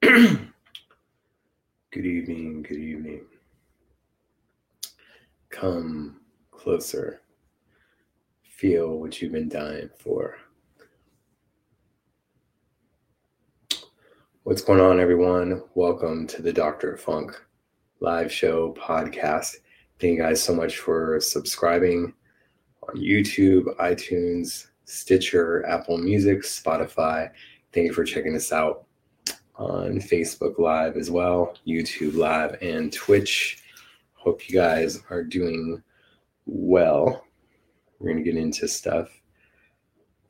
good 0.02 0.46
evening, 1.94 2.62
good 2.62 2.78
evening. 2.78 3.20
Come 5.50 6.20
closer. 6.50 7.20
Feel 8.42 8.96
what 8.96 9.20
you've 9.20 9.32
been 9.32 9.50
dying 9.50 9.90
for. 9.98 10.38
What's 14.44 14.62
going 14.62 14.80
on, 14.80 15.00
everyone? 15.00 15.64
Welcome 15.74 16.26
to 16.28 16.40
the 16.40 16.52
Doctor 16.52 16.96
Funk 16.96 17.38
live 18.00 18.32
show 18.32 18.72
podcast. 18.72 19.56
Thank 19.98 20.16
you 20.16 20.22
guys 20.22 20.42
so 20.42 20.54
much 20.54 20.78
for 20.78 21.20
subscribing 21.20 22.14
on 22.88 22.96
YouTube, 22.96 23.76
iTunes, 23.76 24.68
Stitcher, 24.86 25.66
Apple 25.66 25.98
Music, 25.98 26.38
Spotify. 26.38 27.30
Thank 27.74 27.88
you 27.88 27.92
for 27.92 28.04
checking 28.04 28.34
us 28.34 28.50
out 28.50 28.86
on 29.60 30.00
Facebook 30.00 30.58
Live 30.58 30.96
as 30.96 31.10
well, 31.10 31.54
YouTube 31.66 32.16
Live, 32.16 32.56
and 32.62 32.90
Twitch. 32.90 33.62
Hope 34.14 34.48
you 34.48 34.56
guys 34.58 35.00
are 35.10 35.22
doing 35.22 35.82
well. 36.46 37.26
We're 37.98 38.12
going 38.12 38.24
to 38.24 38.30
get 38.30 38.40
into 38.40 38.66
stuff 38.66 39.10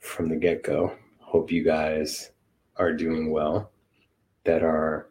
from 0.01 0.29
the 0.29 0.35
get 0.35 0.65
go. 0.65 0.93
Hope 1.21 1.53
you 1.53 1.63
guys 1.63 2.33
are 2.77 2.93
doing 2.93 3.31
well 3.31 3.71
that 4.43 4.65
are 4.65 5.07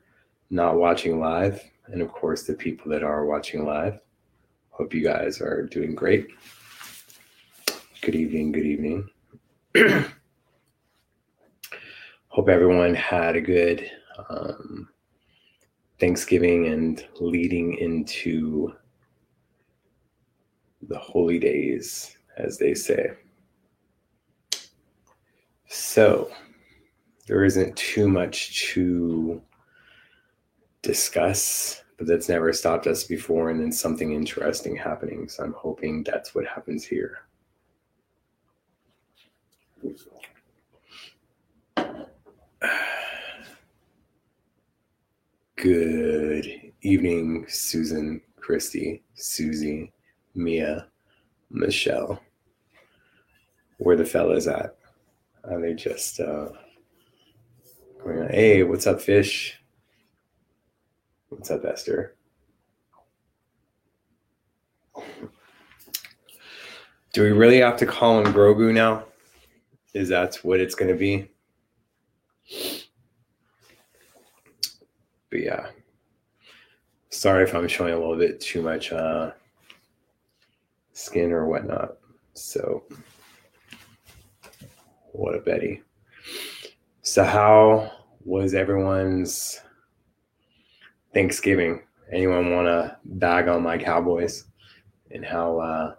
not 0.50 0.76
watching 0.76 1.22
live, 1.22 1.64
and 1.88 2.02
of 2.02 2.12
course, 2.12 2.44
the 2.44 2.54
people 2.54 2.92
that 2.92 3.04
are 3.04 3.26
watching 3.26 3.66
live. 3.66 4.02
Hope 4.72 4.94
you 4.94 5.02
guys 5.02 5.40
are 5.40 5.64
doing 5.64 5.96
great. 5.96 6.28
Good 8.02 8.16
evening. 8.16 8.52
Good 8.52 8.66
evening. 8.66 9.10
Hope 12.28 12.50
everyone 12.50 12.96
had 12.96 13.36
a 13.36 13.42
good 13.42 13.90
um, 14.30 14.90
Thanksgiving 16.00 16.68
and 16.68 17.06
leading 17.20 17.78
into 17.78 18.74
the 20.82 20.98
holy 20.98 21.40
days, 21.40 22.18
as 22.38 22.58
they 22.58 22.74
say. 22.74 23.12
So, 25.68 26.32
there 27.28 27.44
isn't 27.44 27.76
too 27.76 28.08
much 28.08 28.72
to 28.72 29.42
discuss, 30.82 31.84
but 31.98 32.08
that's 32.08 32.30
never 32.30 32.52
stopped 32.54 32.88
us 32.88 33.04
before, 33.04 33.50
and 33.50 33.60
then 33.60 33.72
something 33.72 34.14
interesting 34.14 34.76
happening. 34.76 35.28
So, 35.28 35.44
I'm 35.44 35.54
hoping 35.54 36.04
that's 36.04 36.34
what 36.34 36.48
happens 36.48 36.86
here. 36.86 37.20
Good 45.62 46.72
evening, 46.84 47.46
Susan, 47.50 48.22
Christy, 48.40 49.04
Susie, 49.16 49.92
Mia, 50.34 50.88
Michelle. 51.52 52.24
Where 53.78 53.98
the 53.98 54.06
fellas 54.06 54.48
at? 54.48 54.78
Are 55.44 55.60
they 55.60 55.74
just 55.74 56.22
uh 56.22 56.48
going? 58.02 58.30
Hey, 58.30 58.64
what's 58.64 58.88
up, 58.88 59.02
fish? 59.02 59.60
What's 61.28 61.52
up, 61.52 61.66
Esther? 61.66 62.16
Do 67.12 67.22
we 67.22 67.32
really 67.32 67.60
have 67.60 67.76
to 67.80 67.86
call 67.86 68.24
him 68.24 68.34
Grogu 68.34 68.74
now? 68.74 69.04
Is 69.94 70.08
that 70.08 70.36
what 70.36 70.62
it's 70.62 70.76
going 70.76 70.92
to 70.92 70.98
be? 70.98 71.30
But 75.30 75.42
yeah. 75.42 75.68
Sorry 77.12 77.44
if 77.44 77.56
i'm 77.56 77.68
showing 77.68 77.94
a 77.94 77.98
little 77.98 78.18
bit 78.18 78.40
too 78.40 78.62
much 78.62 78.92
uh 78.92 79.32
skin 80.94 81.32
or 81.32 81.48
whatnot. 81.48 81.98
So 82.34 82.84
what 85.12 85.36
a 85.36 85.40
betty. 85.40 85.82
So 87.02 87.24
how 87.24 87.92
was 88.24 88.54
everyone's 88.54 89.62
thanksgiving? 91.14 91.82
Anyone 92.12 92.52
want 92.52 92.68
to 92.68 92.98
bag 93.06 93.48
on 93.48 93.64
my 93.64 93.78
cowboys? 93.78 94.46
And 95.12 95.26
how 95.26 95.60
uh 95.60 95.96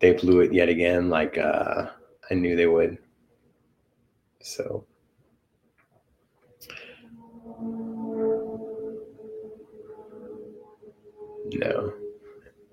they 0.00 0.12
blew 0.12 0.40
it 0.40 0.52
yet 0.52 0.68
again 0.68 1.10
like 1.10 1.36
uh 1.38 1.86
i 2.30 2.34
knew 2.34 2.54
they 2.54 2.66
would. 2.66 2.98
So 4.40 4.86
No. 11.52 11.92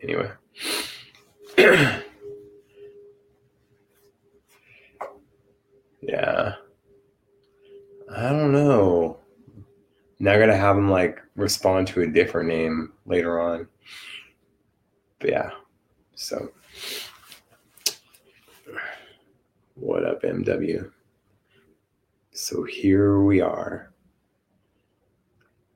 Anyway. 0.02 0.30
yeah. 6.02 6.56
I 8.13 8.30
don't 8.30 8.52
know. 8.52 9.18
Now 10.19 10.34
I 10.34 10.40
gotta 10.40 10.56
have 10.56 10.78
him 10.78 10.90
like 10.90 11.22
respond 11.36 11.88
to 11.90 12.02
a 12.02 12.08
different 12.08 12.50
name 12.50 12.94
later 13.06 13.40
on. 13.40 13.68
But 15.19 15.30
yeah. 15.30 15.50
So 16.16 16.52
what 19.75 20.06
up, 20.06 20.24
MW? 20.24 20.92
So 22.31 22.63
here 22.63 23.22
we 23.22 23.40
are. 23.42 23.94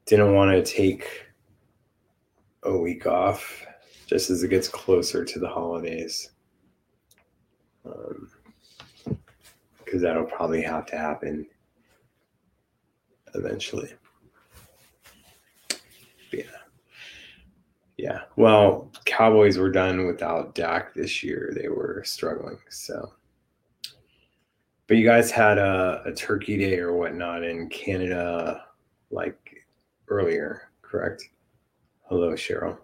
Didn't 0.05 0.33
want 0.33 0.51
to 0.51 0.63
take 0.63 1.28
a 2.63 2.77
week 2.77 3.05
off 3.05 3.65
just 4.07 4.29
as 4.29 4.43
it 4.43 4.49
gets 4.49 4.67
closer 4.67 5.23
to 5.23 5.39
the 5.39 5.47
holidays. 5.47 6.31
Because 7.83 9.13
um, 9.93 10.01
that'll 10.01 10.25
probably 10.25 10.61
have 10.61 10.85
to 10.87 10.97
happen 10.97 11.45
eventually. 13.35 13.91
But 15.67 15.79
yeah. 16.33 16.43
Yeah. 17.97 18.21
Well, 18.35 18.91
Cowboys 19.05 19.57
were 19.57 19.71
done 19.71 20.07
without 20.07 20.55
Dak 20.55 20.93
this 20.93 21.23
year. 21.23 21.53
They 21.55 21.67
were 21.67 22.01
struggling. 22.05 22.57
So, 22.69 23.13
but 24.87 24.97
you 24.97 25.05
guys 25.05 25.29
had 25.29 25.57
a, 25.57 26.01
a 26.05 26.13
turkey 26.13 26.57
day 26.57 26.79
or 26.79 26.93
whatnot 26.93 27.43
in 27.43 27.69
Canada 27.69 28.65
like 29.11 29.65
earlier, 30.07 30.69
correct? 30.81 31.29
Hello, 32.09 32.31
Cheryl. 32.31 32.75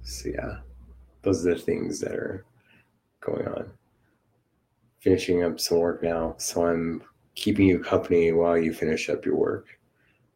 So, 0.00 0.30
yeah, 0.30 0.60
those 1.20 1.46
are 1.46 1.52
the 1.52 1.60
things 1.60 2.00
that 2.00 2.12
are 2.12 2.46
going 3.20 3.46
on. 3.46 3.70
Finishing 5.00 5.42
up 5.42 5.60
some 5.60 5.80
work 5.80 6.02
now. 6.02 6.34
So, 6.38 6.66
I'm 6.66 7.02
keeping 7.34 7.66
you 7.66 7.78
company 7.78 8.32
while 8.32 8.56
you 8.56 8.72
finish 8.72 9.10
up 9.10 9.26
your 9.26 9.36
work. 9.36 9.78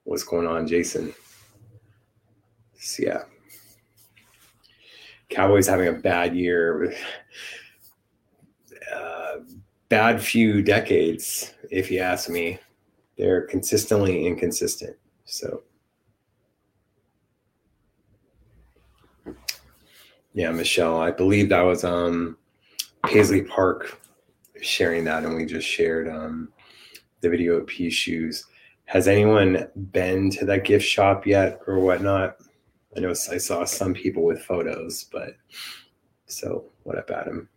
What's 0.04 0.24
going 0.24 0.46
on, 0.46 0.66
Jason? 0.66 1.14
So, 2.78 3.04
yeah. 3.04 3.22
Cowboys 5.30 5.66
having 5.66 5.88
a 5.88 5.92
bad 5.92 6.36
year. 6.36 6.94
Uh, 8.94 9.36
bad 9.88 10.20
few 10.20 10.60
decades, 10.60 11.54
if 11.70 11.90
you 11.90 12.00
ask 12.00 12.28
me. 12.28 12.58
They're 13.16 13.46
consistently 13.46 14.26
inconsistent. 14.26 14.98
So, 15.24 15.62
Yeah, 20.38 20.52
Michelle. 20.52 21.00
I 21.00 21.10
believe 21.10 21.48
that 21.48 21.62
was 21.62 21.82
um 21.82 22.36
Paisley 23.04 23.42
Park 23.42 24.00
sharing 24.62 25.02
that, 25.02 25.24
and 25.24 25.34
we 25.34 25.44
just 25.44 25.66
shared 25.66 26.08
um 26.08 26.52
the 27.22 27.28
video 27.28 27.54
of 27.54 27.66
P 27.66 27.90
shoes. 27.90 28.46
Has 28.84 29.08
anyone 29.08 29.66
been 29.90 30.30
to 30.30 30.44
that 30.44 30.62
gift 30.62 30.86
shop 30.86 31.26
yet 31.26 31.58
or 31.66 31.80
whatnot? 31.80 32.36
I 32.96 33.00
know 33.00 33.10
I 33.10 33.38
saw 33.38 33.64
some 33.64 33.92
people 33.92 34.22
with 34.22 34.40
photos, 34.44 35.06
but 35.10 35.30
so 36.26 36.66
what 36.84 36.98
up, 36.98 37.10
Adam? 37.10 37.48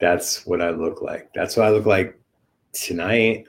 That's 0.00 0.44
what 0.44 0.60
I 0.60 0.68
look 0.68 1.00
like. 1.00 1.30
That's 1.34 1.56
what 1.56 1.64
I 1.64 1.70
look 1.70 1.86
like 1.86 2.20
tonight. 2.74 3.46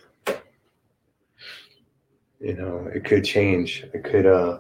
You 2.40 2.54
know, 2.54 2.90
it 2.96 3.04
could 3.04 3.26
change. 3.26 3.84
It 3.94 4.06
could 4.06 4.26
uh 4.26 4.60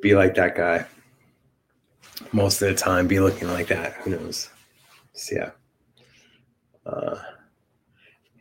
be 0.00 0.14
like 0.14 0.34
that 0.36 0.56
guy 0.56 0.86
most 2.32 2.62
of 2.62 2.68
the 2.68 2.74
time 2.74 3.06
be 3.06 3.20
looking 3.20 3.48
like 3.48 3.68
that. 3.68 3.94
Who 3.94 4.10
knows? 4.10 4.50
So, 5.12 5.36
yeah. 5.36 5.50
Uh, 6.84 7.18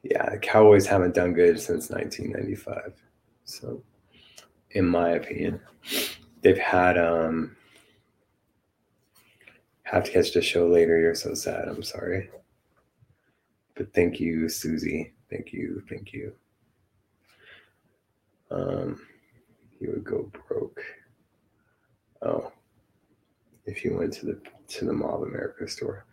yeah, 0.03 0.29
the 0.29 0.37
Cowboys 0.37 0.85
haven't 0.85 1.15
done 1.15 1.33
good 1.33 1.59
since 1.59 1.89
1995. 1.89 2.93
So, 3.45 3.81
in 4.71 4.85
my 4.85 5.11
opinion, 5.11 5.59
they've 6.41 6.57
had 6.57 6.97
um 6.97 7.55
have 9.83 10.03
to 10.03 10.11
catch 10.11 10.33
the 10.33 10.41
show 10.41 10.67
later. 10.67 10.99
You're 10.99 11.15
so 11.15 11.33
sad. 11.33 11.67
I'm 11.67 11.83
sorry. 11.83 12.29
But 13.75 13.93
thank 13.93 14.19
you, 14.19 14.49
Susie. 14.49 15.13
Thank 15.29 15.53
you. 15.53 15.83
Thank 15.89 16.13
you. 16.13 16.33
Um, 18.51 19.01
you 19.79 19.91
would 19.91 20.03
go 20.03 20.31
broke. 20.47 20.81
Oh, 22.21 22.51
if 23.65 23.83
you 23.83 23.97
went 23.97 24.13
to 24.13 24.25
the 24.25 24.39
to 24.67 24.85
the 24.85 24.93
Mall 24.93 25.21
of 25.21 25.29
America 25.29 25.67
store. 25.67 26.05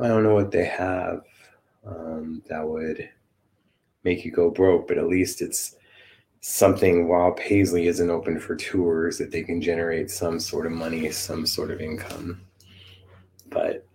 I 0.00 0.08
don't 0.08 0.22
know 0.22 0.34
what 0.34 0.50
they 0.50 0.64
have 0.64 1.22
um, 1.86 2.42
that 2.48 2.66
would 2.66 3.08
make 4.04 4.24
you 4.24 4.30
go 4.30 4.50
broke, 4.50 4.88
but 4.88 4.98
at 4.98 5.08
least 5.08 5.42
it's 5.42 5.76
something 6.40 7.06
while 7.06 7.32
Paisley 7.32 7.86
isn't 7.86 8.10
open 8.10 8.38
for 8.40 8.56
tours 8.56 9.18
that 9.18 9.30
they 9.30 9.42
can 9.42 9.60
generate 9.60 10.10
some 10.10 10.40
sort 10.40 10.66
of 10.66 10.72
money, 10.72 11.10
some 11.10 11.44
sort 11.44 11.70
of 11.70 11.80
income. 11.80 12.40
But 13.50 13.86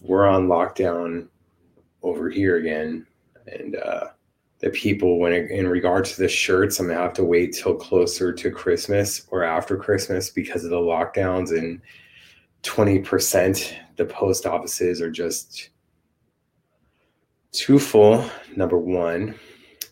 we're 0.00 0.26
on 0.26 0.48
lockdown 0.48 1.28
over 2.02 2.30
here 2.30 2.56
again, 2.56 3.06
and 3.46 3.76
uh, 3.76 4.08
the 4.58 4.70
people 4.70 5.18
when 5.18 5.32
it, 5.32 5.50
in 5.50 5.68
regard 5.68 6.04
to 6.06 6.20
the 6.20 6.28
shirts, 6.28 6.78
I'm 6.78 6.88
gonna 6.88 6.98
have 6.98 7.12
to 7.14 7.24
wait 7.24 7.54
till 7.54 7.74
closer 7.74 8.32
to 8.32 8.50
Christmas 8.50 9.26
or 9.30 9.44
after 9.44 9.76
Christmas 9.76 10.30
because 10.30 10.64
of 10.64 10.70
the 10.70 10.76
lockdowns 10.76 11.56
and 11.56 11.80
20% 12.62 13.74
the 13.96 14.04
post 14.04 14.46
offices 14.46 15.00
are 15.00 15.10
just 15.10 15.70
too 17.52 17.78
full 17.78 18.24
number 18.54 18.78
one. 18.78 19.34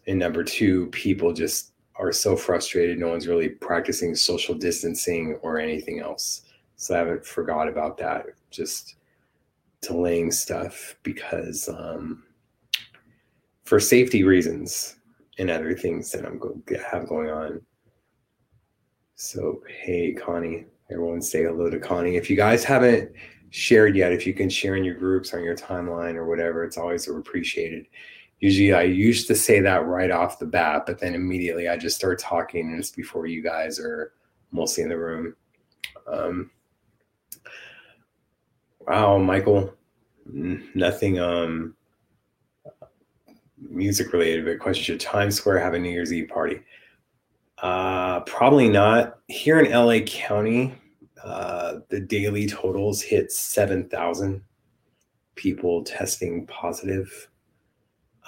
And 0.07 0.19
number 0.19 0.45
two 0.45 0.87
people 0.89 1.33
just 1.33 1.73
are 1.97 2.13
so 2.13 2.37
frustrated 2.37 2.99
no 2.99 3.09
one's 3.09 3.29
really 3.29 3.49
practicing 3.49 4.15
social 4.15 4.55
distancing 4.55 5.39
or 5.43 5.59
anything 5.59 6.01
else. 6.01 6.43
So 6.77 6.95
i 6.95 6.99
haven't 6.99 7.25
forgot 7.25 7.69
about 7.69 7.97
that 7.99 8.27
just 8.51 8.97
delaying 9.81 10.31
stuff 10.31 10.97
because 11.03 11.69
um, 11.69 12.25
for 13.65 13.81
safety 13.81 14.23
reasons 14.23 14.97
and 15.39 15.51
other 15.51 15.75
things 15.75 16.11
that 16.11 16.25
i'm 16.25 16.39
going 16.39 16.63
have 16.91 17.09
going 17.09 17.31
on 17.31 17.61
so 19.15 19.63
hey 19.83 20.13
connie 20.13 20.65
everyone 20.91 21.23
say 21.23 21.43
hello 21.43 21.69
to 21.71 21.79
connie 21.79 22.17
if 22.17 22.29
you 22.31 22.37
guys 22.37 22.65
haven't 22.65 23.11
shared 23.55 23.95
yet, 23.95 24.11
if 24.11 24.27
you 24.27 24.35
can 24.35 24.51
share 24.51 24.75
in 24.75 24.83
your 24.83 24.97
groups 24.97 25.33
on 25.33 25.45
your 25.45 25.55
timeline 25.55 26.17
or 26.17 26.27
whatever, 26.27 26.65
it's 26.65 26.77
always 26.77 27.07
appreciated. 27.07 27.87
Usually, 28.41 28.75
I 28.75 28.83
used 28.83 29.29
to 29.29 29.37
say 29.37 29.61
that 29.61 29.87
right 29.87 30.11
off 30.11 30.41
the 30.41 30.45
bat, 30.45 30.83
but 30.87 30.99
then 30.99 31.15
immediately 31.15 31.69
I 31.69 31.77
just 31.77 31.95
start 31.95 32.19
talking, 32.19 32.69
and 32.69 32.81
it's 32.81 32.91
before 32.91 33.27
you 33.27 33.45
guys 33.45 33.79
are 33.79 34.13
mostly 34.51 34.83
in 34.83 34.89
the 34.89 34.99
room. 34.99 35.37
Um, 36.09 36.51
wow, 38.81 39.19
Michael, 39.19 39.73
nothing 40.27 41.21
um, 41.21 41.77
music 43.71 44.13
related, 44.13 44.45
but 44.45 44.59
question: 44.59 44.85
Should 44.85 45.01
Times 45.01 45.37
Square 45.37 45.61
have 45.61 45.75
a 45.75 45.79
New 45.79 45.91
Year's 45.91 46.13
Eve 46.13 46.29
party? 46.29 46.61
Uh, 47.59 48.21
probably 48.21 48.69
not. 48.69 49.19
Here 49.29 49.61
in 49.61 49.73
LA 49.73 50.01
County, 50.01 50.75
uh, 51.23 51.77
the 51.89 52.01
daily 52.01 52.47
totals 52.47 53.01
hit 53.01 53.33
7,000 53.33 54.43
people 55.35 55.83
testing 55.83 56.47
positive. 56.47 57.29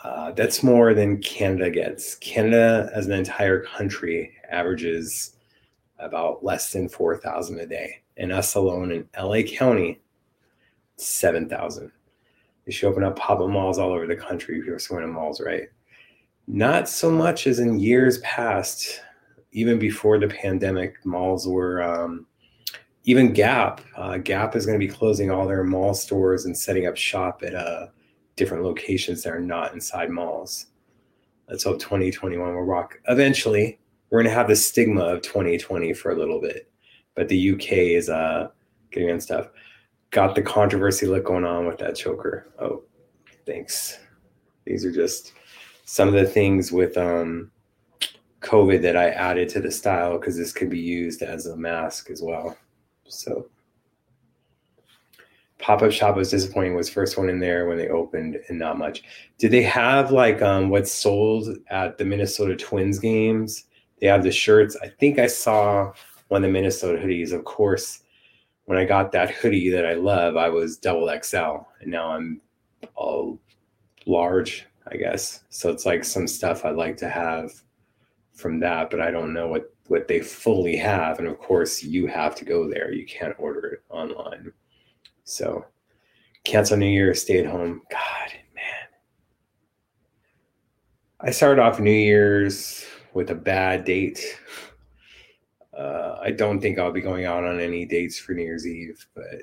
Uh, 0.03 0.33
that's 0.33 0.63
more 0.63 0.95
than 0.95 1.21
Canada 1.21 1.71
gets. 1.71 2.15
Canada, 2.17 2.91
as 2.95 3.07
an 3.07 3.13
entire 3.13 3.61
country, 3.61 4.33
averages 4.51 5.37
about 5.99 6.45
less 6.45 6.73
than 6.73 6.89
4,000 6.89 7.61
a 7.61 7.67
day. 7.67 8.03
And 8.17 8.33
us 8.33 8.55
alone 8.55 8.93
in 8.93 9.09
LA 9.19 9.43
County, 9.43 10.01
7,000. 10.97 11.93
They 12.67 12.73
should 12.73 12.89
open 12.89 13.05
up 13.05 13.17
pop 13.17 13.41
up 13.41 13.49
malls 13.49 13.79
all 13.79 13.93
over 13.93 14.07
the 14.07 14.17
country 14.17 14.57
you're 14.57 14.79
going 14.79 15.03
to 15.03 15.07
malls, 15.07 15.41
right? 15.41 15.69
Not 16.49 16.89
so 16.89 17.11
much 17.11 17.47
as 17.47 17.61
in 17.61 17.79
years 17.79 18.19
past, 18.19 19.01
even 19.53 19.79
before 19.79 20.19
the 20.19 20.29
pandemic, 20.29 21.05
malls 21.05 21.47
were 21.47 21.83
um, 21.83 22.27
even 23.05 23.33
Gap, 23.33 23.81
uh, 23.97 24.19
Gap 24.19 24.57
is 24.57 24.67
going 24.67 24.79
to 24.79 24.85
be 24.85 24.93
closing 24.93 25.31
all 25.31 25.47
their 25.47 25.63
mall 25.63 25.95
stores 25.95 26.45
and 26.45 26.57
setting 26.57 26.87
up 26.87 26.97
shop 26.97 27.43
at 27.45 27.55
uh, 27.55 27.87
different 28.35 28.65
locations 28.65 29.23
that 29.23 29.33
are 29.33 29.41
not 29.41 29.73
inside 29.73 30.11
malls. 30.11 30.67
Let's 31.49 31.63
hope 31.63 31.79
2021 31.79 32.55
will 32.55 32.63
rock. 32.63 32.99
Eventually, 33.07 33.79
we're 34.11 34.23
going 34.23 34.31
to 34.31 34.37
have 34.37 34.49
the 34.49 34.57
stigma 34.57 35.03
of 35.03 35.23
2020 35.23 35.93
for 35.93 36.11
a 36.11 36.17
little 36.17 36.41
bit, 36.41 36.69
but 37.15 37.29
the 37.29 37.53
UK 37.53 37.73
is 37.73 38.09
uh, 38.09 38.49
getting 38.91 39.11
on 39.13 39.21
stuff. 39.21 39.49
Got 40.11 40.35
the 40.35 40.43
controversy 40.43 41.07
look 41.07 41.25
going 41.25 41.45
on 41.45 41.67
with 41.67 41.79
that 41.79 41.97
choker. 41.97 42.49
Oh, 42.59 42.85
thanks. 43.45 43.99
These 44.65 44.85
are 44.85 44.93
just 44.93 45.33
some 45.85 46.09
of 46.09 46.15
the 46.15 46.27
things 46.27 46.73
with 46.73 46.97
um, 46.97 47.51
COVID 48.41 48.83
that 48.83 48.97
I 48.97 49.11
added 49.11 49.49
to 49.51 49.61
the 49.61 49.71
style 49.71 50.19
because 50.19 50.37
this 50.37 50.53
could 50.53 50.71
be 50.71 50.79
used 50.79 51.23
as 51.23 51.47
a 51.47 51.57
mask 51.57 52.11
as 52.11 52.23
well. 52.23 52.57
So 53.09 53.49
pop 55.59 55.83
up 55.83 55.93
shop 55.93 56.17
was 56.17 56.31
disappointing. 56.31 56.75
Was 56.75 56.89
first 56.89 57.19
one 57.19 57.29
in 57.29 57.41
there 57.41 57.67
when 57.67 57.79
they 57.79 57.89
opened, 57.89 58.39
and 58.49 58.59
not 58.59 58.79
much. 58.79 59.03
Did 59.39 59.51
they 59.51 59.63
have 59.63 60.11
like 60.13 60.43
um, 60.43 60.69
what's 60.69 60.93
sold 60.93 61.49
at 61.69 61.99
the 61.99 62.05
Minnesota 62.05 62.57
Twins 62.57 62.99
games? 62.99 63.65
They 64.01 64.07
have 64.07 64.23
the 64.23 64.31
shirts. 64.31 64.77
I 64.83 64.89
think 64.89 65.19
I 65.19 65.27
saw 65.27 65.93
one 66.29 66.45
of 66.45 66.49
the 66.49 66.53
Minnesota 66.53 66.99
hoodies. 67.03 67.33
Of 67.33 67.45
course, 67.45 68.03
when 68.67 68.79
I 68.79 68.85
got 68.85 69.13
that 69.13 69.31
hoodie 69.31 69.71
that 69.71 69.87
I 69.87 69.95
love, 69.95 70.37
I 70.37 70.49
was 70.49 70.77
double 70.77 71.09
XL, 71.23 71.65
and 71.81 71.91
now 71.91 72.11
I'm 72.11 72.41
all 72.95 73.41
large, 74.07 74.67
I 74.91 74.97
guess. 74.97 75.45
So 75.49 75.71
it's 75.71 75.87
like 75.87 76.05
some 76.05 76.27
stuff 76.27 76.65
I'd 76.65 76.77
like 76.77 76.97
to 76.99 77.09
have 77.09 77.53
from 78.35 78.61
that, 78.61 78.91
but 78.91 79.01
I 79.01 79.11
don't 79.11 79.33
know 79.33 79.49
what 79.49 79.73
what 79.89 80.09
they 80.09 80.21
fully 80.21 80.77
have. 80.77 81.19
And 81.21 81.29
of 81.29 81.39
course, 81.39 81.83
you 81.83 82.07
have 82.09 82.35
to 82.37 82.45
go 82.45 82.69
there. 82.69 82.93
You 82.93 83.07
can't 83.07 83.35
order 83.39 83.67
it 83.67 83.83
online. 83.89 84.53
So 85.25 85.65
cancel 86.45 86.77
New 86.77 86.87
Year, 86.87 87.15
stay 87.15 87.39
at 87.39 87.47
home. 87.47 87.83
God, 87.91 88.33
man. 88.55 88.89
I 91.21 91.31
started 91.31 91.63
off 91.63 91.79
New 91.79 91.91
Year's 91.91 92.85
with 93.15 93.31
a 93.31 93.35
bad 93.35 93.85
date. 93.85 94.21
Uh, 95.77 96.19
I 96.23 96.31
don't 96.31 96.61
think 96.61 96.79
I'll 96.79 96.93
be 96.93 97.01
going 97.01 97.27
out 97.27 97.45
on 97.45 97.61
any 97.61 97.85
dates 97.85 98.19
for 98.19 98.33
New 98.33 98.43
Year's 98.43 98.67
Eve, 98.67 99.07
but 99.15 99.43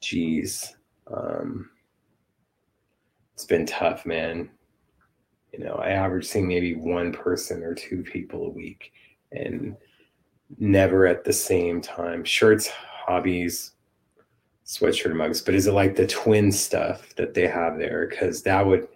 geez, 0.00 0.74
um, 1.12 1.70
it's 3.34 3.44
been 3.44 3.66
tough, 3.66 4.04
man. 4.04 4.50
You 5.52 5.64
know, 5.64 5.74
I 5.74 5.90
average 5.90 6.26
seeing 6.26 6.48
maybe 6.48 6.74
one 6.74 7.12
person 7.12 7.62
or 7.62 7.74
two 7.74 8.02
people 8.02 8.46
a 8.46 8.50
week 8.50 8.92
and 9.32 9.76
never 10.58 11.06
at 11.06 11.24
the 11.24 11.32
same 11.32 11.80
time. 11.80 12.24
Shirts, 12.24 12.68
hobbies, 12.68 13.72
sweatshirt 14.64 15.14
mugs, 15.14 15.40
but 15.40 15.54
is 15.54 15.66
it 15.66 15.72
like 15.72 15.94
the 15.94 16.06
twin 16.06 16.50
stuff 16.50 17.14
that 17.16 17.34
they 17.34 17.46
have 17.46 17.78
there? 17.78 18.08
Because 18.08 18.42
that 18.42 18.66
would 18.66 18.88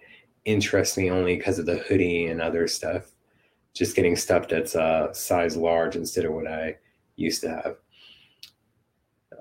interest 0.45 0.97
me 0.97 1.09
only 1.09 1.37
because 1.37 1.59
of 1.59 1.65
the 1.65 1.77
hoodie 1.77 2.27
and 2.27 2.41
other 2.41 2.67
stuff. 2.67 3.10
Just 3.73 3.95
getting 3.95 4.15
stuff 4.15 4.47
that's 4.47 4.75
uh, 4.75 5.13
size 5.13 5.55
large 5.55 5.95
instead 5.95 6.25
of 6.25 6.33
what 6.33 6.47
I 6.47 6.77
used 7.15 7.41
to 7.41 7.49
have. 7.49 7.75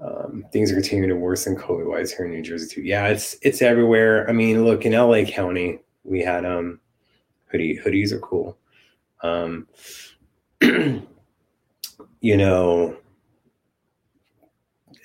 Um, 0.00 0.46
things 0.52 0.70
are 0.70 0.76
continuing 0.76 1.10
to 1.10 1.16
worsen 1.16 1.56
COVID 1.56 1.88
wise 1.88 2.12
here 2.12 2.24
in 2.24 2.30
New 2.30 2.42
Jersey 2.42 2.74
too. 2.74 2.82
Yeah, 2.82 3.08
it's 3.08 3.36
it's 3.42 3.60
everywhere. 3.60 4.28
I 4.28 4.32
mean, 4.32 4.64
look 4.64 4.86
in 4.86 4.92
LA 4.92 5.24
County, 5.24 5.80
we 6.04 6.20
had 6.20 6.46
um 6.46 6.80
hoodie 7.50 7.78
hoodies 7.78 8.12
are 8.12 8.20
cool. 8.20 8.56
Um, 9.22 9.66
you 10.62 12.36
know, 12.36 12.96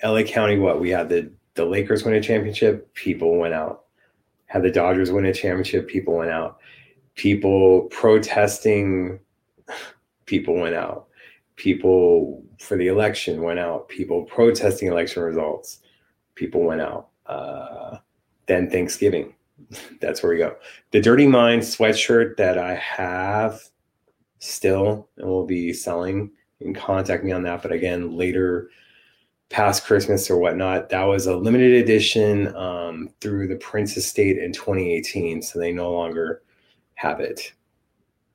LA 0.04 0.24
County, 0.24 0.58
what 0.58 0.80
we 0.80 0.90
had 0.90 1.10
the 1.10 1.32
the 1.56 1.66
Lakers 1.66 2.04
win 2.04 2.14
a 2.14 2.22
championship, 2.22 2.94
people 2.94 3.38
went 3.38 3.54
out. 3.54 3.86
Had 4.46 4.64
the 4.64 4.72
Dodgers 4.72 5.12
win 5.12 5.26
a 5.26 5.34
championship, 5.34 5.88
people 5.88 6.16
went 6.16 6.32
out. 6.32 6.60
People 7.16 7.84
protesting, 7.92 9.20
people 10.26 10.56
went 10.56 10.76
out. 10.76 11.08
People 11.56 12.44
for 12.60 12.78
the 12.78 12.88
election 12.88 13.42
went 13.42 13.60
out. 13.60 13.88
People 13.88 14.24
protesting 14.24 14.90
election 14.90 15.24
results, 15.24 15.80
people 16.36 16.64
went 16.64 16.82
out. 16.82 17.10
Uh, 17.26 17.98
then 18.48 18.70
Thanksgiving, 18.70 19.34
that's 20.02 20.22
where 20.22 20.32
we 20.32 20.38
go. 20.38 20.56
The 20.92 21.02
Dirty 21.02 21.28
Mind 21.28 21.62
sweatshirt 21.62 22.38
that 22.38 22.58
I 22.58 22.76
have 22.76 23.62
still 24.40 25.10
and 25.18 25.28
will 25.28 25.46
be 25.46 25.74
selling. 25.74 26.32
You 26.60 26.66
can 26.68 26.74
contact 26.74 27.24
me 27.24 27.32
on 27.32 27.44
that. 27.44 27.62
But 27.62 27.72
again, 27.72 28.16
later 28.16 28.70
past 29.50 29.86
Christmas 29.86 30.30
or 30.30 30.38
whatnot, 30.38 30.90
that 30.90 31.04
was 31.04 31.28
a 31.28 31.36
limited 31.36 31.74
edition 31.74 32.56
um, 32.56 33.10
through 33.22 33.48
the 33.48 33.58
Prince 33.58 33.98
Estate 33.98 34.38
in 34.38 34.52
2018. 34.54 35.42
So 35.42 35.60
they 35.60 35.72
no 35.72 35.92
longer 35.92 36.44
have 36.96 37.20
it. 37.20 37.54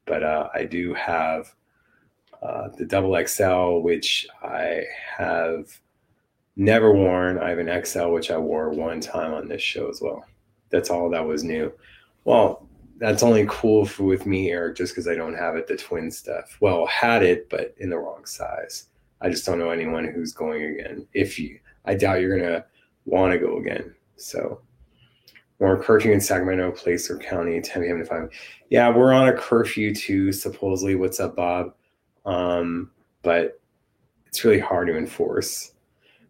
But 0.07 0.23
uh, 0.23 0.49
I 0.55 0.65
do 0.65 0.95
have 0.95 1.55
uh, 2.43 2.69
the 2.77 2.87
double 2.87 3.19
XL, 3.27 3.81
which 3.83 4.27
I 4.43 4.85
have 5.17 5.79
never 6.57 6.93
worn. 6.93 7.39
I 7.39 7.51
have 7.51 7.59
an 7.59 7.85
XL, 7.85 8.09
which 8.09 8.31
I 8.31 8.39
wore 8.39 8.71
one 8.71 9.01
time 9.01 9.35
on 9.35 9.49
this 9.49 9.63
show 9.63 9.89
as 9.89 10.01
well. 10.01 10.25
That's 10.71 10.91
all 10.91 11.11
that 11.11 11.27
was 11.27 11.45
new. 11.45 11.73
Well, 12.25 12.69
that's 12.99 13.23
only 13.23 13.47
cool 13.49 13.87
for, 13.87 14.05
with 14.05 14.27
me, 14.27 14.51
Eric, 14.51 14.77
just 14.77 14.93
because 14.93 15.09
I 15.09 15.15
don't 15.15 15.35
have 15.35 15.57
it. 15.57 15.67
The 15.67 15.77
twin 15.77 16.11
stuff. 16.11 16.57
Well, 16.61 16.87
had 16.87 17.23
it, 17.23 17.49
but 17.49 17.75
in 17.79 17.91
the 17.91 17.99
wrong 17.99 18.25
size. 18.27 18.87
I 19.23 19.31
just 19.31 19.45
don't 19.45 19.59
know 19.59 19.71
anyone 19.71 20.07
who's 20.07 20.33
going 20.33 20.63
again. 20.63 21.07
If 21.13 21.39
you, 21.39 21.59
I 21.85 21.95
doubt 21.95 22.21
you're 22.21 22.39
gonna 22.39 22.65
want 23.05 23.33
to 23.33 23.39
go 23.39 23.59
again. 23.59 23.95
So, 24.17 24.61
we're 25.61 25.83
curfew 25.83 26.13
in 26.13 26.21
Sacramento, 26.21 26.71
Placer 26.73 27.19
County, 27.19 27.61
10 27.61 27.83
p.m. 27.83 27.99
to 27.99 28.05
5. 28.05 28.31
Yeah, 28.71 28.89
we're 28.89 29.13
on 29.13 29.29
a 29.29 29.33
curfew 29.33 29.95
too, 29.95 30.33
supposedly. 30.33 30.95
What's 30.95 31.21
up, 31.21 31.37
Bob? 31.37 31.75
Um, 32.25 32.91
but 33.23 33.61
it's 34.27 34.43
really 34.43 34.59
hard 34.59 34.89
to 34.89 34.97
enforce. 34.97 35.73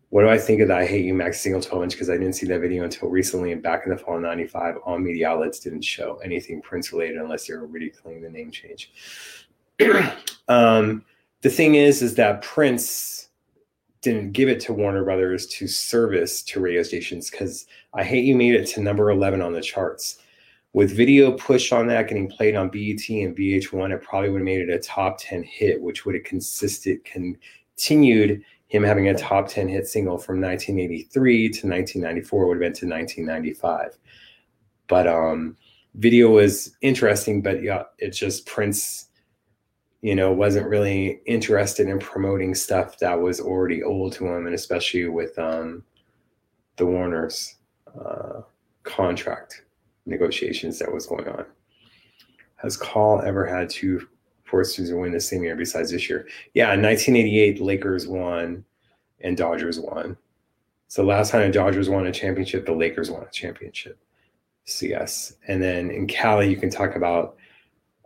What 0.08 0.22
do 0.22 0.28
I 0.28 0.38
think 0.38 0.60
of 0.60 0.68
that 0.68 0.78
I 0.78 0.86
Hate 0.86 1.04
You 1.04 1.14
Max 1.14 1.40
single 1.40 1.60
12 1.60 1.84
inch? 1.84 1.92
Because 1.92 2.10
I 2.10 2.16
didn't 2.16 2.32
see 2.32 2.46
that 2.46 2.60
video 2.60 2.82
until 2.82 3.08
recently, 3.08 3.52
and 3.52 3.62
back 3.62 3.82
in 3.84 3.92
the 3.92 3.96
fall 3.96 4.16
of 4.16 4.22
95, 4.22 4.78
all 4.78 4.98
media 4.98 5.28
outlets 5.28 5.60
didn't 5.60 5.82
show 5.82 6.16
anything 6.24 6.60
Prince 6.60 6.92
related 6.92 7.18
unless 7.18 7.46
they 7.46 7.54
were 7.54 7.66
ridiculing 7.66 8.20
the 8.20 8.28
name 8.28 8.50
change. 8.50 8.92
um, 10.48 11.04
the 11.42 11.50
thing 11.50 11.76
is, 11.76 12.02
is 12.02 12.16
that 12.16 12.42
Prince 12.42 13.19
didn't 14.02 14.32
give 14.32 14.48
it 14.48 14.60
to 14.60 14.72
Warner 14.72 15.04
Brothers 15.04 15.46
to 15.48 15.66
service 15.66 16.42
to 16.44 16.60
radio 16.60 16.82
stations 16.82 17.30
because 17.30 17.66
I 17.92 18.02
Hate 18.02 18.24
You 18.24 18.34
made 18.34 18.54
it 18.54 18.66
to 18.68 18.80
number 18.80 19.10
11 19.10 19.42
on 19.42 19.52
the 19.52 19.60
charts. 19.60 20.18
With 20.72 20.96
video 20.96 21.32
push 21.32 21.72
on 21.72 21.88
that 21.88 22.08
getting 22.08 22.30
played 22.30 22.54
on 22.54 22.68
BET 22.68 23.08
and 23.08 23.36
VH1, 23.36 23.92
it 23.92 24.02
probably 24.02 24.30
would 24.30 24.40
have 24.40 24.44
made 24.44 24.60
it 24.60 24.70
a 24.70 24.78
top 24.78 25.18
10 25.18 25.42
hit, 25.42 25.82
which 25.82 26.06
would 26.06 26.14
have 26.14 26.24
consisted 26.24 27.04
continued 27.04 28.42
him 28.68 28.84
having 28.84 29.08
a 29.08 29.18
top 29.18 29.48
10 29.48 29.68
hit 29.68 29.88
single 29.88 30.16
from 30.16 30.40
1983 30.40 31.48
to 31.48 31.66
1994 31.66 32.46
would 32.46 32.54
have 32.54 32.60
been 32.60 32.72
to 32.72 32.86
1995. 32.86 33.98
But 34.86 35.08
um 35.08 35.56
video 35.94 36.30
was 36.30 36.76
interesting, 36.80 37.42
but 37.42 37.62
yeah, 37.62 37.82
it's 37.98 38.16
just 38.16 38.46
Prince 38.46 39.08
you 40.02 40.14
know, 40.14 40.32
wasn't 40.32 40.68
really 40.68 41.20
interested 41.26 41.88
in 41.88 41.98
promoting 41.98 42.54
stuff 42.54 42.98
that 42.98 43.20
was 43.20 43.40
already 43.40 43.82
old 43.82 44.12
to 44.14 44.26
him, 44.26 44.46
and 44.46 44.54
especially 44.54 45.06
with 45.08 45.38
um, 45.38 45.82
the 46.76 46.86
Warner's 46.86 47.56
uh, 47.98 48.40
contract 48.82 49.64
negotiations 50.06 50.78
that 50.78 50.92
was 50.92 51.06
going 51.06 51.28
on. 51.28 51.44
Has 52.56 52.76
Call 52.76 53.22
ever 53.22 53.46
had 53.46 53.70
two 53.70 54.06
forces 54.44 54.92
win 54.92 55.12
the 55.12 55.20
same 55.20 55.42
year 55.42 55.56
besides 55.56 55.90
this 55.90 56.08
year? 56.08 56.26
Yeah, 56.54 56.72
in 56.74 56.82
1988, 56.82 57.60
Lakers 57.60 58.08
won 58.08 58.64
and 59.20 59.36
Dodgers 59.36 59.78
won. 59.78 60.16
So 60.88 61.04
last 61.04 61.30
time 61.30 61.42
the 61.42 61.52
Dodgers 61.52 61.88
won 61.88 62.06
a 62.06 62.12
championship, 62.12 62.66
the 62.66 62.72
Lakers 62.72 63.10
won 63.10 63.22
a 63.22 63.30
championship. 63.30 63.98
So 64.64 64.86
yes, 64.86 65.34
and 65.46 65.62
then 65.62 65.90
in 65.90 66.06
Cali, 66.06 66.50
you 66.50 66.56
can 66.56 66.70
talk 66.70 66.96
about 66.96 67.36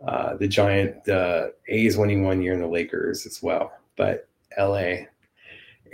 uh, 0.05 0.35
the 0.37 0.47
Giant, 0.47 1.03
the 1.05 1.53
A's 1.69 1.97
winning 1.97 2.23
one 2.23 2.41
year, 2.41 2.53
in 2.53 2.61
the 2.61 2.67
Lakers 2.67 3.25
as 3.25 3.41
well. 3.41 3.73
But 3.97 4.27
LA, 4.57 5.05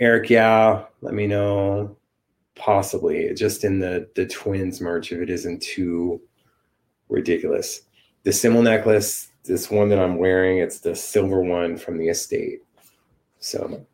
Eric, 0.00 0.30
yeah, 0.30 0.84
let 1.00 1.14
me 1.14 1.26
know. 1.26 1.96
Possibly 2.54 3.32
just 3.34 3.64
in 3.64 3.78
the 3.78 4.08
the 4.14 4.26
Twins 4.26 4.80
merch 4.80 5.10
if 5.10 5.20
it 5.20 5.30
isn't 5.30 5.62
too 5.62 6.20
ridiculous. 7.08 7.82
The 8.24 8.32
symbol 8.32 8.62
necklace, 8.62 9.28
this 9.44 9.70
one 9.70 9.88
that 9.88 9.98
I'm 9.98 10.16
wearing, 10.16 10.58
it's 10.58 10.80
the 10.80 10.94
silver 10.94 11.42
one 11.42 11.76
from 11.76 11.98
the 11.98 12.08
estate. 12.08 12.60
So 13.40 13.84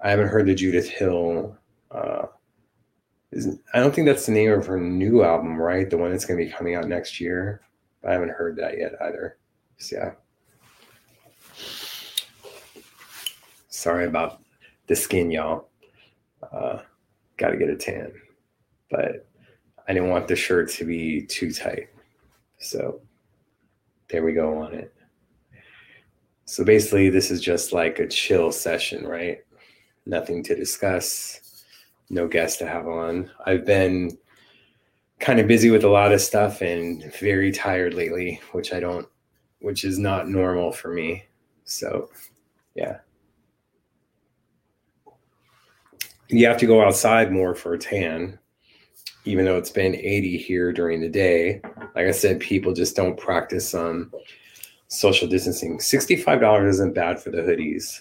I 0.00 0.10
haven't 0.10 0.28
heard 0.28 0.46
the 0.46 0.54
Judith 0.54 0.88
Hill. 0.88 1.56
Uh, 1.90 2.26
I 3.74 3.80
don't 3.80 3.94
think 3.94 4.06
that's 4.06 4.26
the 4.26 4.32
name 4.32 4.52
of 4.52 4.66
her 4.66 4.80
new 4.80 5.24
album, 5.24 5.56
right? 5.56 5.90
The 5.90 5.98
one 5.98 6.12
that's 6.12 6.24
going 6.24 6.38
to 6.38 6.44
be 6.44 6.50
coming 6.50 6.76
out 6.76 6.88
next 6.88 7.20
year. 7.20 7.62
I 8.06 8.12
haven't 8.12 8.30
heard 8.30 8.56
that 8.56 8.78
yet 8.78 8.92
either. 9.00 9.38
So, 9.78 9.96
yeah. 9.96 10.12
Sorry 13.68 14.06
about 14.06 14.42
the 14.86 14.96
skin, 14.96 15.30
y'all. 15.30 15.68
Uh, 16.52 16.80
Got 17.36 17.50
to 17.50 17.56
get 17.56 17.68
a 17.68 17.76
tan, 17.76 18.12
but 18.90 19.26
I 19.88 19.92
didn't 19.92 20.10
want 20.10 20.28
the 20.28 20.36
shirt 20.36 20.70
to 20.72 20.84
be 20.84 21.22
too 21.22 21.52
tight. 21.52 21.88
So 22.58 23.00
there 24.08 24.24
we 24.24 24.32
go 24.32 24.56
on 24.58 24.72
it. 24.72 24.94
So 26.44 26.64
basically, 26.64 27.10
this 27.10 27.30
is 27.30 27.40
just 27.40 27.72
like 27.72 27.98
a 27.98 28.06
chill 28.06 28.52
session, 28.52 29.04
right? 29.04 29.38
Nothing 30.06 30.44
to 30.44 30.54
discuss, 30.54 31.64
no 32.08 32.28
guests 32.28 32.58
to 32.58 32.68
have 32.68 32.86
on. 32.86 33.30
I've 33.44 33.66
been 33.66 34.16
kind 35.20 35.40
of 35.40 35.46
busy 35.46 35.70
with 35.70 35.84
a 35.84 35.88
lot 35.88 36.12
of 36.12 36.20
stuff 36.20 36.60
and 36.60 37.04
very 37.20 37.52
tired 37.52 37.94
lately, 37.94 38.40
which 38.52 38.72
I 38.72 38.80
don't, 38.80 39.06
which 39.60 39.84
is 39.84 39.98
not 39.98 40.28
normal 40.28 40.72
for 40.72 40.92
me. 40.92 41.24
So, 41.64 42.10
yeah. 42.74 42.98
You 46.28 46.46
have 46.46 46.58
to 46.58 46.66
go 46.66 46.84
outside 46.84 47.30
more 47.30 47.54
for 47.54 47.74
a 47.74 47.78
tan, 47.78 48.38
even 49.24 49.44
though 49.44 49.56
it's 49.56 49.70
been 49.70 49.94
80 49.94 50.36
here 50.38 50.72
during 50.72 51.00
the 51.00 51.08
day. 51.08 51.60
Like 51.94 52.06
I 52.06 52.10
said, 52.10 52.40
people 52.40 52.72
just 52.72 52.96
don't 52.96 53.16
practice 53.16 53.74
um, 53.74 54.12
social 54.88 55.28
distancing. 55.28 55.78
$65 55.78 56.68
isn't 56.68 56.94
bad 56.94 57.20
for 57.20 57.30
the 57.30 57.38
hoodies. 57.38 58.00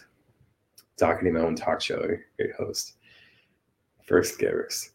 To 0.97 1.31
my 1.31 1.39
own 1.41 1.55
talk 1.55 1.81
show, 1.81 2.01
great 2.37 2.53
host. 2.57 2.93
First 4.05 4.39
givers 4.39 4.92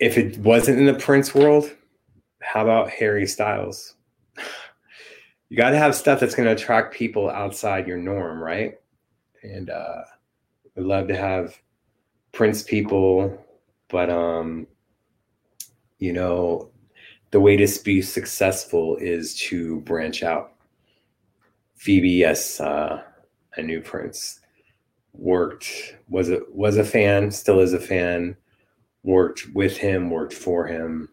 if 0.00 0.16
it 0.16 0.38
wasn't 0.38 0.78
in 0.78 0.86
the 0.86 0.94
Prince 0.94 1.34
world, 1.34 1.70
how 2.40 2.62
about 2.62 2.90
Harry 2.90 3.26
Styles? 3.26 3.94
You 5.48 5.56
got 5.56 5.70
to 5.70 5.78
have 5.78 5.94
stuff 5.94 6.20
that's 6.20 6.34
going 6.34 6.46
to 6.46 6.52
attract 6.52 6.94
people 6.94 7.30
outside 7.30 7.86
your 7.86 7.96
norm, 7.96 8.38
right? 8.38 8.78
And 9.42 9.70
uh, 9.70 10.02
I'd 10.76 10.82
love 10.82 11.08
to 11.08 11.16
have 11.16 11.58
Prince 12.32 12.62
people, 12.62 13.44
but 13.88 14.10
um, 14.10 14.66
you 15.98 16.12
know, 16.12 16.70
the 17.30 17.40
way 17.40 17.56
to 17.56 17.82
be 17.82 18.02
successful 18.02 18.96
is 18.96 19.34
to 19.36 19.80
branch 19.80 20.22
out. 20.22 20.52
Phoebe, 21.76 22.10
yes, 22.10 22.60
uh, 22.60 23.02
I 23.56 23.60
knew 23.62 23.80
Prince. 23.80 24.40
Worked 25.14 25.96
was 26.08 26.30
a 26.30 26.40
was 26.52 26.76
a 26.76 26.84
fan, 26.84 27.30
still 27.30 27.60
is 27.60 27.72
a 27.72 27.80
fan 27.80 28.36
worked 29.08 29.46
with 29.54 29.74
him, 29.78 30.10
worked 30.10 30.34
for 30.34 30.66
him, 30.66 31.08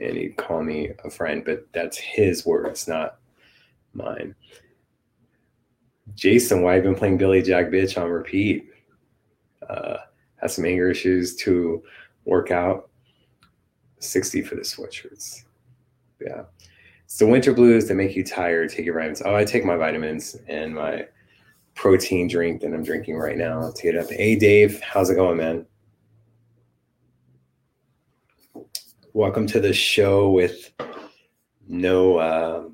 and 0.00 0.16
he'd 0.16 0.36
call 0.36 0.64
me 0.64 0.90
a 1.04 1.08
friend, 1.10 1.44
but 1.44 1.64
that's 1.72 1.96
his 1.96 2.44
words, 2.44 2.88
not 2.88 3.18
mine. 3.94 4.34
Jason, 6.16 6.62
why 6.62 6.74
have 6.74 6.84
you 6.84 6.90
been 6.90 6.98
playing 6.98 7.18
Billy 7.18 7.42
Jack 7.42 7.66
Bitch 7.66 8.02
on 8.02 8.10
repeat? 8.10 8.68
Uh, 9.70 9.98
has 10.38 10.56
some 10.56 10.64
anger 10.64 10.90
issues 10.90 11.36
to 11.36 11.80
work 12.24 12.50
out. 12.50 12.90
60 14.00 14.42
for 14.42 14.56
the 14.56 14.62
sweatshirts. 14.62 15.44
Yeah. 16.20 16.42
It's 17.04 17.18
the 17.18 17.28
winter 17.28 17.54
blues 17.54 17.86
that 17.86 17.94
make 17.94 18.16
you 18.16 18.24
tired. 18.24 18.70
Take 18.70 18.86
your 18.86 18.94
vitamins. 18.94 19.22
Oh, 19.24 19.36
I 19.36 19.44
take 19.44 19.64
my 19.64 19.76
vitamins 19.76 20.36
and 20.48 20.74
my 20.74 21.06
protein 21.74 22.26
drink 22.26 22.60
that 22.62 22.74
I'm 22.74 22.82
drinking 22.82 23.16
right 23.16 23.38
now 23.38 23.70
to 23.70 23.82
get 23.82 23.96
up. 23.96 24.10
Hey, 24.10 24.34
Dave, 24.34 24.80
how's 24.80 25.10
it 25.10 25.14
going, 25.14 25.36
man? 25.36 25.64
Welcome 29.16 29.46
to 29.46 29.60
the 29.60 29.72
show 29.72 30.28
with 30.28 30.72
no 31.66 32.18
uh, 32.18 32.64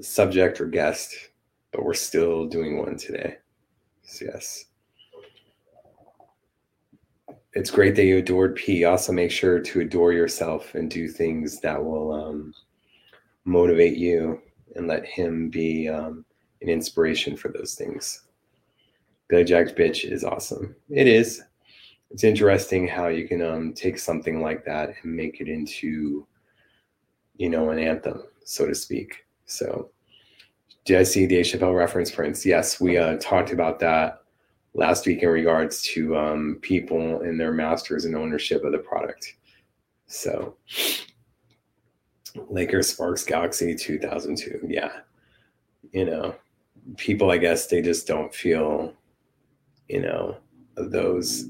subject 0.00 0.60
or 0.60 0.66
guest, 0.66 1.16
but 1.72 1.82
we're 1.82 1.94
still 1.94 2.46
doing 2.46 2.78
one 2.78 2.96
today. 2.96 3.36
So 4.04 4.26
yes. 4.26 4.66
It's 7.54 7.72
great 7.72 7.96
that 7.96 8.04
you 8.04 8.18
adored 8.18 8.54
P. 8.54 8.84
Also, 8.84 9.10
make 9.10 9.32
sure 9.32 9.58
to 9.58 9.80
adore 9.80 10.12
yourself 10.12 10.76
and 10.76 10.88
do 10.88 11.08
things 11.08 11.60
that 11.60 11.84
will 11.84 12.12
um, 12.12 12.54
motivate 13.44 13.96
you 13.96 14.40
and 14.76 14.86
let 14.86 15.04
him 15.04 15.50
be 15.50 15.88
um, 15.88 16.24
an 16.62 16.68
inspiration 16.68 17.36
for 17.36 17.48
those 17.48 17.74
things. 17.74 18.28
Billy 19.26 19.42
Jack's 19.42 19.72
bitch 19.72 20.08
is 20.08 20.22
awesome. 20.22 20.76
It 20.88 21.08
is 21.08 21.42
it's 22.10 22.24
interesting 22.24 22.86
how 22.86 23.08
you 23.08 23.26
can 23.26 23.42
um, 23.42 23.72
take 23.72 23.98
something 23.98 24.40
like 24.40 24.64
that 24.64 24.90
and 25.02 25.16
make 25.16 25.40
it 25.40 25.48
into 25.48 26.26
you 27.36 27.50
know 27.50 27.70
an 27.70 27.78
anthem 27.78 28.22
so 28.44 28.66
to 28.66 28.74
speak. 28.74 29.26
So 29.46 29.90
did 30.84 30.98
i 30.98 31.02
see 31.02 31.26
the 31.26 31.40
Chappelle 31.40 31.76
reference 31.76 32.10
prince 32.10 32.46
yes 32.46 32.80
we 32.80 32.96
uh, 32.96 33.16
talked 33.20 33.50
about 33.52 33.80
that 33.80 34.20
last 34.74 35.06
week 35.06 35.22
in 35.22 35.28
regards 35.28 35.82
to 35.82 36.16
um, 36.16 36.58
people 36.62 37.22
and 37.22 37.40
their 37.40 37.52
masters 37.52 38.04
and 38.04 38.14
ownership 38.14 38.62
of 38.64 38.72
the 38.72 38.78
product. 38.78 39.34
So 40.06 40.56
lakers 42.48 42.92
sparks 42.92 43.24
galaxy 43.24 43.74
2002 43.74 44.66
yeah. 44.68 44.90
You 45.92 46.04
know 46.04 46.34
people 46.96 47.30
i 47.30 47.38
guess 47.38 47.66
they 47.66 47.82
just 47.82 48.06
don't 48.06 48.32
feel 48.32 48.92
you 49.88 50.00
know 50.00 50.36
those 50.76 51.46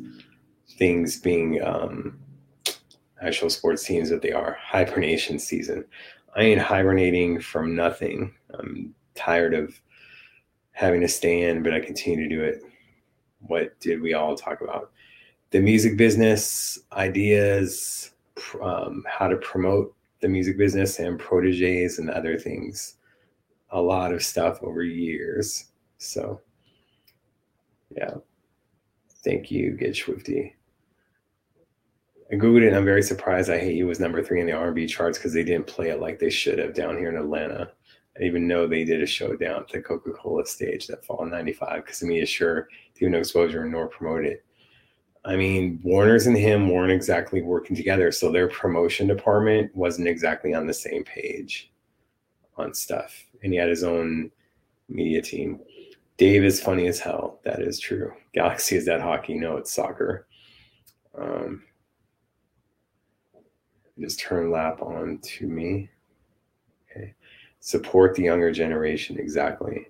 things 0.69 1.21
being 1.21 1.63
um, 1.63 2.19
actual 3.23 3.51
sports 3.51 3.85
teams 3.85 4.11
that 4.11 4.23
they 4.23 4.33
are. 4.33 4.59
Hibernation 4.61 5.39
season. 5.39 5.85
I 6.35 6.43
ain't 6.43 6.61
hibernating 6.61 7.41
from 7.41 7.75
nothing. 7.75 8.35
I'm 8.59 8.95
tired 9.15 9.55
of 9.55 9.81
having 10.73 11.01
to 11.01 11.09
stay 11.09 11.49
in, 11.49 11.63
but 11.63 11.73
I 11.73 11.81
continue 11.81 12.29
to 12.29 12.35
do 12.35 12.43
it. 12.43 12.63
What 13.41 13.79
did 13.81 14.03
we 14.03 14.15
all 14.15 14.37
talk 14.37 14.61
about? 14.61 14.91
The 15.51 15.61
music 15.61 15.97
business 15.97 16.79
ideas, 16.93 18.11
um, 18.61 19.05
how 19.09 19.29
to 19.29 19.37
promote 19.37 19.95
the 20.21 20.29
music 20.29 20.59
business 20.59 20.99
and 20.99 21.19
proteges 21.19 21.99
and 21.99 22.11
other 22.11 22.39
things. 22.39 22.97
A 23.71 23.81
lot 23.81 24.13
of 24.13 24.23
stuff 24.23 24.63
over 24.63 24.83
years. 24.83 25.67
So, 25.99 26.41
yeah. 27.91 28.15
Thank 29.25 29.51
you, 29.51 29.73
Get 29.73 29.97
Swifty. 29.97 30.56
I 32.31 32.35
googled 32.35 32.63
it 32.63 32.69
and 32.69 32.77
I'm 32.77 32.85
very 32.85 33.03
surprised 33.03 33.51
I 33.51 33.59
Hate 33.59 33.77
You 33.77 33.87
was 33.87 34.01
number 34.01 34.23
three 34.23 34.41
in 34.41 34.47
the 34.47 34.53
R&B 34.53 34.87
charts 34.87 35.17
because 35.17 35.33
they 35.33 35.45
didn't 35.45 35.69
play 35.69 35.91
it 35.91 36.01
like 36.01 36.19
they 36.19 36.31
should 36.31 36.59
have 36.59 36.75
down 36.75 36.99
here 36.99 37.09
in 37.09 37.17
Atlanta. 37.17 37.71
I 38.19 38.25
even 38.25 38.49
know 38.49 38.67
they 38.67 38.85
did 38.85 39.03
a 39.03 39.07
show 39.07 39.37
down 39.37 39.61
at 39.61 39.69
the 39.69 39.81
Coca-Cola 39.81 40.47
stage 40.47 40.87
that 40.89 41.05
fall 41.05 41.23
in 41.23 41.31
95 41.31 41.85
because 41.85 42.01
to 42.01 42.07
me 42.07 42.21
is 42.21 42.29
sure 42.29 42.69
do 42.95 43.09
no 43.09 43.19
exposure 43.19 43.65
nor 43.65 43.87
promote 43.87 44.25
it. 44.25 44.45
I 45.25 45.37
mean, 45.37 45.81
Warner's 45.83 46.27
and 46.27 46.37
him 46.37 46.71
weren't 46.71 46.93
exactly 46.93 47.43
working 47.43 47.77
together, 47.77 48.13
so 48.13 48.31
their 48.31 48.49
promotion 48.49 49.09
department 49.09 49.75
wasn't 49.75 50.09
exactly 50.09 50.55
on 50.55 50.67
the 50.67 50.75
same 50.75 51.03
page 51.05 51.73
on 52.57 52.73
stuff. 52.73 53.25
And 53.43 53.53
he 53.53 53.59
had 53.59 53.69
his 53.69 53.83
own 53.83 54.31
media 54.89 55.21
team. 55.21 55.61
Dave 56.17 56.45
is 56.45 56.61
funny 56.61 56.87
as 56.87 57.01
hell. 57.01 57.41
That 57.45 57.61
is 57.61 57.79
true. 57.79 58.13
Galaxy 58.33 58.77
is 58.77 58.87
that 58.87 59.01
hockey. 59.01 59.35
No, 59.35 59.57
it's 59.57 59.73
soccer. 59.73 60.27
Um, 61.19 61.65
just 63.99 64.21
turn 64.21 64.51
lap 64.51 64.83
on 64.83 65.19
to 65.19 65.47
me. 65.47 65.89
Okay. 66.91 67.15
Support 67.61 68.15
the 68.15 68.25
younger 68.25 68.53
generation. 68.53 69.19
Exactly. 69.19 69.87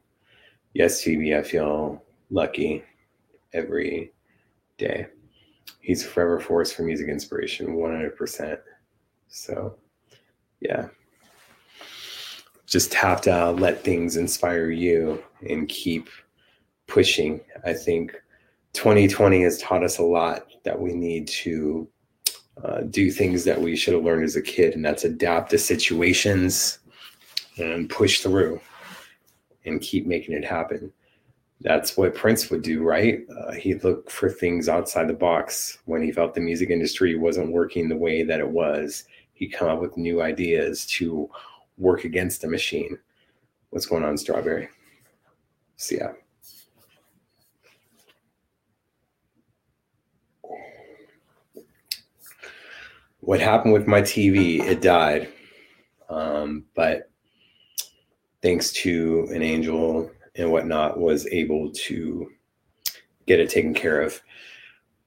Yes, 0.75 1.03
Phoebe, 1.03 1.37
I 1.37 1.43
feel 1.43 2.03
lucky 2.31 2.85
every 3.53 4.13
day. 4.79 5.07
He's 5.81 6.05
a 6.05 6.09
forever 6.09 6.41
force 6.41 6.73
for 6.73 6.83
music 6.83 7.09
inspiration, 7.09 7.77
100%. 7.77 8.59
So, 9.29 9.77
yeah. 10.61 10.89
Just 12.67 12.93
have 12.95 13.21
to 13.23 13.51
let 13.53 13.85
things 13.85 14.17
inspire 14.17 14.71
you 14.71 15.23
and 15.49 15.69
keep 15.69 16.09
pushing. 16.87 17.41
I 17.65 17.73
think 17.73 18.15
2020 18.73 19.43
has 19.43 19.59
taught 19.59 19.85
us 19.85 19.99
a 19.99 20.03
lot 20.03 20.47
that 20.65 20.79
we 20.79 20.93
need 20.93 21.29
to 21.29 21.89
uh, 22.63 22.81
do 22.83 23.11
things 23.11 23.45
that 23.45 23.61
we 23.61 23.77
should 23.77 23.95
have 23.95 24.05
learned 24.05 24.25
as 24.25 24.37
a 24.37 24.43
kid, 24.43 24.75
and 24.75 24.85
that's 24.85 25.05
adapt 25.05 25.51
to 25.51 25.59
situations 25.59 26.79
and 27.59 27.89
push 27.89 28.21
through 28.21 28.61
and 29.65 29.81
keep 29.81 30.07
making 30.07 30.35
it 30.35 30.45
happen. 30.45 30.93
That's 31.61 31.97
what 31.97 32.15
Prince 32.15 32.51
would 32.51 32.63
do, 32.63 32.83
right? 32.83 33.21
Uh, 33.31 33.53
he'd 33.53 33.83
look 33.83 34.11
for 34.11 34.29
things 34.29 34.69
outside 34.69 35.09
the 35.09 35.15
box 35.15 35.79
when 35.87 36.03
he 36.03 36.13
felt 36.13 36.35
the 36.35 36.41
music 36.41 36.71
industry 36.71 37.17
wasn't 37.17 37.53
working 37.53 37.89
the 37.89 37.97
way 37.97 38.23
that 38.23 38.41
it 38.41 38.49
was. 38.49 39.05
He'd 39.33 39.53
come 39.53 39.69
up 39.69 39.81
with 39.81 39.97
new 39.97 40.23
ideas 40.23 40.87
to 40.87 41.31
work 41.79 42.05
against 42.05 42.43
the 42.43 42.49
machine. 42.49 42.99
What's 43.71 43.87
going 43.87 44.05
on, 44.05 44.17
Strawberry? 44.17 44.69
See 45.77 45.99
ya. 45.99 46.13
What 53.27 53.41
happened 53.41 53.75
with 53.75 53.89
my 53.89 54.01
TV, 54.01 54.61
it 54.61 54.81
died. 54.81 55.29
Um, 56.09 56.65
but 56.77 57.11
thanks 58.41 58.73
to 58.75 59.27
an 59.33 59.43
angel 59.43 60.09
and 60.37 60.53
whatnot, 60.53 61.01
was 61.01 61.27
able 61.33 61.73
to 61.73 62.31
get 63.27 63.41
it 63.41 63.51
taken 63.51 63.75
care 63.75 64.01
of. 64.01 64.23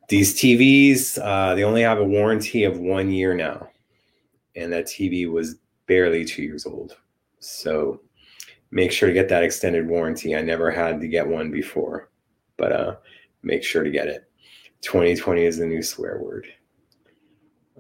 These 0.10 0.36
TVs, 0.36 1.18
uh, 1.24 1.56
they 1.56 1.64
only 1.64 1.82
have 1.84 2.00
a 2.00 2.04
warranty 2.04 2.66
of 2.66 2.78
one 2.78 3.10
year 3.10 3.34
now. 3.34 3.70
And 4.54 4.74
that 4.74 4.88
TV 4.88 5.32
was 5.32 5.56
barely 5.88 6.26
two 6.26 6.44
years 6.44 6.66
old. 6.66 6.98
So 7.40 8.02
make 8.70 8.92
sure 8.92 9.08
to 9.08 9.14
get 9.14 9.30
that 9.30 9.44
extended 9.44 9.88
warranty. 9.88 10.36
I 10.36 10.42
never 10.42 10.70
had 10.70 11.00
to 11.00 11.08
get 11.08 11.26
one 11.26 11.52
before, 11.52 12.10
but 12.58 12.74
uh, 12.74 12.96
make 13.44 13.64
sure 13.64 13.84
to 13.86 13.90
get 13.90 14.08
it. 14.08 14.30
2020 14.82 15.46
is 15.46 15.58
the 15.58 15.66
new 15.66 15.82
swear 15.82 16.20
word 16.20 16.48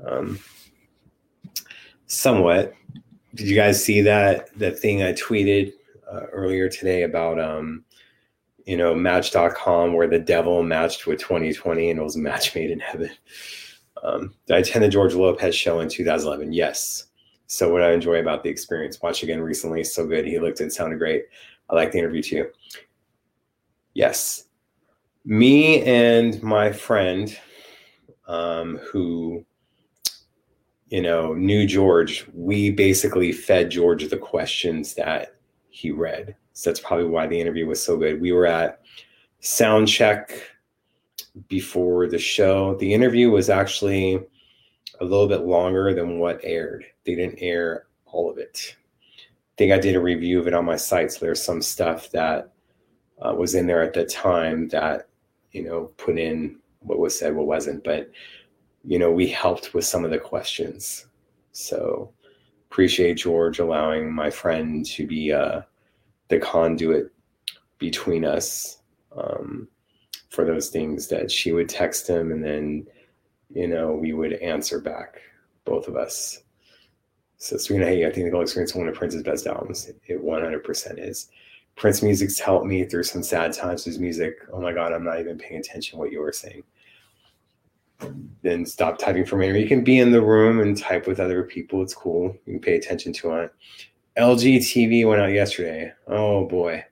um, 0.05 0.39
somewhat. 2.07 2.73
Did 3.35 3.47
you 3.47 3.55
guys 3.55 3.83
see 3.83 4.01
that 4.01 4.57
that 4.57 4.79
thing 4.79 5.03
I 5.03 5.13
tweeted 5.13 5.73
uh, 6.11 6.21
earlier 6.31 6.69
today 6.69 7.03
about 7.03 7.39
um, 7.39 7.83
you 8.65 8.77
know 8.77 8.93
Match.com 8.95 9.93
where 9.93 10.07
the 10.07 10.19
devil 10.19 10.63
matched 10.63 11.07
with 11.07 11.19
2020 11.19 11.91
and 11.91 11.99
it 11.99 12.03
was 12.03 12.15
a 12.15 12.19
match 12.19 12.55
made 12.55 12.71
in 12.71 12.79
heaven. 12.79 13.11
Um, 14.03 14.33
did 14.47 14.55
I 14.55 14.59
attend 14.59 14.83
the 14.85 14.89
George 14.89 15.13
Lopez 15.13 15.55
show 15.55 15.79
in 15.81 15.89
2011? 15.89 16.53
Yes. 16.53 17.05
So 17.47 17.71
what 17.73 17.81
I 17.81 17.91
enjoy 17.91 18.19
about 18.19 18.43
the 18.43 18.49
experience, 18.49 19.01
watch 19.01 19.23
again 19.23 19.41
recently, 19.41 19.83
so 19.83 20.05
good. 20.05 20.25
He 20.25 20.39
looked 20.39 20.61
and 20.61 20.71
sounded 20.71 20.99
great. 20.99 21.25
I 21.69 21.75
like 21.75 21.91
the 21.91 21.97
interview 21.97 22.21
too. 22.21 22.49
Yes. 23.93 24.45
Me 25.25 25.81
and 25.83 26.41
my 26.41 26.71
friend, 26.71 27.37
um, 28.27 28.77
who 28.77 29.43
you 30.89 31.01
know, 31.01 31.33
knew 31.33 31.65
George, 31.67 32.25
we 32.33 32.71
basically 32.71 33.31
fed 33.31 33.69
George 33.69 34.07
the 34.09 34.17
questions 34.17 34.95
that 34.95 35.35
he 35.69 35.91
read. 35.91 36.35
So 36.53 36.69
that's 36.69 36.79
probably 36.79 37.05
why 37.05 37.27
the 37.27 37.39
interview 37.39 37.67
was 37.67 37.81
so 37.81 37.95
good. 37.95 38.19
We 38.19 38.31
were 38.31 38.47
at 38.47 38.81
sound 39.39 39.87
check 39.87 40.31
before 41.47 42.07
the 42.07 42.17
show. 42.17 42.75
The 42.75 42.93
interview 42.93 43.29
was 43.29 43.49
actually 43.49 44.19
a 44.99 45.05
little 45.05 45.27
bit 45.27 45.41
longer 45.41 45.93
than 45.93 46.19
what 46.19 46.41
aired. 46.43 46.85
They 47.05 47.15
didn't 47.15 47.39
air 47.39 47.85
all 48.05 48.29
of 48.29 48.37
it. 48.37 48.75
I 49.17 49.55
think 49.57 49.71
I 49.71 49.77
did 49.77 49.95
a 49.95 50.01
review 50.01 50.39
of 50.39 50.47
it 50.47 50.53
on 50.53 50.65
my 50.65 50.75
site. 50.75 51.11
So 51.11 51.19
there's 51.19 51.41
some 51.41 51.61
stuff 51.61 52.09
that 52.11 52.51
uh, 53.21 53.33
was 53.33 53.55
in 53.55 53.67
there 53.67 53.83
at 53.83 53.93
the 53.93 54.05
time 54.05 54.67
that, 54.69 55.07
you 55.51 55.63
know, 55.63 55.91
put 55.97 56.17
in 56.17 56.57
what 56.79 56.99
was 56.99 57.17
said, 57.17 57.35
what 57.35 57.47
wasn't. 57.47 57.83
But 57.83 58.09
you 58.83 58.99
know, 58.99 59.11
we 59.11 59.27
helped 59.27 59.73
with 59.73 59.85
some 59.85 60.05
of 60.05 60.11
the 60.11 60.17
questions. 60.17 61.07
So 61.51 62.11
appreciate 62.69 63.15
George 63.15 63.59
allowing 63.59 64.13
my 64.13 64.29
friend 64.29 64.85
to 64.85 65.07
be 65.07 65.33
uh, 65.33 65.61
the 66.29 66.39
conduit 66.39 67.11
between 67.77 68.25
us 68.25 68.81
um, 69.15 69.67
for 70.29 70.45
those 70.45 70.69
things 70.69 71.07
that 71.07 71.31
she 71.31 71.51
would 71.51 71.67
text 71.67 72.07
him 72.07 72.31
and 72.31 72.43
then, 72.43 72.87
you 73.53 73.67
know, 73.67 73.93
we 73.93 74.13
would 74.13 74.33
answer 74.33 74.79
back, 74.79 75.19
both 75.65 75.87
of 75.87 75.95
us. 75.95 76.43
So 77.37 77.57
Serena, 77.57 77.85
hey, 77.87 78.05
I 78.05 78.11
think 78.11 78.25
the 78.25 78.31
Gold 78.31 78.43
Experience 78.43 78.75
one 78.75 78.87
of 78.87 78.95
Prince's 78.95 79.23
best 79.23 79.47
albums. 79.47 79.89
It 80.07 80.23
100% 80.23 80.99
is. 80.99 81.29
Prince 81.75 82.03
music's 82.03 82.39
helped 82.39 82.65
me 82.65 82.83
through 82.83 83.03
some 83.03 83.23
sad 83.23 83.53
times. 83.53 83.85
His 83.85 83.97
music, 83.97 84.35
oh 84.51 84.61
my 84.61 84.73
God, 84.73 84.91
I'm 84.91 85.05
not 85.05 85.19
even 85.19 85.37
paying 85.37 85.61
attention 85.61 85.97
what 85.97 86.11
you 86.11 86.19
were 86.19 86.33
saying 86.33 86.63
then 88.41 88.65
stop 88.65 88.97
typing 88.97 89.25
for 89.25 89.37
me. 89.37 89.49
Or 89.49 89.55
you 89.55 89.67
can 89.67 89.83
be 89.83 89.99
in 89.99 90.11
the 90.11 90.21
room 90.21 90.59
and 90.59 90.77
type 90.77 91.07
with 91.07 91.19
other 91.19 91.43
people. 91.43 91.81
It's 91.81 91.93
cool. 91.93 92.35
You 92.45 92.53
can 92.53 92.61
pay 92.61 92.75
attention 92.75 93.13
to 93.13 93.33
it. 93.33 93.53
LG 94.17 94.57
TV 94.57 95.07
went 95.07 95.21
out 95.21 95.31
yesterday. 95.31 95.91
Oh 96.07 96.45
boy. 96.45 96.83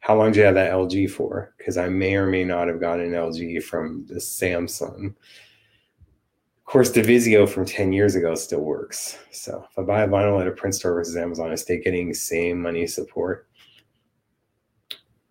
How 0.00 0.16
long 0.16 0.32
do 0.32 0.40
you 0.40 0.46
have 0.46 0.54
that 0.54 0.72
LG 0.72 1.10
for? 1.10 1.54
Because 1.58 1.76
I 1.76 1.88
may 1.88 2.16
or 2.16 2.26
may 2.26 2.44
not 2.44 2.68
have 2.68 2.80
gotten 2.80 3.06
an 3.06 3.12
LG 3.12 3.62
from 3.62 4.06
the 4.06 4.14
Samsung. 4.14 5.06
Of 5.06 6.64
course, 6.64 6.90
the 6.90 7.02
Vizio 7.02 7.48
from 7.48 7.66
10 7.66 7.92
years 7.92 8.14
ago 8.14 8.34
still 8.34 8.60
works. 8.60 9.18
So 9.30 9.66
if 9.70 9.78
I 9.78 9.82
buy 9.82 10.02
a 10.02 10.08
vinyl 10.08 10.40
at 10.40 10.46
a 10.46 10.52
print 10.52 10.74
store 10.74 10.94
versus 10.94 11.16
Amazon, 11.16 11.50
I 11.50 11.56
stay 11.56 11.80
getting 11.80 12.08
the 12.08 12.14
same 12.14 12.62
money 12.62 12.86
support. 12.86 13.48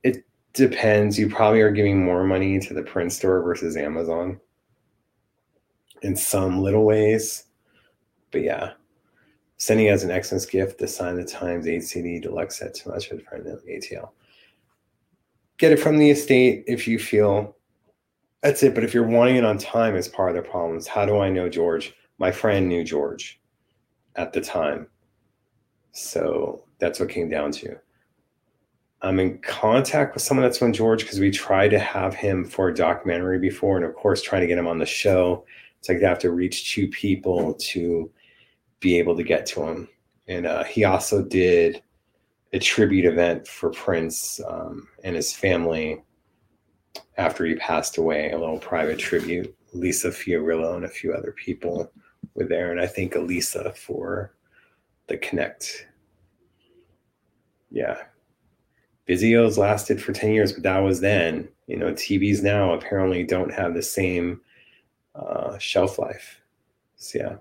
It 0.04 0.24
depends. 0.54 1.17
You 1.17 1.30
probably 1.30 1.62
are 1.62 1.72
giving 1.72 2.04
more 2.04 2.24
money 2.24 2.60
to 2.60 2.74
the 2.74 2.84
print 2.84 3.12
store 3.12 3.41
versus 3.41 3.76
Amazon 3.76 4.39
in 6.01 6.15
some 6.15 6.62
little 6.62 6.85
ways. 6.85 7.45
But 8.31 8.41
yeah, 8.41 8.71
sending 9.57 9.89
as 9.89 10.03
an 10.03 10.23
Xmas 10.23 10.45
gift 10.45 10.79
the 10.79 10.88
Sign 10.88 11.17
of 11.17 11.25
the 11.25 11.31
Times 11.31 11.67
8 11.67 11.83
CD 11.83 12.19
deluxe 12.19 12.59
set 12.59 12.73
to 12.75 12.89
my 12.89 12.99
friend 12.99 13.45
ATL. 13.45 14.09
Get 15.57 15.71
it 15.71 15.79
from 15.79 15.97
the 15.97 16.09
estate 16.09 16.63
if 16.67 16.88
you 16.88 16.99
feel 16.99 17.55
that's 18.41 18.63
it. 18.63 18.73
But 18.73 18.83
if 18.83 18.93
you're 18.93 19.05
wanting 19.05 19.35
it 19.35 19.45
on 19.45 19.57
time, 19.57 19.95
it's 19.95 20.07
part 20.07 20.29
of 20.29 20.35
the 20.35 20.49
problems. 20.49 20.88
How 20.88 21.05
do 21.05 21.19
I 21.19 21.29
know 21.29 21.49
George? 21.49 21.93
My 22.17 22.31
friend 22.31 22.67
knew 22.67 22.83
George 22.83 23.39
at 24.15 24.33
the 24.33 24.41
time. 24.41 24.88
So 25.91 26.63
that's 26.79 26.99
what 26.99 27.09
came 27.09 27.29
down 27.29 27.51
to. 27.53 27.77
I'm 29.01 29.19
in 29.19 29.39
contact 29.39 30.13
with 30.13 30.23
someone 30.23 30.45
that's 30.45 30.62
known 30.62 30.73
George 30.73 31.03
because 31.03 31.19
we 31.19 31.31
tried 31.31 31.69
to 31.69 31.79
have 31.79 32.13
him 32.13 32.43
for 32.43 32.67
a 32.67 32.73
documentary 32.73 33.39
before, 33.39 33.77
and 33.77 33.85
of 33.85 33.95
course, 33.95 34.21
trying 34.21 34.41
to 34.41 34.47
get 34.47 34.57
him 34.57 34.67
on 34.67 34.77
the 34.77 34.85
show 34.85 35.45
it's 35.80 35.89
like 35.89 36.00
they 36.00 36.06
have 36.06 36.20
to 36.20 36.32
reach 36.32 36.74
two 36.74 36.88
people 36.89 37.54
to 37.56 38.12
be 38.80 38.98
able 38.98 39.15
to 39.15 39.24
get 39.24 39.46
to 39.48 39.63
him. 39.63 39.89
and 40.28 40.46
uh, 40.46 40.63
he 40.63 40.84
also 40.84 41.24
did 41.24 41.82
a 42.54 42.60
tribute 42.60 43.06
event 43.06 43.48
for 43.48 43.70
Prince 43.72 44.39
um, 44.48 44.88
and 45.04 45.15
his 45.15 45.34
family 45.34 46.02
after 47.18 47.46
he 47.46 47.56
passed 47.56 47.98
away. 47.98 48.32
A 48.32 48.38
little 48.38 48.60
private 48.60 48.98
tribute. 48.98 49.56
Lisa 49.74 50.10
Fiorillo 50.10 50.76
and 50.76 50.86
a 50.86 50.89
few 50.89 51.13
other 51.13 51.32
people 51.32 51.92
were 52.34 52.46
there, 52.46 52.72
and 52.72 52.82
I 52.82 52.88
think 52.88 53.15
Elisa 53.15 53.72
for 53.74 54.34
the 55.08 55.18
Connect. 55.18 55.88
Yeah, 57.70 57.98
Vizio's 59.08 59.58
lasted 59.60 60.02
for 60.02 60.12
10 60.12 60.34
years, 60.34 60.54
but 60.54 60.63
that 60.63 60.80
was 60.80 61.02
then. 61.02 61.50
You 61.68 61.78
know, 61.78 61.94
TVs 61.94 62.42
now 62.42 62.74
apparently 62.74 63.24
don't 63.24 63.54
have 63.54 63.76
the 63.76 63.84
same 63.84 64.42
uh, 65.15 65.58
shelf 65.58 66.00
life. 66.00 66.41
So, 66.95 67.19
yeah. 67.19 67.36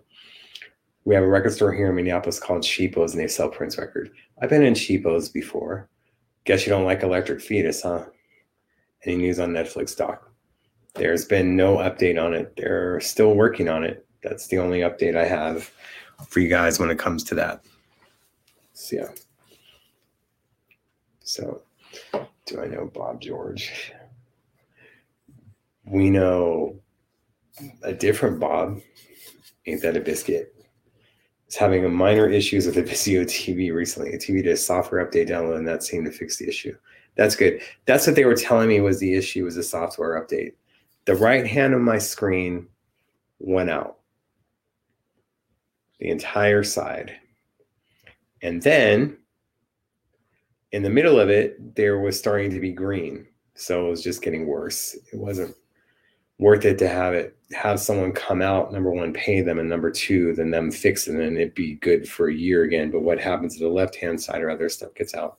We 1.05 1.15
have 1.15 1.25
a 1.25 1.29
record 1.29 1.53
store 1.53 1.73
here 1.73 1.89
in 1.89 1.95
Minneapolis 1.95 2.39
called 2.39 2.63
Cheapos, 2.63 3.13
and 3.13 3.21
they 3.21 3.29
sell 3.29 3.49
Prince 3.49 3.79
record. 3.79 4.11
I've 4.43 4.51
been 4.51 4.63
in 4.63 4.75
Cheapos 4.75 5.33
before. 5.33 5.89
Guess 6.45 6.67
you 6.67 6.71
don't 6.71 6.85
like 6.85 7.03
Electric 7.03 7.41
Fetus, 7.41 7.83
huh? 7.83 8.05
Any 9.05 9.17
news 9.17 9.39
on 9.39 9.51
Netflix 9.51 9.97
doc? 9.97 10.31
There's 10.95 11.25
been 11.25 11.57
no 11.57 11.77
update 11.77 12.23
on 12.23 12.35
it. 12.35 12.55
They're 12.57 13.01
still 13.01 13.35
working 13.35 13.69
on 13.69 13.85
it. 13.85 14.07
That's 14.23 14.49
the 14.49 14.59
only 14.59 14.81
update 14.81 15.17
I 15.17 15.25
have 15.25 15.71
for 16.27 16.41
you 16.41 16.49
guys 16.49 16.79
when 16.79 16.91
it 16.91 16.99
comes 16.99 17.23
to 17.25 17.35
that. 17.37 17.65
So, 18.73 18.97
yeah. 18.97 19.09
So, 21.21 21.63
do 22.47 22.61
I 22.61 22.67
know 22.67 22.91
Bob 22.93 23.21
George? 23.21 23.93
We 25.85 26.11
know 26.11 26.81
a 27.83 27.93
different 27.93 28.41
Bob. 28.41 28.81
Ain't 29.67 29.83
that 29.83 29.97
a 29.97 30.01
biscuit? 30.01 30.55
Is 31.49 31.57
having 31.57 31.85
a 31.85 31.89
minor 31.89 32.29
issues 32.29 32.67
with 32.67 32.77
a 32.77 32.83
Vizio 32.83 33.23
TV 33.25 33.73
recently. 33.73 34.13
A 34.13 34.19
TV 34.19 34.43
did 34.43 34.49
a 34.49 34.57
software 34.57 35.05
update 35.05 35.29
download, 35.29 35.57
and 35.57 35.69
that 35.69 35.83
seemed 35.83 36.07
to 36.07 36.13
fix 36.13 36.37
the 36.37 36.49
issue. 36.49 36.77
That's 37.17 37.35
good. 37.35 37.63
That's 37.87 38.07
what 38.07 38.17
they 38.17 38.25
were 38.25 38.35
telling 38.35 38.69
me 38.69 38.81
was 38.81 39.01
the 39.01 39.15
issue 39.15 39.45
was 39.45 39.57
a 39.57 39.63
software 39.63 40.23
update. 40.23 40.53
The 41.07 41.17
right 41.17 41.47
hand 41.47 41.75
of 41.75 41.81
my 41.81 41.99
screen 41.99 42.69
went 43.39 43.71
out. 43.71 43.99
The 46.01 46.11
entire 46.11 46.63
side. 46.63 47.17
And 48.43 48.63
then 48.63 49.17
in 50.73 50.83
the 50.83 50.91
middle 50.91 51.19
of 51.19 51.31
it, 51.31 51.75
there 51.75 51.99
was 51.99 52.19
starting 52.19 52.51
to 52.51 52.61
be 52.61 52.73
green. 52.73 53.27
So 53.55 53.87
it 53.87 53.91
was 53.91 54.03
just 54.03 54.23
getting 54.23 54.47
worse. 54.47 54.95
It 55.13 55.19
wasn't 55.19 55.57
worth 56.39 56.65
it 56.67 56.79
to 56.79 56.89
have 56.89 57.15
it 57.15 57.38
have 57.53 57.81
someone 57.81 58.13
come 58.13 58.43
out 58.43 58.73
number 58.73 58.91
one 58.91 59.13
pay 59.13 59.41
them 59.41 59.59
and 59.59 59.69
number 59.69 59.91
two 59.91 60.35
then 60.35 60.51
them 60.51 60.71
fix 60.71 61.09
it 61.09 61.15
and 61.15 61.39
it'd 61.39 61.55
be 61.55 61.77
good 61.77 62.09
for 62.09 62.29
a 62.29 62.35
year 62.35 62.65
again. 62.65 62.91
But 62.91 63.03
what 63.03 63.19
happens 63.19 63.57
to 63.57 63.65
the 63.65 63.71
left 63.71 63.97
hand 63.97 64.21
side 64.21 64.43
or 64.43 64.51
other 64.51 64.69
stuff 64.69 64.95
gets 64.95 65.15
out. 65.15 65.39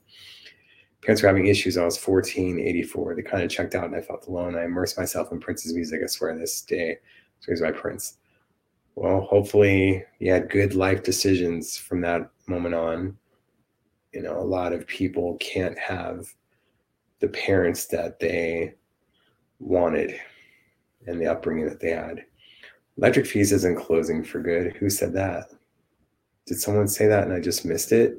Parents 1.01 1.21
were 1.21 1.29
having 1.29 1.47
issues 1.47 1.77
i 1.77 1.85
was 1.85 1.97
14 1.97 2.59
84 2.59 3.15
they 3.15 3.21
kind 3.21 3.43
of 3.43 3.49
checked 3.49 3.75
out 3.75 3.85
and 3.85 3.95
i 3.95 4.01
felt 4.01 4.27
alone. 4.27 4.57
I 4.57 4.65
immersed 4.65 4.97
myself 4.97 5.31
in 5.31 5.39
prince's 5.39 5.73
music 5.73 6.01
i 6.03 6.07
swear 6.07 6.37
this 6.37 6.61
day. 6.61 6.97
Raised 7.47 7.63
my 7.63 7.71
prince. 7.71 8.17
Well 8.95 9.21
hopefully 9.21 10.03
you 10.17 10.31
had 10.31 10.49
good 10.49 10.73
life 10.73 11.03
decisions 11.03 11.77
from 11.77 12.01
that 12.01 12.29
moment 12.47 12.75
on. 12.75 13.17
You 14.13 14.23
know 14.23 14.39
a 14.39 14.41
lot 14.41 14.73
of 14.73 14.87
people 14.87 15.37
can't 15.39 15.77
have 15.77 16.25
the 17.19 17.27
parents 17.27 17.85
that 17.87 18.19
they 18.19 18.73
wanted 19.59 20.19
and 21.07 21.19
the 21.19 21.27
upbringing 21.27 21.67
that 21.67 21.79
they 21.79 21.91
had. 21.91 22.25
Electric 22.97 23.27
Fetus 23.27 23.51
isn't 23.51 23.77
closing 23.77 24.23
for 24.23 24.41
good. 24.41 24.75
Who 24.77 24.89
said 24.89 25.13
that? 25.13 25.51
Did 26.45 26.59
someone 26.59 26.87
say 26.87 27.07
that 27.07 27.23
and 27.23 27.33
i 27.33 27.39
just 27.39 27.65
missed 27.65 27.91
it? 27.91 28.17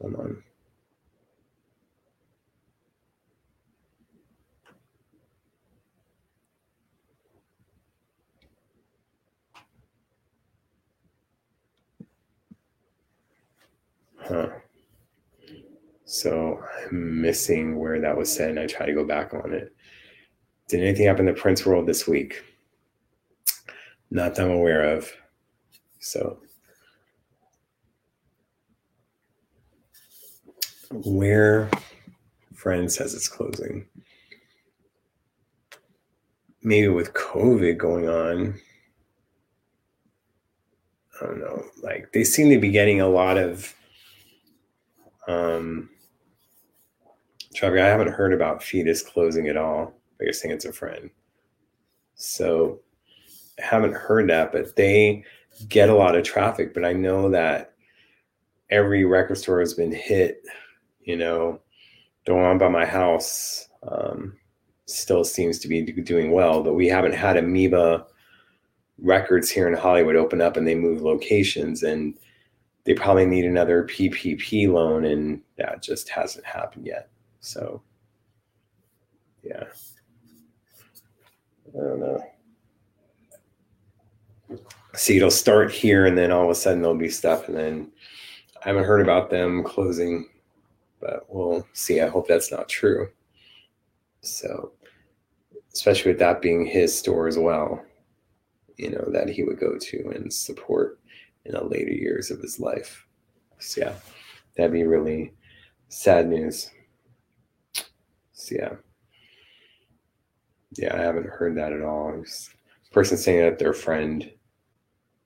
Hold 0.00 0.14
on. 0.14 0.42
Huh. 14.16 14.48
So 16.04 16.62
I'm 16.86 17.20
missing 17.20 17.78
where 17.78 18.00
that 18.00 18.16
was 18.16 18.32
said, 18.32 18.50
and 18.50 18.60
I 18.60 18.66
try 18.66 18.86
to 18.86 18.92
go 18.94 19.04
back 19.04 19.34
on 19.34 19.52
it. 19.52 19.74
Did 20.70 20.82
anything 20.82 21.06
happen 21.06 21.26
in 21.26 21.34
the 21.34 21.40
Prince 21.40 21.66
world 21.66 21.86
this 21.86 22.06
week? 22.06 22.44
Not 24.12 24.36
that 24.36 24.44
I'm 24.44 24.52
aware 24.52 24.96
of. 24.96 25.10
So, 25.98 26.38
where 30.92 31.68
friend 32.54 32.90
says 32.90 33.14
it's 33.14 33.26
closing. 33.26 33.84
Maybe 36.62 36.86
with 36.86 37.14
COVID 37.14 37.76
going 37.76 38.08
on, 38.08 38.54
I 41.20 41.26
don't 41.26 41.40
know. 41.40 41.64
Like 41.82 42.12
they 42.12 42.22
seem 42.22 42.48
to 42.50 42.60
be 42.60 42.70
getting 42.70 43.00
a 43.00 43.08
lot 43.08 43.38
of 43.38 43.74
um, 45.26 45.90
traffic. 47.54 47.80
I 47.80 47.88
haven't 47.88 48.12
heard 48.12 48.32
about 48.32 48.62
Fetus 48.62 49.02
closing 49.02 49.48
at 49.48 49.56
all. 49.56 49.99
I 50.20 50.24
guess 50.24 50.40
think 50.40 50.54
it's 50.54 50.64
a 50.64 50.72
friend. 50.72 51.10
So 52.14 52.80
I 53.58 53.64
haven't 53.64 53.94
heard 53.94 54.28
that, 54.30 54.52
but 54.52 54.76
they 54.76 55.24
get 55.68 55.88
a 55.88 55.94
lot 55.94 56.16
of 56.16 56.24
traffic. 56.24 56.74
But 56.74 56.84
I 56.84 56.92
know 56.92 57.30
that 57.30 57.74
every 58.70 59.04
record 59.04 59.38
store 59.38 59.60
has 59.60 59.74
been 59.74 59.92
hit. 59.92 60.42
You 61.02 61.16
know, 61.16 61.60
the 62.26 62.34
one 62.34 62.58
by 62.58 62.68
my 62.68 62.84
house 62.84 63.68
um, 63.88 64.36
still 64.86 65.24
seems 65.24 65.58
to 65.60 65.68
be 65.68 65.82
doing 65.82 66.30
well, 66.30 66.62
but 66.62 66.74
we 66.74 66.86
haven't 66.86 67.14
had 67.14 67.36
Amoeba 67.36 68.06
records 68.98 69.50
here 69.50 69.66
in 69.66 69.74
Hollywood 69.74 70.16
open 70.16 70.42
up 70.42 70.58
and 70.58 70.68
they 70.68 70.74
move 70.74 71.00
locations 71.00 71.82
and 71.82 72.18
they 72.84 72.94
probably 72.94 73.26
need 73.26 73.44
another 73.44 73.84
PPP 73.84 74.68
loan, 74.72 75.04
and 75.04 75.42
that 75.58 75.82
just 75.82 76.08
hasn't 76.08 76.44
happened 76.44 76.86
yet. 76.86 77.10
So, 77.40 77.82
yeah, 79.42 79.64
I 81.74 81.82
don't 81.82 82.00
know. 82.00 82.22
See, 84.94 85.16
it'll 85.16 85.30
start 85.30 85.70
here, 85.70 86.06
and 86.06 86.18
then 86.18 86.32
all 86.32 86.44
of 86.44 86.50
a 86.50 86.54
sudden 86.54 86.82
there'll 86.82 86.96
be 86.96 87.08
stuff, 87.08 87.48
and 87.48 87.56
then 87.56 87.92
I 88.64 88.68
haven't 88.68 88.84
heard 88.84 89.00
about 89.00 89.30
them 89.30 89.62
closing, 89.62 90.28
but 91.00 91.24
we'll 91.28 91.66
see. 91.72 92.00
I 92.00 92.08
hope 92.08 92.26
that's 92.26 92.50
not 92.50 92.68
true. 92.68 93.08
So, 94.22 94.72
especially 95.72 96.10
with 96.12 96.18
that 96.18 96.42
being 96.42 96.66
his 96.66 96.96
store 96.96 97.28
as 97.28 97.38
well, 97.38 97.82
you 98.76 98.90
know, 98.90 99.04
that 99.12 99.28
he 99.28 99.42
would 99.44 99.60
go 99.60 99.78
to 99.78 100.12
and 100.14 100.32
support 100.32 100.98
in 101.44 101.52
the 101.52 101.64
later 101.64 101.92
years 101.92 102.30
of 102.30 102.40
his 102.40 102.58
life. 102.58 103.06
So 103.58 103.82
yeah, 103.82 103.94
that'd 104.56 104.72
be 104.72 104.84
really 104.84 105.32
sad 105.88 106.28
news. 106.28 106.70
So 108.32 108.54
yeah. 108.58 108.74
Yeah, 110.76 110.94
I 110.94 111.00
haven't 111.00 111.26
heard 111.26 111.56
that 111.56 111.72
at 111.72 111.82
all. 111.82 112.14
It's 112.20 112.50
person 112.92 113.16
saying 113.16 113.40
that 113.40 113.58
their 113.58 113.72
friend 113.72 114.30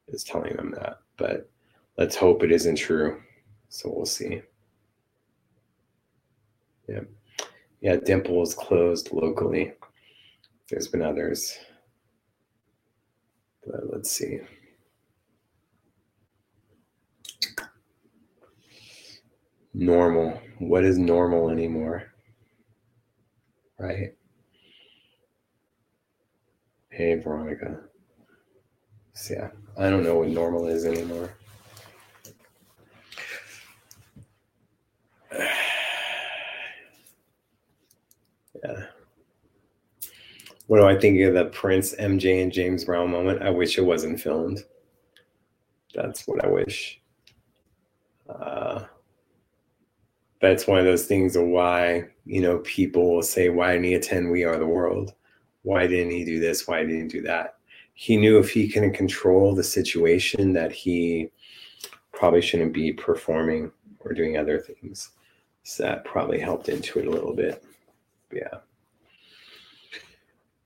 is 0.08 0.24
telling 0.24 0.56
them 0.56 0.72
that, 0.72 0.98
but 1.16 1.50
let's 1.98 2.16
hope 2.16 2.42
it 2.42 2.52
isn't 2.52 2.76
true. 2.76 3.20
So 3.68 3.92
we'll 3.94 4.06
see. 4.06 4.42
Yeah. 6.88 7.00
Yeah, 7.80 7.96
Dimple 7.96 8.42
is 8.42 8.54
closed 8.54 9.10
locally. 9.12 9.72
There's 10.70 10.88
been 10.88 11.02
others. 11.02 11.58
But 13.66 13.92
let's 13.92 14.10
see. 14.10 14.40
normal. 19.74 20.40
What 20.58 20.84
is 20.84 20.96
normal 20.96 21.50
anymore? 21.50 22.04
Right? 23.78 24.14
Hey, 26.94 27.16
Veronica. 27.16 27.80
So, 29.14 29.34
yeah, 29.34 29.48
I 29.76 29.90
don't 29.90 30.04
know 30.04 30.18
what 30.18 30.28
normal 30.28 30.68
is 30.68 30.84
anymore. 30.84 31.34
yeah. 38.62 38.84
What 40.66 40.78
do 40.78 40.86
I 40.86 40.98
think 40.98 41.20
of 41.20 41.34
the 41.34 41.44
Prince, 41.46 41.94
MJ, 41.96 42.42
and 42.42 42.50
James 42.50 42.86
Brown 42.86 43.10
moment? 43.10 43.42
I 43.42 43.50
wish 43.50 43.76
it 43.76 43.82
wasn't 43.82 44.18
filmed. 44.18 44.64
That's 45.94 46.26
what 46.26 46.42
I 46.42 46.48
wish. 46.48 47.02
Uh, 48.26 48.84
it's 50.40 50.66
one 50.66 50.78
of 50.78 50.86
those 50.86 51.04
things 51.06 51.36
of 51.36 51.44
why 51.44 52.04
you 52.24 52.40
know 52.40 52.58
people 52.60 53.14
will 53.14 53.22
say 53.22 53.50
why 53.50 53.72
didn't 53.72 53.94
attend 53.94 54.30
we 54.30 54.44
are 54.44 54.58
the 54.58 54.66
world 54.66 55.12
why 55.64 55.86
didn't 55.86 56.12
he 56.12 56.24
do 56.24 56.38
this 56.38 56.66
why 56.66 56.82
didn't 56.82 57.10
he 57.10 57.18
do 57.18 57.22
that 57.22 57.56
he 57.94 58.16
knew 58.16 58.38
if 58.38 58.50
he 58.50 58.68
can 58.68 58.92
control 58.92 59.54
the 59.54 59.62
situation 59.62 60.52
that 60.52 60.72
he 60.72 61.30
probably 62.12 62.42
shouldn't 62.42 62.72
be 62.72 62.92
performing 62.92 63.70
or 64.00 64.12
doing 64.12 64.36
other 64.36 64.58
things. 64.58 65.10
So 65.62 65.84
that 65.84 66.04
probably 66.04 66.38
helped 66.38 66.68
into 66.68 66.98
it 66.98 67.06
a 67.06 67.10
little 67.10 67.34
bit. 67.34 67.64
Yeah. 68.32 68.58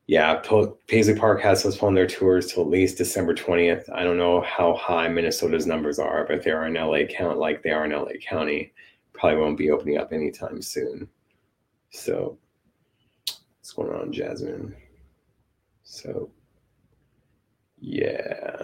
Yeah, 0.07 0.43
Paisley 0.87 1.15
Park 1.15 1.43
has 1.43 1.63
postponed 1.63 1.95
their 1.95 2.07
tours 2.07 2.51
till 2.51 2.63
at 2.63 2.71
least 2.71 2.97
December 2.97 3.35
20th. 3.35 3.91
I 3.93 4.05
don't 4.05 4.17
know 4.17 4.41
how 4.41 4.75
high 4.75 5.07
Minnesota's 5.07 5.67
numbers 5.67 5.99
are, 5.99 6.25
but 6.27 6.43
they 6.43 6.51
are 6.51 6.67
in 6.67 6.75
LA 6.75 7.05
County, 7.05 7.39
like 7.39 7.63
they 7.63 7.73
are 7.73 7.85
in 7.85 7.93
LA 7.93 8.13
County. 8.27 8.73
Probably 9.13 9.39
won't 9.39 9.59
be 9.59 9.71
opening 9.71 9.99
up 9.99 10.15
anytime 10.15 10.63
soon. 10.63 11.09
So, 11.91 12.39
what's 13.27 13.73
going 13.75 13.93
on, 13.93 14.11
Jasmine? 14.11 14.75
So, 15.91 16.31
yeah. 17.81 18.63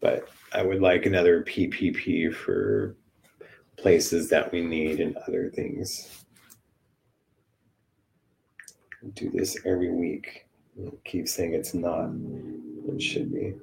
But 0.00 0.26
I 0.54 0.62
would 0.62 0.80
like 0.80 1.04
another 1.04 1.42
PPP 1.42 2.34
for 2.34 2.96
places 3.76 4.30
that 4.30 4.50
we 4.50 4.62
need 4.62 4.98
and 4.98 5.14
other 5.28 5.50
things. 5.54 6.24
Do 9.12 9.30
this 9.30 9.58
every 9.66 9.92
week. 9.92 10.46
Keep 11.04 11.28
saying 11.28 11.52
it's 11.52 11.74
not. 11.74 12.10
It 12.88 13.02
should 13.02 13.30
be. 13.30 13.54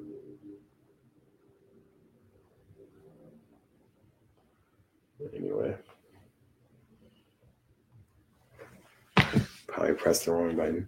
Anyway. 5.35 5.75
Probably 9.67 9.93
pressed 9.95 10.25
the 10.25 10.33
wrong 10.33 10.55
button. 10.55 10.87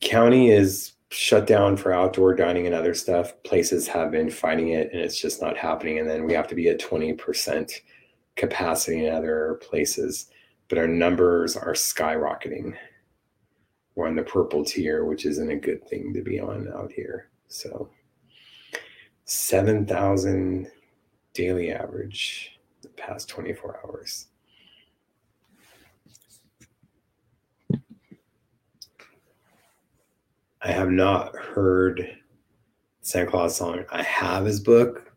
County 0.00 0.50
is 0.50 0.92
shut 1.10 1.46
down 1.46 1.76
for 1.76 1.92
outdoor 1.92 2.34
dining 2.34 2.66
and 2.66 2.74
other 2.74 2.94
stuff. 2.94 3.32
Places 3.42 3.88
have 3.88 4.10
been 4.10 4.30
fighting 4.30 4.68
it 4.68 4.90
and 4.92 5.00
it's 5.00 5.20
just 5.20 5.42
not 5.42 5.56
happening. 5.56 5.98
And 5.98 6.08
then 6.08 6.24
we 6.24 6.32
have 6.32 6.46
to 6.48 6.54
be 6.54 6.68
at 6.68 6.80
20% 6.80 7.72
capacity 8.36 9.06
in 9.06 9.14
other 9.14 9.60
places. 9.60 10.30
But 10.68 10.78
our 10.78 10.86
numbers 10.86 11.56
are 11.56 11.72
skyrocketing. 11.72 12.76
We're 13.94 14.06
on 14.06 14.14
the 14.14 14.22
purple 14.22 14.64
tier, 14.64 15.04
which 15.04 15.26
isn't 15.26 15.50
a 15.50 15.56
good 15.56 15.86
thing 15.88 16.14
to 16.14 16.22
be 16.22 16.38
on 16.38 16.68
out 16.72 16.92
here. 16.92 17.28
So 17.48 17.90
7,000 19.24 20.70
daily 21.34 21.72
average 21.72 22.58
the 22.82 22.88
past 22.90 23.28
24 23.28 23.80
hours. 23.84 24.29
I 30.62 30.72
have 30.72 30.90
not 30.90 31.34
heard 31.34 32.18
Santa 33.00 33.30
Claus 33.30 33.56
song. 33.56 33.84
I 33.90 34.02
have 34.02 34.44
his 34.44 34.60
book. 34.60 35.10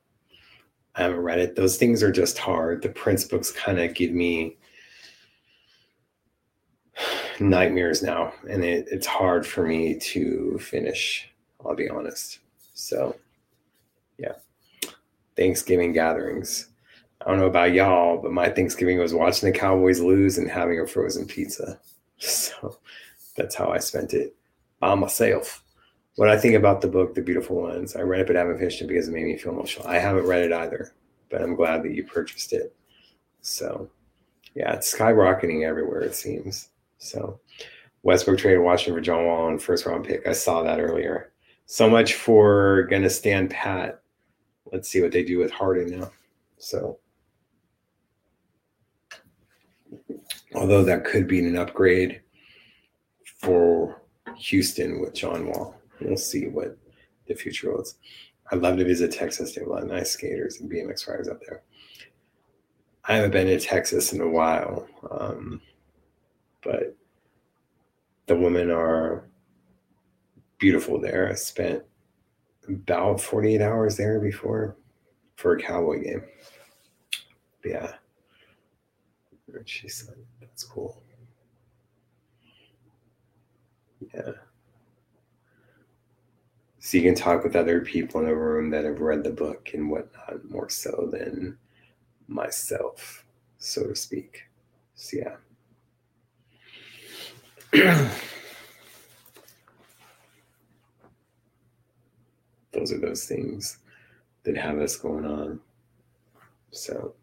I 0.96 1.04
haven't 1.04 1.20
read 1.20 1.40
it. 1.40 1.56
Those 1.56 1.76
things 1.76 2.02
are 2.02 2.12
just 2.12 2.38
hard. 2.38 2.82
The 2.82 2.90
Prince 2.90 3.26
books 3.26 3.52
kind 3.52 3.80
of 3.80 3.94
give 3.94 4.12
me 4.12 4.58
nightmares 7.40 8.02
now, 8.02 8.32
and 8.50 8.64
it, 8.64 8.88
it's 8.90 9.08
hard 9.08 9.46
for 9.46 9.66
me 9.66 10.00
to 10.00 10.58
finish. 10.60 11.30
I'll 11.66 11.76
be 11.76 11.90
honest. 11.90 12.40
So, 12.74 13.16
yeah. 14.18 14.34
Thanksgiving 15.36 15.92
gatherings. 15.92 16.70
I 17.20 17.30
don't 17.30 17.40
know 17.40 17.48
about 17.48 17.74
y'all, 17.74 18.18
but 18.22 18.32
my 18.32 18.50
Thanksgiving 18.50 19.00
was 19.00 19.14
watching 19.14 19.52
the 19.52 19.58
Cowboys 19.58 20.00
lose 20.00 20.38
and 20.38 20.50
having 20.50 20.80
a 20.80 20.88
frozen 20.88 21.28
pizza. 21.28 21.80
So 22.20 22.78
that's 23.36 23.54
how 23.54 23.70
I 23.70 23.80
spent 23.80 24.14
it 24.14 24.34
myself. 24.96 25.64
What 26.16 26.30
I 26.30 26.38
think 26.38 26.56
about 26.56 26.82
the 26.82 26.88
book, 26.88 27.16
The 27.16 27.22
Beautiful 27.22 27.62
Ones, 27.62 27.96
I 27.96 28.02
read 28.02 28.22
it 28.22 28.28
but 28.28 28.36
haven't 28.36 28.60
finished 28.60 28.82
it 28.82 28.88
because 28.88 29.08
it 29.08 29.14
made 29.14 29.26
me 29.26 29.38
feel 29.38 29.52
emotional. 29.52 29.88
I 29.88 29.98
haven't 29.98 30.28
read 30.28 30.44
it 30.44 30.54
either, 30.54 30.94
but 31.30 31.42
I'm 31.42 31.56
glad 31.56 31.84
that 31.84 31.94
you 31.94 32.04
purchased 32.04 32.54
it. 32.54 32.76
So, 33.42 33.90
yeah, 34.56 34.74
it's 34.74 34.94
skyrocketing 34.94 35.68
everywhere, 35.68 36.02
it 36.02 36.16
seems. 36.16 36.70
So, 37.00 37.40
Westbrook 38.04 38.38
traded 38.38 38.62
Washington 38.62 38.96
for 38.96 39.02
John 39.02 39.26
Wall 39.26 39.48
on 39.48 39.58
first 39.58 39.86
round 39.86 40.06
pick. 40.06 40.28
I 40.28 40.34
saw 40.34 40.62
that 40.62 40.80
earlier. 40.80 41.32
So 41.66 41.90
much 41.90 42.14
for 42.14 42.84
going 42.84 43.02
to 43.04 43.10
stand 43.10 43.50
pat. 43.50 44.02
Let's 44.72 44.90
see 44.90 45.02
what 45.02 45.12
they 45.12 45.24
do 45.24 45.40
with 45.40 45.52
Harden 45.52 46.00
now. 46.00 46.12
So, 46.58 47.00
although 50.54 50.84
that 50.84 51.06
could 51.06 51.28
be 51.28 51.40
an 51.40 51.58
upgrade 51.58 52.22
for 53.40 54.03
Houston 54.38 55.00
with 55.00 55.14
John 55.14 55.48
Wall. 55.48 55.76
We'll 56.02 56.18
see 56.18 56.48
what 56.48 56.78
the 57.28 57.36
future 57.36 57.72
holds. 57.72 57.96
I'd 58.52 58.62
love 58.62 58.78
to 58.78 58.86
visit 58.86 59.12
Texas. 59.12 59.54
They 59.54 59.62
have 59.62 59.70
a 59.70 59.72
lot 59.72 59.84
of 59.84 59.90
nice 59.90 60.12
skaters 60.12 60.60
and 60.60 60.70
BMX 60.70 61.08
riders 61.08 61.28
up 61.28 61.40
there. 61.46 61.64
I 63.06 63.16
haven't 63.16 63.32
been 63.32 63.48
to 63.48 63.60
Texas 63.60 64.14
in 64.14 64.22
a 64.22 64.30
while, 64.30 64.88
um, 65.12 65.62
but 66.64 66.96
the 68.28 68.36
women 68.36 68.72
are 68.72 69.28
beautiful 70.58 71.00
there. 71.00 71.30
I 71.30 71.34
spent 71.36 71.84
about 72.68 73.20
48 73.20 73.62
hours 73.62 73.98
there 73.98 74.20
before 74.20 74.78
for 75.36 75.54
a 75.54 75.62
cowboy 75.62 76.04
game. 76.04 76.24
But 77.62 77.72
yeah. 77.72 77.94
She 79.66 79.88
said, 79.88 80.16
that's 80.40 80.64
cool. 80.64 81.04
Yeah. 84.14 84.32
So 86.80 86.98
you 86.98 87.04
can 87.04 87.16
talk 87.16 87.44
with 87.44 87.56
other 87.56 87.82
people 87.82 88.22
in 88.22 88.28
a 88.28 88.36
room 88.36 88.70
that 88.72 88.84
have 88.84 89.00
read 89.00 89.24
the 89.24 89.30
book 89.30 89.70
and 89.74 89.90
whatnot 89.90 90.50
more 90.50 90.70
so 90.70 91.08
than 91.12 91.58
myself, 92.28 93.26
so 93.58 93.88
to 93.88 93.96
speak. 93.96 94.44
So 94.96 95.18
yeah. 95.18 95.38
those 102.74 102.92
are 102.92 103.00
those 103.00 103.26
things 103.26 103.78
that 104.44 104.58
have 104.58 104.78
us 104.80 104.98
going 104.98 105.26
on. 105.26 105.60
So, 106.72 107.14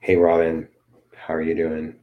hey, 0.00 0.16
Robin, 0.16 0.68
how 1.16 1.34
are 1.34 1.42
you 1.42 1.54
doing? 1.54 1.94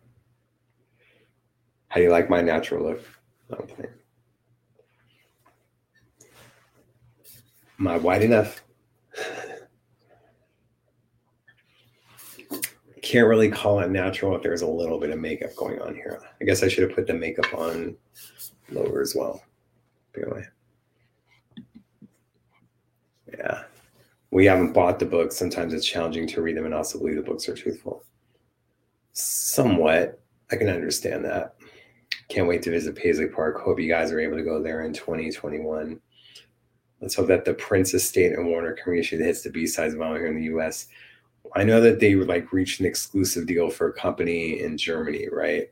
How 1.89 1.97
do 1.97 2.03
you 2.03 2.11
like 2.11 2.29
my 2.29 2.41
natural 2.41 2.83
look? 2.83 3.18
Okay. 3.51 3.89
Am 7.79 7.87
I 7.87 7.97
white 7.97 8.21
enough? 8.21 8.61
Can't 13.01 13.27
really 13.27 13.49
call 13.49 13.79
it 13.79 13.89
natural 13.89 14.35
if 14.35 14.43
there's 14.43 14.61
a 14.61 14.67
little 14.67 14.99
bit 14.99 15.09
of 15.09 15.19
makeup 15.19 15.55
going 15.55 15.81
on 15.81 15.95
here. 15.95 16.21
I 16.39 16.45
guess 16.45 16.61
I 16.61 16.67
should 16.67 16.83
have 16.83 16.95
put 16.95 17.07
the 17.07 17.13
makeup 17.13 17.51
on 17.53 17.95
lower 18.69 19.01
as 19.01 19.15
well. 19.15 19.41
Anyway. 20.15 20.45
Yeah. 23.35 23.63
We 24.31 24.45
haven't 24.45 24.73
bought 24.73 24.99
the 24.99 25.05
books. 25.05 25.37
Sometimes 25.37 25.73
it's 25.73 25.87
challenging 25.87 26.27
to 26.27 26.41
read 26.41 26.57
them 26.57 26.65
and 26.65 26.73
also 26.73 26.99
believe 26.99 27.15
the 27.15 27.21
books 27.23 27.49
are 27.49 27.55
truthful. 27.55 28.03
Somewhat. 29.13 30.21
I 30.51 30.55
can 30.55 30.69
understand 30.69 31.25
that. 31.25 31.55
Can't 32.29 32.47
wait 32.47 32.61
to 32.63 32.71
visit 32.71 32.95
Paisley 32.95 33.27
Park. 33.27 33.59
Hope 33.59 33.79
you 33.79 33.89
guys 33.89 34.11
are 34.11 34.19
able 34.19 34.37
to 34.37 34.43
go 34.43 34.61
there 34.61 34.83
in 34.83 34.93
2021. 34.93 35.99
Let's 37.01 37.15
hope 37.15 37.27
that 37.27 37.43
the 37.43 37.55
Prince 37.55 37.93
Estate 37.93 38.33
and 38.33 38.47
Warner 38.47 38.73
can 38.73 38.91
reissue 38.91 39.17
the 39.17 39.23
hits 39.23 39.41
to 39.41 39.49
B-sides 39.49 39.95
vinyl 39.95 40.17
here 40.17 40.27
in 40.27 40.35
the 40.35 40.55
US. 40.55 40.87
I 41.55 41.63
know 41.63 41.81
that 41.81 41.99
they 41.99 42.13
like 42.15 42.53
reached 42.53 42.79
an 42.79 42.85
exclusive 42.85 43.47
deal 43.47 43.69
for 43.69 43.87
a 43.87 43.93
company 43.93 44.61
in 44.61 44.77
Germany, 44.77 45.27
right? 45.31 45.71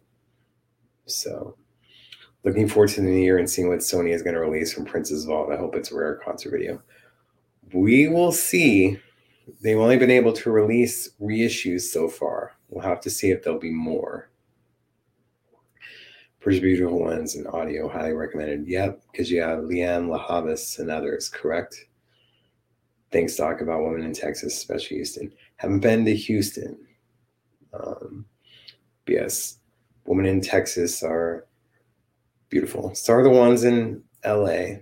So 1.06 1.56
looking 2.44 2.68
forward 2.68 2.90
to 2.90 3.02
the 3.02 3.08
new 3.08 3.20
year 3.20 3.38
and 3.38 3.50
seeing 3.50 3.68
what 3.68 3.80
Sony 3.80 4.14
is 4.14 4.24
going 4.24 4.34
to 4.34 4.40
release 4.40 4.74
from 4.74 4.86
Prince's 4.86 5.26
Vault. 5.26 5.52
I 5.52 5.58
hope 5.58 5.76
it's 5.76 5.92
a 5.92 5.96
rare 5.96 6.16
concert 6.16 6.52
video. 6.52 6.82
We 7.72 8.08
will 8.08 8.32
see. 8.32 9.00
They've 9.62 9.78
only 9.78 9.98
been 9.98 10.12
able 10.12 10.34
to 10.34 10.52
release 10.52 11.10
reissues 11.22 11.82
so 11.82 12.08
far. 12.08 12.54
We'll 12.70 12.84
have 12.84 13.02
to 13.02 13.10
see 13.10 13.30
if 13.30 13.44
there'll 13.44 13.60
be 13.60 13.70
more. 13.70 14.30
Pretty 16.48 16.62
beautiful 16.62 17.02
ones 17.02 17.36
and 17.36 17.46
audio 17.48 17.90
highly 17.90 18.14
recommended. 18.14 18.70
Yep, 18.70 19.02
because 19.12 19.30
you 19.30 19.42
have 19.42 19.66
Lianne 19.66 20.08
La 20.08 20.18
Havas 20.18 20.80
and 20.80 20.90
others, 20.90 21.28
correct? 21.28 21.76
Thanks, 23.12 23.36
talk 23.36 23.60
about 23.60 23.84
women 23.84 24.06
in 24.06 24.14
Texas, 24.14 24.56
especially 24.56 24.96
Houston. 24.96 25.34
Haven't 25.58 25.82
been 25.82 26.06
to 26.06 26.16
Houston. 26.16 26.78
Um, 27.74 28.26
yes, 29.10 29.60
women 30.06 30.26
in 30.26 30.40
Texas 30.40 31.04
are 31.04 31.48
beautiful. 32.48 32.96
So 32.96 33.12
are 33.12 33.24
the 33.24 33.30
ones 33.30 33.66
in 33.66 34.02
LA. 34.26 34.78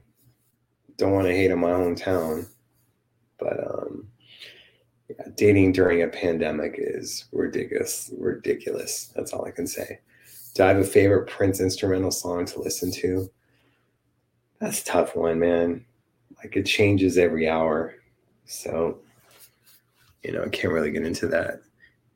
Don't 0.97 1.13
want 1.13 1.25
to 1.25 1.34
hate 1.34 1.51
on 1.51 1.62
my 1.62 1.71
hometown, 1.71 2.47
but 3.39 3.60
um, 3.65 4.08
yeah, 5.10 5.25
dating 5.34 5.71
during 5.71 6.04
a 6.04 6.08
pandemic 6.10 6.75
is 6.78 7.25
ridiculous. 7.32 8.12
Ridiculous. 8.19 9.12
That's 9.15 9.34
all 9.34 9.45
I 9.45 9.49
can 9.49 9.65
say. 9.65 10.01
Do 10.56 10.63
I 10.63 10.70
have 10.70 10.78
a 10.78 10.84
favorite 10.84 11.28
Prince 11.28 11.60
instrumental 11.60 12.12
song 12.12 12.46
to 12.46 12.62
listen 12.62 12.91
to? 12.94 13.30
That's 14.60 14.82
a 14.82 14.86
tough 14.86 15.15
one, 15.15 15.39
man. 15.39 15.86
Like 16.38 16.56
it 16.56 16.65
changes 16.65 17.18
every 17.18 17.48
hour. 17.48 17.94
So 18.46 19.00
you 20.26 20.32
know, 20.32 20.44
I 20.44 20.50
can't 20.50 20.74
really 20.74 20.91
get 20.91 21.06
into 21.06 21.28
that. 21.28 21.62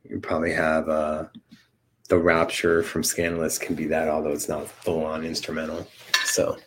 You 0.04 0.20
probably 0.20 0.52
have 0.52 0.90
uh, 0.90 1.26
the 2.08 2.18
Rapture 2.18 2.82
from 2.82 3.04
Scandalous 3.04 3.60
can 3.60 3.76
be 3.76 3.86
that, 3.86 4.08
although 4.08 4.32
it's 4.32 4.50
not 4.50 4.68
full 4.68 5.06
on 5.06 5.24
instrumental. 5.24 5.88
So, 6.24 6.58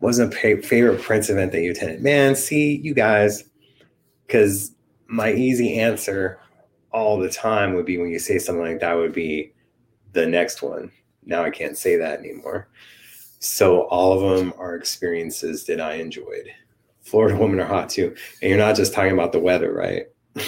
wasn't 0.00 0.32
a 0.32 0.62
favorite 0.62 1.02
Prince 1.02 1.28
event 1.28 1.52
that 1.52 1.60
you 1.60 1.72
attended? 1.72 2.02
Man, 2.02 2.34
see, 2.34 2.76
you 2.76 2.94
guys, 2.94 3.44
because 4.26 4.72
my 5.08 5.32
easy 5.32 5.78
answer 5.78 6.38
all 6.90 7.18
the 7.18 7.28
time 7.28 7.74
would 7.74 7.84
be 7.84 7.98
when 7.98 8.08
you 8.08 8.18
say 8.18 8.38
something 8.38 8.64
like 8.64 8.80
that 8.80 8.94
would 8.94 9.12
be 9.12 9.52
the 10.12 10.26
next 10.26 10.62
one. 10.62 10.90
Now 11.24 11.44
I 11.44 11.50
can't 11.50 11.76
say 11.76 11.96
that 11.96 12.18
anymore. 12.18 12.68
So 13.38 13.82
all 13.88 14.12
of 14.12 14.38
them 14.38 14.52
are 14.58 14.76
experiences 14.76 15.64
that 15.66 15.80
I 15.80 15.94
enjoyed. 15.94 16.48
Florida 17.02 17.36
women 17.36 17.60
are 17.60 17.66
hot 17.66 17.88
too. 17.88 18.14
And 18.40 18.48
you're 18.48 18.58
not 18.58 18.76
just 18.76 18.94
talking 18.94 19.12
about 19.12 19.32
the 19.32 19.40
weather, 19.40 19.72
right? 19.72 20.06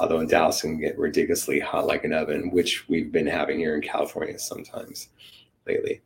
Although 0.00 0.20
in 0.20 0.28
Dallas 0.28 0.60
can 0.60 0.78
get 0.78 0.98
ridiculously 0.98 1.60
hot 1.60 1.86
like 1.86 2.04
an 2.04 2.12
oven, 2.12 2.50
which 2.50 2.88
we've 2.88 3.10
been 3.10 3.26
having 3.26 3.58
here 3.58 3.74
in 3.74 3.82
California 3.82 4.38
sometimes 4.38 5.08
lately. 5.66 6.00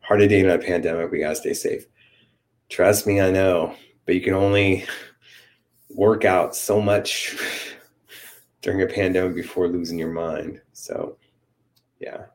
Hard 0.00 0.20
to 0.20 0.28
date 0.28 0.44
in 0.44 0.50
a 0.50 0.58
pandemic. 0.58 1.10
We 1.10 1.20
gotta 1.20 1.36
stay 1.36 1.52
safe. 1.52 1.84
Trust 2.68 3.06
me, 3.06 3.20
I 3.20 3.30
know. 3.30 3.74
But 4.06 4.14
you 4.14 4.20
can 4.22 4.34
only 4.34 4.86
work 5.90 6.24
out 6.24 6.56
so 6.56 6.80
much 6.80 7.36
during 8.62 8.82
a 8.82 8.86
pandemic 8.86 9.34
before 9.34 9.68
losing 9.68 9.98
your 9.98 10.12
mind. 10.12 10.60
So, 10.72 11.17
yeah. 12.00 12.26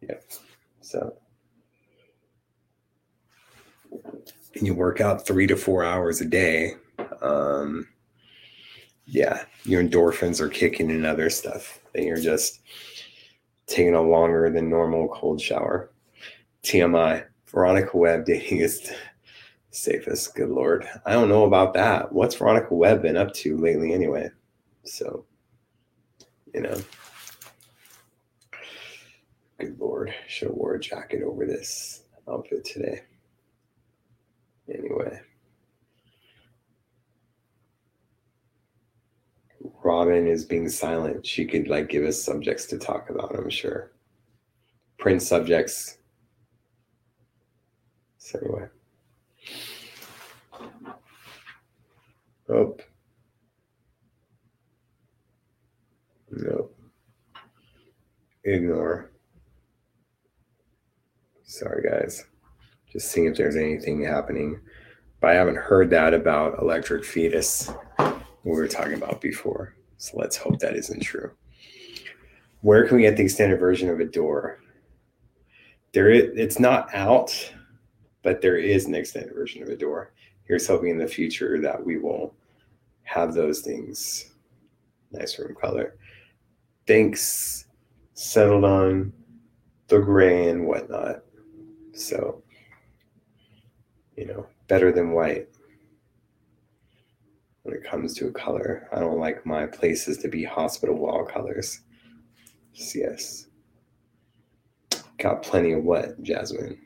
Yeah. 0.00 0.14
So, 0.80 1.14
and 3.90 4.66
you 4.66 4.74
work 4.74 5.00
out 5.00 5.26
three 5.26 5.46
to 5.46 5.56
four 5.56 5.84
hours 5.84 6.20
a 6.20 6.24
day. 6.24 6.74
Um, 7.20 7.88
yeah, 9.06 9.44
your 9.64 9.82
endorphins 9.82 10.40
are 10.40 10.48
kicking 10.48 10.90
and 10.90 11.06
other 11.06 11.30
stuff. 11.30 11.80
And 11.94 12.04
you're 12.04 12.20
just 12.20 12.60
taking 13.66 13.94
a 13.94 14.02
longer 14.02 14.50
than 14.50 14.68
normal 14.68 15.08
cold 15.08 15.40
shower. 15.40 15.90
TMI, 16.62 17.24
Veronica 17.46 17.96
Webb 17.96 18.26
dating 18.26 18.58
is 18.58 18.90
safest. 19.70 20.34
Good 20.34 20.50
Lord. 20.50 20.86
I 21.06 21.12
don't 21.12 21.28
know 21.28 21.44
about 21.44 21.74
that. 21.74 22.12
What's 22.12 22.34
Veronica 22.34 22.74
Webb 22.74 23.02
been 23.02 23.16
up 23.16 23.32
to 23.34 23.56
lately 23.56 23.92
anyway? 23.92 24.30
So, 24.84 25.24
you 26.54 26.62
know, 26.62 26.76
good 29.58 29.78
Lord. 29.78 30.14
Should 30.26 30.48
have 30.48 30.56
wore 30.56 30.74
a 30.74 30.80
jacket 30.80 31.22
over 31.22 31.46
this 31.46 32.02
outfit 32.28 32.64
today. 32.64 33.02
Anyway. 34.68 35.20
Robin 39.82 40.26
is 40.26 40.44
being 40.44 40.68
silent. 40.68 41.26
She 41.26 41.44
could 41.46 41.68
like 41.68 41.88
give 41.88 42.04
us 42.04 42.22
subjects 42.22 42.66
to 42.66 42.78
talk 42.78 43.10
about, 43.10 43.34
I'm 43.36 43.50
sure. 43.50 43.92
Print 44.98 45.22
subjects. 45.22 45.98
So 48.18 48.38
anyway. 48.38 48.68
Oh. 52.50 52.76
Nope. 56.30 56.76
Ignore. 58.44 59.10
Sorry, 61.48 61.82
guys. 61.82 62.26
Just 62.92 63.10
seeing 63.10 63.26
if 63.26 63.34
there's 63.38 63.56
anything 63.56 64.04
happening. 64.04 64.60
But 65.18 65.30
I 65.30 65.34
haven't 65.34 65.56
heard 65.56 65.88
that 65.90 66.12
about 66.12 66.60
Electric 66.60 67.06
Fetus 67.06 67.72
we 68.44 68.52
were 68.52 68.68
talking 68.68 68.92
about 68.92 69.22
before. 69.22 69.74
So 69.96 70.18
let's 70.18 70.36
hope 70.36 70.58
that 70.58 70.76
isn't 70.76 71.00
true. 71.00 71.32
Where 72.60 72.86
can 72.86 72.98
we 72.98 73.04
get 73.04 73.16
the 73.16 73.24
extended 73.24 73.58
version 73.58 73.88
of 73.88 73.98
Adore? 73.98 74.60
There, 75.94 76.10
is, 76.10 76.36
it's 76.36 76.58
not 76.58 76.94
out, 76.94 77.32
but 78.22 78.42
there 78.42 78.58
is 78.58 78.84
an 78.84 78.94
extended 78.94 79.32
version 79.32 79.62
of 79.62 79.70
Adore. 79.70 80.12
Here's 80.44 80.66
hoping 80.66 80.90
in 80.90 80.98
the 80.98 81.08
future 81.08 81.58
that 81.62 81.82
we 81.82 81.96
will 81.96 82.34
have 83.04 83.32
those 83.32 83.62
things. 83.62 84.32
Nice 85.12 85.38
room 85.38 85.56
color. 85.58 85.96
Thanks. 86.86 87.64
Settled 88.12 88.64
on 88.64 89.14
the 89.86 89.98
gray 89.98 90.50
and 90.50 90.66
whatnot. 90.66 91.22
So, 91.98 92.42
you 94.16 94.26
know, 94.26 94.46
better 94.68 94.92
than 94.92 95.10
white 95.10 95.48
when 97.62 97.74
it 97.74 97.84
comes 97.84 98.14
to 98.14 98.28
a 98.28 98.32
color. 98.32 98.88
I 98.92 99.00
don't 99.00 99.18
like 99.18 99.44
my 99.44 99.66
places 99.66 100.16
to 100.18 100.28
be 100.28 100.44
hospital 100.44 100.96
wall 100.96 101.24
colors. 101.24 101.80
Yes. 102.72 103.46
Got 105.18 105.42
plenty 105.42 105.72
of 105.72 105.82
what, 105.82 106.22
Jasmine? 106.22 106.78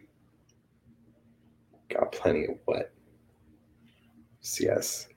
Got 1.90 2.12
plenty 2.12 2.46
of 2.46 2.58
what? 2.64 2.90
Yes. 4.58 5.08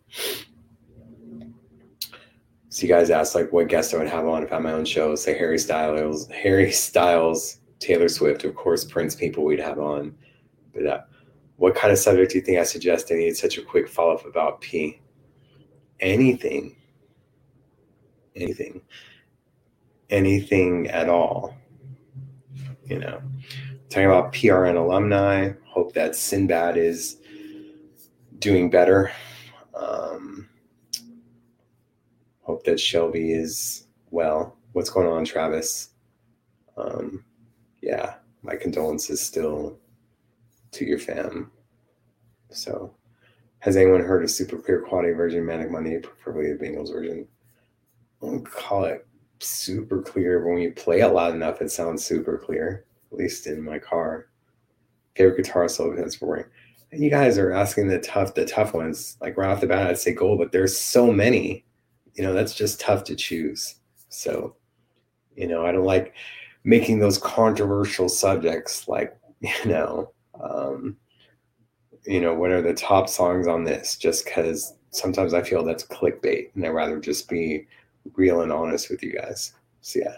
So 2.67 2.81
you 2.81 2.89
guys 2.89 3.09
asked 3.09 3.33
like 3.33 3.53
what 3.53 3.69
guest 3.69 3.93
I 3.93 3.97
would 3.97 4.09
have 4.09 4.27
on 4.27 4.43
if 4.43 4.51
I 4.51 4.55
had 4.55 4.63
my 4.63 4.73
own 4.73 4.83
show. 4.83 5.15
Say 5.15 5.37
Harry 5.37 5.57
Styles, 5.57 6.27
Harry 6.27 6.71
Styles, 6.71 7.59
Taylor 7.79 8.09
Swift, 8.09 8.43
of 8.43 8.55
course, 8.55 8.83
Prince 8.85 9.15
people 9.15 9.43
we'd 9.43 9.59
have 9.59 9.79
on. 9.79 10.15
But 10.73 10.87
uh, 10.87 11.01
what 11.57 11.75
kind 11.75 11.91
of 11.91 11.99
subject 11.99 12.31
do 12.31 12.37
you 12.37 12.43
think 12.43 12.59
I 12.59 12.63
suggest? 12.63 13.11
I 13.11 13.15
need 13.15 13.37
such 13.37 13.57
a 13.57 13.61
quick 13.61 13.87
follow 13.87 14.15
up 14.15 14.25
about 14.25 14.61
P 14.61 14.99
anything, 15.99 16.75
anything, 18.35 18.81
anything 20.09 20.87
at 20.87 21.09
all. 21.09 21.55
You 22.85 22.99
know, 22.99 23.21
talking 23.89 24.05
about 24.05 24.33
PRN 24.33 24.77
alumni. 24.77 25.53
Hope 25.65 25.93
that 25.93 26.15
Sinbad 26.15 26.77
is 26.77 27.17
doing 28.39 28.69
better. 28.69 29.11
Um, 29.73 30.47
hope 32.41 32.63
that 32.65 32.79
Shelby 32.79 33.33
is 33.33 33.87
well. 34.11 34.55
What's 34.73 34.89
going 34.89 35.07
on, 35.07 35.25
Travis? 35.25 35.89
Um, 36.77 37.24
yeah, 37.85 38.15
my 38.41 38.55
condolences 38.55 39.21
still 39.21 39.77
to 40.71 40.85
your 40.85 40.97
fam. 40.97 41.51
So 42.49 42.95
has 43.59 43.77
anyone 43.77 44.01
heard 44.01 44.25
a 44.25 44.27
super 44.27 44.57
clear 44.57 44.81
quality 44.81 45.11
version 45.11 45.41
of 45.41 45.45
Manic 45.45 45.69
Monday, 45.69 45.99
preferably 45.99 46.51
the 46.51 46.57
Bangles 46.57 46.89
version? 46.89 47.27
I 48.21 48.25
don't 48.25 48.43
call 48.43 48.85
it 48.85 49.07
super 49.39 50.01
clear, 50.01 50.39
but 50.39 50.49
when 50.49 50.61
you 50.61 50.71
play 50.71 51.01
it 51.01 51.07
loud 51.07 51.35
enough, 51.35 51.61
it 51.61 51.71
sounds 51.71 52.03
super 52.03 52.39
clear, 52.39 52.85
at 53.11 53.17
least 53.19 53.45
in 53.45 53.61
my 53.61 53.77
car. 53.77 54.29
Favorite 55.15 55.37
guitar 55.37 55.69
solo 55.69 55.95
that's 55.95 56.15
boring. 56.15 56.45
And 56.91 57.03
you 57.03 57.11
guys 57.11 57.37
are 57.37 57.51
asking 57.51 57.87
the 57.87 57.99
tough, 57.99 58.33
the 58.33 58.45
tough 58.45 58.73
ones. 58.73 59.15
Like 59.21 59.37
right 59.37 59.49
off 59.49 59.61
the 59.61 59.67
bat, 59.67 59.87
I'd 59.87 59.99
say 59.99 60.11
gold, 60.13 60.39
but 60.39 60.51
there's 60.51 60.77
so 60.77 61.11
many. 61.11 61.65
You 62.15 62.23
know, 62.23 62.33
that's 62.33 62.55
just 62.55 62.79
tough 62.79 63.03
to 63.05 63.15
choose. 63.15 63.75
So, 64.09 64.55
you 65.35 65.47
know, 65.47 65.65
I 65.65 65.71
don't 65.71 65.85
like 65.85 66.15
making 66.65 66.97
those 66.99 67.19
controversial 67.19 68.09
subjects 68.09 68.87
like, 68.87 69.15
you 69.39 69.51
know, 69.65 70.11
um, 70.41 70.97
you 72.05 72.19
know, 72.19 72.33
what 72.33 72.51
are 72.51 72.61
the 72.61 72.73
top 72.73 73.07
songs 73.07 73.47
on 73.47 73.63
this? 73.63 73.95
Just 73.95 74.25
because 74.25 74.73
sometimes 74.89 75.33
I 75.33 75.41
feel 75.41 75.63
that's 75.63 75.85
clickbait 75.85 76.49
and 76.55 76.65
I'd 76.65 76.69
rather 76.69 76.99
just 76.99 77.29
be 77.29 77.67
real 78.15 78.41
and 78.41 78.51
honest 78.51 78.89
with 78.89 79.01
you 79.03 79.13
guys. 79.13 79.53
So, 79.81 79.99
yeah. 79.99 80.15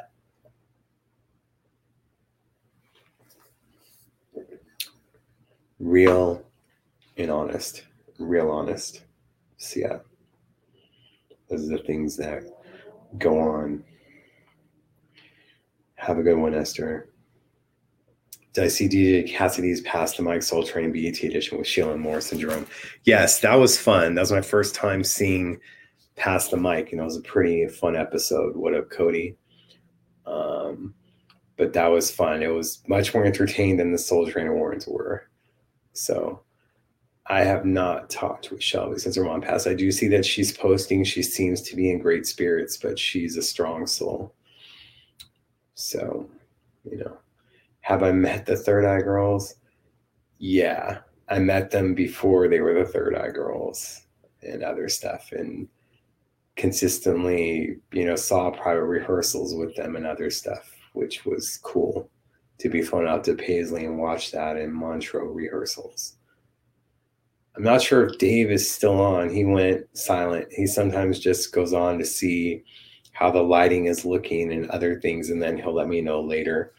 Real 5.79 6.43
and 7.17 7.29
honest. 7.29 7.83
Real 8.17 8.49
honest. 8.49 9.03
So, 9.57 9.79
yeah. 9.81 9.97
Those 11.49 11.69
are 11.69 11.77
the 11.77 11.83
things 11.83 12.17
that 12.17 12.43
go 13.17 13.39
on. 13.39 13.83
Have 15.97 16.19
a 16.19 16.23
good 16.23 16.37
one, 16.37 16.53
Esther. 16.53 17.09
Did 18.53 18.63
I 18.63 18.67
see 18.69 18.87
DJ 18.87 19.29
Cassidy's 19.29 19.81
Pass 19.81 20.15
the 20.15 20.23
Mic 20.23 20.41
Soul 20.41 20.63
Train 20.63 20.91
BET 20.91 21.21
edition 21.23 21.57
with 21.57 21.67
Sheila 21.67 21.97
Morris 21.97 22.31
and 22.31 22.39
Jerome? 22.39 22.65
Yes, 23.03 23.39
that 23.41 23.55
was 23.55 23.77
fun. 23.77 24.15
That 24.15 24.21
was 24.21 24.31
my 24.31 24.41
first 24.41 24.73
time 24.73 25.03
seeing 25.03 25.59
Pass 26.15 26.49
the 26.49 26.57
Mic, 26.57 26.91
and 26.91 27.01
it 27.01 27.03
was 27.03 27.17
a 27.17 27.21
pretty 27.21 27.67
fun 27.67 27.95
episode. 27.95 28.55
What 28.55 28.73
up, 28.73 28.89
Cody? 28.89 29.35
Um, 30.25 30.93
but 31.55 31.73
that 31.73 31.87
was 31.87 32.11
fun. 32.11 32.41
It 32.41 32.47
was 32.47 32.81
much 32.87 33.13
more 33.13 33.25
entertaining 33.25 33.77
than 33.77 33.91
the 33.91 33.97
Soul 33.97 34.27
Train 34.27 34.47
Awards 34.47 34.87
were. 34.87 35.29
So 35.93 36.41
I 37.25 37.43
have 37.43 37.65
not 37.65 38.09
talked 38.09 38.51
with 38.51 38.63
Shelby 38.63 38.99
since 38.99 39.15
her 39.15 39.23
mom 39.23 39.41
passed. 39.41 39.67
I 39.67 39.73
do 39.73 39.91
see 39.91 40.07
that 40.09 40.25
she's 40.25 40.55
posting. 40.55 41.03
She 41.03 41.23
seems 41.23 41.61
to 41.63 41.75
be 41.75 41.91
in 41.91 41.99
great 41.99 42.27
spirits, 42.27 42.77
but 42.77 42.99
she's 42.99 43.35
a 43.35 43.41
strong 43.41 43.87
soul. 43.87 44.33
So, 45.77 46.27
you 46.83 46.97
know, 46.97 47.17
have 47.81 48.01
I 48.01 48.11
met 48.11 48.47
the 48.47 48.57
Third 48.57 48.83
Eye 48.83 49.01
Girls? 49.01 49.55
Yeah, 50.39 50.99
I 51.29 51.37
met 51.37 51.69
them 51.69 51.93
before 51.93 52.47
they 52.47 52.61
were 52.61 52.73
the 52.73 52.91
Third 52.91 53.15
Eye 53.15 53.29
Girls 53.29 54.07
and 54.41 54.63
other 54.63 54.89
stuff. 54.89 55.31
And 55.33 55.67
consistently, 56.55 57.77
you 57.91 58.05
know, 58.05 58.15
saw 58.15 58.49
private 58.49 58.85
rehearsals 58.85 59.53
with 59.53 59.75
them 59.75 59.95
and 59.95 60.07
other 60.07 60.31
stuff, 60.31 60.67
which 60.93 61.25
was 61.25 61.57
cool 61.57 62.09
to 62.57 62.69
be 62.69 62.81
flown 62.81 63.07
out 63.07 63.23
to 63.25 63.35
Paisley 63.35 63.85
and 63.85 63.99
watch 63.99 64.31
that 64.31 64.57
in 64.57 64.73
Montreux 64.73 65.31
rehearsals. 65.31 66.15
I'm 67.55 67.63
not 67.63 67.83
sure 67.83 68.07
if 68.07 68.17
Dave 68.17 68.49
is 68.49 68.69
still 68.69 68.99
on. 68.99 69.29
He 69.29 69.45
went 69.45 69.95
silent. 69.95 70.47
He 70.49 70.65
sometimes 70.65 71.19
just 71.19 71.53
goes 71.53 71.71
on 71.71 71.99
to 71.99 72.05
see 72.05 72.63
how 73.17 73.31
the 73.31 73.41
lighting 73.41 73.85
is 73.85 74.05
looking 74.05 74.53
and 74.53 74.69
other 74.69 74.99
things, 74.99 75.31
and 75.31 75.41
then 75.41 75.57
he'll 75.57 75.73
let 75.73 75.87
me 75.87 76.01
know 76.01 76.21
later 76.21 76.73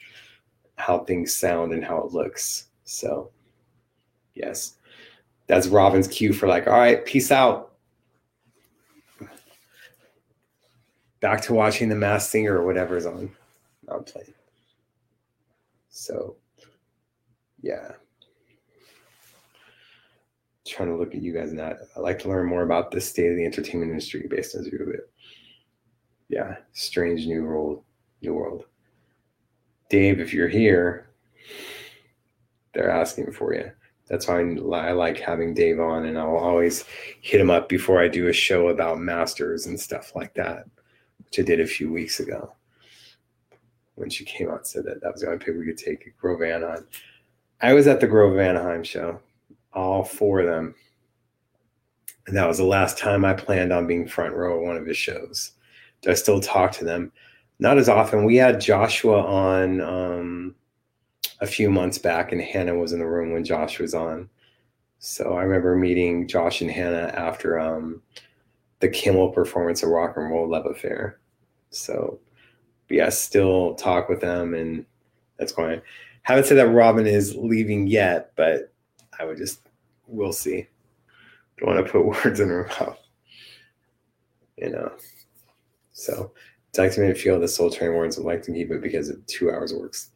how 0.76 1.00
things 1.00 1.34
sound 1.34 1.72
and 1.72 1.84
how 1.84 1.98
it 1.98 2.12
looks. 2.12 2.66
So, 2.84 3.32
yes, 4.36 4.76
that's 5.48 5.66
Robin's 5.66 6.06
cue 6.06 6.32
for 6.32 6.46
like, 6.46 6.68
all 6.68 6.78
right, 6.78 7.04
peace 7.04 7.32
out. 7.32 7.72
Back 11.18 11.40
to 11.42 11.54
watching 11.54 11.88
The 11.88 11.96
Masked 11.96 12.30
Singer 12.30 12.56
or 12.56 12.64
whatever's 12.64 13.04
on. 13.04 13.32
I'm 13.88 14.04
playing. 14.04 14.32
So, 15.90 16.36
yeah. 17.60 17.94
Trying 20.64 20.90
to 20.90 20.96
look 20.96 21.16
at 21.16 21.22
you 21.22 21.32
guys 21.32 21.52
that. 21.52 21.80
I 21.96 21.98
like 22.00 22.20
to 22.20 22.28
learn 22.28 22.46
more 22.46 22.62
about 22.62 22.92
the 22.92 23.00
state 23.00 23.32
of 23.32 23.36
the 23.36 23.44
entertainment 23.44 23.90
industry 23.90 24.24
based 24.30 24.54
on 24.54 24.62
view 24.62 24.78
of 24.80 24.90
it. 24.90 25.10
Yeah, 26.28 26.56
strange 26.72 27.26
new 27.26 27.44
world, 27.44 27.82
new 28.22 28.34
world. 28.34 28.64
Dave, 29.88 30.20
if 30.20 30.34
you're 30.34 30.48
here, 30.48 31.08
they're 32.74 32.90
asking 32.90 33.32
for 33.32 33.54
you. 33.54 33.70
That's 34.08 34.26
why 34.26 34.40
I 34.40 34.92
like 34.92 35.18
having 35.18 35.54
Dave 35.54 35.80
on, 35.80 36.06
and 36.06 36.18
I'll 36.18 36.36
always 36.36 36.84
hit 37.20 37.40
him 37.40 37.50
up 37.50 37.68
before 37.68 38.00
I 38.00 38.08
do 38.08 38.28
a 38.28 38.32
show 38.32 38.68
about 38.68 39.00
masters 39.00 39.66
and 39.66 39.78
stuff 39.78 40.14
like 40.14 40.34
that, 40.34 40.64
which 41.24 41.38
I 41.38 41.42
did 41.42 41.60
a 41.60 41.66
few 41.66 41.92
weeks 41.92 42.20
ago 42.20 42.52
when 43.98 44.08
she 44.08 44.24
came 44.24 44.48
out 44.48 44.66
said 44.66 44.84
that 44.84 45.00
that 45.00 45.12
was 45.12 45.22
the 45.22 45.26
only 45.26 45.38
pick 45.38 45.56
we 45.56 45.66
could 45.66 45.76
take 45.76 46.16
Grove 46.18 46.42
Anaheim. 46.42 46.86
I 47.60 47.72
was 47.74 47.86
at 47.86 48.00
the 48.00 48.06
Grove 48.06 48.38
Anaheim 48.38 48.84
show, 48.84 49.20
all 49.72 50.04
four 50.04 50.40
of 50.40 50.46
them. 50.46 50.74
And 52.26 52.36
that 52.36 52.46
was 52.46 52.58
the 52.58 52.64
last 52.64 52.96
time 52.96 53.24
I 53.24 53.34
planned 53.34 53.72
on 53.72 53.86
being 53.86 54.06
front 54.06 54.34
row 54.34 54.58
at 54.58 54.66
one 54.66 54.76
of 54.76 54.86
his 54.86 54.96
shows. 54.96 55.52
I 56.06 56.14
still 56.14 56.40
talk 56.40 56.72
to 56.72 56.84
them? 56.84 57.12
Not 57.58 57.78
as 57.78 57.88
often. 57.88 58.24
We 58.24 58.36
had 58.36 58.60
Joshua 58.60 59.20
on 59.20 59.80
um, 59.80 60.54
a 61.40 61.46
few 61.46 61.70
months 61.70 61.98
back, 61.98 62.32
and 62.32 62.40
Hannah 62.40 62.76
was 62.76 62.92
in 62.92 63.00
the 63.00 63.06
room 63.06 63.32
when 63.32 63.44
Josh 63.44 63.78
was 63.78 63.94
on. 63.94 64.28
So 65.00 65.34
I 65.34 65.42
remember 65.42 65.76
meeting 65.76 66.26
Josh 66.28 66.60
and 66.60 66.70
Hannah 66.70 67.12
after 67.16 67.58
um, 67.58 68.02
the 68.80 68.88
Kimmel 68.88 69.30
performance 69.30 69.82
of 69.82 69.90
Rock 69.90 70.16
and 70.16 70.30
Roll 70.30 70.48
Love 70.48 70.66
Affair. 70.66 71.18
So 71.70 72.18
yeah, 72.88 73.08
still 73.08 73.74
talk 73.74 74.08
with 74.08 74.20
them, 74.20 74.54
and 74.54 74.84
that's 75.36 75.52
going. 75.52 75.80
Haven't 76.22 76.46
said 76.46 76.58
that 76.58 76.68
Robin 76.68 77.06
is 77.06 77.36
leaving 77.36 77.86
yet, 77.86 78.32
but 78.36 78.72
I 79.18 79.24
would 79.24 79.38
just 79.38 79.60
we'll 80.06 80.32
see. 80.32 80.66
Don't 81.58 81.74
want 81.74 81.86
to 81.86 81.92
put 81.92 82.06
words 82.24 82.40
in 82.40 82.48
her 82.48 82.68
mouth, 82.80 82.98
you 84.56 84.70
know. 84.70 84.92
So 85.98 86.32
me 86.78 87.12
feel 87.14 87.40
the 87.40 87.48
Soul 87.48 87.70
Train 87.70 87.90
Awards 87.90 88.16
would 88.16 88.26
like 88.26 88.42
to 88.42 88.52
keep 88.52 88.70
it 88.70 88.80
because 88.80 89.08
of 89.08 89.26
two 89.26 89.50
hours 89.50 89.74
works. 89.74 90.10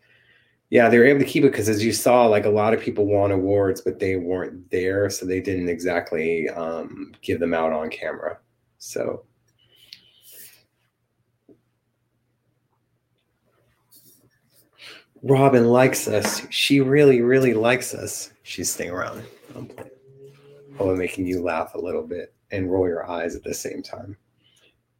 Yeah, 0.70 0.88
they 0.88 0.96
were 0.96 1.04
able 1.04 1.20
to 1.20 1.26
keep 1.26 1.44
it 1.44 1.50
because 1.50 1.68
as 1.68 1.84
you 1.84 1.92
saw, 1.92 2.26
like 2.26 2.46
a 2.46 2.50
lot 2.50 2.72
of 2.72 2.80
people 2.80 3.04
won 3.04 3.32
awards, 3.32 3.80
but 3.80 3.98
they 3.98 4.16
weren't 4.16 4.70
there, 4.70 5.10
so 5.10 5.26
they 5.26 5.40
didn't 5.40 5.68
exactly 5.68 6.48
um, 6.50 7.12
give 7.20 7.40
them 7.40 7.52
out 7.52 7.72
on 7.72 7.90
camera. 7.90 8.38
So 8.78 9.24
Robin 15.22 15.66
likes 15.66 16.08
us. 16.08 16.46
She 16.50 16.80
really, 16.80 17.20
really 17.20 17.54
likes 17.54 17.92
us. 17.92 18.32
She's 18.44 18.70
staying 18.70 18.90
around. 18.90 19.24
I'm. 19.54 19.68
Probably 20.76 20.96
making 20.96 21.26
you 21.26 21.42
laugh 21.42 21.74
a 21.74 21.78
little 21.78 22.02
bit 22.02 22.34
and 22.50 22.72
roll 22.72 22.88
your 22.88 23.08
eyes 23.08 23.36
at 23.36 23.44
the 23.44 23.52
same 23.52 23.82
time. 23.82 24.16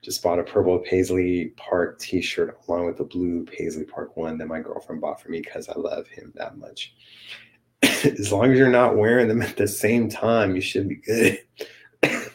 Just 0.03 0.23
bought 0.23 0.39
a 0.39 0.43
purple 0.43 0.79
Paisley 0.81 1.53
Park 1.57 1.99
t-shirt 1.99 2.59
along 2.67 2.87
with 2.87 2.97
the 2.97 3.05
blue 3.05 3.45
Paisley 3.45 3.85
Park 3.85 4.17
one 4.17 4.37
that 4.39 4.49
my 4.49 4.61
girlfriend 4.61 5.01
bought 5.01 5.21
for 5.21 5.29
me 5.29 5.41
because 5.41 5.69
I 5.69 5.79
love 5.79 6.09
him 6.09 6.33
that 6.35 6.59
much. 6.59 6.95
as 7.83 8.33
long 8.33 8.51
as 8.51 8.59
you're 8.59 8.69
not 8.69 8.97
wearing 8.97 9.29
them 9.29 9.43
at 9.43 9.57
the 9.57 9.69
same 9.69 10.09
time, 10.09 10.57
you 10.57 10.61
should 10.61 10.89
be 10.89 10.97
good. 10.97 11.39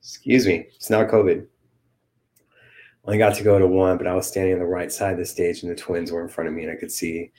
Excuse 0.00 0.46
me. 0.46 0.66
It's 0.76 0.90
not 0.90 1.08
COVID 1.08 1.46
only 3.06 3.18
got 3.18 3.34
to 3.36 3.44
go 3.44 3.58
to 3.58 3.66
one, 3.66 3.98
but 3.98 4.06
I 4.06 4.14
was 4.14 4.26
standing 4.26 4.54
on 4.54 4.58
the 4.58 4.66
right 4.66 4.90
side 4.90 5.12
of 5.12 5.18
the 5.18 5.24
stage 5.24 5.62
and 5.62 5.70
the 5.70 5.76
twins 5.76 6.10
were 6.10 6.22
in 6.22 6.28
front 6.28 6.48
of 6.48 6.54
me 6.54 6.64
and 6.64 6.72
I 6.72 6.76
could 6.76 6.90
see 6.90 7.32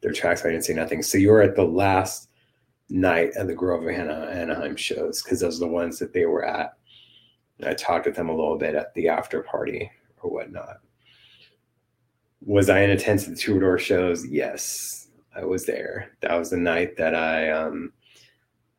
their 0.00 0.12
tracks. 0.12 0.44
I 0.44 0.50
didn't 0.50 0.64
see 0.64 0.72
nothing. 0.72 1.02
So 1.02 1.18
you 1.18 1.30
were 1.30 1.42
at 1.42 1.56
the 1.56 1.64
last 1.64 2.30
night 2.88 3.32
of 3.36 3.46
the 3.46 3.54
Grove 3.54 3.82
of 3.82 3.88
Anaheim 3.88 4.76
shows 4.76 5.22
because 5.22 5.40
those 5.40 5.58
are 5.58 5.66
the 5.66 5.72
ones 5.72 5.98
that 5.98 6.12
they 6.12 6.24
were 6.24 6.44
at. 6.44 6.76
And 7.60 7.68
I 7.68 7.74
talked 7.74 8.06
with 8.06 8.16
them 8.16 8.30
a 8.30 8.34
little 8.34 8.56
bit 8.56 8.74
at 8.74 8.94
the 8.94 9.08
after 9.08 9.42
party 9.42 9.90
or 10.22 10.30
whatnot. 10.30 10.78
Was 12.42 12.70
I 12.70 12.80
in 12.80 12.90
attendance 12.90 13.24
at 13.24 13.34
the 13.34 13.40
two 13.40 13.60
door 13.60 13.78
shows? 13.78 14.26
Yes, 14.26 15.08
I 15.36 15.44
was 15.44 15.66
there. 15.66 16.12
That 16.22 16.38
was 16.38 16.48
the 16.48 16.56
night 16.56 16.96
that 16.96 17.14
I 17.14 17.50
um, 17.50 17.92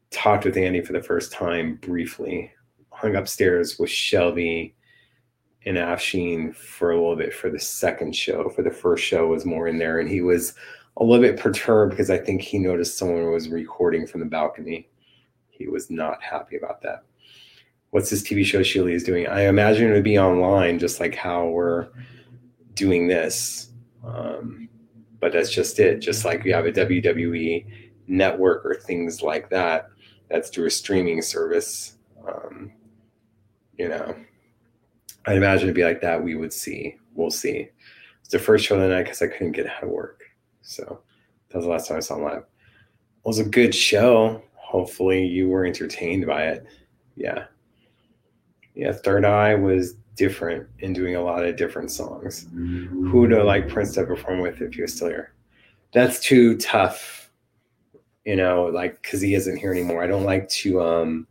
talked 0.10 0.46
with 0.46 0.58
Andy 0.58 0.82
for 0.82 0.94
the 0.94 1.04
first 1.04 1.32
time 1.32 1.76
briefly. 1.76 2.52
Hung 2.90 3.16
upstairs 3.16 3.78
with 3.78 3.92
Shelby 3.92 4.76
in 5.62 5.76
Afshin 5.76 6.56
for 6.56 6.90
a 6.90 6.96
little 6.96 7.16
bit 7.16 7.36
for 7.36 7.52
the 7.52 7.60
second 7.60 8.16
show. 8.16 8.50
For 8.50 8.64
the 8.64 8.72
first 8.72 9.04
show 9.04 9.28
was 9.28 9.46
more 9.46 9.68
in 9.68 9.78
there, 9.78 10.00
and 10.00 10.10
he 10.10 10.22
was 10.22 10.56
a 10.98 11.04
little 11.04 11.24
bit 11.24 11.40
perturbed 11.40 11.92
because 11.92 12.10
I 12.10 12.18
think 12.18 12.42
he 12.42 12.58
noticed 12.58 12.98
someone 12.98 13.32
was 13.32 13.48
recording 13.48 14.08
from 14.08 14.22
the 14.22 14.26
balcony. 14.26 14.90
He 15.50 15.68
was 15.68 15.92
not 15.92 16.22
happy 16.24 16.58
about 16.58 16.82
that. 16.82 17.04
What's 17.92 18.10
this 18.10 18.24
TV 18.24 18.46
show 18.46 18.64
Sheila 18.64 18.90
is 18.90 19.04
doing? 19.04 19.28
I 19.28 19.48
imagine 19.48 19.90
it 19.90 19.94
would 19.94 20.04
be 20.04 20.18
online, 20.18 20.80
just 20.80 21.00
like 21.00 21.14
how 21.16 21.48
we're 21.48 21.90
doing 22.74 23.08
this. 23.08 23.70
Um, 24.04 24.70
but 25.20 25.34
that's 25.34 25.52
just 25.52 25.80
it. 25.80 26.00
Just 26.00 26.26
like 26.26 26.44
you 26.46 26.54
have 26.54 26.66
a 26.66 26.72
WWE 26.72 27.66
network 28.08 28.66
or 28.66 28.76
things 28.76 29.22
like 29.22 29.50
that, 29.50 29.90
that's 30.30 30.50
through 30.50 30.68
a 30.68 30.72
streaming 30.72 31.22
service. 31.22 31.98
Um, 32.28 32.72
you 33.78 33.90
know, 33.90 34.16
I'd 35.26 35.38
imagine 35.38 35.64
it'd 35.64 35.76
be 35.76 35.84
like 35.84 36.02
that. 36.02 36.24
We 36.24 36.36
would 36.36 36.54
see. 36.54 36.96
We'll 37.14 37.30
see. 37.32 37.70
It's 38.22 38.30
the 38.30 38.40
first 38.40 38.66
show 38.66 38.76
of 38.76 38.82
the 38.82 38.88
night 38.88 39.04
because 39.04 39.22
I 39.22 39.28
couldn't 39.28 39.52
get 39.52 39.68
out 39.68 39.84
of 39.84 39.90
work. 39.90 40.24
So 40.62 41.02
that 41.50 41.58
was 41.58 41.66
the 41.66 41.72
last 41.72 41.88
time 41.88 41.98
I 41.98 42.02
saw 42.02 42.16
him 42.16 42.24
live. 42.24 42.38
It 42.38 43.28
was 43.28 43.40
a 43.40 43.44
good 43.44 43.76
show. 43.76 44.42
Hopefully 44.56 45.26
you 45.26 45.50
were 45.50 45.66
entertained 45.66 46.26
by 46.26 46.44
it. 46.44 46.66
Yeah. 47.16 47.46
Yeah, 48.76 48.94
Third 48.94 49.26
Eye 49.26 49.56
was 49.56 49.96
different 50.16 50.68
in 50.80 50.94
doing 50.94 51.16
a 51.16 51.22
lot 51.22 51.46
of 51.46 51.56
different 51.56 51.92
songs. 51.92 52.48
Who 52.54 53.22
would 53.22 53.34
I 53.34 53.42
like 53.42 53.70
Prince 53.70 53.94
to 53.94 54.06
perform 54.06 54.40
with 54.40 54.62
if 54.62 54.74
he 54.74 54.82
was 54.82 54.96
still 54.96 55.10
here? 55.10 55.34
That's 55.94 56.20
too 56.20 56.58
tough, 56.58 57.30
you 58.26 58.36
know, 58.36 58.66
like 58.66 59.02
because 59.02 59.22
he 59.22 59.36
isn't 59.36 59.58
here 59.58 59.72
anymore. 59.72 60.04
I 60.04 60.08
don't 60.08 60.24
like 60.24 60.48
to 60.50 60.82
um 60.82 61.28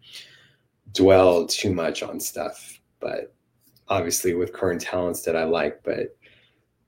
dwell 0.93 1.47
too 1.47 1.72
much 1.72 2.03
on 2.03 2.20
stuff, 2.20 2.80
but 3.01 3.32
obviously 3.88 4.34
with 4.34 4.53
current 4.53 4.80
talents 4.80 5.22
that 5.22 5.36
I 5.36 5.45
like, 5.45 5.82
but 5.82 6.16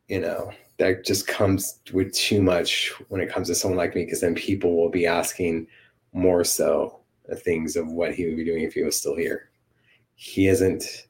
you 0.09 0.21
know, 0.21 0.51
that 0.79 1.05
just 1.05 1.27
comes 1.27 1.81
with 1.93 2.13
too 2.13 2.43
much 2.43 2.93
when 3.09 3.21
it 3.21 3.31
comes 3.31 3.49
to 3.49 3.55
someone 3.55 3.79
like 3.79 3.95
me, 3.95 4.05
because 4.05 4.21
then 4.21 4.35
people 4.35 4.77
will 4.77 4.91
be 4.91 5.07
asking 5.07 5.67
more 6.13 6.45
so 6.45 7.01
things 7.37 7.77
of 7.77 7.89
what 7.89 8.15
he 8.15 8.27
would 8.27 8.37
be 8.37 8.45
doing 8.45 8.65
if 8.65 8.75
he 8.75 8.83
was 8.83 8.97
still 8.97 9.17
here. 9.17 9.51
He 10.15 10.49
isn't 10.49 11.07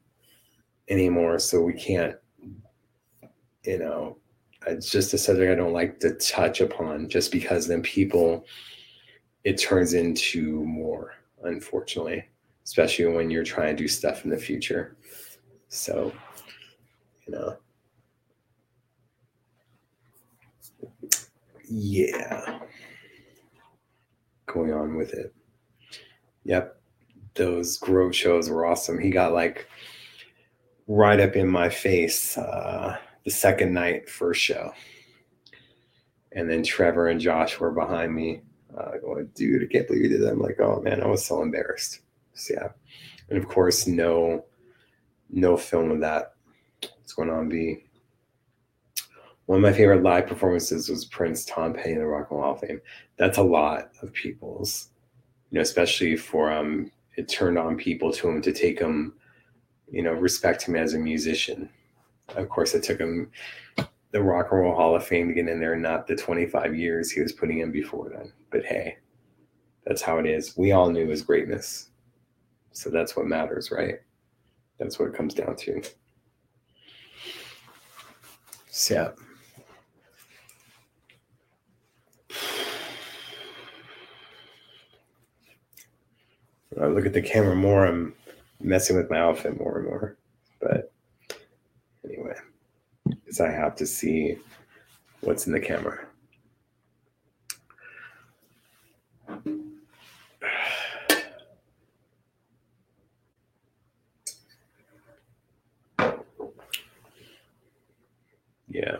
anymore, 0.88 1.38
so 1.38 1.61
we 1.61 1.74
can't, 1.74 2.16
you 3.64 3.78
know, 3.78 4.18
it's 4.66 4.90
just 4.90 5.14
a 5.14 5.18
subject 5.18 5.50
I 5.50 5.55
don't 5.55 5.72
like 5.72 5.98
to 6.00 6.14
touch 6.14 6.61
upon 6.61 7.09
just 7.09 7.32
because 7.32 7.66
then 7.66 7.82
people 7.82 8.46
it 9.44 9.61
turns 9.61 9.94
into 9.94 10.64
more, 10.64 11.14
unfortunately, 11.42 12.24
especially 12.64 13.07
when 13.07 13.30
you're 13.30 13.42
trying 13.42 13.76
to 13.76 13.82
do 13.82 13.88
stuff 13.88 14.24
in 14.24 14.30
the 14.30 14.38
future. 14.38 14.96
So, 15.68 16.12
you 17.26 17.32
know, 17.34 17.57
yeah, 21.68 22.61
going 24.46 24.72
on 24.72 24.96
with 24.96 25.12
it. 25.14 25.34
Yep, 26.44 26.82
those 27.35 27.78
Grove 27.78 28.14
shows 28.14 28.49
were 28.51 28.66
awesome. 28.66 28.99
He 28.99 29.11
got 29.11 29.33
like 29.33 29.66
right 30.87 31.20
up 31.20 31.37
in 31.37 31.49
my 31.49 31.68
face 31.68 32.37
uh, 32.37 32.97
the 33.24 33.30
second 33.30 33.72
night, 33.72 34.09
first 34.09 34.41
show. 34.41 34.72
And 36.33 36.51
then 36.51 36.62
Trevor 36.62 37.09
and 37.09 37.20
Josh 37.20 37.59
were 37.61 37.70
behind 37.70 38.14
me, 38.14 38.41
uh, 38.76 38.93
going, 39.03 39.28
dude, 39.35 39.62
I 39.62 39.66
can't 39.66 39.87
believe 39.87 40.05
you 40.05 40.09
did 40.09 40.22
that. 40.22 40.33
I'm 40.33 40.41
like, 40.41 40.61
oh 40.61 40.80
man, 40.80 41.03
I 41.03 41.07
was 41.07 41.24
so 41.24 41.43
embarrassed. 41.43 42.01
So, 42.35 42.55
yeah. 42.55 42.68
And 43.28 43.39
of 43.39 43.49
course, 43.49 43.87
no 43.87 44.45
no 45.30 45.57
film 45.57 45.91
of 45.91 46.01
that. 46.01 46.35
What's 46.80 47.14
going 47.14 47.30
on, 47.30 47.49
B? 47.49 47.85
One 49.47 49.59
of 49.59 49.62
my 49.62 49.72
favorite 49.72 50.03
live 50.03 50.26
performances 50.26 50.89
was 50.89 51.05
Prince 51.07 51.45
Tom 51.45 51.74
Petty 51.74 51.93
in 51.93 51.99
the 51.99 52.07
Rock 52.07 52.28
and 52.30 52.39
Roll 52.39 52.47
Hall 52.47 52.55
of 52.55 52.61
Fame. 52.61 52.80
That's 53.16 53.39
a 53.39 53.43
lot 53.43 53.91
of 54.03 54.12
people's, 54.12 54.89
you 55.51 55.57
know, 55.57 55.62
especially 55.62 56.16
for 56.16 56.53
um, 56.53 56.91
it 57.17 57.29
turned 57.29 57.59
on 57.59 57.77
people 57.77 58.13
to 58.13 58.29
him 58.29 58.43
to 58.43 58.53
take 58.53 58.79
him, 58.79 59.15
you 59.91 60.03
know, 60.03 60.13
respect 60.13 60.63
him 60.63 60.77
as 60.77 60.95
a 60.95 60.99
musician. 60.99 61.69
Of 62.37 62.49
course, 62.49 62.75
it 62.75 62.83
took 62.83 62.99
him 62.99 63.31
the 64.13 64.23
Rock 64.23 64.49
and 64.51 64.61
Roll 64.61 64.75
Hall 64.75 64.95
of 64.95 65.05
Fame 65.05 65.29
to 65.29 65.35
get 65.35 65.49
in 65.49 65.61
there, 65.61 65.77
not 65.77 66.07
the 66.07 66.15
25 66.15 66.77
years 66.77 67.11
he 67.11 67.21
was 67.21 67.33
putting 67.33 67.61
in 67.61 67.73
before 67.73 68.11
then. 68.11 68.33
But 68.51 68.65
hey, 68.65 68.99
that's 69.85 70.03
how 70.03 70.19
it 70.19 70.27
is. 70.27 70.57
We 70.57 70.73
all 70.73 70.91
knew 70.91 71.09
his 71.09 71.23
greatness. 71.23 71.91
So 72.73 72.91
that's 72.91 73.17
what 73.17 73.27
matters, 73.27 73.71
right? 73.71 73.97
That's 74.79 74.99
what 74.99 75.09
it 75.09 75.15
comes 75.15 75.35
down 75.35 75.57
to. 75.57 75.83
So, 78.69 78.95
yeah. 78.95 79.11
When 86.75 86.85
I 86.85 86.89
look 86.89 87.05
at 87.05 87.12
the 87.12 87.20
camera 87.20 87.55
more, 87.55 87.87
I'm 87.87 88.14
messing 88.61 88.97
with 88.97 89.11
my 89.11 89.18
outfit 89.18 89.59
more 89.59 89.79
and 89.79 89.87
more. 89.87 90.16
But 90.61 90.91
anyway, 92.05 92.35
because 93.05 93.41
I 93.41 93.51
have 93.51 93.77
to 93.77 93.87
see 93.87 94.37
what's 95.20 95.47
in 95.47 95.53
the 95.53 95.61
camera. 95.61 96.07
Yeah. 108.68 108.97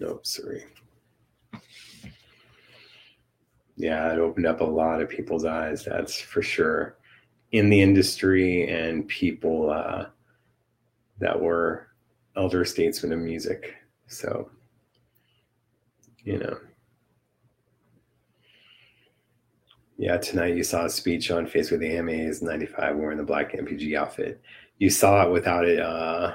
Nope, 0.00 0.26
sorry. 0.26 0.64
Yeah, 3.76 4.12
it 4.12 4.18
opened 4.18 4.46
up 4.46 4.60
a 4.60 4.64
lot 4.64 5.00
of 5.02 5.08
people's 5.08 5.44
eyes, 5.44 5.84
that's 5.84 6.20
for 6.20 6.42
sure, 6.42 6.96
in 7.52 7.70
the 7.70 7.80
industry 7.80 8.68
and 8.68 9.06
people 9.08 9.70
uh, 9.70 10.06
that 11.18 11.40
were 11.40 11.88
elder 12.36 12.64
statesmen 12.64 13.12
of 13.12 13.18
music. 13.18 13.74
So, 14.06 14.50
you 16.22 16.38
know. 16.38 16.58
Yeah, 19.96 20.16
tonight 20.18 20.56
you 20.56 20.64
saw 20.64 20.86
a 20.86 20.90
speech 20.90 21.30
on 21.30 21.46
Facebook 21.46 21.78
the 21.78 21.96
AMAs 21.96 22.42
95 22.42 22.96
wearing 22.96 23.18
the 23.18 23.24
black 23.24 23.52
NPG 23.52 23.96
outfit. 23.96 24.40
You 24.78 24.90
saw 24.90 25.24
it 25.24 25.30
without 25.30 25.66
it 25.66 25.78
uh 25.78 26.34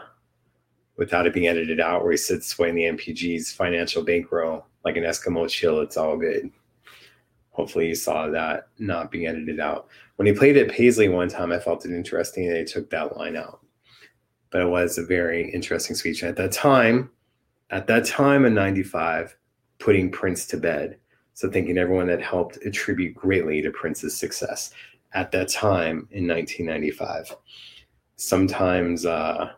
without 0.97 1.27
it 1.27 1.33
being 1.33 1.47
edited 1.47 1.79
out 1.79 2.03
where 2.03 2.11
he 2.11 2.17
sits 2.17 2.47
swaying 2.47 2.75
the 2.75 2.83
NPG's 2.83 3.51
financial 3.51 4.03
bankroll 4.03 4.65
like 4.85 4.95
an 4.95 5.03
Eskimo 5.03 5.49
chill. 5.49 5.81
It's 5.81 5.97
all 5.97 6.17
good. 6.17 6.51
Hopefully 7.59 7.89
you 7.89 7.95
saw 7.95 8.29
that 8.29 8.69
not 8.77 9.11
being 9.11 9.27
edited 9.27 9.59
out. 9.59 9.89
When 10.15 10.25
he 10.25 10.31
played 10.31 10.55
at 10.55 10.71
Paisley 10.71 11.09
one 11.09 11.27
time, 11.27 11.51
I 11.51 11.59
felt 11.59 11.83
it 11.83 11.91
interesting 11.91 12.47
they 12.47 12.63
took 12.63 12.89
that 12.89 13.17
line 13.17 13.35
out. 13.35 13.59
But 14.49 14.61
it 14.61 14.69
was 14.69 14.97
a 14.97 15.05
very 15.05 15.51
interesting 15.51 15.93
speech. 15.93 16.21
And 16.21 16.29
at 16.29 16.37
that 16.37 16.53
time, 16.53 17.09
at 17.69 17.85
that 17.87 18.05
time 18.05 18.45
in 18.45 18.53
95, 18.53 19.35
putting 19.77 20.09
Prince 20.09 20.47
to 20.47 20.57
bed 20.57 20.99
so 21.33 21.51
thanking 21.51 21.77
everyone 21.77 22.07
that 22.07 22.21
helped 22.21 22.59
attribute 22.65 23.13
greatly 23.13 23.61
to 23.61 23.71
Prince's 23.71 24.15
success 24.15 24.71
at 25.13 25.29
that 25.33 25.49
time 25.49 26.07
in 26.11 26.25
1995. 26.25 27.35
Sometimes 28.15 29.05
uh, 29.05 29.51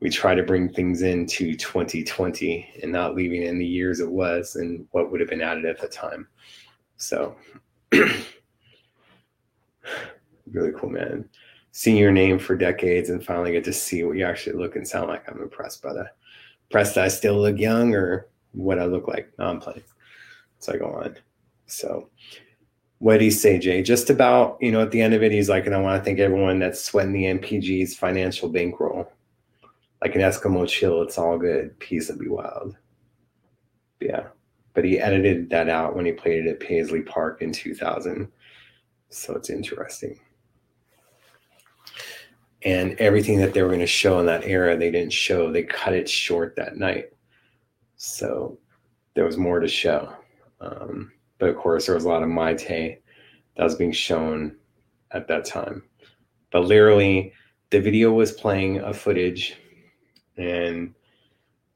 we 0.00 0.08
try 0.08 0.34
to 0.34 0.42
bring 0.42 0.70
things 0.70 1.02
into 1.02 1.54
2020 1.54 2.80
and 2.82 2.90
not 2.90 3.14
leaving 3.14 3.42
in 3.42 3.58
the 3.58 3.66
years 3.66 4.00
it 4.00 4.10
was 4.10 4.56
and 4.56 4.86
what 4.92 5.10
would 5.10 5.20
have 5.20 5.28
been 5.28 5.42
added 5.42 5.66
at 5.66 5.78
the 5.78 5.88
time. 5.88 6.26
So, 7.00 7.34
really 7.92 8.12
cool, 10.76 10.90
man. 10.90 11.28
Seeing 11.72 11.96
your 11.96 12.12
name 12.12 12.38
for 12.38 12.54
decades 12.54 13.08
and 13.08 13.24
finally 13.24 13.52
get 13.52 13.64
to 13.64 13.72
see 13.72 14.04
what 14.04 14.18
you 14.18 14.24
actually 14.24 14.56
look 14.56 14.76
and 14.76 14.86
sound 14.86 15.08
like. 15.08 15.26
I'm 15.28 15.40
impressed 15.40 15.82
by 15.82 15.94
that. 15.94 16.16
Impressed 16.68 16.96
that 16.96 17.04
I 17.04 17.08
still 17.08 17.40
look 17.40 17.58
young 17.58 17.94
or 17.94 18.28
what 18.52 18.78
I 18.78 18.84
look 18.84 19.08
like. 19.08 19.32
No, 19.38 19.46
I'm 19.46 19.60
playing. 19.60 19.82
So 20.58 20.74
I 20.74 20.76
go 20.76 20.92
on. 20.92 21.16
So 21.66 22.10
what 22.98 23.14
did 23.14 23.22
he 23.22 23.30
say, 23.30 23.58
Jay? 23.58 23.82
Just 23.82 24.10
about, 24.10 24.58
you 24.60 24.70
know, 24.70 24.82
at 24.82 24.90
the 24.90 25.00
end 25.00 25.14
of 25.14 25.22
it, 25.22 25.32
he's 25.32 25.48
like, 25.48 25.64
and 25.64 25.74
I 25.74 25.80
want 25.80 25.98
to 25.98 26.04
thank 26.04 26.18
everyone 26.18 26.58
that's 26.58 26.84
sweating 26.84 27.14
the 27.14 27.24
NPG's 27.24 27.96
financial 27.96 28.50
bankroll. 28.50 29.10
Like 30.02 30.16
an 30.16 30.20
Eskimo 30.20 30.68
chill, 30.68 31.00
it's 31.00 31.16
all 31.16 31.38
good. 31.38 31.78
Peace 31.78 32.10
and 32.10 32.18
be 32.18 32.28
wild. 32.28 32.76
Yeah. 34.00 34.26
But 34.74 34.84
he 34.84 35.00
edited 35.00 35.50
that 35.50 35.68
out 35.68 35.96
when 35.96 36.06
he 36.06 36.12
played 36.12 36.46
it 36.46 36.50
at 36.50 36.60
Paisley 36.60 37.02
Park 37.02 37.42
in 37.42 37.52
2000. 37.52 38.28
So 39.08 39.34
it's 39.34 39.50
interesting. 39.50 40.20
And 42.62 42.92
everything 43.00 43.38
that 43.40 43.54
they 43.54 43.62
were 43.62 43.68
going 43.68 43.80
to 43.80 43.86
show 43.86 44.20
in 44.20 44.26
that 44.26 44.44
era, 44.44 44.76
they 44.76 44.90
didn't 44.90 45.12
show. 45.12 45.50
They 45.50 45.62
cut 45.62 45.94
it 45.94 46.08
short 46.08 46.54
that 46.56 46.76
night. 46.76 47.06
So 47.96 48.58
there 49.14 49.24
was 49.24 49.36
more 49.36 49.60
to 49.60 49.68
show. 49.68 50.12
Um, 50.60 51.12
but 51.38 51.48
of 51.48 51.56
course, 51.56 51.86
there 51.86 51.94
was 51.94 52.04
a 52.04 52.08
lot 52.08 52.22
of 52.22 52.28
Mayte 52.28 52.98
that 53.56 53.64
was 53.64 53.74
being 53.74 53.92
shown 53.92 54.56
at 55.10 55.26
that 55.28 55.44
time. 55.44 55.82
But 56.52 56.64
literally, 56.64 57.32
the 57.70 57.80
video 57.80 58.12
was 58.12 58.32
playing 58.32 58.80
a 58.80 58.92
footage, 58.92 59.56
and 60.36 60.94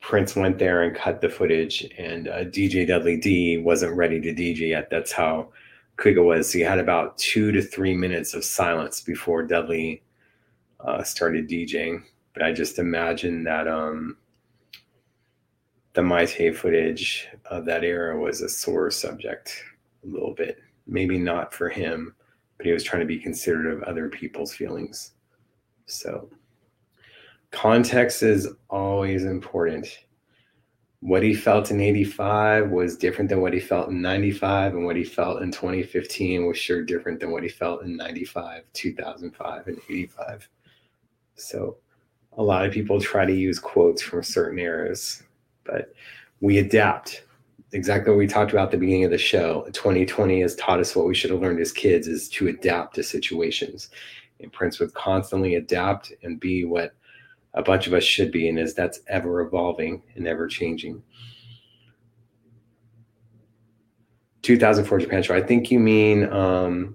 Prince 0.04 0.36
went 0.36 0.58
there 0.58 0.82
and 0.82 0.94
cut 0.94 1.22
the 1.22 1.30
footage, 1.30 1.90
and 1.96 2.28
uh, 2.28 2.44
DJ 2.44 2.86
Dudley 2.86 3.16
D 3.16 3.56
wasn't 3.56 3.96
ready 3.96 4.20
to 4.20 4.34
DJ 4.34 4.68
yet. 4.68 4.90
That's 4.90 5.12
how 5.12 5.48
quick 5.96 6.18
it 6.18 6.20
was. 6.20 6.52
So 6.52 6.58
had 6.58 6.78
about 6.78 7.16
two 7.16 7.52
to 7.52 7.62
three 7.62 7.94
minutes 7.96 8.34
of 8.34 8.44
silence 8.44 9.00
before 9.00 9.44
Dudley 9.44 10.02
uh, 10.80 11.02
started 11.02 11.48
DJing. 11.48 12.02
But 12.34 12.42
I 12.42 12.52
just 12.52 12.78
imagine 12.78 13.44
that 13.44 13.66
um, 13.66 14.18
the 15.94 16.02
Mayte 16.02 16.54
footage 16.54 17.26
of 17.46 17.64
that 17.64 17.82
era 17.82 18.20
was 18.20 18.42
a 18.42 18.48
sore 18.50 18.90
subject 18.90 19.64
a 20.04 20.06
little 20.06 20.34
bit. 20.34 20.58
Maybe 20.86 21.18
not 21.18 21.54
for 21.54 21.70
him, 21.70 22.14
but 22.58 22.66
he 22.66 22.72
was 22.72 22.84
trying 22.84 23.00
to 23.00 23.06
be 23.06 23.18
considerate 23.18 23.72
of 23.72 23.82
other 23.84 24.10
people's 24.10 24.52
feelings. 24.52 25.12
So, 25.86 26.28
context 27.54 28.22
is 28.22 28.48
always 28.68 29.24
important. 29.24 29.86
What 31.00 31.22
he 31.22 31.34
felt 31.34 31.70
in 31.70 31.80
85 31.80 32.70
was 32.70 32.96
different 32.96 33.28
than 33.28 33.40
what 33.40 33.52
he 33.52 33.60
felt 33.60 33.90
in 33.90 34.00
95, 34.00 34.74
and 34.74 34.86
what 34.86 34.96
he 34.96 35.04
felt 35.04 35.42
in 35.42 35.52
2015 35.52 36.46
was 36.46 36.56
sure 36.56 36.82
different 36.82 37.20
than 37.20 37.30
what 37.30 37.42
he 37.42 37.48
felt 37.48 37.82
in 37.82 37.96
95, 37.96 38.64
2005, 38.72 39.66
and 39.66 39.78
85. 39.88 40.48
So, 41.36 41.76
a 42.36 42.42
lot 42.42 42.64
of 42.64 42.72
people 42.72 43.00
try 43.00 43.24
to 43.24 43.32
use 43.32 43.58
quotes 43.58 44.02
from 44.02 44.22
certain 44.22 44.58
eras 44.58 45.22
but 45.64 45.92
we 46.40 46.58
adapt. 46.58 47.24
Exactly 47.72 48.10
what 48.12 48.18
we 48.18 48.26
talked 48.26 48.52
about 48.52 48.66
at 48.66 48.70
the 48.70 48.76
beginning 48.76 49.04
of 49.04 49.10
the 49.10 49.18
show. 49.18 49.64
2020 49.72 50.42
has 50.42 50.54
taught 50.54 50.78
us 50.78 50.94
what 50.94 51.06
we 51.06 51.14
should 51.14 51.30
have 51.30 51.40
learned 51.40 51.58
as 51.58 51.72
kids 51.72 52.06
is 52.06 52.28
to 52.28 52.48
adapt 52.48 52.94
to 52.94 53.02
situations. 53.02 53.90
And 54.40 54.52
Prince 54.52 54.78
would 54.78 54.94
constantly 54.94 55.56
adapt 55.56 56.12
and 56.22 56.38
be 56.38 56.64
what 56.64 56.94
a 57.54 57.62
bunch 57.62 57.86
of 57.86 57.94
us 57.94 58.04
should 58.04 58.32
be, 58.32 58.48
and 58.48 58.58
is 58.58 58.74
that's 58.74 59.00
ever 59.08 59.40
evolving 59.40 60.02
and 60.16 60.26
ever 60.26 60.46
changing. 60.46 61.02
2004 64.42 64.98
Japan 64.98 65.22
show. 65.22 65.34
I 65.34 65.42
think 65.42 65.70
you 65.70 65.78
mean 65.78 66.30
um, 66.32 66.94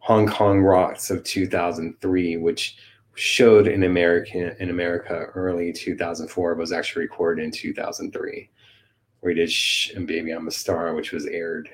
Hong 0.00 0.26
Kong 0.26 0.60
Rocks 0.60 1.10
of 1.10 1.24
2003, 1.24 2.36
which 2.36 2.76
showed 3.14 3.68
in 3.68 3.84
American 3.84 4.54
in 4.60 4.70
America 4.70 5.26
early 5.34 5.72
2004 5.72 6.54
was 6.54 6.72
actually 6.72 7.02
recorded 7.02 7.44
in 7.44 7.50
2003 7.50 8.48
where 9.20 9.32
he 9.32 9.38
did 9.38 9.52
Shh 9.52 9.90
and 9.90 10.06
Baby 10.06 10.30
I'm 10.30 10.48
a 10.48 10.50
Star 10.50 10.94
which 10.94 11.12
was 11.12 11.26
aired 11.26 11.68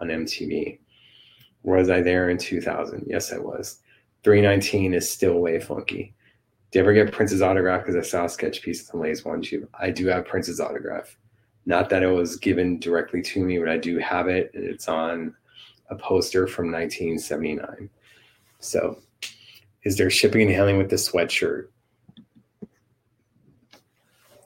on 0.00 0.08
MTV 0.08 0.78
was 1.62 1.90
I 1.90 2.00
there 2.00 2.30
in 2.30 2.38
2000 2.38 3.04
yes 3.08 3.32
I 3.32 3.38
was. 3.38 3.80
319 4.22 4.94
is 4.94 5.10
still 5.10 5.40
way 5.40 5.58
funky 5.58 6.14
did 6.70 6.78
you 6.78 6.82
ever 6.82 6.92
get 6.92 7.12
Prince's 7.12 7.42
autograph 7.42 7.84
because 7.84 7.96
I 7.96 8.08
saw 8.08 8.24
a 8.26 8.28
sketch 8.28 8.62
piece 8.62 8.88
on 8.90 9.00
Lay's 9.00 9.24
one 9.24 9.42
tube 9.42 9.68
I 9.78 9.90
do 9.90 10.06
have 10.06 10.26
Prince's 10.26 10.60
autograph 10.60 11.16
not 11.66 11.90
that 11.90 12.02
it 12.02 12.08
was 12.08 12.36
given 12.36 12.78
directly 12.78 13.22
to 13.22 13.44
me 13.44 13.58
but 13.58 13.68
I 13.68 13.78
do 13.78 13.98
have 13.98 14.28
it 14.28 14.50
and 14.54 14.64
it's 14.64 14.88
on 14.88 15.34
a 15.90 15.96
poster 15.96 16.46
from 16.46 16.70
1979 16.70 17.90
so 18.60 18.98
is 19.84 19.96
there 19.96 20.10
shipping 20.10 20.42
and 20.42 20.50
handling 20.50 20.78
with 20.78 20.90
the 20.90 20.96
sweatshirt? 20.96 21.68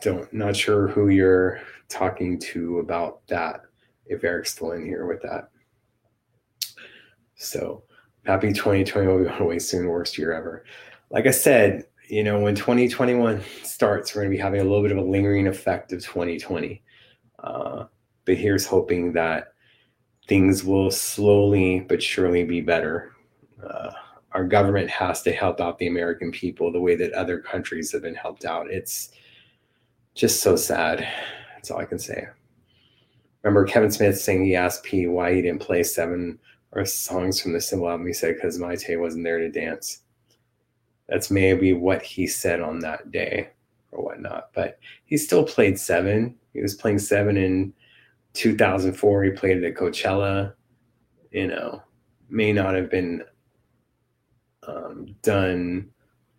Don't 0.02 0.32
not 0.32 0.56
sure 0.56 0.88
who 0.88 1.08
you're 1.08 1.60
talking 1.88 2.38
to 2.38 2.78
about 2.78 3.26
that. 3.28 3.62
If 4.06 4.24
Eric's 4.24 4.52
still 4.52 4.72
in 4.72 4.84
here 4.84 5.06
with 5.06 5.22
that. 5.22 5.48
So 7.36 7.84
happy 8.24 8.52
2020 8.52 9.06
will 9.06 9.24
be 9.24 9.28
on 9.28 9.46
way 9.46 9.58
soon, 9.58 9.88
worst 9.88 10.18
year 10.18 10.32
ever. 10.32 10.64
Like 11.10 11.26
I 11.26 11.30
said, 11.30 11.86
you 12.08 12.24
know, 12.24 12.40
when 12.40 12.54
2021 12.54 13.42
starts, 13.62 14.14
we're 14.14 14.22
going 14.22 14.30
to 14.32 14.36
be 14.36 14.42
having 14.42 14.60
a 14.60 14.64
little 14.64 14.82
bit 14.82 14.92
of 14.92 14.98
a 14.98 15.02
lingering 15.02 15.46
effect 15.46 15.92
of 15.92 16.04
2020. 16.04 16.82
Uh, 17.42 17.84
but 18.24 18.36
here's 18.36 18.66
hoping 18.66 19.12
that 19.12 19.54
things 20.28 20.64
will 20.64 20.90
slowly 20.90 21.80
but 21.80 22.02
surely 22.02 22.44
be 22.44 22.60
better. 22.60 23.12
Uh, 23.62 23.90
our 24.32 24.44
government 24.44 24.88
has 24.88 25.22
to 25.22 25.32
help 25.32 25.60
out 25.60 25.78
the 25.78 25.88
American 25.88 26.30
people 26.30 26.72
the 26.72 26.80
way 26.80 26.96
that 26.96 27.12
other 27.12 27.38
countries 27.38 27.92
have 27.92 28.02
been 28.02 28.14
helped 28.14 28.44
out. 28.44 28.70
It's 28.70 29.10
just 30.14 30.42
so 30.42 30.56
sad. 30.56 31.06
That's 31.54 31.70
all 31.70 31.80
I 31.80 31.84
can 31.84 31.98
say. 31.98 32.26
Remember 33.42 33.64
Kevin 33.64 33.90
Smith 33.90 34.20
saying 34.20 34.44
he 34.44 34.54
asked 34.54 34.84
P 34.84 35.06
why 35.06 35.34
he 35.34 35.42
didn't 35.42 35.60
play 35.60 35.82
seven 35.82 36.38
or 36.72 36.84
songs 36.84 37.40
from 37.40 37.52
the 37.52 37.60
Symbol 37.60 37.88
album. 37.88 38.06
He 38.06 38.12
said 38.12 38.34
because 38.34 38.58
Mayte 38.58 39.00
wasn't 39.00 39.24
there 39.24 39.38
to 39.38 39.50
dance. 39.50 40.01
That's 41.08 41.30
maybe 41.30 41.72
what 41.72 42.02
he 42.02 42.26
said 42.26 42.60
on 42.60 42.80
that 42.80 43.10
day 43.10 43.50
or 43.90 44.04
whatnot. 44.04 44.50
But 44.54 44.78
he 45.04 45.16
still 45.16 45.44
played 45.44 45.78
seven. 45.78 46.36
He 46.52 46.60
was 46.60 46.74
playing 46.74 46.98
seven 46.98 47.36
in 47.36 47.72
2004. 48.34 49.24
He 49.24 49.30
played 49.30 49.58
it 49.58 49.64
at 49.64 49.74
Coachella. 49.74 50.54
You 51.30 51.48
know, 51.48 51.82
may 52.28 52.52
not 52.52 52.74
have 52.74 52.90
been 52.90 53.22
um, 54.66 55.14
done 55.22 55.90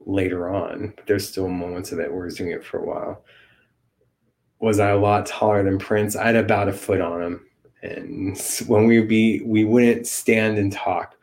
later 0.06 0.50
on, 0.54 0.94
but 0.96 1.08
there's 1.08 1.28
still 1.28 1.48
moments 1.48 1.92
of 1.92 2.00
it 2.00 2.14
where 2.14 2.26
he's 2.26 2.38
doing 2.38 2.52
it 2.52 2.64
for 2.64 2.80
a 2.80 2.86
while. 2.86 3.24
Was 4.60 4.80
I 4.80 4.90
a 4.90 4.98
lot 4.98 5.26
taller 5.26 5.64
than 5.64 5.78
Prince? 5.78 6.16
I 6.16 6.28
had 6.28 6.36
about 6.36 6.70
a 6.70 6.74
foot 6.74 7.02
on 7.02 7.22
him, 7.22 7.46
and 7.82 8.38
when 8.68 8.86
we 8.86 9.00
would 9.00 9.10
be 9.10 9.42
we 9.42 9.66
wouldn't 9.66 10.08
stand 10.08 10.58
and 10.58 10.72
talk. 10.72 11.16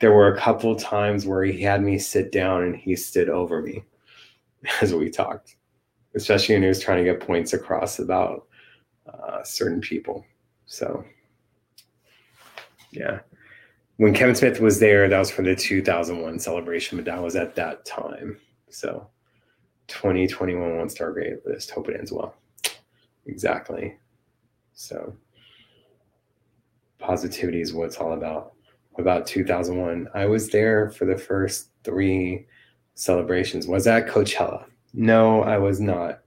There 0.00 0.12
were 0.12 0.34
a 0.34 0.38
couple 0.38 0.74
times 0.76 1.26
where 1.26 1.44
he 1.44 1.62
had 1.62 1.82
me 1.82 1.98
sit 1.98 2.32
down 2.32 2.62
and 2.62 2.76
he 2.76 2.96
stood 2.96 3.28
over 3.28 3.62
me 3.62 3.84
as 4.80 4.94
we 4.94 5.10
talked, 5.10 5.56
especially 6.14 6.56
when 6.56 6.62
he 6.62 6.68
was 6.68 6.80
trying 6.80 7.04
to 7.04 7.10
get 7.10 7.26
points 7.26 7.52
across 7.52 7.98
about 7.98 8.46
uh, 9.06 9.42
certain 9.42 9.80
people. 9.80 10.24
So, 10.66 11.04
yeah 12.90 13.20
when 13.96 14.14
Kevin 14.14 14.34
Smith 14.34 14.60
was 14.60 14.80
there, 14.80 15.08
that 15.08 15.18
was 15.18 15.30
for 15.30 15.42
the 15.42 15.54
2001 15.54 16.38
celebration, 16.38 16.98
but 16.98 17.04
that 17.04 17.22
was 17.22 17.36
at 17.36 17.54
that 17.54 17.84
time. 17.84 18.38
So 18.68 19.08
2021 19.88 20.78
one 20.78 20.88
star 20.88 21.12
grade 21.12 21.36
list. 21.44 21.70
Hope 21.70 21.88
it 21.88 21.96
ends 21.96 22.10
well. 22.10 22.34
Exactly. 23.26 23.96
So 24.72 25.14
positivity 26.98 27.60
is 27.60 27.72
what 27.72 27.86
it's 27.86 27.98
all 27.98 28.14
about. 28.14 28.53
About 28.98 29.26
2001, 29.26 30.08
I 30.14 30.26
was 30.26 30.50
there 30.50 30.90
for 30.90 31.04
the 31.04 31.18
first 31.18 31.70
three 31.82 32.46
celebrations. 32.94 33.66
Was 33.66 33.84
that 33.84 34.06
Coachella? 34.06 34.66
No, 34.92 35.42
I 35.42 35.58
was 35.58 35.80
not. 35.80 36.20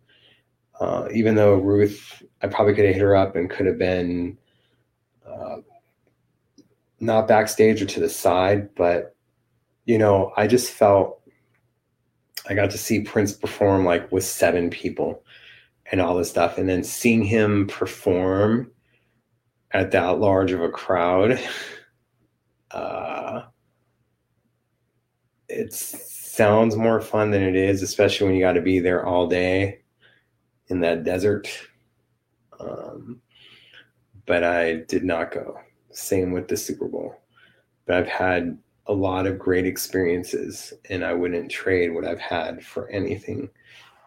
Uh, 0.79 1.07
even 1.13 1.35
though 1.35 1.55
Ruth, 1.55 2.21
I 2.41 2.47
probably 2.47 2.73
could 2.73 2.85
have 2.85 2.95
hit 2.95 3.01
her 3.01 3.15
up 3.15 3.35
and 3.35 3.49
could 3.49 3.65
have 3.65 3.77
been 3.77 4.37
uh, 5.25 5.57
not 6.99 7.27
backstage 7.27 7.81
or 7.81 7.85
to 7.85 7.99
the 7.99 8.09
side, 8.09 8.73
but 8.75 9.15
you 9.85 9.97
know, 9.97 10.33
I 10.35 10.47
just 10.47 10.71
felt 10.71 11.21
I 12.49 12.53
got 12.53 12.71
to 12.71 12.77
see 12.77 13.01
Prince 13.01 13.33
perform 13.33 13.85
like 13.85 14.11
with 14.11 14.23
seven 14.23 14.69
people 14.69 15.23
and 15.91 16.01
all 16.01 16.15
this 16.15 16.29
stuff. 16.29 16.57
And 16.57 16.67
then 16.67 16.83
seeing 16.83 17.23
him 17.23 17.67
perform 17.67 18.71
at 19.71 19.91
that 19.91 20.19
large 20.19 20.51
of 20.51 20.61
a 20.61 20.69
crowd, 20.69 21.39
uh, 22.77 23.45
it 25.49 25.73
sounds 25.73 26.75
more 26.75 27.01
fun 27.01 27.31
than 27.31 27.41
it 27.41 27.55
is, 27.55 27.81
especially 27.81 28.27
when 28.27 28.35
you 28.35 28.41
got 28.41 28.53
to 28.53 28.61
be 28.61 28.79
there 28.79 29.05
all 29.05 29.27
day 29.27 29.79
in 30.67 30.79
that 30.81 31.03
desert. 31.03 31.49
Um, 32.59 33.21
but 34.25 34.43
I 34.43 34.75
did 34.87 35.03
not 35.03 35.31
go. 35.31 35.59
Same 35.91 36.31
with 36.31 36.47
the 36.47 36.57
Super 36.57 36.87
Bowl. 36.87 37.15
But 37.85 37.95
I've 37.95 38.07
had 38.07 38.57
a 38.85 38.93
lot 38.93 39.25
of 39.25 39.39
great 39.39 39.65
experiences, 39.65 40.73
and 40.89 41.03
I 41.03 41.13
wouldn't 41.13 41.49
trade 41.49 41.93
what 41.93 42.05
I've 42.05 42.19
had 42.19 42.63
for 42.63 42.89
anything. 42.89 43.49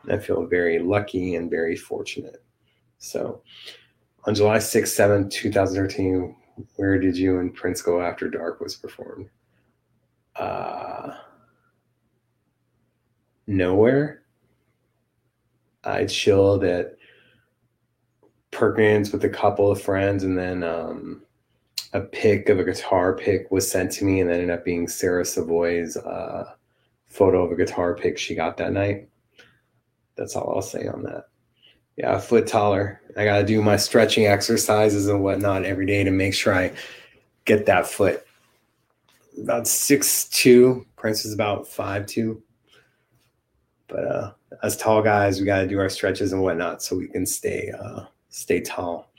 And 0.03 0.13
I 0.13 0.19
feel 0.19 0.47
very 0.47 0.79
lucky 0.79 1.35
and 1.35 1.51
very 1.51 1.77
fortunate. 1.77 2.43
So 2.99 3.43
on 4.27 4.35
July 4.35 4.59
6th, 4.59 5.29
7th, 5.29 5.31
2013, 5.31 6.37
where 6.77 6.99
did 6.99 7.17
you 7.17 7.39
and 7.39 7.55
Prince 7.55 7.83
go 7.83 8.01
after 8.01 8.29
Dark 8.29 8.61
was 8.61 8.77
performed? 8.77 9.29
Uh, 10.37 11.15
nowhere. 13.47 14.23
I 15.85 16.05
chilled 16.07 16.65
at 16.65 16.97
Perkins 18.51 19.13
with 19.13 19.25
a 19.25 19.29
couple 19.29 19.71
of 19.71 19.81
friends, 19.81 20.25
and 20.25 20.37
then 20.37 20.63
um, 20.63 21.23
a 21.93 22.01
pic 22.01 22.49
of 22.49 22.59
a 22.59 22.65
guitar 22.65 23.15
pick 23.15 23.51
was 23.51 23.69
sent 23.71 23.91
to 23.93 24.05
me 24.05 24.21
and 24.21 24.31
that 24.31 24.35
ended 24.35 24.51
up 24.51 24.65
being 24.65 24.87
Sarah 24.87 25.25
Savoy's 25.25 25.97
uh, 25.97 26.53
photo 27.09 27.45
of 27.45 27.53
a 27.53 27.57
guitar 27.57 27.95
pick 27.95 28.17
she 28.17 28.35
got 28.35 28.57
that 28.59 28.73
night. 28.73 29.09
That's 30.17 30.37
all 30.37 30.55
I'll 30.55 30.63
say 30.63 30.87
on 30.87 31.03
that. 31.05 31.30
Yeah, 32.01 32.17
a 32.17 32.19
foot 32.19 32.47
taller. 32.47 32.99
I 33.15 33.25
got 33.25 33.39
to 33.39 33.45
do 33.45 33.61
my 33.61 33.77
stretching 33.77 34.27
exercises 34.27 35.07
and 35.07 35.23
whatnot 35.23 35.67
every 35.67 35.85
day 35.85 36.03
to 36.03 36.11
make 36.11 36.33
sure 36.33 36.55
I 36.55 36.73
get 37.45 37.67
that 37.67 37.87
foot. 37.87 38.25
About 39.39 39.69
six 39.69 40.25
two. 40.29 40.87
Prince 40.97 41.27
is 41.27 41.35
about 41.35 41.69
five 41.69 42.07
two. 42.07 42.43
But 43.87 44.05
uh, 44.05 44.33
as 44.63 44.79
tall 44.79 45.03
guys, 45.03 45.41
we 45.41 45.47
got 45.47 45.61
to 45.61 45.69
do 45.69 45.79
our 45.79 45.91
stretches 45.91 46.33
and 46.33 46.41
whatnot 46.41 46.83
so 46.83 46.97
we 46.97 47.07
can 47.07 47.27
stay 47.27 47.71
uh, 47.79 48.05
stay 48.31 48.61
tall 48.61 49.11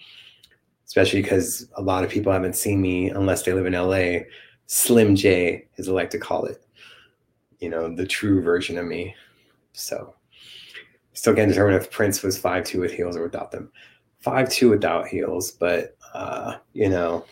especially 0.92 1.22
because 1.22 1.70
a 1.76 1.82
lot 1.82 2.04
of 2.04 2.10
people 2.10 2.34
haven't 2.34 2.54
seen 2.54 2.82
me 2.82 3.10
unless 3.12 3.44
they 3.44 3.54
live 3.54 3.66
in 3.66 3.72
LA. 3.72 4.26
Slim 4.66 5.16
J, 5.16 5.66
as 5.78 5.88
I 5.88 5.94
like 5.94 6.10
to 6.10 6.20
call 6.20 6.44
it, 6.44 6.66
you 7.62 7.70
know, 7.70 7.96
the 7.96 8.06
true 8.06 8.42
version 8.42 8.78
of 8.78 8.86
me. 8.86 9.16
So, 9.72 10.14
still 11.14 11.36
can't 11.36 11.50
determine 11.50 11.76
if 11.76 11.92
Prince 11.92 12.24
was 12.24 12.38
five 12.38 12.64
two 12.64 12.80
with 12.80 12.92
heels 12.92 13.16
or 13.16 13.24
without 13.24 13.52
them. 13.52 13.72
Five 14.20 14.50
two 14.50 14.70
without 14.70 15.08
heels, 15.08 15.52
but 15.52 15.98
uh, 16.14 16.56
you 16.74 16.90
know, 16.90 17.26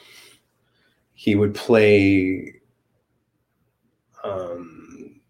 he 1.13 1.35
would 1.35 1.53
play. 1.53 2.53
Um, 4.23 5.21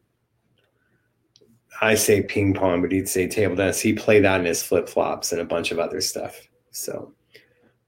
I 1.82 1.96
say 1.96 2.24
ping 2.24 2.54
pong, 2.54 2.82
but 2.82 2.92
he'd 2.92 3.08
say 3.08 3.28
table 3.28 3.56
tennis. 3.56 3.80
He 3.80 3.94
played 3.94 4.24
that 4.26 4.40
in 4.40 4.46
his 4.46 4.64
flip 4.64 4.90
flops 4.90 5.32
and 5.32 5.40
a 5.40 5.46
bunch 5.46 5.72
of 5.72 5.80
other 5.80 6.02
stuff. 6.02 6.48
So 6.72 7.14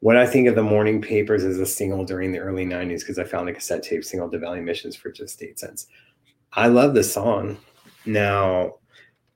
what 0.02 0.18
I 0.18 0.26
think 0.26 0.48
of 0.48 0.56
the 0.56 0.64
morning 0.64 1.02
papers 1.02 1.44
as 1.44 1.60
a 1.60 1.66
single 1.66 2.04
during 2.04 2.32
the 2.32 2.40
early 2.40 2.66
90s 2.66 3.02
because 3.02 3.20
I 3.20 3.24
found 3.24 3.50
a 3.50 3.54
cassette 3.54 3.84
tape 3.84 4.04
single 4.04 4.30
to 4.30 4.40
Valley 4.40 4.62
Missions 4.62 4.96
for 4.96 5.12
just 5.12 5.42
eight 5.44 5.60
cents. 5.60 5.88
I 6.54 6.68
love 6.68 6.96
the 6.96 7.04
song. 7.04 7.58
Now, 8.06 8.76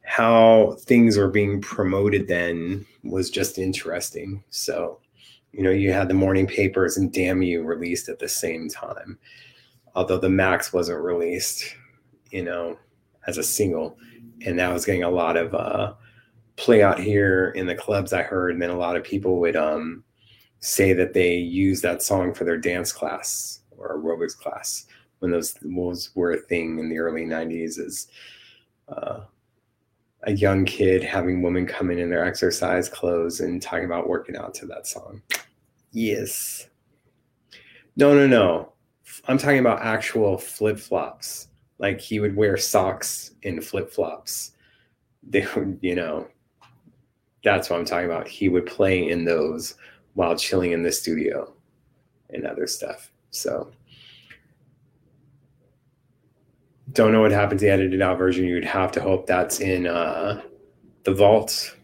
how 0.06 0.78
things 0.82 1.18
were 1.18 1.30
being 1.30 1.62
promoted 1.62 2.28
then 2.28 2.86
was 3.04 3.30
just 3.30 3.58
interesting. 3.58 4.44
So, 4.50 5.00
you 5.52 5.64
know, 5.64 5.72
you 5.72 5.92
had 5.92 6.08
the 6.08 6.14
morning 6.14 6.48
papers 6.48 6.98
and 6.98 7.12
Damn 7.12 7.42
You 7.42 7.64
released 7.64 8.10
at 8.10 8.20
the 8.20 8.30
same 8.30 8.70
time, 8.70 9.18
although 9.96 10.20
the 10.20 10.30
Max 10.30 10.72
wasn't 10.72 11.04
released, 11.04 11.76
you 12.32 12.44
know, 12.44 12.78
as 13.28 13.38
a 13.38 13.44
single. 13.44 13.98
And 14.46 14.60
that 14.60 14.72
was 14.72 14.86
getting 14.86 15.04
a 15.04 15.10
lot 15.10 15.38
of 15.38 15.54
uh, 15.56 15.94
play 16.56 16.84
out 16.84 17.00
here 17.00 17.52
in 17.56 17.66
the 17.66 17.76
clubs 17.76 18.14
I 18.14 18.22
heard. 18.22 18.52
And 18.52 18.62
then 18.62 18.70
a 18.70 18.78
lot 18.78 18.96
of 18.96 19.04
people 19.04 19.40
would, 19.40 19.56
um, 19.56 20.04
say 20.66 20.94
that 20.94 21.14
they 21.14 21.36
used 21.36 21.84
that 21.84 22.02
song 22.02 22.34
for 22.34 22.44
their 22.44 22.58
dance 22.58 22.92
class 22.92 23.60
or 23.78 23.98
aerobics 23.98 24.36
class 24.36 24.88
when 25.20 25.30
those 25.30 25.56
was 25.64 26.10
were 26.16 26.32
a 26.32 26.38
thing 26.38 26.80
in 26.80 26.90
the 26.90 26.98
early 26.98 27.24
90s 27.24 27.80
is 27.80 28.08
uh, 28.88 29.20
a 30.26 30.34
young 30.34 30.66
kid 30.66 31.04
having 31.04 31.42
women 31.42 31.66
come 31.66 31.92
in 31.92 32.00
in 32.00 32.10
their 32.10 32.26
exercise 32.26 32.90
clothes 32.90 33.40
and 33.40 33.62
talking 33.62 33.86
about 33.86 34.10
working 34.10 34.36
out 34.36 34.54
to 34.56 34.66
that 34.66 34.88
song. 34.88 35.22
Yes. 35.92 36.68
No 37.96 38.14
no 38.14 38.28
no. 38.28 38.74
I'm 39.28 39.38
talking 39.38 39.60
about 39.60 39.82
actual 39.82 40.38
flip-flops. 40.38 41.48
Like 41.78 42.02
he 42.02 42.20
would 42.20 42.36
wear 42.36 42.58
socks 42.58 43.32
in 43.44 43.62
flip-flops. 43.62 44.52
They 45.28 45.48
would 45.56 45.80
you 45.82 45.96
know 45.96 46.28
that's 47.44 47.72
what 47.72 47.80
i'm 47.80 47.86
talking 47.86 48.06
about. 48.06 48.28
He 48.28 48.48
would 48.48 48.68
play 48.68 49.10
in 49.10 49.26
those 49.26 49.74
while 50.14 50.36
chilling 50.36 50.72
in 50.72 50.84
the 50.84 50.92
studio 50.92 51.52
and 52.30 52.46
other 52.46 52.68
stuff. 52.68 53.12
So 53.32 53.72
don't 56.92 57.12
know 57.12 57.22
what 57.22 57.32
happened 57.32 57.60
to 57.60 57.66
the 57.66 57.72
edited 57.72 58.02
out 58.02 58.18
version. 58.18 58.46
You'd 58.46 58.64
have 58.64 58.92
to 58.94 59.02
hope 59.02 59.26
that's 59.26 59.60
in 59.60 59.88
uh, 59.88 60.42
the 61.04 61.14
vault. 61.14 61.76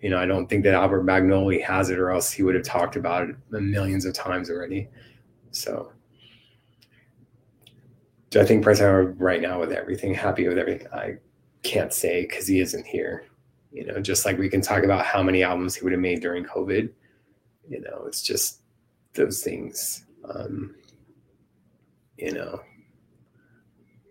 You 0.00 0.10
know, 0.10 0.18
I 0.18 0.26
don't 0.26 0.48
think 0.48 0.64
that 0.64 0.74
Albert 0.74 1.04
Magnoli 1.04 1.62
has 1.64 1.90
it, 1.90 1.98
or 1.98 2.10
else 2.10 2.30
he 2.30 2.42
would 2.42 2.54
have 2.54 2.64
talked 2.64 2.96
about 2.96 3.28
it 3.28 3.36
millions 3.50 4.04
of 4.04 4.14
times 4.14 4.50
already. 4.50 4.88
So 5.50 5.92
do 8.30 8.40
I 8.40 8.44
think 8.44 8.62
Prince 8.62 8.80
Howard 8.80 9.20
right 9.20 9.40
now 9.40 9.58
with 9.58 9.72
everything, 9.72 10.14
happy 10.14 10.46
with 10.46 10.58
everything? 10.58 10.88
I 10.92 11.16
can't 11.62 11.92
say 11.92 12.22
because 12.22 12.46
he 12.46 12.60
isn't 12.60 12.86
here. 12.86 13.24
You 13.72 13.86
know, 13.86 14.00
just 14.00 14.24
like 14.24 14.38
we 14.38 14.48
can 14.48 14.60
talk 14.60 14.82
about 14.82 15.04
how 15.04 15.22
many 15.22 15.42
albums 15.42 15.74
he 15.74 15.82
would 15.82 15.92
have 15.92 16.00
made 16.00 16.20
during 16.20 16.44
COVID. 16.44 16.90
You 17.68 17.80
know, 17.80 18.04
it's 18.06 18.22
just 18.22 18.60
those 19.14 19.42
things. 19.42 20.04
Um, 20.24 20.74
you 22.16 22.32
know, 22.32 22.60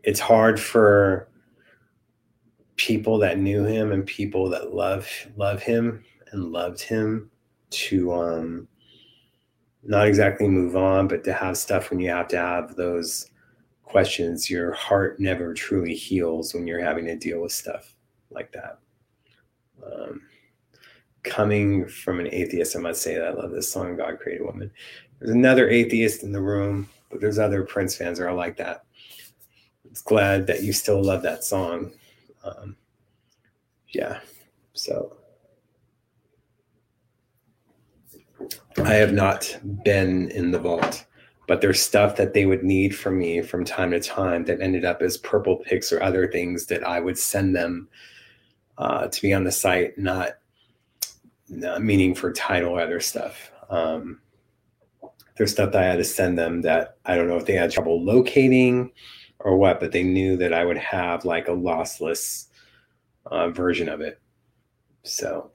it's 0.08 0.22
hard 0.22 0.58
for 0.58 1.28
people 2.78 3.18
that 3.18 3.38
knew 3.38 3.66
him 3.66 3.92
and 3.92 4.06
people 4.06 4.50
that 4.50 4.74
love 4.74 5.06
love 5.36 5.62
him 5.62 6.02
and 6.32 6.54
loved 6.54 6.82
him 6.82 7.30
to 7.72 8.14
um 8.14 8.68
not 9.84 10.08
exactly 10.08 10.48
move 10.48 10.78
on 10.78 11.10
but 11.10 11.26
to 11.26 11.34
have 11.34 11.58
stuff 11.58 11.90
when 11.90 12.00
you 12.00 12.10
have 12.10 12.30
to 12.30 12.38
have 12.38 12.74
those 12.78 13.32
questions 13.84 14.50
your 14.50 14.72
heart 14.72 15.20
never 15.20 15.54
truly 15.54 15.94
heals 15.94 16.54
when 16.54 16.66
you're 16.66 16.84
having 16.84 17.06
to 17.06 17.16
deal 17.18 17.42
with 17.42 17.52
stuff 17.52 17.94
like 18.30 18.52
that. 18.54 18.80
Um, 19.86 20.22
coming 21.24 21.86
from 21.86 22.22
an 22.22 22.30
atheist 22.32 22.78
i 22.78 22.80
must 22.80 23.02
say 23.02 23.16
that 23.16 23.28
i 23.28 23.32
love 23.32 23.52
this 23.52 23.70
song 23.70 23.98
god 23.98 24.20
created 24.20 24.46
woman. 24.46 24.72
There's 25.20 25.36
another 25.36 25.70
atheist 25.70 26.24
in 26.24 26.32
the 26.32 26.42
room 26.42 26.88
but 27.10 27.20
there's 27.20 27.40
other 27.40 27.64
prince 27.64 27.98
fans 27.98 28.20
that 28.20 28.26
are 28.26 28.34
like 28.34 28.56
that 28.56 28.86
glad 30.02 30.48
that 30.48 30.64
you 30.64 30.74
still 30.74 31.02
love 31.04 31.22
that 31.24 31.44
song. 31.44 31.92
Um, 32.44 32.76
yeah 33.90 34.20
so. 34.74 35.16
I 38.78 38.94
have 38.94 39.14
not 39.14 39.58
been 39.84 40.30
in 40.32 40.52
the 40.52 40.60
vault 40.60 41.08
but 41.48 41.62
there's 41.62 41.82
stuff 41.82 42.18
that 42.18 42.34
they 42.34 42.46
would 42.46 42.64
need 42.64 42.96
from 42.96 43.18
me 43.18 43.42
from 43.42 43.64
time 43.64 43.92
to 43.92 44.00
time 44.00 44.44
that 44.46 44.62
ended 44.62 44.84
up 44.84 45.02
as 45.02 45.18
purple 45.18 45.56
pics 45.56 45.92
or 45.92 46.04
other 46.04 46.30
things 46.30 46.66
that 46.68 46.86
I 46.86 47.00
would 47.00 47.18
send 47.18 47.56
them 47.56 47.88
uh, 48.78 49.08
to 49.08 49.22
be 49.22 49.34
on 49.34 49.46
the 49.46 49.52
site, 49.52 49.98
not, 49.98 50.32
not 51.48 51.82
meaning 51.82 52.14
for 52.14 52.34
title 52.34 52.74
or 52.74 52.82
other 52.82 53.00
stuff. 53.00 53.50
Um, 53.70 54.20
there's 55.38 55.54
stuff 55.54 55.72
that 55.72 55.82
I 55.82 55.86
had 55.86 55.98
to 55.98 56.04
send 56.04 56.38
them 56.38 56.62
that 56.64 56.98
I 57.06 57.16
don't 57.16 57.30
know 57.30 57.38
if 57.38 57.46
they 57.46 57.54
had 57.54 57.72
trouble 57.72 58.04
locating 58.04 58.92
or 59.40 59.58
what, 59.58 59.80
but 59.80 59.92
they 59.92 60.04
knew 60.04 60.38
that 60.38 60.54
I 60.54 60.66
would 60.66 60.78
have 60.78 61.26
like 61.26 61.48
a 61.48 61.52
lossless 61.52 62.48
uh, 63.26 63.50
version 63.50 63.90
of 63.90 64.02
it. 64.02 64.20
So 65.04 65.52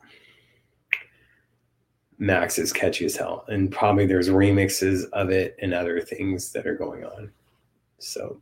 Max 2.19 2.59
is 2.59 2.73
catchy 2.73 3.05
as 3.05 3.17
hell. 3.17 3.45
And 3.49 3.71
probably 3.71 4.07
there's 4.07 4.29
remixes 4.29 5.11
of 5.13 5.31
it 5.31 5.57
and 5.61 5.75
other 5.75 6.01
things 6.01 6.53
that 6.53 6.67
are 6.67 6.77
going 6.77 7.05
on. 7.05 7.33
So 7.99 8.41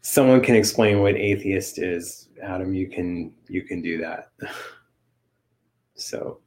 someone 0.00 0.40
can 0.40 0.54
explain 0.54 1.00
what 1.00 1.16
atheist 1.16 1.78
is. 1.78 2.28
Adam, 2.42 2.72
you 2.72 2.88
can 2.88 3.34
you 3.48 3.62
can 3.62 3.82
do 3.82 3.98
that. 3.98 4.30
so 5.94 6.38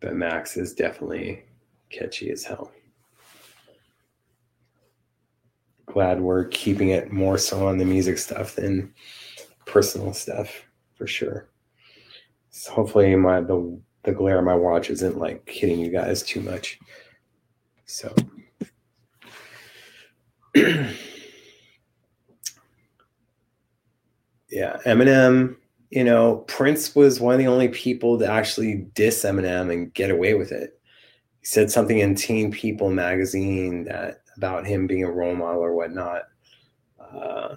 but 0.00 0.14
Max 0.14 0.56
is 0.56 0.74
definitely 0.74 1.44
catchy 1.90 2.30
as 2.30 2.44
hell. 2.44 2.70
Glad 5.92 6.20
we're 6.20 6.44
keeping 6.48 6.90
it 6.90 7.12
more 7.12 7.38
so 7.38 7.66
on 7.66 7.78
the 7.78 7.84
music 7.84 8.18
stuff 8.18 8.54
than 8.54 8.92
personal 9.64 10.12
stuff 10.12 10.64
for 10.94 11.06
sure. 11.06 11.48
So 12.50 12.72
hopefully 12.72 13.14
my 13.16 13.40
the 13.40 13.80
the 14.02 14.12
glare 14.12 14.38
of 14.38 14.44
my 14.44 14.54
watch 14.54 14.90
isn't 14.90 15.18
like 15.18 15.48
hitting 15.48 15.80
you 15.80 15.90
guys 15.90 16.22
too 16.22 16.40
much. 16.40 16.78
So 17.86 18.14
yeah, 20.54 20.92
Eminem, 24.84 25.56
you 25.90 26.04
know, 26.04 26.44
Prince 26.48 26.94
was 26.94 27.20
one 27.20 27.34
of 27.34 27.38
the 27.38 27.46
only 27.46 27.68
people 27.68 28.18
to 28.18 28.30
actually 28.30 28.86
diss 28.94 29.24
Eminem 29.24 29.72
and 29.72 29.92
get 29.94 30.10
away 30.10 30.34
with 30.34 30.52
it. 30.52 30.80
He 31.40 31.46
said 31.46 31.70
something 31.70 31.98
in 31.98 32.14
Teen 32.14 32.50
People 32.50 32.90
magazine 32.90 33.84
that 33.84 34.22
about 34.38 34.66
him 34.66 34.86
being 34.86 35.04
a 35.04 35.10
role 35.10 35.34
model 35.34 35.62
or 35.62 35.74
whatnot. 35.74 36.22
Uh, 36.98 37.56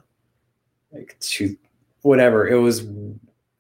like 0.91 1.15
to 1.19 1.55
whatever. 2.01 2.47
It 2.47 2.57
was 2.57 2.85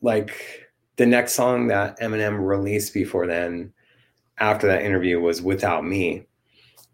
like 0.01 0.69
the 0.97 1.05
next 1.05 1.33
song 1.33 1.67
that 1.67 1.99
Eminem 1.99 2.45
released 2.45 2.93
before 2.93 3.27
then, 3.27 3.71
after 4.39 4.67
that 4.67 4.83
interview, 4.83 5.19
was 5.19 5.41
Without 5.41 5.85
Me. 5.85 6.25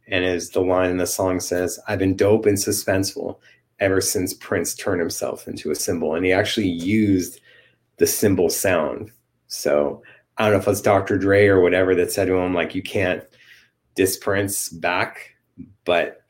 And 0.09 0.23
as 0.23 0.49
the 0.49 0.61
line 0.61 0.91
in 0.91 0.97
the 0.97 1.07
song 1.07 1.39
says, 1.39 1.79
I've 1.87 1.99
been 1.99 2.15
dope 2.15 2.45
and 2.45 2.57
suspenseful 2.57 3.39
ever 3.79 4.01
since 4.01 4.33
Prince 4.33 4.75
turned 4.75 4.99
himself 4.99 5.47
into 5.47 5.71
a 5.71 5.75
symbol. 5.75 6.15
And 6.15 6.25
he 6.25 6.31
actually 6.31 6.69
used 6.69 7.39
the 7.97 8.07
symbol 8.07 8.49
sound. 8.49 9.11
So 9.47 10.01
I 10.37 10.43
don't 10.43 10.53
know 10.53 10.59
if 10.59 10.67
it's 10.67 10.81
Dr. 10.81 11.17
Dre 11.17 11.47
or 11.47 11.61
whatever 11.61 11.95
that 11.95 12.11
said 12.11 12.25
to 12.25 12.35
him, 12.35 12.53
like, 12.53 12.75
you 12.75 12.81
can't 12.81 13.23
diss 13.95 14.17
Prince 14.17 14.69
back, 14.69 15.35
but 15.85 16.21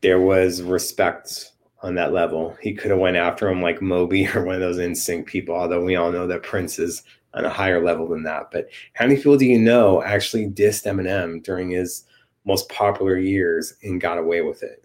there 0.00 0.20
was 0.20 0.62
respect 0.62 1.52
on 1.82 1.94
that 1.94 2.12
level. 2.12 2.56
He 2.60 2.74
could 2.74 2.90
have 2.90 3.00
went 3.00 3.16
after 3.16 3.48
him 3.48 3.62
like 3.62 3.80
Moby 3.80 4.26
or 4.34 4.44
one 4.44 4.56
of 4.56 4.60
those 4.60 4.78
instinct 4.78 5.28
people, 5.28 5.54
although 5.54 5.84
we 5.84 5.96
all 5.96 6.12
know 6.12 6.26
that 6.26 6.42
Prince 6.42 6.78
is 6.78 7.02
on 7.34 7.44
a 7.44 7.50
higher 7.50 7.82
level 7.84 8.08
than 8.08 8.22
that. 8.24 8.50
But 8.50 8.68
how 8.94 9.06
many 9.06 9.16
people 9.16 9.36
do 9.36 9.46
you 9.46 9.58
know 9.58 10.02
actually 10.02 10.46
dissed 10.46 10.86
Eminem 10.86 11.42
during 11.42 11.70
his 11.70 12.04
most 12.44 12.68
popular 12.68 13.16
years 13.16 13.74
and 13.82 14.00
got 14.00 14.18
away 14.18 14.40
with 14.40 14.62
it? 14.62 14.84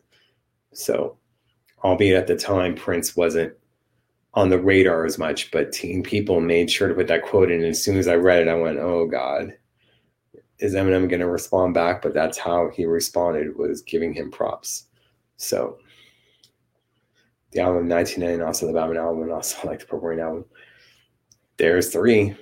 So, 0.73 1.17
albeit 1.83 2.17
at 2.17 2.27
the 2.27 2.35
time 2.35 2.75
Prince 2.75 3.15
wasn't 3.15 3.53
on 4.33 4.49
the 4.49 4.59
radar 4.59 5.05
as 5.05 5.19
much, 5.19 5.51
but 5.51 5.71
teen 5.71 6.01
people 6.01 6.41
made 6.41 6.69
sure 6.69 6.87
to 6.87 6.95
put 6.95 7.07
that 7.07 7.23
quote 7.23 7.51
in. 7.51 7.59
And 7.59 7.69
as 7.69 7.83
soon 7.83 7.97
as 7.97 8.07
I 8.07 8.15
read 8.15 8.41
it, 8.41 8.47
I 8.47 8.55
went, 8.55 8.79
"Oh 8.79 9.05
God, 9.05 9.55
is 10.59 10.75
Eminem 10.75 11.09
going 11.09 11.19
to 11.19 11.27
respond 11.27 11.73
back?" 11.73 12.01
But 12.01 12.13
that's 12.13 12.37
how 12.37 12.69
he 12.69 12.85
responded 12.85 13.57
was 13.57 13.81
giving 13.81 14.13
him 14.13 14.31
props. 14.31 14.85
So 15.37 15.77
the 17.53 17.61
album 17.61 17.87
1999, 17.87 18.45
also 18.45 18.67
the 18.67 18.73
Batman 18.73 18.97
album, 18.97 19.23
and 19.23 19.31
also 19.31 19.57
like 19.67 19.79
the 19.79 19.85
Purple 19.85 20.09
Rain 20.09 20.19
album. 20.19 20.45
There's 21.57 21.91
three. 21.91 22.35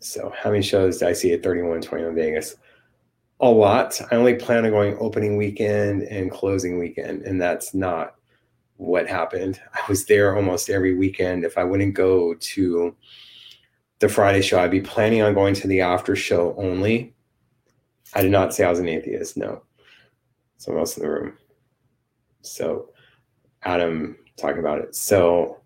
So 0.00 0.32
how 0.36 0.50
many 0.50 0.62
shows 0.62 0.98
did 0.98 1.08
I 1.08 1.12
see 1.12 1.32
at 1.32 1.42
31 1.42 1.80
21 1.80 2.14
Vegas? 2.14 2.56
A 3.40 3.48
lot. 3.48 4.00
I 4.10 4.16
only 4.16 4.34
plan 4.34 4.64
on 4.64 4.70
going 4.70 4.96
opening 5.00 5.36
weekend 5.36 6.02
and 6.02 6.30
closing 6.30 6.78
weekend, 6.78 7.22
and 7.22 7.40
that's 7.40 7.74
not 7.74 8.16
what 8.76 9.08
happened. 9.08 9.60
I 9.74 9.80
was 9.88 10.06
there 10.06 10.36
almost 10.36 10.70
every 10.70 10.94
weekend. 10.94 11.44
If 11.44 11.58
I 11.58 11.64
wouldn't 11.64 11.94
go 11.94 12.34
to 12.34 12.96
the 13.98 14.08
Friday 14.08 14.42
show, 14.42 14.60
I'd 14.60 14.70
be 14.70 14.80
planning 14.80 15.22
on 15.22 15.34
going 15.34 15.54
to 15.54 15.68
the 15.68 15.80
after 15.80 16.14
show 16.16 16.54
only. 16.56 17.14
I 18.14 18.22
did 18.22 18.30
not 18.30 18.54
say 18.54 18.64
I 18.64 18.70
was 18.70 18.78
an 18.78 18.88
atheist. 18.88 19.36
No. 19.36 19.62
Someone 20.56 20.80
else 20.80 20.96
in 20.96 21.02
the 21.02 21.10
room. 21.10 21.38
So 22.42 22.90
Adam 23.62 24.16
talking 24.36 24.58
about 24.58 24.80
it. 24.80 24.94
So 24.94 25.60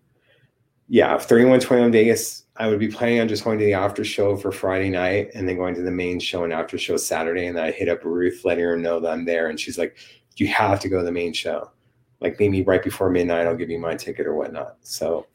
yeah, 0.87 1.17
3121 1.17 1.91
Vegas, 1.91 2.43
I 2.57 2.67
would 2.67 2.79
be 2.79 2.89
planning 2.89 3.19
on 3.19 3.27
just 3.27 3.43
going 3.43 3.57
to 3.57 3.65
the 3.65 3.73
after 3.73 4.03
show 4.03 4.35
for 4.35 4.51
Friday 4.51 4.89
night 4.89 5.31
and 5.33 5.47
then 5.47 5.57
going 5.57 5.73
to 5.75 5.81
the 5.81 5.91
main 5.91 6.19
show 6.19 6.43
and 6.43 6.53
after 6.53 6.77
show 6.77 6.97
Saturday. 6.97 7.47
And 7.47 7.57
then 7.57 7.63
I 7.63 7.71
hit 7.71 7.89
up 7.89 8.03
Ruth, 8.03 8.41
letting 8.43 8.65
her 8.65 8.77
know 8.77 8.99
that 8.99 9.11
I'm 9.11 9.25
there. 9.25 9.49
And 9.49 9.59
she's 9.59 9.77
like, 9.77 9.97
You 10.35 10.47
have 10.47 10.79
to 10.81 10.89
go 10.89 10.99
to 10.99 11.05
the 11.05 11.11
main 11.11 11.33
show. 11.33 11.71
Like 12.19 12.39
maybe 12.39 12.63
right 12.63 12.83
before 12.83 13.09
midnight, 13.09 13.47
I'll 13.47 13.55
give 13.55 13.69
you 13.69 13.79
my 13.79 13.95
ticket 13.95 14.27
or 14.27 14.35
whatnot. 14.35 14.77
So 14.81 15.27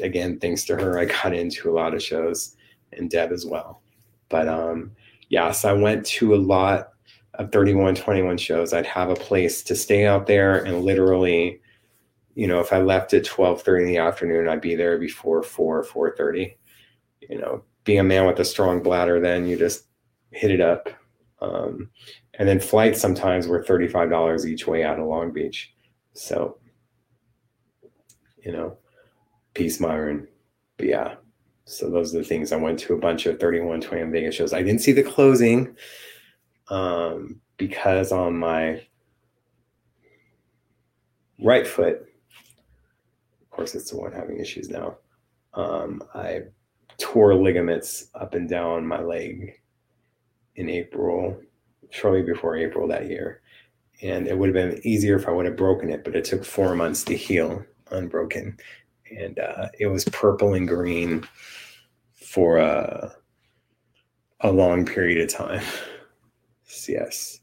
again, 0.00 0.38
thanks 0.38 0.64
to 0.64 0.76
her, 0.76 0.98
I 0.98 1.06
got 1.06 1.34
into 1.34 1.70
a 1.70 1.72
lot 1.72 1.94
of 1.94 2.02
shows 2.02 2.56
and 2.92 3.10
Deb 3.10 3.32
as 3.32 3.46
well. 3.46 3.82
But 4.28 4.48
um 4.48 4.92
yeah, 5.28 5.52
so 5.52 5.70
I 5.70 5.72
went 5.72 6.06
to 6.06 6.34
a 6.34 6.36
lot 6.36 6.90
of 7.34 7.52
31, 7.52 7.94
21 7.94 8.38
shows, 8.38 8.72
I'd 8.72 8.86
have 8.86 9.10
a 9.10 9.14
place 9.14 9.62
to 9.64 9.76
stay 9.76 10.06
out 10.06 10.26
there 10.26 10.64
and 10.64 10.82
literally, 10.82 11.60
you 12.34 12.46
know, 12.46 12.60
if 12.60 12.72
I 12.72 12.80
left 12.80 13.14
at 13.14 13.24
12:30 13.24 13.82
in 13.82 13.86
the 13.86 13.98
afternoon, 13.98 14.48
I'd 14.48 14.60
be 14.60 14.74
there 14.74 14.98
before 14.98 15.42
4 15.42 15.82
4:30. 15.84 16.56
You 17.28 17.38
know, 17.38 17.64
being 17.84 17.98
a 18.00 18.04
man 18.04 18.26
with 18.26 18.38
a 18.40 18.44
strong 18.44 18.82
bladder, 18.82 19.20
then 19.20 19.46
you 19.46 19.56
just 19.56 19.86
hit 20.30 20.50
it 20.50 20.60
up. 20.60 20.88
Um, 21.40 21.90
and 22.34 22.48
then 22.48 22.60
flights 22.60 23.00
sometimes 23.00 23.46
were 23.46 23.62
$35 23.62 24.46
each 24.46 24.66
way 24.66 24.84
out 24.84 24.98
of 24.98 25.06
Long 25.06 25.32
Beach. 25.32 25.74
So, 26.12 26.58
you 28.44 28.52
know, 28.52 28.76
peace, 29.54 29.80
Myron. 29.80 30.28
But 30.76 30.86
yeah, 30.86 31.14
so 31.68 31.90
those 31.90 32.14
are 32.14 32.18
the 32.18 32.24
things. 32.24 32.50
I 32.52 32.56
went 32.56 32.78
to 32.80 32.94
a 32.94 32.98
bunch 32.98 33.26
of 33.26 33.38
31, 33.38 33.82
21 33.82 34.10
Vegas 34.10 34.34
shows. 34.34 34.52
I 34.52 34.62
didn't 34.62 34.80
see 34.80 34.92
the 34.92 35.02
closing 35.02 35.76
um, 36.68 37.40
because 37.56 38.10
on 38.10 38.36
my 38.38 38.82
right 41.42 41.66
foot, 41.66 42.06
of 43.42 43.50
course, 43.50 43.74
it's 43.74 43.90
the 43.90 43.98
one 43.98 44.12
having 44.12 44.38
issues 44.38 44.70
now. 44.70 44.96
Um, 45.54 46.02
I 46.14 46.42
tore 46.98 47.34
ligaments 47.34 48.08
up 48.14 48.34
and 48.34 48.48
down 48.48 48.86
my 48.86 49.00
leg 49.02 49.60
in 50.56 50.68
April, 50.68 51.40
shortly 51.90 52.22
before 52.22 52.56
April 52.56 52.88
that 52.88 53.08
year. 53.08 53.40
and 54.02 54.28
it 54.28 54.38
would 54.38 54.54
have 54.54 54.70
been 54.70 54.80
easier 54.86 55.16
if 55.16 55.26
I 55.26 55.32
would 55.32 55.46
have 55.46 55.56
broken 55.56 55.90
it, 55.90 56.04
but 56.04 56.14
it 56.14 56.24
took 56.24 56.44
four 56.44 56.74
months 56.74 57.02
to 57.04 57.16
heal 57.16 57.64
unbroken, 57.90 58.56
and 59.16 59.38
uh, 59.38 59.68
it 59.78 59.86
was 59.86 60.04
purple 60.06 60.54
and 60.54 60.68
green 60.68 61.26
for 62.14 62.58
a 62.58 63.14
a 64.40 64.52
long 64.52 64.84
period 64.84 65.20
of 65.20 65.28
time. 65.28 65.62
yes, 66.88 67.40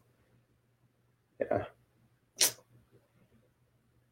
yeah. 1.40 1.66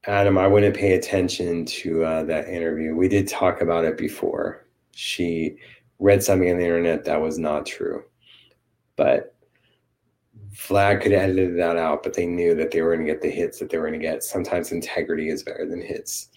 Adam, 0.05 0.37
I 0.37 0.47
wouldn't 0.47 0.75
pay 0.75 0.93
attention 0.93 1.63
to 1.65 2.03
uh, 2.03 2.23
that 2.23 2.49
interview. 2.49 2.93
We 2.93 3.07
did 3.07 3.27
talk 3.27 3.61
about 3.61 3.85
it 3.85 3.97
before. 3.97 4.65
She 4.91 5.55
read 5.99 6.21
something 6.21 6.51
on 6.51 6.57
the 6.57 6.65
internet 6.65 7.05
that 7.05 7.21
was 7.21 7.39
not 7.39 7.65
true, 7.65 8.03
but 8.97 9.33
Vlad 10.53 11.01
could 11.01 11.13
have 11.13 11.21
edited 11.21 11.57
that 11.57 11.77
out, 11.77 12.03
but 12.03 12.13
they 12.13 12.25
knew 12.25 12.53
that 12.55 12.71
they 12.71 12.81
were 12.81 12.93
going 12.93 13.05
to 13.05 13.11
get 13.11 13.21
the 13.21 13.29
hits 13.29 13.59
that 13.59 13.69
they 13.69 13.77
were 13.77 13.87
going 13.87 13.99
to 13.99 14.05
get. 14.05 14.23
Sometimes 14.23 14.71
integrity 14.71 15.29
is 15.29 15.41
better 15.41 15.65
than 15.65 15.81
hits. 15.81 16.29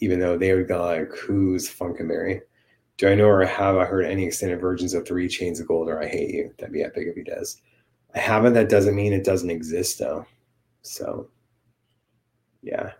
Even 0.00 0.20
though 0.20 0.36
they 0.36 0.52
would 0.54 0.68
go 0.68 0.84
like, 0.84 1.12
who's 1.12 1.68
Funkenberry? 1.68 2.42
Do 2.98 3.08
I 3.08 3.14
know 3.14 3.26
or 3.26 3.44
have 3.44 3.76
I 3.76 3.84
heard 3.84 4.06
any 4.06 4.26
extended 4.26 4.60
versions 4.60 4.94
of 4.94 5.06
Three 5.06 5.28
Chains 5.28 5.60
of 5.60 5.68
Gold 5.68 5.88
or 5.88 6.02
I 6.02 6.06
Hate 6.06 6.30
You? 6.30 6.52
That'd 6.58 6.72
be 6.72 6.82
epic 6.82 7.08
if 7.08 7.16
he 7.16 7.22
does. 7.22 7.60
I 8.14 8.18
haven't. 8.18 8.54
That 8.54 8.70
doesn't 8.70 8.94
mean 8.94 9.12
it 9.12 9.24
doesn't 9.24 9.50
exist 9.50 9.98
though. 9.98 10.24
So, 10.82 11.28
yeah. 12.62 12.92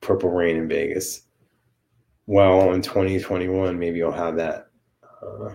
Purple 0.00 0.30
Rain 0.30 0.56
in 0.56 0.68
Vegas. 0.68 1.22
Well, 2.26 2.72
in 2.72 2.82
2021, 2.82 3.78
maybe 3.78 3.98
you'll 3.98 4.10
have 4.10 4.36
that. 4.36 4.68
Uh, 5.22 5.54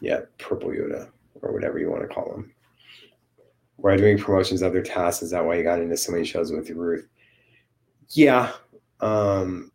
yeah, 0.00 0.20
Purple 0.38 0.70
Yoda 0.70 1.10
or 1.42 1.52
whatever 1.52 1.78
you 1.78 1.90
want 1.90 2.02
to 2.02 2.08
call 2.08 2.30
them. 2.30 2.52
Why 3.76 3.96
doing 3.96 4.18
promotions, 4.18 4.62
other 4.62 4.82
tasks? 4.82 5.22
Is 5.22 5.30
that 5.30 5.44
why 5.44 5.56
you 5.56 5.62
got 5.62 5.80
into 5.80 5.96
so 5.96 6.12
many 6.12 6.24
shows 6.24 6.50
with 6.50 6.68
Ruth? 6.70 7.08
Yeah, 8.10 8.52
um, 9.00 9.70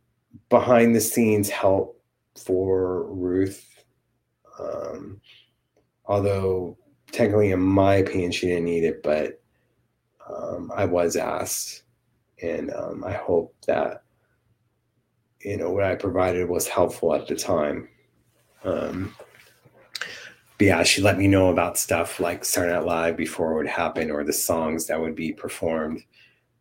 behind 0.49 0.95
the 0.95 1.01
scenes 1.01 1.49
help 1.49 2.01
for 2.35 3.03
Ruth. 3.13 3.83
Um, 4.59 5.21
although 6.05 6.77
technically, 7.11 7.51
in 7.51 7.59
my 7.59 7.95
opinion, 7.95 8.31
she 8.31 8.47
didn't 8.47 8.65
need 8.65 8.83
it, 8.83 9.03
but 9.03 9.41
um, 10.27 10.71
I 10.75 10.85
was 10.85 11.15
asked, 11.15 11.83
and 12.41 12.71
um, 12.73 13.03
I 13.03 13.13
hope 13.13 13.55
that 13.67 14.03
you 15.41 15.57
know 15.57 15.71
what 15.71 15.83
I 15.83 15.95
provided 15.95 16.49
was 16.49 16.67
helpful 16.67 17.13
at 17.13 17.27
the 17.27 17.35
time. 17.35 17.89
Um, 18.63 19.13
but 20.57 20.67
yeah, 20.67 20.83
she 20.83 21.01
let 21.01 21.17
me 21.17 21.27
know 21.27 21.49
about 21.49 21.77
stuff 21.77 22.19
like 22.19 22.45
Saturday 22.45 22.73
Night 22.73 22.85
Live 22.85 23.17
before 23.17 23.51
it 23.51 23.55
would 23.57 23.67
happen, 23.67 24.09
or 24.09 24.23
the 24.23 24.33
songs 24.33 24.87
that 24.87 24.99
would 24.99 25.15
be 25.15 25.33
performed, 25.33 26.01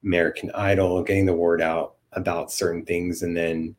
American 0.04 0.50
Idol, 0.54 1.02
getting 1.02 1.26
the 1.26 1.34
word 1.34 1.60
out 1.62 1.94
about 2.12 2.52
certain 2.52 2.84
things, 2.84 3.22
and 3.22 3.36
then 3.36 3.74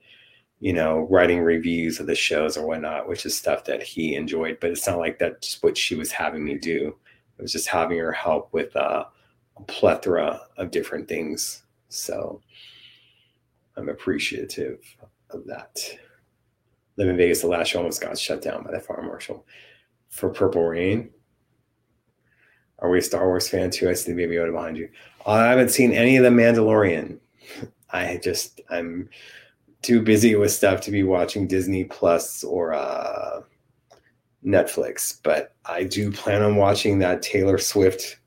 you 0.60 0.74
know 0.74 1.08
writing 1.10 1.42
reviews 1.42 2.00
of 2.00 2.08
the 2.08 2.16
shows 2.16 2.58
or 2.58 2.68
whatnot, 2.68 3.08
which 3.08 3.26
is 3.26 3.36
stuff 3.36 3.66
that 3.66 3.84
he 3.84 4.16
enjoyed. 4.16 4.58
But 4.60 4.72
it's 4.72 4.88
not 4.88 5.00
like 5.00 5.20
that's 5.20 5.62
what 5.62 5.78
she 5.78 5.96
was 5.96 6.12
having 6.12 6.44
me 6.44 6.58
do. 6.58 6.96
It 7.38 7.42
was 7.42 7.52
just 7.52 7.68
having 7.68 7.98
her 7.98 8.12
help 8.12 8.54
with 8.54 8.76
uh, 8.76 9.06
a 9.58 9.64
plethora 9.64 10.42
of 10.58 10.72
different 10.72 11.08
things. 11.08 11.64
So 11.90 12.42
I'm 13.76 13.90
appreciative 13.90 14.80
of 15.30 15.46
that. 15.46 15.80
Live 16.96 17.10
in 17.10 17.18
Vegas, 17.18 17.42
the 17.42 17.48
last 17.48 17.70
show 17.70 17.80
almost 17.80 18.02
got 18.02 18.18
shut 18.18 18.42
down 18.42 18.64
by 18.64 18.72
the 18.72 18.80
fire 18.80 19.02
marshal 19.02 19.46
for 20.10 20.30
Purple 20.30 20.64
Rain. 20.64 21.10
Are 22.80 22.90
we 22.90 23.00
a 23.00 23.02
Star 23.02 23.26
Wars 23.26 23.50
fan 23.50 23.72
too? 23.72 23.90
I 23.90 23.94
see 23.94 24.12
the 24.12 24.18
baby 24.18 24.36
Yoda 24.36 24.52
behind 24.52 24.78
you. 24.78 24.90
I 25.26 25.48
haven't 25.48 25.70
seen 25.70 25.92
any 25.92 26.18
of 26.18 26.24
the 26.24 26.30
Mandalorian. 26.30 27.20
I 27.92 28.20
just 28.24 28.62
I'm 28.70 29.10
too 29.82 30.02
busy 30.02 30.36
with 30.36 30.52
stuff 30.52 30.82
to 30.82 30.92
be 30.92 31.04
watching 31.04 31.48
Disney 31.48 31.84
Plus 31.84 32.44
or 32.44 32.74
uh, 32.74 33.42
Netflix. 34.46 35.20
But 35.22 35.56
I 35.66 35.84
do 35.84 36.12
plan 36.12 36.42
on 36.42 36.56
watching 36.56 37.00
that 37.00 37.22
Taylor 37.22 37.58
Swift 37.58 38.18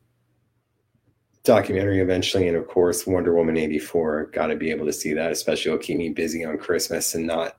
documentary 1.45 2.01
eventually, 2.01 2.49
and 2.49 2.57
of 2.57 2.67
course 2.69 3.07
Wonder 3.07 3.35
Woman 3.35 3.57
eighty 3.57 3.79
four. 3.79 4.27
Got 4.27 4.49
to 4.49 4.57
be 4.57 4.71
able 4.71 4.87
to 4.87 4.93
see 4.93 5.13
that, 5.15 5.33
especially 5.33 5.73
it'll 5.73 5.83
keep 5.83 5.99
me 5.99 6.11
busy 6.11 6.45
on 6.45 6.59
Christmas 6.59 7.15
and 7.15 7.27
not 7.27 7.59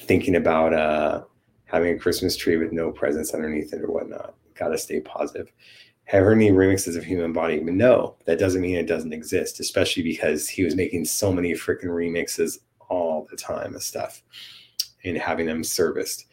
thinking 0.00 0.36
about 0.36 0.74
uh, 0.74 1.22
having 1.64 1.94
a 1.94 1.98
Christmas 1.98 2.36
tree 2.36 2.56
with 2.56 2.72
no 2.72 2.90
presents 2.90 3.34
underneath 3.34 3.72
it 3.72 3.82
or 3.82 3.90
whatnot. 3.90 4.34
Got 4.54 4.68
to 4.68 4.78
stay 4.78 5.00
positive. 5.00 5.52
Have 6.12 6.24
heard 6.24 6.36
any 6.36 6.50
remixes 6.50 6.94
of 6.94 7.04
Human 7.04 7.32
Body? 7.32 7.58
But 7.58 7.72
no, 7.72 8.16
that 8.26 8.38
doesn't 8.38 8.60
mean 8.60 8.76
it 8.76 8.86
doesn't 8.86 9.14
exist, 9.14 9.60
especially 9.60 10.02
because 10.02 10.46
he 10.46 10.62
was 10.62 10.76
making 10.76 11.06
so 11.06 11.32
many 11.32 11.52
freaking 11.54 11.86
remixes 11.86 12.58
all 12.90 13.26
the 13.30 13.36
time 13.36 13.74
of 13.74 13.82
stuff 13.82 14.22
and 15.04 15.16
having 15.16 15.46
them 15.46 15.64
serviced. 15.64 16.26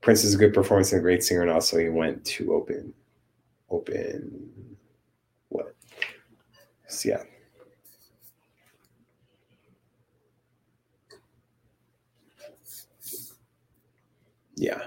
Prince 0.00 0.24
is 0.24 0.34
a 0.34 0.38
good 0.38 0.52
performance 0.52 0.90
and 0.90 0.98
a 0.98 1.02
great 1.02 1.22
singer, 1.22 1.42
and 1.42 1.52
also 1.52 1.78
he 1.78 1.88
went 1.88 2.24
to 2.24 2.52
open, 2.52 2.92
open, 3.70 4.76
what? 5.50 5.76
So 6.88 7.10
yeah. 7.10 7.22
yeah, 14.56 14.82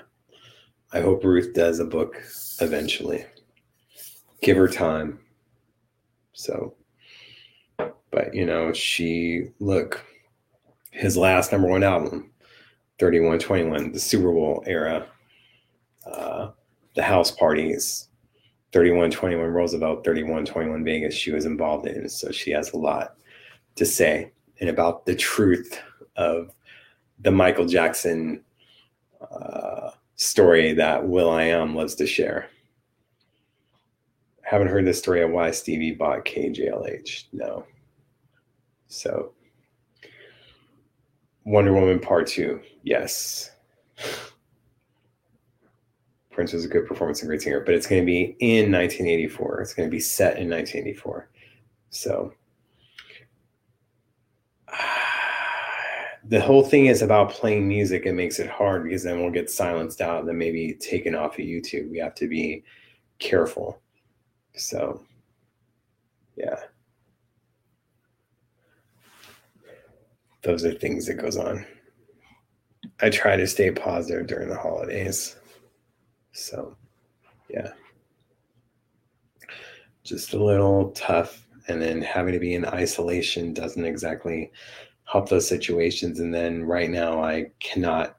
I 0.92 1.00
hope 1.00 1.24
Ruth 1.24 1.54
does 1.54 1.80
a 1.80 1.86
book 1.86 2.22
eventually. 2.60 3.24
Give 4.46 4.58
her 4.58 4.68
time. 4.68 5.18
So, 6.34 6.76
but 8.12 8.32
you 8.32 8.46
know, 8.46 8.74
she 8.74 9.48
look 9.60 10.06
his 10.92 11.18
last 11.18 11.52
number 11.52 11.68
one 11.68 11.82
album, 11.82 12.30
3121, 13.00 13.92
the 13.92 14.00
Super 14.00 14.32
Bowl 14.32 14.64
era, 14.68 15.08
uh, 16.06 16.52
the 16.94 17.02
house 17.02 17.32
parties, 17.32 18.08
3121 18.72 19.50
Roosevelt, 19.50 20.04
3121 20.04 20.84
Vegas, 20.84 21.16
she 21.16 21.32
was 21.32 21.46
involved 21.46 21.88
in. 21.88 22.08
So 22.08 22.32
she 22.32 22.52
has 22.52 22.72
a 22.72 22.78
lot 22.78 23.16
to 23.78 23.84
say 23.84 24.32
and 24.60 24.70
about 24.70 25.08
the 25.08 25.16
truth 25.16 25.82
of 26.18 26.54
the 27.20 27.32
Michael 27.32 27.66
Jackson 27.66 28.44
uh, 29.22 29.90
story 30.18 30.74
that 30.74 31.08
will.i.am 31.08 31.76
loves 31.76 31.96
to 31.96 32.06
share. 32.06 32.48
Haven't 34.46 34.68
heard 34.68 34.86
the 34.86 34.94
story 34.94 35.24
of 35.24 35.32
why 35.32 35.50
Stevie 35.50 35.92
bought 35.92 36.24
KJLH. 36.24 37.26
No. 37.34 37.66
So, 38.88 39.34
Wonder 41.46 41.74
Woman 41.74 42.00
Part 42.00 42.28
Two. 42.28 42.62
Yes. 42.84 43.50
Prince 46.30 46.54
was 46.54 46.66
a 46.66 46.68
good 46.68 46.86
performance 46.86 47.22
and 47.22 47.30
great 47.30 47.42
singer, 47.42 47.62
but 47.62 47.74
it's 47.74 47.88
going 47.88 48.02
to 48.02 48.06
be 48.06 48.36
in 48.40 48.72
1984. 48.72 49.62
It's 49.62 49.74
going 49.74 49.90
to 49.90 49.92
be 49.92 50.00
set 50.00 50.38
in 50.38 50.50
1984. 50.50 51.28
So, 51.90 52.34
the 56.26 56.42
whole 56.42 56.64
thing 56.64 56.86
is 56.86 57.02
about 57.02 57.32
playing 57.32 57.68
music. 57.68 58.06
It 58.06 58.14
makes 58.14 58.38
it 58.38 58.50
hard 58.50 58.84
because 58.84 59.02
then 59.02 59.22
we'll 59.22 59.32
get 59.32 59.50
silenced 59.50 60.02
out 60.02 60.20
and 60.20 60.28
then 60.28 60.38
maybe 60.38 60.74
taken 60.74 61.16
off 61.16 61.40
of 61.40 61.46
YouTube. 61.46 61.90
We 61.90 61.98
have 61.98 62.14
to 62.16 62.28
be 62.28 62.64
careful. 63.18 63.82
So, 64.56 65.04
yeah. 66.38 66.60
Those 70.44 70.64
are 70.64 70.74
things 70.74 71.08
that 71.08 71.16
goes 71.16 71.38
on. 71.38 71.66
I 73.02 73.10
try 73.10 73.36
to 73.36 73.48
stay 73.48 73.72
positive 73.72 74.28
during 74.28 74.50
the 74.50 74.58
holidays. 74.58 75.36
So, 76.32 76.78
yeah. 77.50 77.72
Just 80.04 80.34
a 80.34 80.44
little 80.44 80.92
tough 80.92 81.48
and 81.68 81.82
then 81.82 82.02
having 82.02 82.34
to 82.34 82.40
be 82.40 82.54
in 82.54 82.66
isolation 82.66 83.54
doesn't 83.54 83.86
exactly 83.86 84.52
help 85.06 85.28
those 85.30 85.48
situations. 85.48 86.20
And 86.20 86.34
then 86.34 86.64
right 86.64 86.90
now, 86.90 87.24
I 87.24 87.52
cannot 87.60 88.18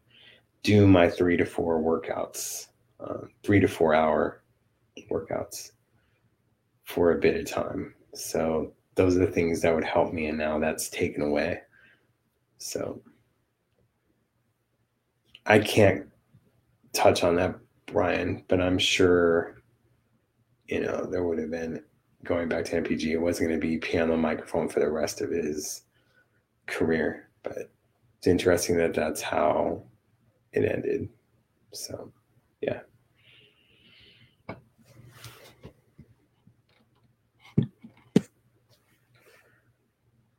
do 0.65 0.87
my 0.87 1.09
three 1.09 1.37
to 1.37 1.47
four 1.47 1.81
workouts, 1.81 2.67
uh, 2.99 3.27
three 3.45 3.61
to 3.61 3.69
four 3.69 3.95
hour 3.95 4.43
workouts 5.11 5.71
for 6.87 7.13
a 7.13 7.19
bit 7.19 7.37
of 7.37 7.47
time. 7.47 7.95
So 8.15 8.73
those 8.95 9.17
are 9.17 9.27
the 9.27 9.33
things 9.33 9.61
that 9.61 9.75
would 9.75 9.85
help 9.85 10.13
me. 10.13 10.29
And 10.29 10.39
now 10.39 10.59
that's 10.59 10.89
taken 10.89 11.21
away. 11.23 11.61
So 12.59 13.03
I 15.45 15.59
can't 15.59 16.07
touch 16.93 17.23
on 17.23 17.37
that, 17.37 17.57
Brian, 17.87 18.45
but 18.49 18.61
I'm 18.61 18.79
sure, 18.79 19.59
you 20.67 20.81
know, 20.81 21.07
there 21.07 21.25
would 21.25 21.39
have 21.39 21.51
been 21.51 21.83
going 22.25 22.49
back 22.49 22.65
to 22.67 22.81
NPG, 22.81 23.13
it 23.13 23.19
wasn't 23.19 23.49
going 23.49 23.61
to 23.61 23.67
be 23.67 23.79
piano 23.79 24.17
microphone 24.17 24.69
for 24.69 24.81
the 24.81 24.91
rest 24.91 25.21
of 25.21 25.31
his 25.31 25.83
career, 26.67 27.29
but 27.43 27.71
it's 28.19 28.27
interesting 28.27 28.77
that 28.79 28.95
that's 28.95 29.21
how 29.21 29.83
it 30.53 30.65
ended. 30.65 31.09
So, 31.73 32.13
yeah. 32.61 32.81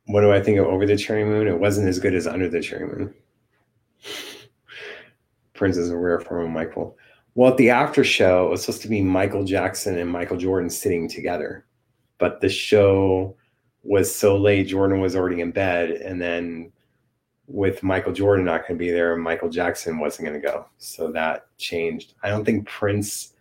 What 0.08 0.22
do 0.22 0.32
I 0.32 0.40
think 0.40 0.58
of 0.58 0.66
Over 0.66 0.86
the 0.86 0.96
Cherry 0.96 1.22
Moon? 1.22 1.46
It 1.46 1.60
wasn't 1.60 1.86
as 1.86 1.98
good 1.98 2.14
as 2.14 2.26
Under 2.26 2.48
the 2.48 2.62
Cherry 2.62 2.86
Moon. 2.86 3.14
Prince 5.52 5.76
is 5.76 5.90
a 5.90 5.96
rare 5.96 6.18
form 6.18 6.46
of 6.46 6.50
Michael. 6.50 6.96
Well, 7.34 7.50
at 7.50 7.58
the 7.58 7.68
after 7.68 8.02
show, 8.02 8.46
it 8.46 8.50
was 8.50 8.62
supposed 8.62 8.80
to 8.82 8.88
be 8.88 9.02
Michael 9.02 9.44
Jackson 9.44 9.98
and 9.98 10.10
Michael 10.10 10.38
Jordan 10.38 10.70
sitting 10.70 11.08
together, 11.08 11.66
but 12.16 12.40
the 12.40 12.48
show 12.48 13.36
was 13.82 14.12
so 14.12 14.38
late. 14.38 14.68
Jordan 14.68 15.00
was 15.00 15.14
already 15.14 15.42
in 15.42 15.50
bed, 15.50 15.90
and 15.90 16.20
then 16.20 16.72
with 17.46 17.82
Michael 17.82 18.14
Jordan 18.14 18.46
not 18.46 18.66
going 18.66 18.78
to 18.78 18.84
be 18.84 18.90
there, 18.90 19.14
Michael 19.14 19.50
Jackson 19.50 19.98
wasn't 19.98 20.26
going 20.26 20.40
to 20.40 20.46
go, 20.46 20.66
so 20.78 21.12
that 21.12 21.46
changed. 21.58 22.14
I 22.22 22.30
don't 22.30 22.46
think 22.46 22.66
Prince 22.66 23.34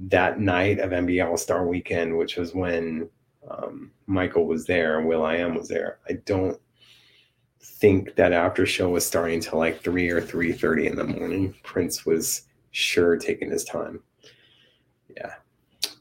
that 0.00 0.40
night 0.40 0.80
of 0.80 0.90
NBA 0.90 1.24
All 1.24 1.36
Star 1.36 1.64
Weekend, 1.64 2.18
which 2.18 2.36
was 2.36 2.54
when 2.54 3.08
um, 3.50 3.90
Michael 4.06 4.46
was 4.46 4.66
there 4.66 4.98
and 4.98 5.08
will.i.am 5.08 5.54
was 5.54 5.68
there. 5.68 5.98
I 6.08 6.14
don't 6.24 6.58
think 7.60 8.14
that 8.16 8.32
after 8.32 8.66
show 8.66 8.88
was 8.88 9.06
starting 9.06 9.40
till 9.40 9.58
like 9.58 9.82
three 9.82 10.10
or 10.10 10.20
three 10.20 10.52
thirty 10.52 10.86
in 10.86 10.96
the 10.96 11.04
morning. 11.04 11.54
Prince 11.62 12.04
was 12.04 12.42
sure 12.70 13.16
taking 13.16 13.50
his 13.50 13.64
time. 13.64 14.00
Yeah, 15.16 15.34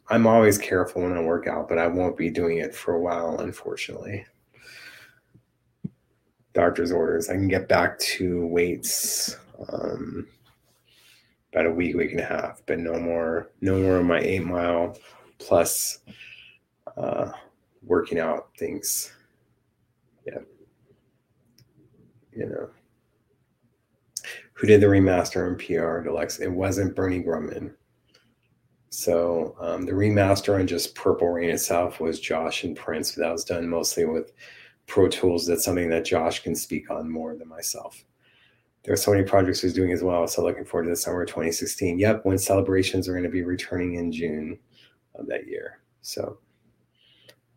I'm 0.10 0.28
always 0.28 0.58
careful 0.58 1.04
when 1.04 1.18
I 1.18 1.22
work 1.22 1.48
out, 1.48 1.70
but 1.70 1.78
I 1.78 1.88
won't 1.88 2.18
be 2.18 2.30
doing 2.30 2.58
it 2.58 2.74
for 2.74 2.94
a 2.94 3.00
while, 3.00 3.40
unfortunately. 3.40 4.26
Doctor's 6.54 6.92
orders. 6.92 7.30
I 7.30 7.34
can 7.34 7.48
get 7.48 7.68
back 7.68 8.00
to 8.00 8.46
weights 8.48 9.38
um, 9.70 10.28
about 11.54 11.68
a 11.68 11.72
week, 11.72 11.96
week 11.96 12.12
and 12.12 12.20
a 12.20 12.26
half, 12.26 12.62
but 12.66 12.80
no 12.80 13.00
more, 13.00 13.52
no 13.62 13.78
more 13.80 13.98
of 13.98 14.06
my 14.06 14.20
eight 14.20 14.44
mile 14.44 14.98
plus 15.38 16.00
uh, 16.98 17.32
working 17.84 18.20
out 18.20 18.50
things. 18.58 19.12
Yeah. 20.26 20.40
You 22.36 22.50
know. 22.50 22.70
Who 24.54 24.68
did 24.68 24.82
the 24.82 24.88
remaster 24.88 25.48
and 25.48 25.58
PR 25.58 26.02
deluxe? 26.02 26.40
It 26.40 26.52
wasn't 26.52 26.96
Bernie 26.96 27.24
Grundman. 27.24 27.74
So 28.90 29.56
um, 29.60 29.86
the 29.86 29.92
remaster 29.92 30.60
on 30.60 30.66
just 30.66 30.96
Purple 30.96 31.30
Rain 31.30 31.52
itself 31.52 32.00
was 32.00 32.20
Josh 32.20 32.64
and 32.64 32.76
Prince. 32.76 33.14
That 33.14 33.32
was 33.32 33.44
done 33.44 33.70
mostly 33.70 34.06
with 34.06 34.34
Pro 34.88 35.08
Tools. 35.08 35.46
That's 35.46 35.64
something 35.64 35.90
that 35.90 36.06
Josh 36.06 36.42
can 36.42 36.56
speak 36.56 36.90
on 36.90 37.08
more 37.10 37.36
than 37.36 37.48
myself. 37.48 38.04
There 38.84 38.94
are 38.94 38.98
so 38.98 39.12
many 39.12 39.24
projects 39.24 39.62
he's 39.62 39.74
doing 39.74 39.92
as 39.92 40.02
well. 40.02 40.26
So 40.28 40.44
looking 40.44 40.66
forward 40.66 40.86
to 40.86 40.90
the 40.90 40.96
summer 40.96 41.26
2016. 41.26 42.00
Yep, 42.00 42.26
when 42.26 42.40
celebrations 42.40 43.08
are 43.08 43.12
going 43.12 43.24
to 43.24 43.30
be 43.30 43.44
returning 43.44 43.96
in 43.96 44.12
June 44.12 44.58
of 45.14 45.28
that 45.28 45.46
year. 45.48 45.82
So 46.02 46.40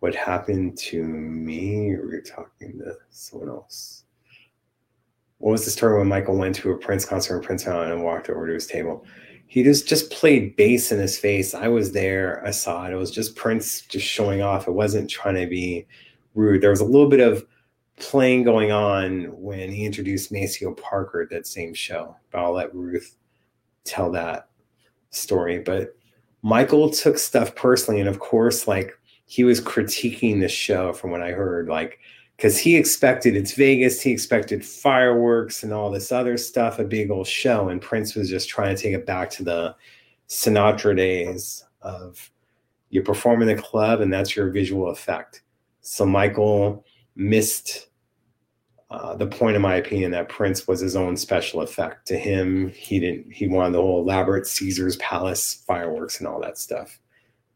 what 0.00 0.14
happened 0.14 0.76
to 0.78 1.04
me? 1.04 1.88
You're 1.88 2.22
talking 2.22 2.78
to 2.78 2.94
someone 3.10 3.50
else. 3.50 4.04
What 5.38 5.52
was 5.52 5.64
the 5.64 5.70
story 5.70 5.98
when 5.98 6.08
Michael 6.08 6.36
went 6.36 6.54
to 6.56 6.70
a 6.70 6.76
Prince 6.76 7.04
concert 7.04 7.36
in 7.36 7.42
Prince 7.42 7.66
Island 7.66 7.92
and 7.92 8.02
walked 8.02 8.28
over 8.28 8.46
to 8.46 8.54
his 8.54 8.66
table? 8.66 9.06
He 9.46 9.62
just 9.62 9.88
just 9.88 10.10
played 10.10 10.56
bass 10.56 10.92
in 10.92 10.98
his 10.98 11.18
face. 11.18 11.54
I 11.54 11.68
was 11.68 11.92
there. 11.92 12.42
I 12.46 12.50
saw 12.50 12.86
it. 12.86 12.92
It 12.92 12.96
was 12.96 13.10
just 13.10 13.36
Prince 13.36 13.82
just 13.82 14.06
showing 14.06 14.42
off. 14.42 14.68
It 14.68 14.72
wasn't 14.72 15.10
trying 15.10 15.34
to 15.36 15.46
be 15.46 15.86
rude. 16.34 16.60
There 16.62 16.70
was 16.70 16.80
a 16.80 16.84
little 16.84 17.08
bit 17.08 17.20
of 17.20 17.46
playing 17.98 18.44
going 18.44 18.70
on 18.70 19.24
when 19.40 19.70
he 19.70 19.84
introduced 19.84 20.32
Maceo 20.32 20.72
Parker 20.74 21.20
at 21.22 21.30
that 21.30 21.46
same 21.46 21.74
show. 21.74 22.16
But 22.30 22.42
I'll 22.42 22.52
let 22.52 22.74
Ruth 22.74 23.16
tell 23.84 24.10
that 24.12 24.48
story. 25.10 25.58
But 25.58 25.96
Michael 26.42 26.90
took 26.90 27.18
stuff 27.18 27.54
personally, 27.54 28.00
and 28.00 28.08
of 28.08 28.18
course, 28.18 28.68
like 28.68 28.98
he 29.30 29.44
was 29.44 29.60
critiquing 29.60 30.40
the 30.40 30.48
show 30.48 30.92
from 30.92 31.12
what 31.12 31.22
I 31.22 31.30
heard, 31.30 31.68
like 31.68 32.00
because 32.36 32.58
he 32.58 32.74
expected 32.74 33.36
it's 33.36 33.52
Vegas, 33.52 34.00
he 34.00 34.10
expected 34.10 34.66
fireworks 34.66 35.62
and 35.62 35.72
all 35.72 35.88
this 35.88 36.10
other 36.10 36.36
stuff, 36.36 36.80
a 36.80 36.84
big 36.84 37.12
old 37.12 37.28
show, 37.28 37.68
and 37.68 37.80
Prince 37.80 38.16
was 38.16 38.28
just 38.28 38.48
trying 38.48 38.74
to 38.74 38.82
take 38.82 38.92
it 38.92 39.06
back 39.06 39.30
to 39.30 39.44
the 39.44 39.76
Sinatra 40.28 40.96
days 40.96 41.64
of 41.80 42.28
you 42.88 43.02
perform 43.02 43.40
in 43.42 43.46
the 43.46 43.54
club 43.54 44.00
and 44.00 44.12
that's 44.12 44.34
your 44.34 44.50
visual 44.50 44.88
effect. 44.90 45.42
So 45.80 46.04
Michael 46.04 46.84
missed 47.14 47.86
uh, 48.90 49.14
the 49.14 49.28
point, 49.28 49.54
in 49.54 49.62
my 49.62 49.76
opinion, 49.76 50.10
that 50.10 50.28
Prince 50.28 50.66
was 50.66 50.80
his 50.80 50.96
own 50.96 51.16
special 51.16 51.60
effect. 51.60 52.08
To 52.08 52.18
him, 52.18 52.70
he 52.70 52.98
didn't. 52.98 53.32
He 53.32 53.46
wanted 53.46 53.74
the 53.74 53.80
whole 53.80 54.02
elaborate 54.02 54.48
Caesar's 54.48 54.96
palace 54.96 55.62
fireworks 55.68 56.18
and 56.18 56.26
all 56.26 56.40
that 56.40 56.58
stuff. 56.58 56.98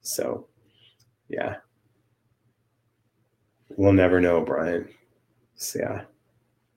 So, 0.02 0.46
yeah, 1.28 1.56
We'll 3.76 3.92
never 3.92 4.20
know, 4.20 4.40
Brian. 4.40 4.88
So 5.56 5.78
yeah. 5.80 6.04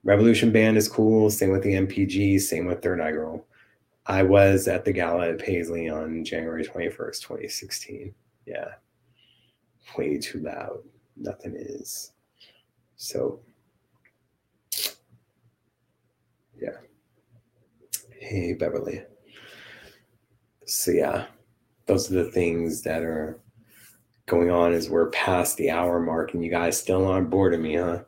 Revolution 0.04 0.52
Band 0.52 0.78
is 0.78 0.88
cool. 0.88 1.30
Same 1.30 1.52
with 1.52 1.64
the 1.64 1.74
NPG. 1.74 2.40
Same 2.40 2.66
with 2.66 2.82
Third 2.82 3.02
Eye 3.02 3.12
Girl. 3.12 3.46
I 4.06 4.24
was 4.24 4.68
at 4.70 4.86
the 4.86 4.94
gala 4.94 5.30
at 5.30 5.40
Paisley 5.40 5.90
on 5.90 6.24
January 6.24 6.64
21st, 6.64 7.22
2016. 7.22 8.14
Yeah. 8.46 8.70
Way 9.98 10.18
too 10.18 10.40
loud. 10.40 10.80
Nothing 11.18 11.56
is. 11.58 12.14
So, 12.96 13.42
yeah. 16.58 16.78
Hey, 18.18 18.54
Beverly. 18.54 19.04
So, 20.66 20.92
yeah, 20.92 21.26
those 21.86 22.10
are 22.10 22.24
the 22.24 22.32
things 22.32 22.82
that 22.84 23.04
are 23.04 23.40
going 24.28 24.52
on 24.52 24.74
is 24.74 24.90
we're 24.90 25.10
past 25.10 25.58
the 25.58 25.72
hour 25.72 26.00
mark 26.00 26.34
and 26.34 26.44
you 26.44 26.52
guys 26.52 26.80
still 26.80 27.08
aren't 27.08 27.30
bored 27.30 27.54
of 27.54 27.62
me, 27.62 27.76
huh? 27.76 28.04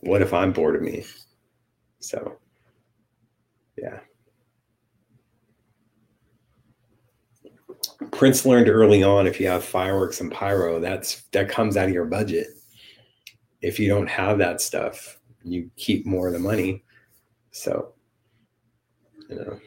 What 0.00 0.22
if 0.22 0.32
I'm 0.32 0.52
bored 0.52 0.74
of 0.76 0.82
me? 0.82 1.04
So, 2.00 2.38
yeah. 3.76 4.00
Prince 8.10 8.46
learned 8.46 8.68
early 8.68 9.02
on 9.02 9.26
if 9.26 9.38
you 9.38 9.48
have 9.48 9.64
fireworks 9.64 10.20
and 10.20 10.32
pyro, 10.32 10.80
that's 10.80 11.22
that 11.32 11.48
comes 11.48 11.76
out 11.76 11.88
of 11.88 11.94
your 11.94 12.06
budget. 12.06 12.48
If 13.60 13.78
you 13.78 13.88
don't 13.88 14.06
have 14.06 14.38
that 14.38 14.60
stuff, 14.60 15.18
you 15.42 15.70
keep 15.76 16.06
more 16.06 16.28
of 16.28 16.32
the 16.32 16.38
money. 16.38 16.84
So, 17.50 17.92
you 19.28 19.60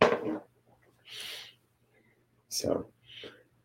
know. 0.00 0.35
So, 2.56 2.86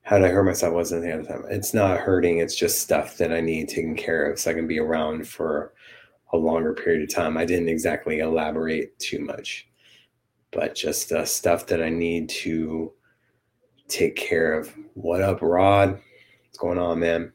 how 0.02 0.18
did 0.18 0.28
I 0.28 0.32
hurt 0.32 0.44
myself? 0.44 0.74
Wasn't 0.74 1.02
the 1.02 1.14
other 1.14 1.24
time. 1.24 1.46
It's 1.50 1.74
not 1.74 2.00
hurting. 2.00 2.40
It's 2.40 2.56
just 2.56 2.82
stuff 2.82 3.18
that 3.18 3.32
I 3.32 3.40
need 3.40 3.70
taken 3.70 3.96
care 3.96 4.30
of 4.30 4.38
so 4.38 4.52
I 4.52 4.54
can 4.54 4.68
be 4.68 4.80
around 4.80 5.28
for 5.28 5.74
a 6.34 6.38
longer 6.38 6.74
period 6.74 7.04
of 7.04 7.16
time. 7.16 7.38
I 7.38 7.46
didn't 7.46 7.70
exactly 7.70 8.20
elaborate 8.20 9.00
too 9.00 9.20
much, 9.20 9.70
but 10.52 10.76
just 10.76 11.14
uh, 11.14 11.24
stuff 11.24 11.68
that 11.68 11.82
I 11.82 11.90
need 11.90 12.28
to 12.30 12.92
take 13.88 14.18
care 14.18 14.60
of. 14.60 14.74
What 14.96 15.22
up, 15.22 15.42
Rod? 15.42 15.92
What's 15.92 16.58
going 16.58 16.78
on, 16.78 17.00
man? 17.00 17.32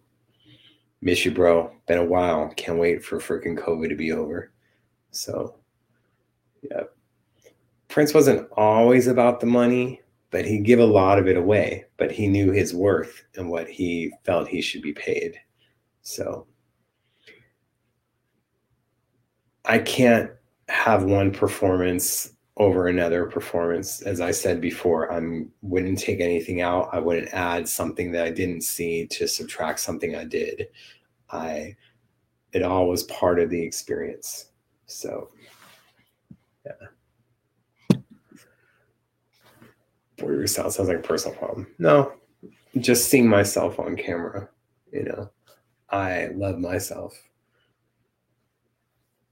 Miss 1.00 1.24
you, 1.24 1.30
bro. 1.30 1.72
Been 1.88 1.98
a 1.98 2.04
while. 2.04 2.52
Can't 2.56 2.78
wait 2.78 3.02
for 3.02 3.18
freaking 3.18 3.58
COVID 3.58 3.88
to 3.88 3.96
be 3.96 4.12
over. 4.12 4.52
So, 5.10 5.54
yeah. 6.62 6.82
Prince 7.88 8.12
wasn't 8.12 8.46
always 8.58 9.06
about 9.06 9.40
the 9.40 9.46
money, 9.46 10.02
but 10.36 10.44
he'd 10.44 10.64
give 10.64 10.80
a 10.80 10.84
lot 10.84 11.18
of 11.18 11.26
it 11.26 11.38
away. 11.38 11.86
But 11.96 12.12
he 12.12 12.28
knew 12.28 12.52
his 12.52 12.74
worth 12.74 13.24
and 13.36 13.48
what 13.48 13.70
he 13.70 14.12
felt 14.24 14.48
he 14.48 14.60
should 14.60 14.82
be 14.82 14.92
paid. 14.92 15.40
So 16.02 16.46
I 19.64 19.78
can't 19.78 20.30
have 20.68 21.04
one 21.04 21.30
performance 21.30 22.34
over 22.58 22.86
another 22.86 23.24
performance. 23.24 24.02
As 24.02 24.20
I 24.20 24.30
said 24.30 24.60
before, 24.60 25.10
I 25.10 25.46
wouldn't 25.62 26.00
take 26.00 26.20
anything 26.20 26.60
out. 26.60 26.90
I 26.92 26.98
wouldn't 26.98 27.32
add 27.32 27.66
something 27.66 28.12
that 28.12 28.26
I 28.26 28.30
didn't 28.30 28.60
see 28.60 29.06
to 29.12 29.26
subtract 29.26 29.80
something 29.80 30.16
I 30.16 30.24
did. 30.24 30.68
I 31.30 31.76
it 32.52 32.62
all 32.62 32.90
was 32.90 33.04
part 33.04 33.40
of 33.40 33.48
the 33.48 33.62
experience. 33.62 34.50
So 34.84 35.30
yeah. 36.66 36.88
Bore 40.18 40.32
yourself 40.32 40.72
sounds 40.72 40.88
like 40.88 40.98
a 40.98 41.02
personal 41.02 41.36
problem. 41.36 41.66
No, 41.78 42.12
just 42.78 43.08
seeing 43.10 43.28
myself 43.28 43.78
on 43.78 43.96
camera, 43.96 44.48
you 44.92 45.04
know, 45.04 45.30
I 45.90 46.28
love 46.34 46.58
myself 46.58 47.20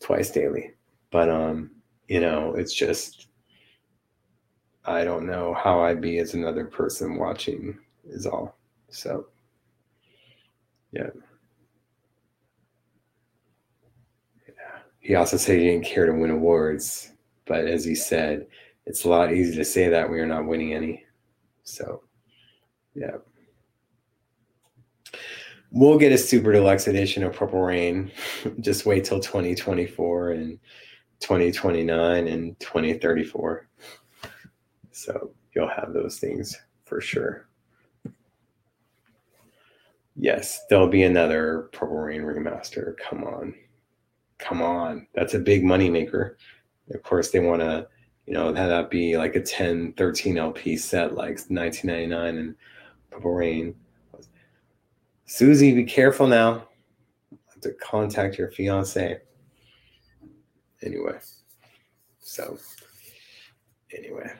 twice 0.00 0.30
daily. 0.30 0.72
But 1.10 1.28
um, 1.30 1.70
you 2.08 2.20
know, 2.20 2.54
it's 2.54 2.74
just 2.74 3.28
I 4.84 5.04
don't 5.04 5.26
know 5.26 5.54
how 5.54 5.80
I'd 5.82 6.00
be 6.00 6.18
as 6.18 6.34
another 6.34 6.66
person 6.66 7.18
watching 7.18 7.78
is 8.04 8.26
all. 8.26 8.58
So 8.90 9.26
yeah. 10.92 11.10
Yeah. 14.46 14.78
He 15.00 15.14
also 15.14 15.36
said 15.36 15.58
he 15.58 15.64
didn't 15.64 15.86
care 15.86 16.06
to 16.06 16.12
win 16.12 16.30
awards, 16.30 17.12
but 17.46 17.66
as 17.66 17.84
he 17.84 17.94
said, 17.94 18.46
it's 18.86 19.04
a 19.04 19.08
lot 19.08 19.32
easier 19.32 19.56
to 19.56 19.64
say 19.64 19.88
that 19.88 20.08
when 20.08 20.18
you're 20.18 20.26
not 20.26 20.46
winning 20.46 20.74
any. 20.74 21.04
So, 21.62 22.02
yeah. 22.94 23.16
we'll 25.70 25.98
get 25.98 26.12
a 26.12 26.18
super 26.18 26.52
deluxe 26.52 26.86
edition 26.86 27.24
of 27.24 27.34
Purple 27.34 27.60
Rain. 27.60 28.10
Just 28.60 28.86
wait 28.86 29.04
till 29.04 29.20
2024 29.20 30.30
and 30.30 30.58
2029 31.20 32.28
and 32.28 32.58
2034. 32.60 33.68
So 34.92 35.32
you'll 35.54 35.68
have 35.68 35.92
those 35.92 36.18
things 36.18 36.56
for 36.84 37.00
sure. 37.00 37.48
Yes, 40.16 40.64
there'll 40.70 40.88
be 40.88 41.02
another 41.02 41.70
Purple 41.72 41.98
Rain 41.98 42.22
remaster. 42.22 42.94
Come 42.98 43.24
on. 43.24 43.54
Come 44.38 44.62
on. 44.62 45.08
That's 45.14 45.34
a 45.34 45.40
big 45.40 45.64
moneymaker. 45.64 46.36
Of 46.94 47.02
course, 47.02 47.30
they 47.30 47.40
want 47.40 47.62
to, 47.62 47.88
you 48.26 48.32
know, 48.32 48.54
have 48.54 48.68
that 48.68 48.90
be 48.90 49.16
like 49.16 49.36
a 49.36 49.42
10, 49.42 49.94
13 49.94 50.38
LP 50.38 50.76
set 50.76 51.14
like 51.14 51.40
1999 51.48 52.38
and 52.38 52.54
Purple 53.10 53.34
Rain. 53.34 53.74
Susie, 55.26 55.74
be 55.74 55.84
careful 55.84 56.26
now. 56.26 56.66
have 57.48 57.60
to 57.62 57.72
contact 57.72 58.38
your 58.38 58.50
fiance. 58.50 59.20
Anyway, 60.82 61.18
so 62.20 62.58
anyway, 63.96 64.30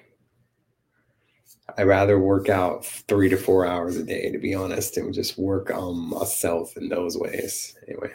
I 1.79 1.83
rather 1.83 2.19
work 2.19 2.49
out 2.49 2.85
three 2.85 3.29
to 3.31 3.37
four 3.37 3.67
hours 3.67 3.97
a 3.97 4.05
day, 4.05 4.31
to 4.31 4.39
be 4.39 4.55
honest, 4.55 4.99
and 4.99 5.15
just 5.15 5.39
work 5.39 5.71
on 5.71 5.97
myself 6.11 6.77
in 6.77 6.89
those 6.89 7.17
ways. 7.17 7.77
Anyway, 7.89 8.13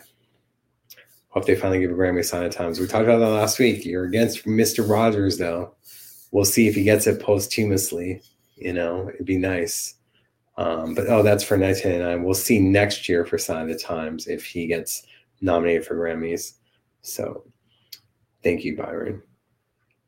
hope 1.29 1.45
they 1.45 1.55
finally 1.55 1.79
give 1.79 1.91
a 1.91 1.93
Grammy 1.93 2.25
sign 2.25 2.43
of 2.43 2.53
times. 2.53 2.79
We 2.79 2.87
talked 2.87 3.05
about 3.05 3.19
that 3.19 3.29
last 3.29 3.59
week. 3.59 3.85
You're 3.85 4.05
against 4.05 4.45
Mr. 4.45 4.87
Rogers, 4.87 5.37
though. 5.37 5.75
We'll 6.31 6.45
see 6.45 6.67
if 6.67 6.75
he 6.75 6.83
gets 6.83 7.07
it 7.07 7.21
posthumously. 7.21 8.21
You 8.55 8.73
know, 8.73 9.09
it'd 9.09 9.25
be 9.25 9.37
nice. 9.37 9.95
Um, 10.57 10.93
but 10.93 11.07
oh, 11.07 11.23
that's 11.23 11.43
for 11.43 11.57
1999. 11.57 12.23
We'll 12.23 12.33
see 12.33 12.59
next 12.59 13.07
year 13.07 13.25
for 13.25 13.37
Sign 13.37 13.63
of 13.63 13.69
the 13.69 13.77
Times 13.77 14.27
if 14.27 14.45
he 14.45 14.67
gets 14.67 15.05
nominated 15.41 15.85
for 15.85 15.95
Grammys. 15.95 16.53
So 17.01 17.45
thank 18.43 18.65
you, 18.65 18.75
Byron 18.75 19.21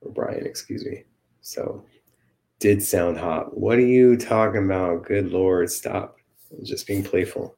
or 0.02 0.12
Brian, 0.12 0.46
excuse 0.46 0.86
me. 0.86 1.04
So 1.42 1.84
did 2.60 2.84
sound 2.84 3.18
hot. 3.18 3.58
What 3.58 3.78
are 3.78 3.86
you 3.86 4.18
talking 4.18 4.66
about? 4.66 5.06
Good 5.06 5.32
Lord, 5.32 5.72
stop. 5.72 6.18
Just 6.64 6.86
being 6.86 7.04
playful. 7.04 7.56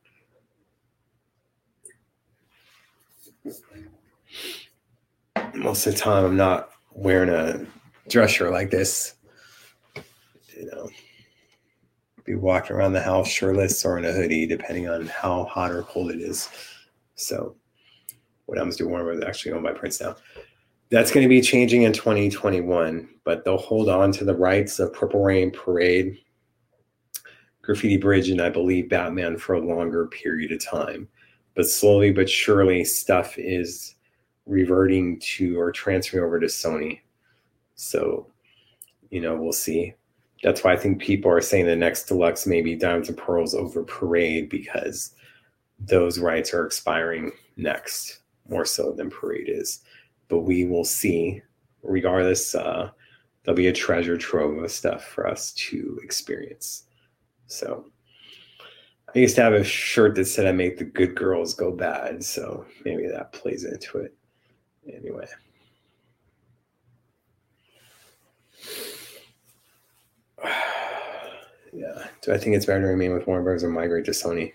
Most 5.54 5.86
of 5.86 5.94
the 5.94 6.00
time, 6.00 6.26
I'm 6.26 6.38
not 6.38 6.72
wearing 6.94 7.30
a 7.30 7.66
dress 8.10 8.32
shirt 8.32 8.52
like 8.52 8.72
this. 8.72 9.16
You 10.58 10.66
know, 10.66 10.90
be 12.26 12.36
walking 12.36 12.76
around 12.76 12.94
the 12.94 13.02
house 13.02 13.28
shirtless 13.28 13.84
or 13.86 13.98
in 13.98 14.06
a 14.06 14.12
hoodie, 14.12 14.48
depending 14.48 14.90
on 14.90 15.08
how 15.08 15.46
hot 15.46 15.72
or 15.72 15.84
cold 15.84 16.12
it 16.12 16.22
is. 16.22 16.50
So, 17.16 17.56
what 18.46 18.58
happens 18.58 18.78
to 18.78 18.88
warmer 18.88 19.12
is 19.12 19.24
actually 19.24 19.52
owned 19.54 19.64
by 19.64 19.74
Prince 19.74 20.02
now. 20.02 20.16
That's 20.90 21.12
going 21.12 21.24
to 21.24 21.30
be 21.30 21.42
changing 21.42 21.84
in 21.84 21.94
2021, 21.94 23.10
but 23.24 23.44
they'll 23.44 23.58
hold 23.58 23.90
on 23.90 24.12
to 24.14 24.26
the 24.26 24.36
rights 24.36 24.80
of 24.80 24.94
Purple 24.94 25.24
Rain 25.24 25.52
Parade, 25.52 26.18
Graffiti 27.62 27.98
Bridge, 27.98 28.30
and 28.30 28.42
I 28.42 28.50
believe 28.50 28.90
Batman 28.90 29.38
for 29.38 29.54
a 29.54 29.60
longer 29.60 30.08
period 30.08 30.52
of 30.52 30.64
time. 30.64 31.08
But 31.56 31.68
slowly 31.68 32.12
but 32.12 32.30
surely, 32.30 32.84
stuff 32.84 33.38
is 33.38 33.96
reverting 34.46 35.20
to 35.20 35.60
or 35.60 35.72
transferring 35.72 36.24
over 36.24 36.40
to 36.40 36.48
Sony. 36.48 37.00
So, 37.76 38.28
you 39.10 39.22
know, 39.22 39.36
we'll 39.36 39.54
see 39.54 39.94
that's 40.44 40.64
why 40.64 40.74
I 40.74 40.78
think 40.78 41.02
people 41.02 41.32
are 41.32 41.42
saying 41.42 41.66
the 41.66 41.76
next 41.76 42.04
deluxe 42.04 42.46
maybe 42.46 42.76
Diamonds 42.76 43.08
and 43.08 43.18
Pearls 43.18 43.56
over 43.56 43.84
Parade 43.84 44.50
because 44.50 45.16
those 45.80 46.20
rights 46.20 46.54
are 46.54 46.66
expiring 46.66 47.32
next, 47.56 48.20
more 48.50 48.66
so 48.66 48.92
than 48.92 49.10
Parade 49.10 49.48
is. 49.48 49.80
But 50.28 50.42
we 50.42 50.66
will 50.66 50.86
see. 50.86 51.42
Regardless, 51.82 52.56
uh, 52.56 52.92
there'll 53.44 53.58
be 53.58 53.68
a 53.68 53.74
treasure 53.74 54.18
trove 54.18 54.62
of 54.62 54.72
stuff 54.72 55.04
for 55.06 55.28
us 55.28 55.52
to 55.54 56.00
experience. 56.02 56.84
So 57.48 57.86
I 59.14 59.20
used 59.20 59.36
to 59.36 59.42
have 59.42 59.54
a 59.54 59.64
shirt 59.66 60.16
that 60.16 60.26
said 60.26 60.48
I 60.48 60.54
make 60.54 60.78
the 60.78 60.86
good 60.86 61.14
girls 61.16 61.54
go 61.54 61.72
bad. 61.72 62.24
So 62.24 62.66
maybe 62.86 63.08
that 63.08 63.34
plays 63.34 63.66
into 63.66 63.98
it. 63.98 64.16
Anyway. 64.88 65.28
yeah. 71.74 72.08
Do 72.22 72.34
I 72.34 72.38
think 72.38 72.56
it's 72.56 72.66
better 72.66 72.82
to 72.82 72.88
remain 72.88 73.14
with 73.14 73.28
Warner 73.28 73.44
Brothers 73.44 73.64
or 73.64 73.70
migrate 73.70 74.06
to 74.06 74.12
Sony? 74.12 74.54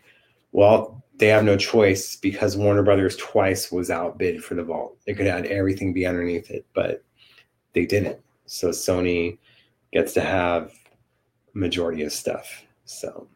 Well, 0.52 1.02
they 1.16 1.28
have 1.28 1.44
no 1.44 1.56
choice 1.56 2.16
because 2.16 2.56
Warner 2.56 2.82
Brothers 2.82 3.16
twice 3.16 3.72
was 3.72 3.90
outbid 3.90 4.42
for 4.42 4.54
the 4.54 4.64
vault. 4.64 4.96
They 5.06 5.14
could 5.14 5.26
have 5.26 5.44
everything 5.46 5.92
be 5.92 6.06
underneath 6.06 6.50
it, 6.50 6.64
but 6.74 7.02
they 7.72 7.86
didn't. 7.86 8.18
So 8.46 8.68
Sony 8.68 9.38
gets 9.92 10.14
to 10.14 10.20
have 10.20 10.72
majority 11.54 12.02
of 12.02 12.12
stuff. 12.12 12.62
So 12.84 13.26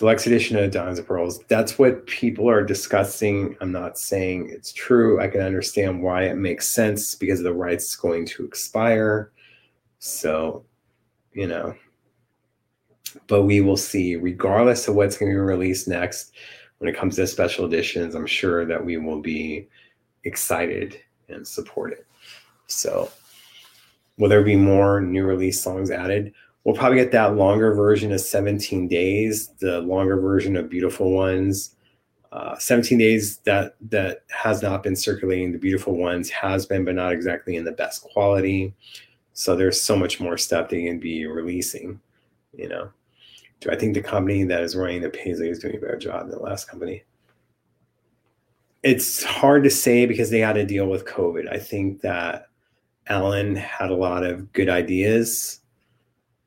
deluxe 0.00 0.26
edition 0.26 0.56
of 0.56 0.70
Diamonds 0.70 0.98
and 0.98 1.06
Pearls. 1.06 1.40
That's 1.48 1.78
what 1.78 2.06
people 2.06 2.48
are 2.48 2.64
discussing. 2.64 3.54
I'm 3.60 3.70
not 3.70 3.98
saying 3.98 4.48
it's 4.50 4.72
true. 4.72 5.20
I 5.20 5.28
can 5.28 5.42
understand 5.42 6.02
why 6.02 6.22
it 6.22 6.36
makes 6.36 6.66
sense 6.66 7.14
because 7.14 7.42
the 7.42 7.52
rights 7.52 7.94
going 7.96 8.24
to 8.28 8.44
expire. 8.46 9.30
So, 9.98 10.64
you 11.34 11.46
know, 11.46 11.74
but 13.26 13.42
we 13.42 13.60
will 13.60 13.76
see, 13.76 14.16
regardless 14.16 14.88
of 14.88 14.94
what's 14.94 15.18
going 15.18 15.30
to 15.30 15.36
be 15.36 15.38
released 15.38 15.86
next. 15.86 16.32
When 16.78 16.88
it 16.88 16.96
comes 16.96 17.16
to 17.16 17.26
special 17.26 17.66
editions, 17.66 18.14
I'm 18.14 18.26
sure 18.26 18.64
that 18.64 18.82
we 18.82 18.96
will 18.96 19.20
be 19.20 19.68
excited 20.24 20.98
and 21.28 21.46
support 21.46 21.92
it. 21.92 22.06
So, 22.68 23.10
will 24.16 24.30
there 24.30 24.42
be 24.42 24.56
more 24.56 25.02
new 25.02 25.26
release 25.26 25.62
songs 25.62 25.90
added? 25.90 26.32
We'll 26.70 26.78
probably 26.78 26.98
get 26.98 27.12
that 27.12 27.34
longer 27.34 27.74
version 27.74 28.12
of 28.12 28.20
17 28.20 28.86
Days, 28.86 29.48
the 29.58 29.80
longer 29.80 30.20
version 30.20 30.56
of 30.56 30.68
Beautiful 30.68 31.10
Ones. 31.10 31.74
Uh, 32.32 32.56
17 32.56 32.96
Days 32.96 33.38
that 33.38 33.74
that 33.90 34.22
has 34.30 34.62
not 34.62 34.84
been 34.84 34.94
circulating. 34.94 35.50
The 35.50 35.58
Beautiful 35.58 35.96
Ones 35.96 36.30
has 36.30 36.66
been, 36.66 36.84
but 36.84 36.94
not 36.94 37.12
exactly 37.12 37.56
in 37.56 37.64
the 37.64 37.72
best 37.72 38.02
quality. 38.02 38.72
So 39.32 39.56
there's 39.56 39.80
so 39.80 39.96
much 39.96 40.20
more 40.20 40.36
stuff 40.38 40.68
they 40.68 40.84
can 40.84 41.00
be 41.00 41.26
releasing, 41.26 42.00
you 42.56 42.68
know 42.68 42.90
do 43.60 43.70
I 43.70 43.76
think 43.76 43.94
the 43.94 44.02
company 44.02 44.42
that 44.44 44.62
is 44.62 44.74
running 44.74 45.02
the 45.02 45.10
Paisley 45.10 45.50
is 45.50 45.58
doing 45.58 45.76
a 45.76 45.78
better 45.78 45.98
job 45.98 46.28
than 46.28 46.38
the 46.38 46.42
last 46.42 46.68
company? 46.68 47.04
It's 48.82 49.22
hard 49.22 49.64
to 49.64 49.70
say 49.70 50.06
because 50.06 50.30
they 50.30 50.40
had 50.40 50.54
to 50.54 50.64
deal 50.64 50.86
with 50.86 51.04
COVID. 51.04 51.52
I 51.52 51.58
think 51.58 52.00
that 52.00 52.46
Alan 53.06 53.54
had 53.56 53.90
a 53.90 53.94
lot 53.94 54.24
of 54.24 54.50
good 54.54 54.70
ideas. 54.70 55.59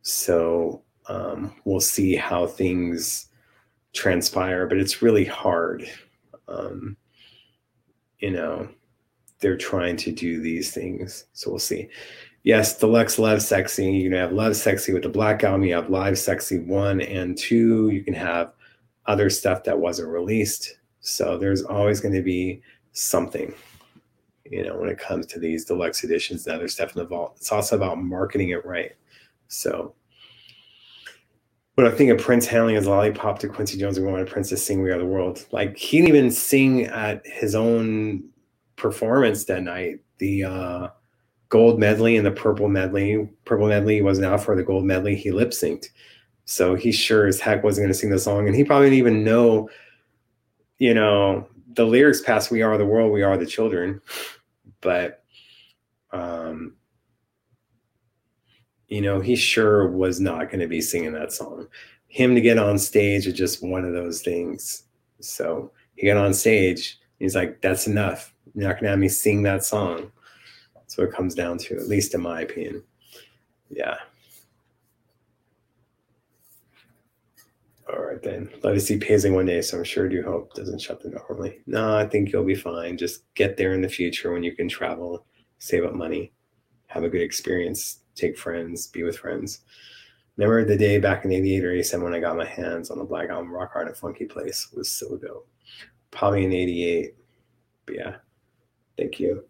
So 0.03 0.83
um, 1.07 1.55
we'll 1.65 1.81
see 1.81 2.15
how 2.15 2.45
things 2.45 3.27
transpire, 3.93 4.67
but 4.67 4.77
it's 4.77 5.01
really 5.01 5.25
hard. 5.25 5.89
Um, 6.47 6.95
you 8.19 8.31
know, 8.31 8.69
they're 9.39 9.57
trying 9.57 9.97
to 9.97 10.11
do 10.11 10.39
these 10.39 10.71
things. 10.71 11.25
So 11.33 11.49
we'll 11.49 11.59
see 11.59 11.89
yes, 12.43 12.77
Deluxe 12.77 13.17
Lovesexy. 13.17 14.01
You 14.01 14.09
can 14.09 14.19
have 14.19 14.31
Lovesexy 14.31 14.93
with 14.93 15.03
the 15.03 15.09
Black 15.09 15.43
Album. 15.43 15.63
You 15.63 15.73
have 15.75 15.89
Live 15.89 16.17
Sexy 16.17 16.59
one 16.59 17.01
and 17.01 17.37
two. 17.37 17.89
You 17.89 18.03
can 18.03 18.13
have 18.13 18.53
other 19.05 19.29
stuff 19.29 19.63
that 19.63 19.79
wasn't 19.79 20.09
released. 20.09 20.77
So 20.99 21.37
there's 21.37 21.63
always 21.63 21.99
going 21.99 22.13
to 22.13 22.21
be 22.21 22.61
something, 22.91 23.53
you 24.45 24.63
know, 24.63 24.77
when 24.77 24.89
it 24.89 24.99
comes 24.99 25.25
to 25.27 25.39
these 25.39 25.65
deluxe 25.65 26.03
editions 26.03 26.45
and 26.45 26.55
other 26.55 26.67
stuff 26.67 26.95
in 26.95 26.99
the 27.01 27.07
vault. 27.07 27.33
It's 27.37 27.51
also 27.51 27.75
about 27.75 28.01
marketing 28.01 28.49
it 28.49 28.65
right. 28.65 28.93
So 29.47 29.93
when 31.75 31.87
I 31.87 31.91
think 31.91 32.11
of 32.11 32.19
Prince 32.19 32.45
handling 32.45 32.75
his 32.75 32.87
lollipop 32.87 33.39
to 33.39 33.47
Quincy 33.47 33.77
Jones 33.77 33.97
and 33.97 34.05
wanted 34.05 34.27
Prince 34.27 34.49
to 34.49 34.57
sing 34.57 34.81
We 34.81 34.91
Are 34.91 34.97
the 34.97 35.05
World, 35.05 35.45
like 35.51 35.77
he 35.77 35.97
didn't 35.97 36.15
even 36.15 36.31
sing 36.31 36.85
at 36.85 37.25
his 37.25 37.55
own 37.55 38.23
performance 38.75 39.45
that 39.45 39.63
night. 39.63 39.99
The 40.19 40.43
uh 40.43 40.87
gold 41.53 41.79
medley 41.79 42.17
and 42.17 42.25
the 42.25 42.31
purple 42.31 42.67
medley. 42.67 43.29
Purple 43.45 43.67
medley 43.67 44.01
wasn't 44.01 44.25
out 44.25 44.41
for 44.41 44.55
the 44.55 44.63
gold 44.63 44.85
medley. 44.85 45.15
He 45.15 45.29
lip 45.29 45.51
synced. 45.51 45.89
So 46.45 46.73
he 46.73 46.91
sure 46.91 47.27
as 47.27 47.39
heck 47.39 47.63
wasn't 47.63 47.83
going 47.83 47.93
to 47.93 47.99
sing 47.99 48.09
the 48.09 48.17
song. 48.17 48.47
And 48.47 48.55
he 48.55 48.63
probably 48.63 48.87
didn't 48.87 48.97
even 48.97 49.23
know, 49.23 49.69
you 50.79 50.95
know, 50.95 51.47
the 51.75 51.85
lyrics 51.85 52.21
past 52.21 52.49
We 52.49 52.63
Are 52.63 52.75
the 52.77 52.85
World, 52.87 53.11
We 53.11 53.21
Are 53.21 53.37
the 53.37 53.45
Children. 53.45 54.01
But, 54.81 55.23
um, 56.11 56.75
you 58.93 59.01
know, 59.01 59.19
he 59.19 59.35
sure 59.35 59.89
was 59.89 60.19
not 60.19 60.51
going 60.51 60.59
to 60.59 60.67
be 60.67 60.79
singing 60.79 61.13
that 61.13 61.33
song. 61.33 61.65
Him 62.09 62.35
to 62.35 62.41
get 62.41 62.59
on 62.59 62.77
stage 62.77 63.25
is 63.25 63.33
just 63.33 63.63
one 63.63 63.85
of 63.85 63.91
those 63.91 64.21
things. 64.21 64.83
So 65.19 65.71
he 65.95 66.05
got 66.05 66.17
on 66.17 66.31
stage. 66.31 66.99
He's 67.17 67.33
like, 67.33 67.59
that's 67.59 67.87
enough. 67.87 68.35
You're 68.53 68.67
not 68.67 68.73
going 68.73 68.83
to 68.83 68.89
have 68.91 68.99
me 68.99 69.09
sing 69.09 69.41
that 69.43 69.65
song. 69.65 70.11
So 70.85 71.01
it 71.01 71.11
comes 71.11 71.33
down 71.33 71.57
to, 71.57 71.75
at 71.75 71.87
least 71.87 72.13
in 72.13 72.21
my 72.21 72.41
opinion. 72.41 72.83
Yeah. 73.71 73.95
All 77.91 78.03
right 78.05 78.21
then. 78.21 78.47
Let 78.61 78.75
us 78.75 78.85
see 78.85 78.99
Paisley 78.99 79.31
one 79.31 79.47
day, 79.47 79.63
so 79.63 79.79
I'm 79.79 79.83
sure 79.85 80.07
do 80.07 80.21
hope 80.21 80.53
doesn't 80.53 80.81
shut 80.81 81.01
the 81.01 81.09
door 81.09 81.25
early. 81.31 81.61
No, 81.65 81.97
I 81.97 82.05
think 82.05 82.31
you'll 82.31 82.45
be 82.45 82.53
fine. 82.53 82.99
Just 82.99 83.23
get 83.33 83.57
there 83.57 83.73
in 83.73 83.81
the 83.81 83.89
future 83.89 84.31
when 84.31 84.43
you 84.43 84.55
can 84.55 84.69
travel, 84.69 85.25
save 85.57 85.83
up 85.83 85.95
money, 85.95 86.31
have 86.85 87.03
a 87.03 87.09
good 87.09 87.21
experience, 87.21 88.02
take 88.15 88.37
friends, 88.37 88.87
be 88.87 89.03
with 89.03 89.17
friends. 89.17 89.61
Remember 90.37 90.65
the 90.65 90.77
day 90.77 90.97
back 90.97 91.25
in 91.25 91.31
88 91.31 91.63
or 91.63 91.73
87 91.73 92.03
when 92.03 92.15
I 92.15 92.19
got 92.19 92.37
my 92.37 92.45
hands 92.45 92.89
on 92.89 92.97
the 92.97 93.03
Black 93.03 93.29
Album 93.29 93.51
Rock 93.51 93.73
Hard 93.73 93.87
at 93.87 93.97
Funky 93.97 94.25
Place 94.25 94.69
was 94.73 94.89
so 94.89 95.17
dope. 95.17 95.47
Probably 96.11 96.45
in 96.45 96.51
88. 96.51 97.15
But 97.85 97.95
yeah, 97.95 98.15
thank 98.97 99.19
you. 99.19 99.43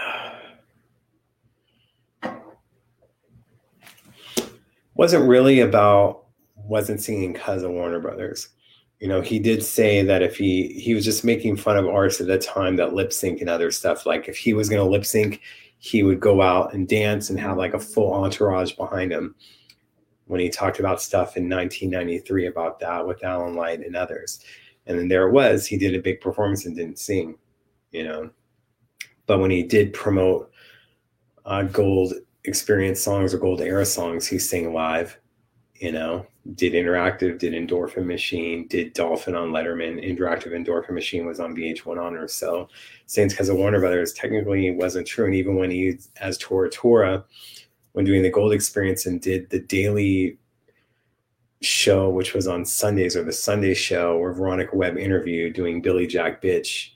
wasn't 4.95 5.29
really 5.29 5.61
about 5.61 6.25
wasn't 6.57 7.03
singing 7.03 7.33
because 7.33 7.63
of 7.63 7.71
Warner 7.71 8.01
Brothers. 8.01 8.49
You 9.05 9.11
know, 9.11 9.21
he 9.21 9.39
did 9.39 9.63
say 9.63 10.01
that 10.01 10.23
if 10.23 10.39
he 10.39 10.69
he 10.69 10.95
was 10.95 11.05
just 11.05 11.27
making 11.27 11.57
fun 11.57 11.77
of 11.77 11.87
artists 11.87 12.23
at 12.23 12.27
the 12.27 12.39
time 12.39 12.77
that 12.77 12.95
lip 12.95 13.13
sync 13.13 13.43
and 13.43 13.51
other 13.51 13.71
stuff. 13.71 14.07
Like 14.07 14.31
if 14.31 14.39
he 14.39 14.55
was 14.55 14.71
going 14.71 14.81
to 14.81 14.91
lip 14.91 15.05
sync, 15.05 15.43
he 15.77 16.03
would 16.03 16.21
go 16.21 16.41
out 16.41 16.73
and 16.73 16.89
dance 16.89 17.29
and 17.29 17.39
have 17.39 17.59
like 17.59 17.75
a 17.75 17.79
full 17.79 18.15
entourage 18.15 18.73
behind 18.73 19.13
him. 19.13 19.35
When 20.25 20.41
he 20.41 20.49
talked 20.49 20.81
about 20.81 21.03
stuff 21.03 21.37
in 21.37 21.51
1993 21.51 22.47
about 22.47 22.81
that 22.81 23.07
with 23.07 23.23
Alan 23.23 23.55
Light 23.55 23.81
and 23.81 23.95
others, 23.95 24.43
and 24.87 24.99
then 24.99 25.09
there 25.09 25.29
it 25.29 25.33
was, 25.33 25.67
he 25.67 25.77
did 25.77 25.95
a 25.95 26.01
big 26.01 26.23
performance 26.23 26.65
and 26.65 26.75
didn't 26.75 26.99
sing. 26.99 27.37
You 27.93 28.05
know, 28.05 28.31
but 29.27 29.39
when 29.39 29.51
he 29.51 29.65
did 29.65 29.93
promote 29.93 30.51
uh, 31.45 31.65
Gold 31.65 32.15
experience 32.45 33.03
songs 33.03 33.35
or 33.35 33.39
gold 33.39 33.61
era 33.61 33.85
songs 33.85 34.27
he 34.27 34.39
sang 34.39 34.73
live 34.73 35.19
you 35.75 35.91
know 35.91 36.27
did 36.55 36.75
interactive 36.75 37.39
did 37.39 37.55
endorphin 37.55 38.05
machine 38.05 38.67
did 38.69 38.93
dolphin 38.93 39.35
on 39.35 39.51
letterman. 39.51 40.05
Interactive 40.05 40.53
endorphin 40.53 40.91
machine 40.91 41.25
was 41.25 41.41
on 41.41 41.57
vh1 41.57 41.99
honor 41.99 42.29
so 42.29 42.69
saying 43.07 43.29
because 43.29 43.49
of 43.49 43.57
warner 43.57 43.81
brothers 43.81 44.13
technically 44.13 44.71
wasn't 44.71 45.07
true 45.07 45.25
and 45.25 45.35
even 45.35 45.57
when 45.57 45.71
he 45.71 45.99
as 46.21 46.37
tora 46.37 46.69
tora 46.69 47.25
when 47.93 48.05
doing 48.05 48.23
the 48.23 48.31
gold 48.31 48.53
experience 48.53 49.07
and 49.07 49.23
did 49.23 49.49
the 49.49 49.59
daily 49.59 50.37
show 51.63 52.11
which 52.11 52.35
was 52.35 52.47
on 52.47 52.65
sundays 52.65 53.17
or 53.17 53.25
the 53.25 53.33
sunday 53.33 53.73
show 53.73 54.19
where 54.19 54.35
veronica 54.35 54.77
webb 54.77 54.99
interviewed 54.99 55.55
doing 55.55 55.81
billy 55.81 56.07
jack 56.07 56.43
bitch 56.43 56.91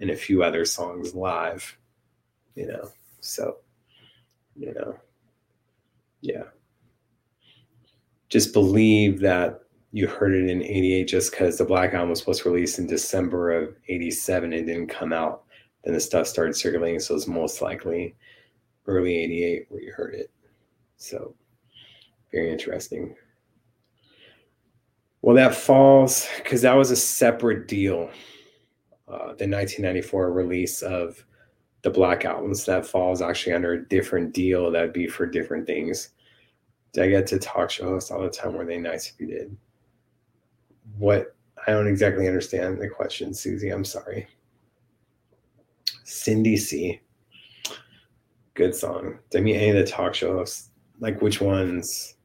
and 0.00 0.10
a 0.10 0.16
few 0.16 0.44
other 0.44 0.64
songs 0.64 1.12
live 1.12 1.76
you 2.54 2.66
know 2.68 2.88
so 3.18 3.56
you 4.54 4.72
know 4.74 4.96
yeah 6.20 6.44
just 8.32 8.54
believe 8.54 9.20
that 9.20 9.60
you 9.92 10.08
heard 10.08 10.32
it 10.32 10.48
in 10.48 10.62
88 10.62 11.04
just 11.04 11.30
because 11.30 11.58
the 11.58 11.66
black 11.66 11.92
album 11.92 12.08
was 12.08 12.20
supposed 12.20 12.42
to 12.42 12.50
release 12.50 12.78
in 12.78 12.86
december 12.86 13.52
of 13.52 13.76
87 13.88 14.54
and 14.54 14.66
didn't 14.66 14.86
come 14.86 15.12
out. 15.12 15.42
Then 15.84 15.92
the 15.92 16.00
stuff 16.00 16.26
started 16.26 16.56
circulating 16.56 16.98
so 16.98 17.14
it's 17.14 17.26
most 17.26 17.60
likely 17.60 18.16
early 18.86 19.18
88 19.18 19.66
where 19.68 19.82
you 19.82 19.92
heard 19.92 20.14
it. 20.14 20.30
So 20.96 21.34
very 22.32 22.50
interesting. 22.50 23.14
Well 25.20 25.36
that 25.36 25.54
falls 25.54 26.26
because 26.38 26.62
that 26.62 26.72
was 26.72 26.90
a 26.90 26.96
separate 26.96 27.68
deal 27.68 28.08
uh, 29.08 29.36
the 29.36 29.46
1994 29.46 30.32
release 30.32 30.80
of 30.80 31.22
the 31.82 31.90
black 31.90 32.24
albums. 32.24 32.64
That 32.64 32.86
falls 32.86 33.20
actually 33.20 33.52
under 33.52 33.74
a 33.74 33.88
different 33.88 34.32
deal. 34.32 34.70
That'd 34.70 34.94
be 34.94 35.06
for 35.06 35.26
different 35.26 35.66
things 35.66 36.08
i 36.98 37.08
get 37.08 37.26
to 37.26 37.38
talk 37.38 37.70
show 37.70 37.86
hosts 37.90 38.10
all 38.10 38.22
the 38.22 38.28
time 38.28 38.54
were 38.54 38.64
they 38.64 38.78
nice 38.78 39.08
if 39.08 39.20
you 39.20 39.26
did 39.26 39.56
what 40.98 41.34
i 41.66 41.72
don't 41.72 41.86
exactly 41.86 42.26
understand 42.26 42.78
the 42.78 42.88
question 42.88 43.32
susie 43.32 43.70
i'm 43.70 43.84
sorry. 43.84 44.26
Cindy 46.04 46.58
c. 46.58 47.00
Good 48.54 48.74
song. 48.74 49.18
Did 49.30 49.38
i 49.38 49.40
mean 49.40 49.56
any 49.56 49.70
of 49.70 49.76
the 49.76 49.90
talk 49.90 50.14
show 50.14 50.36
hosts? 50.36 50.68
Like 51.00 51.22
which 51.22 51.40
ones? 51.40 52.16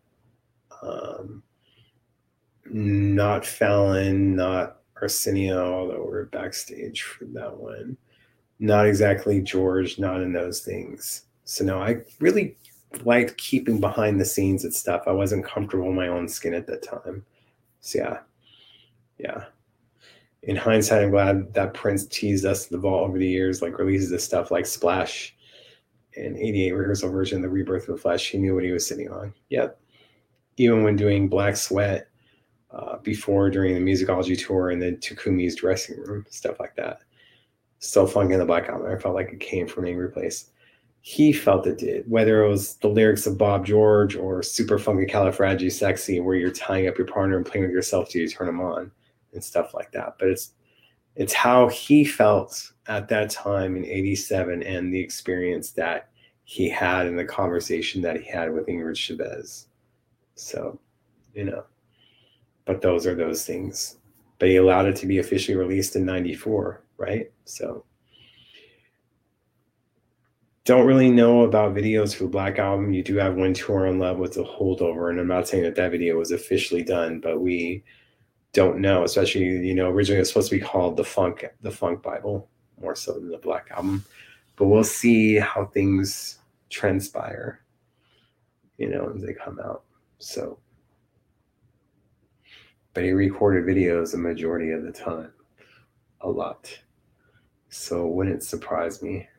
Um 0.81 1.41
not 2.65 3.45
fallon 3.45 4.35
not 4.35 4.79
arsenio 5.01 5.73
although 5.73 6.05
we're 6.05 6.25
backstage 6.25 7.03
for 7.03 7.25
that 7.25 7.55
one. 7.55 7.95
Not 8.59 8.87
exactly 8.87 9.41
George, 9.41 9.99
not 9.99 10.21
in 10.21 10.33
those 10.33 10.61
things. 10.61 11.23
So 11.45 11.63
no, 11.63 11.79
I 11.79 12.01
really 12.19 12.57
liked 13.05 13.37
keeping 13.37 13.79
behind 13.79 14.19
the 14.19 14.25
scenes 14.25 14.63
and 14.63 14.73
stuff. 14.73 15.03
I 15.07 15.11
wasn't 15.11 15.45
comfortable 15.45 15.89
in 15.89 15.95
my 15.95 16.07
own 16.07 16.27
skin 16.27 16.53
at 16.53 16.67
that 16.67 16.83
time. 16.83 17.25
So 17.79 17.99
yeah, 17.99 18.19
yeah. 19.17 19.45
In 20.43 20.55
hindsight, 20.55 21.03
I'm 21.03 21.11
glad 21.11 21.53
that 21.53 21.73
Prince 21.73 22.05
teased 22.07 22.45
us 22.45 22.67
the 22.67 22.77
vault 22.77 23.07
over 23.07 23.17
the 23.17 23.27
years, 23.27 23.61
like 23.61 23.79
releases 23.79 24.11
of 24.11 24.21
stuff 24.21 24.51
like 24.51 24.65
Splash 24.65 25.35
and 26.15 26.37
88 26.37 26.71
rehearsal 26.71 27.11
version, 27.11 27.41
The 27.41 27.49
Rebirth 27.49 27.89
of 27.89 27.95
the 27.95 28.01
Flesh. 28.01 28.29
He 28.29 28.37
knew 28.37 28.55
what 28.55 28.63
he 28.63 28.71
was 28.71 28.87
sitting 28.87 29.09
on. 29.09 29.33
Yep. 29.49 29.79
Even 30.57 30.83
when 30.83 30.95
doing 30.95 31.27
Black 31.27 31.57
Sweat 31.57 32.07
uh, 32.71 32.97
before, 32.99 33.49
during 33.49 33.73
the 33.73 33.91
musicology 33.91 34.39
tour, 34.39 34.69
and 34.69 34.81
then 34.81 34.97
Takumi's 34.97 35.55
dressing 35.55 35.97
room, 35.97 36.25
stuff 36.29 36.59
like 36.59 36.75
that 36.75 37.01
funky 37.79 38.33
in 38.33 38.39
the 38.39 38.45
black 38.45 38.69
album. 38.69 38.87
I 38.91 38.99
felt 38.99 39.15
like 39.15 39.31
it 39.31 39.39
came 39.39 39.67
from 39.67 39.85
Angry 39.85 40.09
Place. 40.09 40.51
He 41.07 41.31
felt 41.31 41.65
it 41.65 41.77
did, 41.77 42.03
whether 42.11 42.43
it 42.43 42.49
was 42.49 42.75
the 42.75 42.89
lyrics 42.89 43.25
of 43.25 43.37
Bob 43.37 43.65
George 43.65 44.17
or 44.17 44.41
Superfunkycalifragisexy, 44.41 46.21
where 46.21 46.35
you're 46.35 46.51
tying 46.51 46.89
up 46.89 46.97
your 46.97 47.07
partner 47.07 47.37
and 47.37 47.45
playing 47.45 47.63
with 47.65 47.71
yourself 47.71 48.09
till 48.09 48.21
you 48.21 48.27
turn 48.27 48.47
them 48.47 48.59
on 48.59 48.91
and 49.31 49.41
stuff 49.41 49.73
like 49.73 49.89
that. 49.93 50.17
But 50.19 50.27
it's 50.27 50.51
it's 51.15 51.33
how 51.33 51.69
he 51.69 52.03
felt 52.03 52.73
at 52.87 53.07
that 53.07 53.29
time 53.29 53.77
in 53.77 53.85
87 53.85 54.61
and 54.63 54.93
the 54.93 54.99
experience 54.99 55.71
that 55.71 56.09
he 56.43 56.69
had 56.69 57.05
and 57.05 57.17
the 57.17 57.23
conversation 57.23 58.01
that 58.01 58.19
he 58.19 58.29
had 58.29 58.53
with 58.53 58.67
Ingrid 58.67 58.97
Chavez. 58.97 59.67
So, 60.35 60.77
you 61.33 61.45
know, 61.45 61.63
but 62.65 62.81
those 62.81 63.07
are 63.07 63.15
those 63.15 63.45
things. 63.45 63.95
But 64.39 64.49
he 64.49 64.57
allowed 64.57 64.87
it 64.87 64.97
to 64.97 65.07
be 65.07 65.19
officially 65.19 65.55
released 65.55 65.95
in 65.95 66.05
94 66.05 66.83
right? 66.97 67.31
So 67.45 67.85
don't 70.67 70.85
really 70.85 71.09
know 71.09 71.43
about 71.43 71.73
videos 71.73 72.13
for 72.13 72.27
Black 72.27 72.59
Album. 72.59 72.91
You 72.91 73.01
do 73.01 73.15
have 73.15 73.35
one 73.35 73.53
tour 73.53 73.87
on 73.87 73.99
love 73.99 74.17
with 74.17 74.33
the 74.33 74.43
holdover, 74.43 75.09
and 75.09 75.17
I'm 75.17 75.27
not 75.27 75.47
saying 75.47 75.63
that 75.63 75.75
that 75.75 75.91
video 75.91 76.17
was 76.17 76.33
officially 76.33 76.83
done, 76.83 77.21
but 77.21 77.39
we 77.39 77.85
don't 78.51 78.79
know. 78.79 79.05
Especially, 79.05 79.45
you 79.45 79.73
know, 79.73 79.89
originally 79.89 80.17
it 80.17 80.23
was 80.23 80.27
supposed 80.27 80.49
to 80.49 80.59
be 80.59 80.61
called 80.61 80.97
the 80.97 81.05
Funk, 81.05 81.45
the 81.61 81.71
Funk 81.71 82.03
Bible, 82.03 82.49
more 82.81 82.95
so 82.95 83.13
than 83.13 83.29
the 83.29 83.37
Black 83.37 83.69
Album. 83.71 84.03
But 84.57 84.65
we'll 84.65 84.83
see 84.83 85.35
how 85.35 85.67
things 85.67 86.39
transpire, 86.69 87.61
you 88.77 88.89
know, 88.89 89.13
as 89.15 89.21
they 89.21 89.33
come 89.33 89.61
out. 89.63 89.83
So, 90.19 90.59
but 92.93 93.05
he 93.05 93.11
recorded 93.11 93.63
videos 93.63 94.11
the 94.11 94.17
majority 94.17 94.71
of 94.71 94.83
the 94.83 94.91
time, 94.91 95.31
a 96.19 96.27
lot. 96.29 96.77
So 97.69 98.05
wouldn't 98.07 98.43
surprise 98.43 99.01
me. 99.01 99.29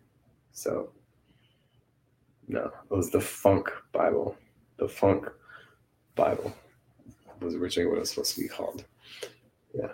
So 0.53 0.93
no, 2.49 2.71
it 2.91 2.95
was 2.95 3.11
the 3.11 3.21
Funk 3.21 3.71
Bible. 3.93 4.37
The 4.79 4.89
Funk 4.89 5.29
Bible 6.15 6.55
was 7.41 7.55
originally 7.55 7.89
what 7.89 7.97
it 7.97 8.01
was 8.01 8.11
supposed 8.11 8.35
to 8.35 8.41
be 8.41 8.49
called. 8.49 8.85
Yeah. 9.75 9.93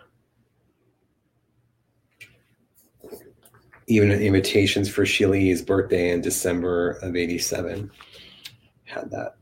Even 3.87 4.11
invitations 4.11 4.89
for 4.89 5.05
Sheila 5.05 5.37
E.'s 5.37 5.61
birthday 5.61 6.11
in 6.11 6.23
December 6.23 6.93
of 7.03 7.17
87 7.17 7.91
had 8.85 9.11
that 9.11 9.37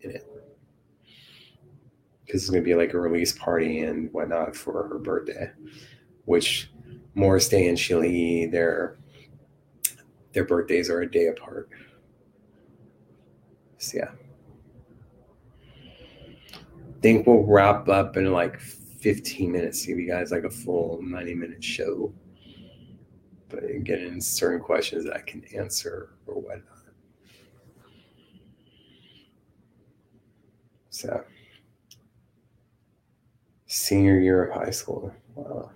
in 0.00 0.10
it. 0.10 0.26
Because 2.24 2.42
it's 2.42 2.50
going 2.50 2.62
to 2.62 2.68
be 2.68 2.74
like 2.74 2.94
a 2.94 2.98
release 2.98 3.32
party 3.32 3.80
and 3.80 4.12
whatnot 4.12 4.56
for 4.56 4.88
her 4.88 4.98
birthday, 4.98 5.50
which 6.24 6.70
Morris 7.14 7.48
Day 7.48 7.68
and 7.68 7.78
Sheila 7.78 8.06
E. 8.06 8.46
Their 8.46 8.96
their 10.32 10.44
birthdays 10.44 10.88
are 10.88 11.02
a 11.02 11.10
day 11.10 11.26
apart. 11.26 11.68
So 13.82 13.98
yeah. 13.98 14.10
think 17.00 17.26
we'll 17.26 17.42
wrap 17.42 17.88
up 17.88 18.16
in 18.16 18.30
like 18.30 18.60
15 18.60 19.50
minutes, 19.50 19.84
give 19.84 19.98
you 19.98 20.08
guys 20.08 20.30
like 20.30 20.44
a 20.44 20.50
full 20.50 21.02
90 21.02 21.34
minute 21.34 21.64
show. 21.64 22.14
But 23.48 23.64
get 23.82 24.00
in 24.00 24.20
certain 24.20 24.60
questions 24.60 25.04
that 25.04 25.16
I 25.16 25.20
can 25.20 25.44
answer 25.54 26.10
or 26.26 26.36
whatnot. 26.36 26.66
So 30.90 31.24
senior 33.66 34.20
year 34.20 34.44
of 34.44 34.62
high 34.62 34.70
school. 34.70 35.12
Wow. 35.34 35.72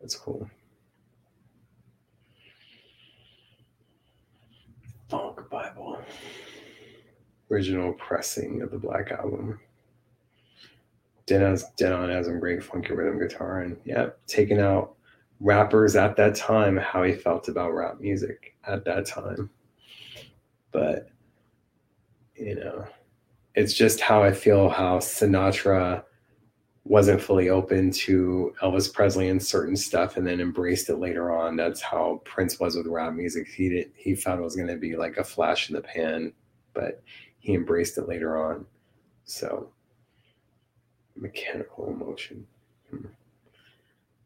That's 0.00 0.14
cool. 0.14 0.48
Funk 5.08 5.40
Bible. 5.50 5.98
Original 7.50 7.92
pressing 7.94 8.62
of 8.62 8.70
the 8.70 8.78
Black 8.78 9.10
Album. 9.10 9.60
Denon 11.26 11.58
Denon 11.76 12.10
has 12.10 12.26
some 12.26 12.40
great 12.40 12.64
funky 12.64 12.94
rhythm 12.94 13.18
guitar, 13.18 13.60
and 13.60 13.76
yeah, 13.84 14.08
taking 14.26 14.60
out 14.60 14.94
rappers 15.40 15.94
at 15.94 16.16
that 16.16 16.34
time, 16.34 16.76
how 16.76 17.02
he 17.02 17.12
felt 17.12 17.48
about 17.48 17.74
rap 17.74 18.00
music 18.00 18.54
at 18.66 18.84
that 18.84 19.06
time. 19.06 19.50
But 20.72 21.10
you 22.34 22.54
know, 22.54 22.86
it's 23.54 23.74
just 23.74 24.00
how 24.00 24.22
I 24.22 24.32
feel 24.32 24.68
how 24.68 24.98
Sinatra 24.98 26.04
wasn't 26.84 27.20
fully 27.20 27.50
open 27.50 27.90
to 27.90 28.54
Elvis 28.62 28.92
Presley 28.92 29.28
and 29.28 29.42
certain 29.42 29.76
stuff 29.76 30.16
and 30.16 30.26
then 30.26 30.40
embraced 30.40 30.88
it 30.88 30.96
later 30.96 31.36
on. 31.36 31.54
That's 31.54 31.82
how 31.82 32.22
Prince 32.24 32.58
was 32.58 32.76
with 32.76 32.86
rap 32.86 33.12
music. 33.12 33.46
He 33.48 33.68
did 33.68 33.92
he 33.94 34.14
thought 34.14 34.38
it 34.38 34.42
was 34.42 34.56
gonna 34.56 34.76
be 34.76 34.96
like 34.96 35.18
a 35.18 35.24
flash 35.24 35.68
in 35.68 35.76
the 35.76 35.82
pan, 35.82 36.32
but 36.72 37.02
he 37.48 37.54
embraced 37.54 37.96
it 37.96 38.06
later 38.06 38.36
on. 38.36 38.66
So 39.24 39.70
mechanical 41.16 41.88
emotion. 41.88 42.46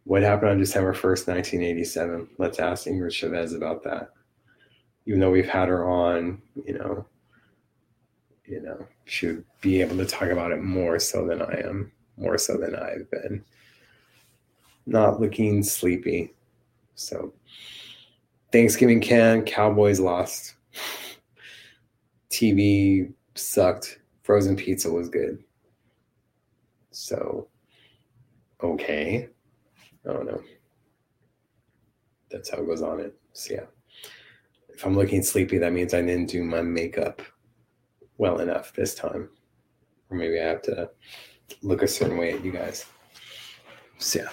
What 0.03 0.25
happened 0.25 0.51
on 0.51 0.59
December 0.59 0.93
1st, 0.93 1.29
1987? 1.29 2.31
Let's 2.39 2.59
ask 2.59 2.87
Ingrid 2.87 3.13
Chavez 3.13 3.55
about 3.55 3.85
that. 3.85 4.11
Even 5.07 5.21
though 5.21 5.31
we've 5.31 5.49
had 5.49 5.69
her 5.69 5.89
on, 5.89 6.43
you 6.67 6.77
know, 6.77 7.07
you 8.45 8.61
know, 8.61 8.85
she 9.05 9.29
would 9.29 9.45
be 9.61 9.81
able 9.81 9.99
to 9.99 10.05
talk 10.05 10.31
about 10.31 10.51
it 10.51 10.61
more 10.61 10.99
so 10.99 11.25
than 11.25 11.43
I 11.43 11.61
am 11.61 11.93
more 12.17 12.39
so 12.39 12.57
than 12.57 12.75
I've 12.75 13.09
been. 13.09 13.45
Not 14.85 15.21
looking 15.21 15.63
sleepy. 15.63 16.35
So, 16.97 17.33
Thanksgiving 18.51 19.01
can, 19.01 19.45
Cowboys 19.45 20.01
lost. 20.01 20.55
TV 22.33 23.13
sucked. 23.35 24.01
Frozen 24.23 24.57
pizza 24.57 24.91
was 24.91 25.09
good. 25.09 25.45
So, 26.91 27.49
okay. 28.63 29.29
I 30.09 30.13
don't 30.13 30.27
know. 30.27 30.43
That's 32.31 32.51
how 32.51 32.59
it 32.59 32.67
goes 32.67 32.83
on 32.83 33.01
it. 33.01 33.15
So, 33.33 33.55
yeah. 33.55 33.67
If 34.71 34.87
I'm 34.87 34.97
looking 34.97 35.23
sleepy, 35.23 35.59
that 35.59 35.73
means 35.73 35.95
I 35.95 36.01
didn't 36.01 36.31
do 36.31 36.43
my 36.43 36.63
makeup 36.63 37.23
well 38.17 38.41
enough 38.41 38.73
this 38.73 38.95
time. 38.95 39.29
Or 40.11 40.17
maybe 40.17 40.41
I 40.41 40.45
have 40.45 40.63
to 40.63 40.91
look 41.63 41.83
a 41.83 41.89
certain 41.89 42.17
way 42.17 42.33
at 42.33 42.45
you 42.45 42.53
guys. 42.53 42.87
So 43.99 44.21
yeah. 44.21 44.29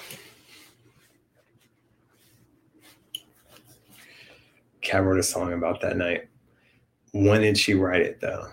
Kat 4.81 5.03
wrote 5.03 5.19
a 5.19 5.23
song 5.23 5.53
about 5.53 5.81
that 5.81 5.97
night. 5.97 6.29
When 7.13 7.41
did 7.41 7.57
she 7.57 7.73
write 7.73 8.01
it 8.01 8.19
though? 8.19 8.47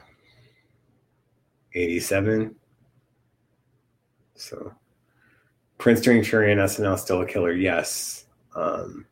87. 1.74 2.54
So 4.34 4.72
Prince 5.78 6.00
during 6.00 6.24
Fury 6.24 6.52
and 6.52 6.60
SNL 6.60 6.98
still 6.98 7.22
a 7.22 7.26
killer, 7.26 7.52
yes. 7.52 8.24
Um, 8.54 9.06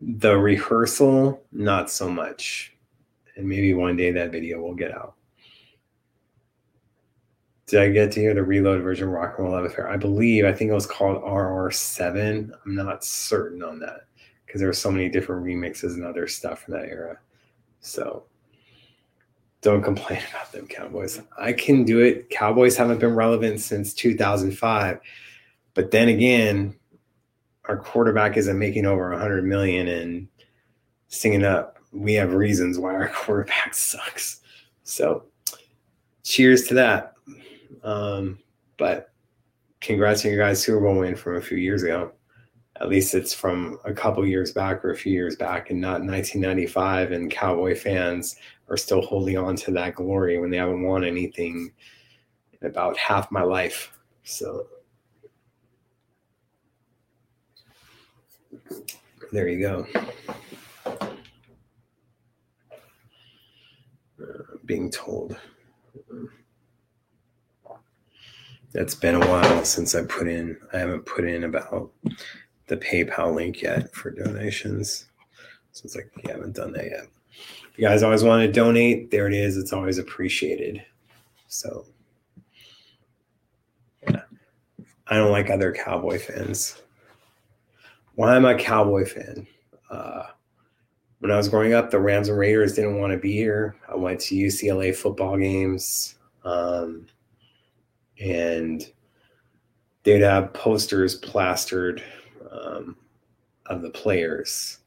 the 0.00 0.36
rehearsal, 0.36 1.42
not 1.52 1.90
so 1.90 2.08
much. 2.08 2.76
And 3.36 3.48
maybe 3.48 3.72
one 3.72 3.96
day 3.96 4.10
that 4.10 4.32
video 4.32 4.60
will 4.60 4.74
get 4.74 4.92
out. 4.92 5.14
Did 7.66 7.80
I 7.80 7.88
get 7.88 8.12
to 8.12 8.20
hear 8.20 8.34
the 8.34 8.42
reload 8.42 8.82
version 8.82 9.08
of 9.08 9.14
Rock 9.14 9.36
and 9.38 9.46
Roll 9.46 9.54
Love 9.54 9.64
Affair? 9.64 9.88
I 9.88 9.96
believe, 9.96 10.44
I 10.44 10.52
think 10.52 10.70
it 10.70 10.74
was 10.74 10.86
called 10.86 11.22
RR7. 11.22 12.50
I'm 12.66 12.74
not 12.74 13.04
certain 13.04 13.62
on 13.62 13.78
that 13.78 14.06
because 14.44 14.60
there 14.60 14.68
were 14.68 14.74
so 14.74 14.90
many 14.90 15.08
different 15.08 15.44
remixes 15.46 15.94
and 15.94 16.04
other 16.04 16.26
stuff 16.26 16.64
from 16.64 16.74
that 16.74 16.88
era. 16.88 17.18
So 17.80 18.24
don't 19.62 19.82
complain 19.82 20.20
about 20.30 20.50
them, 20.50 20.66
Cowboys. 20.66 21.20
I 21.38 21.52
can 21.52 21.84
do 21.84 22.00
it. 22.00 22.28
Cowboys 22.30 22.76
haven't 22.76 22.98
been 22.98 23.14
relevant 23.14 23.60
since 23.60 23.94
2005. 23.94 25.00
But 25.74 25.90
then 25.92 26.08
again, 26.08 26.76
our 27.66 27.76
quarterback 27.76 28.36
isn't 28.36 28.58
making 28.58 28.86
over 28.86 29.10
100 29.10 29.44
million 29.44 29.86
and 29.86 30.28
singing 31.08 31.44
up. 31.44 31.78
We 31.92 32.14
have 32.14 32.34
reasons 32.34 32.78
why 32.78 32.94
our 32.94 33.08
quarterback 33.14 33.74
sucks. 33.74 34.40
So 34.82 35.24
cheers 36.24 36.64
to 36.64 36.74
that. 36.74 37.14
Um, 37.84 38.40
but 38.78 39.12
congrats 39.80 40.24
on 40.24 40.32
your 40.32 40.44
guys' 40.44 40.62
Super 40.62 40.80
Bowl 40.80 40.98
win 40.98 41.14
from 41.14 41.36
a 41.36 41.40
few 41.40 41.58
years 41.58 41.84
ago. 41.84 42.12
At 42.80 42.88
least 42.88 43.14
it's 43.14 43.34
from 43.34 43.78
a 43.84 43.92
couple 43.92 44.26
years 44.26 44.52
back 44.52 44.84
or 44.84 44.90
a 44.90 44.96
few 44.96 45.12
years 45.12 45.36
back 45.36 45.70
and 45.70 45.80
not 45.80 46.00
1995. 46.02 47.12
And 47.12 47.30
Cowboy 47.30 47.76
fans 47.76 48.36
are 48.68 48.76
still 48.76 49.02
holding 49.02 49.36
on 49.36 49.56
to 49.56 49.70
that 49.72 49.94
glory 49.94 50.38
when 50.38 50.50
they 50.50 50.56
haven't 50.56 50.82
won 50.82 51.04
anything 51.04 51.72
in 52.60 52.68
about 52.68 52.96
half 52.96 53.30
my 53.30 53.42
life. 53.42 53.92
So 54.24 54.66
there 59.32 59.48
you 59.48 59.60
go. 59.60 59.86
Uh, 64.20 64.56
being 64.64 64.90
told. 64.90 65.36
it's 68.74 68.94
been 68.94 69.16
a 69.16 69.28
while 69.28 69.64
since 69.64 69.94
I 69.94 70.02
put 70.04 70.28
in. 70.28 70.56
I 70.72 70.78
haven't 70.78 71.04
put 71.04 71.24
in 71.24 71.44
about 71.44 71.92
the 72.72 72.78
PayPal 72.78 73.34
link 73.34 73.60
yet 73.60 73.94
for 73.94 74.10
donations. 74.10 75.04
So 75.72 75.82
it's 75.84 75.94
like 75.94 76.10
you 76.24 76.32
haven't 76.32 76.56
done 76.56 76.72
that 76.72 76.86
yet. 76.86 77.06
If 77.70 77.78
you 77.78 77.86
guys 77.86 78.02
always 78.02 78.24
want 78.24 78.46
to 78.46 78.50
donate, 78.50 79.10
there 79.10 79.26
it 79.26 79.34
is. 79.34 79.58
It's 79.58 79.74
always 79.74 79.98
appreciated. 79.98 80.82
So 81.48 81.84
yeah. 84.08 84.22
I 85.06 85.16
don't 85.16 85.32
like 85.32 85.50
other 85.50 85.70
cowboy 85.72 86.18
fans. 86.18 86.80
Why 88.14 88.36
am 88.36 88.46
I 88.46 88.52
a 88.52 88.58
cowboy 88.58 89.04
fan? 89.04 89.46
Uh, 89.90 90.24
when 91.18 91.30
I 91.30 91.36
was 91.36 91.50
growing 91.50 91.74
up, 91.74 91.90
the 91.90 92.00
Rams 92.00 92.30
and 92.30 92.38
Raiders 92.38 92.74
didn't 92.74 92.98
want 92.98 93.12
to 93.12 93.18
be 93.18 93.32
here. 93.32 93.76
I 93.86 93.96
went 93.96 94.18
to 94.20 94.34
UCLA 94.34 94.96
football 94.96 95.36
games. 95.36 96.14
Um, 96.42 97.06
and 98.18 98.90
they'd 100.04 100.22
have 100.22 100.54
posters 100.54 101.16
plastered 101.16 102.02
um, 102.52 102.96
of 103.66 103.82
the 103.82 103.90
players 103.90 104.78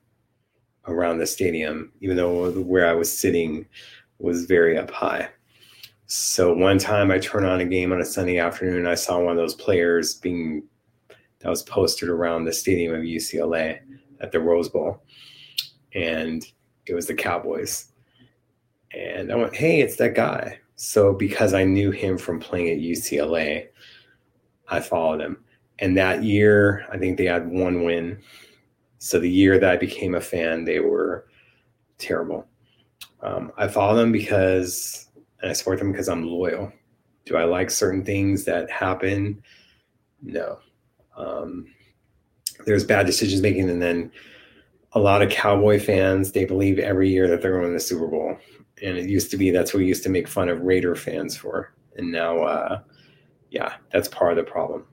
around 0.88 1.18
the 1.18 1.28
stadium, 1.28 1.92
even 2.02 2.16
though 2.16 2.52
where 2.52 2.88
I 2.88 2.94
was 2.94 3.12
sitting 3.12 3.66
was 4.20 4.46
very 4.46 4.78
up 4.78 4.92
high. 4.92 5.30
So 6.08 6.54
one 6.54 6.78
time 6.78 7.10
I 7.10 7.18
turned 7.18 7.48
on 7.48 7.62
a 7.62 7.66
game 7.66 7.92
on 7.92 8.02
a 8.02 8.06
Sunday 8.06 8.38
afternoon, 8.38 8.86
I 8.86 8.94
saw 8.96 9.20
one 9.20 9.32
of 9.32 9.38
those 9.38 9.56
players 9.56 10.16
being 10.16 10.64
that 11.40 11.50
was 11.50 11.64
posted 11.64 12.10
around 12.10 12.46
the 12.46 12.54
stadium 12.54 12.94
of 12.94 13.02
UCLA 13.02 13.80
at 14.20 14.32
the 14.32 14.40
Rose 14.40 14.70
Bowl, 14.70 15.04
and 15.94 16.46
it 16.86 16.94
was 16.94 17.08
the 17.08 17.14
Cowboys. 17.14 17.92
And 18.92 19.32
I 19.32 19.36
went, 19.36 19.56
"Hey, 19.56 19.82
it's 19.82 19.98
that 19.98 20.16
guy." 20.16 20.60
So 20.76 21.14
because 21.14 21.54
I 21.54 21.64
knew 21.64 21.92
him 21.92 22.18
from 22.18 22.40
playing 22.40 22.70
at 22.70 22.80
UCLA, 22.80 23.68
I 24.68 24.80
followed 24.80 25.22
him. 25.22 25.44
And 25.80 25.98
that 25.98 26.24
year, 26.24 26.86
I 26.92 26.98
think 26.98 27.18
they 27.18 27.26
had 27.26 27.50
one 27.50 27.84
win. 27.84 28.22
So 28.98 29.20
the 29.20 29.30
year 29.30 29.60
that 29.60 29.70
I 29.70 29.78
became 29.78 30.16
a 30.16 30.22
fan, 30.22 30.64
they 30.64 30.80
were 30.80 31.28
terrible. 31.98 32.48
Um, 33.22 33.52
I 33.58 33.68
follow 33.68 33.96
them 33.96 34.12
because, 34.12 35.08
and 35.42 35.50
I 35.50 35.54
support 35.54 35.80
them 35.80 35.92
because 35.92 36.10
I'm 36.10 36.24
loyal. 36.24 36.72
Do 37.26 37.36
I 37.36 37.44
like 37.44 37.70
certain 37.70 38.06
things 38.06 38.46
that 38.46 38.70
happen? 38.70 39.42
No. 40.22 40.60
Um, 41.18 41.68
there's 42.66 42.84
bad 42.84 43.06
decisions 43.06 43.42
making, 43.42 43.70
and 43.70 43.82
then 43.82 44.12
a 44.94 45.00
lot 45.00 45.22
of 45.22 45.30
Cowboy 45.30 45.80
fans 45.80 46.32
they 46.32 46.46
believe 46.46 46.80
every 46.80 47.10
year 47.10 47.28
that 47.28 47.42
they're 47.42 47.60
going 47.60 47.68
to 47.68 47.74
the 47.74 47.80
Super 47.80 48.08
Bowl 48.08 48.38
and 48.82 48.98
it 48.98 49.10
used 49.10 49.32
to 49.32 49.38
be 49.38 49.52
that's 49.52 49.74
what 49.74 49.80
we 49.80 49.88
used 49.88 50.04
to 50.04 50.10
make 50.10 50.28
fun 50.28 50.50
of 50.50 50.62
Raider 50.62 50.96
fans 50.96 51.38
for, 51.38 51.74
and 51.98 52.12
now, 52.12 52.44
uh, 52.44 52.82
yeah, 53.50 53.76
that's 53.92 54.08
part 54.08 54.38
of 54.38 54.38
the 54.38 54.52
problem. 54.52 54.86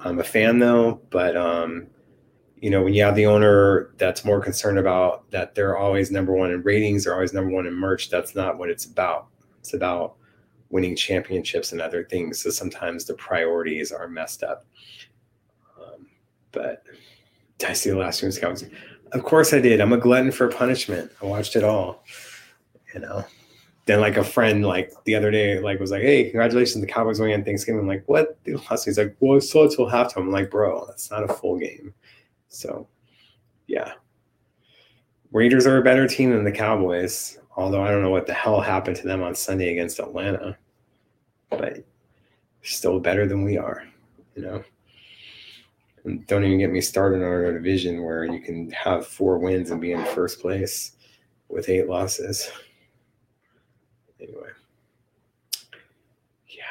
I'm 0.00 0.18
a 0.18 0.24
fan 0.24 0.58
though, 0.58 1.00
but 1.10 1.36
um, 1.36 1.86
you 2.56 2.70
know, 2.70 2.82
when 2.82 2.94
you 2.94 3.02
have 3.02 3.14
the 3.14 3.26
owner 3.26 3.90
that's 3.98 4.24
more 4.24 4.40
concerned 4.40 4.78
about 4.78 5.30
that 5.30 5.54
they're 5.54 5.76
always 5.76 6.10
number 6.10 6.32
one 6.32 6.50
in 6.50 6.62
ratings, 6.62 7.04
they're 7.04 7.14
always 7.14 7.32
number 7.32 7.50
one 7.50 7.66
in 7.66 7.74
merch. 7.74 8.10
That's 8.10 8.34
not 8.34 8.58
what 8.58 8.70
it's 8.70 8.84
about. 8.84 9.28
It's 9.60 9.74
about 9.74 10.14
winning 10.70 10.96
championships 10.96 11.72
and 11.72 11.80
other 11.80 12.04
things. 12.04 12.42
So 12.42 12.50
sometimes 12.50 13.04
the 13.04 13.14
priorities 13.14 13.92
are 13.92 14.08
messed 14.08 14.42
up. 14.42 14.64
Um, 15.78 16.06
but 16.52 16.82
did 17.58 17.70
I 17.70 17.72
see 17.72 17.90
the 17.90 17.96
last 17.96 18.20
year's 18.22 18.36
scouts? 18.36 18.64
Of 19.12 19.22
course 19.22 19.52
I 19.52 19.60
did. 19.60 19.80
I'm 19.80 19.92
a 19.92 19.98
glutton 19.98 20.32
for 20.32 20.48
punishment. 20.48 21.12
I 21.22 21.26
watched 21.26 21.56
it 21.56 21.64
all 21.64 22.04
you 22.96 23.02
know. 23.02 23.24
Then 23.86 24.00
like 24.00 24.16
a 24.16 24.24
friend 24.24 24.64
like 24.64 24.92
the 25.04 25.14
other 25.14 25.30
day 25.30 25.60
like 25.60 25.80
was 25.80 25.90
like, 25.90 26.02
"Hey, 26.02 26.24
congratulations, 26.24 26.84
the 26.84 26.90
Cowboys 26.90 27.20
winning 27.20 27.36
on 27.36 27.44
Thanksgiving." 27.44 27.80
I'm 27.80 27.88
like, 27.88 28.04
"What?" 28.06 28.38
He's 28.44 28.98
like, 28.98 29.16
"Well, 29.20 29.40
so 29.40 29.64
it's 29.64 29.76
till 29.76 29.86
halftime." 29.86 30.18
I'm 30.18 30.30
like, 30.30 30.50
"Bro, 30.50 30.86
that's 30.86 31.10
not 31.10 31.22
a 31.22 31.32
full 31.32 31.58
game." 31.58 31.94
So, 32.48 32.88
yeah, 33.68 33.92
Raiders 35.32 35.66
are 35.66 35.78
a 35.78 35.84
better 35.84 36.08
team 36.08 36.30
than 36.30 36.44
the 36.44 36.52
Cowboys 36.52 37.38
Although 37.56 37.82
I 37.82 37.90
don't 37.90 38.02
know 38.02 38.10
what 38.10 38.26
the 38.26 38.34
hell 38.34 38.60
happened 38.60 38.96
to 38.96 39.06
them 39.06 39.22
on 39.22 39.34
Sunday 39.34 39.72
against 39.72 39.98
Atlanta, 39.98 40.58
but 41.48 41.84
still 42.62 43.00
better 43.00 43.26
than 43.26 43.44
we 43.44 43.56
are, 43.56 43.84
you 44.34 44.42
know. 44.42 44.62
And 46.04 46.26
don't 46.26 46.44
even 46.44 46.58
get 46.58 46.70
me 46.70 46.82
started 46.82 47.16
on 47.16 47.22
our 47.22 47.52
division 47.52 48.02
where 48.02 48.24
you 48.24 48.40
can 48.40 48.70
have 48.72 49.06
four 49.06 49.38
wins 49.38 49.70
and 49.70 49.80
be 49.80 49.92
in 49.92 50.04
first 50.04 50.40
place 50.40 50.92
with 51.48 51.70
eight 51.70 51.88
losses. 51.88 52.50
Anyway. 54.20 54.48
Yeah. 56.48 56.62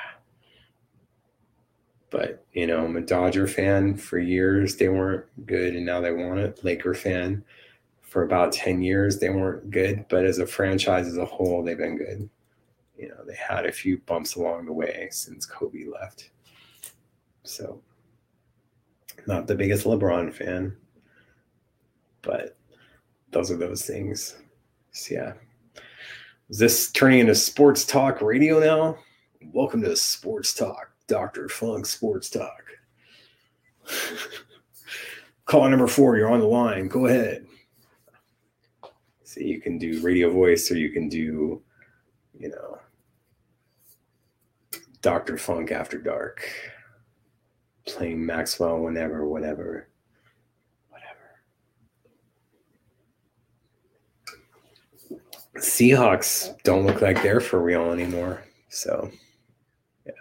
But, 2.09 2.45
you 2.53 2.67
know, 2.67 2.85
I'm 2.85 2.97
a 2.97 3.01
Dodger 3.01 3.47
fan 3.47 3.95
for 3.95 4.17
years. 4.17 4.77
They 4.77 4.89
weren't 4.89 5.25
good 5.45 5.75
and 5.75 5.85
now 5.85 6.01
they 6.01 6.11
want 6.11 6.39
it. 6.39 6.63
Laker 6.63 6.93
fan 6.93 7.43
for 8.01 8.23
about 8.23 8.53
10 8.53 8.81
years. 8.81 9.19
They 9.19 9.29
weren't 9.29 9.69
good, 9.71 10.05
but 10.09 10.25
as 10.25 10.39
a 10.39 10.47
franchise 10.47 11.07
as 11.07 11.17
a 11.17 11.25
whole, 11.25 11.63
they've 11.63 11.77
been 11.77 11.97
good. 11.97 12.29
You 12.97 13.09
know, 13.09 13.25
they 13.27 13.35
had 13.35 13.65
a 13.65 13.71
few 13.71 13.97
bumps 14.05 14.35
along 14.35 14.65
the 14.65 14.73
way 14.73 15.09
since 15.11 15.45
Kobe 15.45 15.83
left. 15.85 16.29
So, 17.43 17.81
not 19.27 19.47
the 19.47 19.55
biggest 19.55 19.85
LeBron 19.85 20.33
fan, 20.33 20.75
but 22.21 22.55
those 23.31 23.51
are 23.51 23.57
those 23.57 23.85
things. 23.85 24.37
So, 24.91 25.13
yeah. 25.13 25.33
Is 26.49 26.59
this 26.59 26.91
turning 26.91 27.21
into 27.21 27.33
sports 27.33 27.85
talk 27.85 28.21
radio 28.21 28.59
now? 28.59 28.99
Welcome 29.51 29.81
to 29.81 29.95
Sports 29.95 30.53
Talk, 30.53 30.91
Dr. 31.07 31.49
Funk 31.49 31.87
Sports 31.87 32.29
Talk. 32.29 32.61
Call 35.45 35.67
number 35.67 35.87
four, 35.87 36.17
you're 36.17 36.29
on 36.29 36.39
the 36.39 36.45
line. 36.45 36.87
Go 36.87 37.07
ahead. 37.07 37.47
So 39.23 39.39
you 39.39 39.59
can 39.59 39.79
do 39.79 39.99
radio 40.01 40.31
voice 40.31 40.69
or 40.69 40.77
you 40.77 40.91
can 40.91 41.09
do, 41.09 41.63
you 42.37 42.49
know, 42.49 42.77
Dr. 45.01 45.39
Funk 45.39 45.71
After 45.71 45.97
Dark, 45.97 46.47
playing 47.87 48.23
Maxwell 48.23 48.81
whenever, 48.81 49.27
whatever. 49.27 49.87
Seahawks 55.57 56.53
don't 56.63 56.85
look 56.85 57.01
like 57.01 57.21
they're 57.23 57.39
for 57.39 57.61
real 57.61 57.91
anymore. 57.91 58.43
So, 58.69 59.09
yeah, 60.05 60.11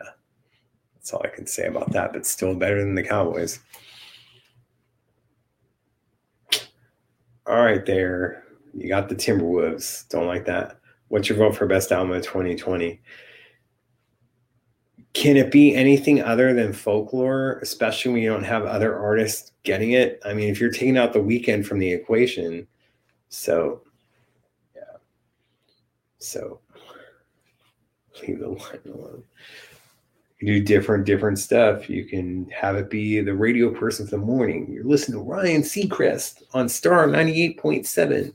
that's 0.94 1.12
all 1.12 1.22
I 1.24 1.28
can 1.28 1.46
say 1.46 1.66
about 1.66 1.90
that, 1.92 2.12
but 2.12 2.24
still 2.24 2.54
better 2.54 2.78
than 2.78 2.94
the 2.94 3.02
Cowboys. 3.02 3.58
All 7.46 7.62
right, 7.62 7.84
there. 7.84 8.44
You 8.72 8.88
got 8.88 9.08
the 9.08 9.14
Timberwolves. 9.14 10.08
Don't 10.08 10.26
like 10.26 10.46
that. 10.46 10.78
What's 11.08 11.28
your 11.28 11.38
vote 11.38 11.56
for 11.56 11.66
best 11.66 11.92
album 11.92 12.12
of 12.12 12.22
2020? 12.22 13.00
Can 15.12 15.36
it 15.36 15.52
be 15.52 15.74
anything 15.74 16.22
other 16.22 16.54
than 16.54 16.72
folklore, 16.72 17.58
especially 17.60 18.12
when 18.12 18.22
you 18.22 18.30
don't 18.30 18.44
have 18.44 18.64
other 18.64 18.98
artists 18.98 19.52
getting 19.62 19.92
it? 19.92 20.20
I 20.24 20.32
mean, 20.32 20.48
if 20.48 20.60
you're 20.60 20.70
taking 20.70 20.96
out 20.96 21.12
the 21.12 21.18
Weeknd 21.18 21.66
from 21.66 21.80
the 21.80 21.92
equation, 21.92 22.66
so. 23.28 23.80
So 26.24 26.60
leave 28.22 28.40
the 28.40 28.48
line 28.48 28.80
alone. 28.86 29.22
You 30.40 30.58
do 30.58 30.64
different, 30.64 31.06
different 31.06 31.38
stuff. 31.38 31.88
You 31.88 32.04
can 32.04 32.50
have 32.50 32.76
it 32.76 32.90
be 32.90 33.20
the 33.20 33.34
radio 33.34 33.70
person 33.70 34.06
for 34.06 34.16
the 34.16 34.18
morning. 34.18 34.70
You're 34.70 34.84
listening 34.84 35.18
to 35.18 35.24
Ryan 35.24 35.62
Seacrest 35.62 36.42
on 36.52 36.68
Star 36.68 37.06
98.7 37.06 38.34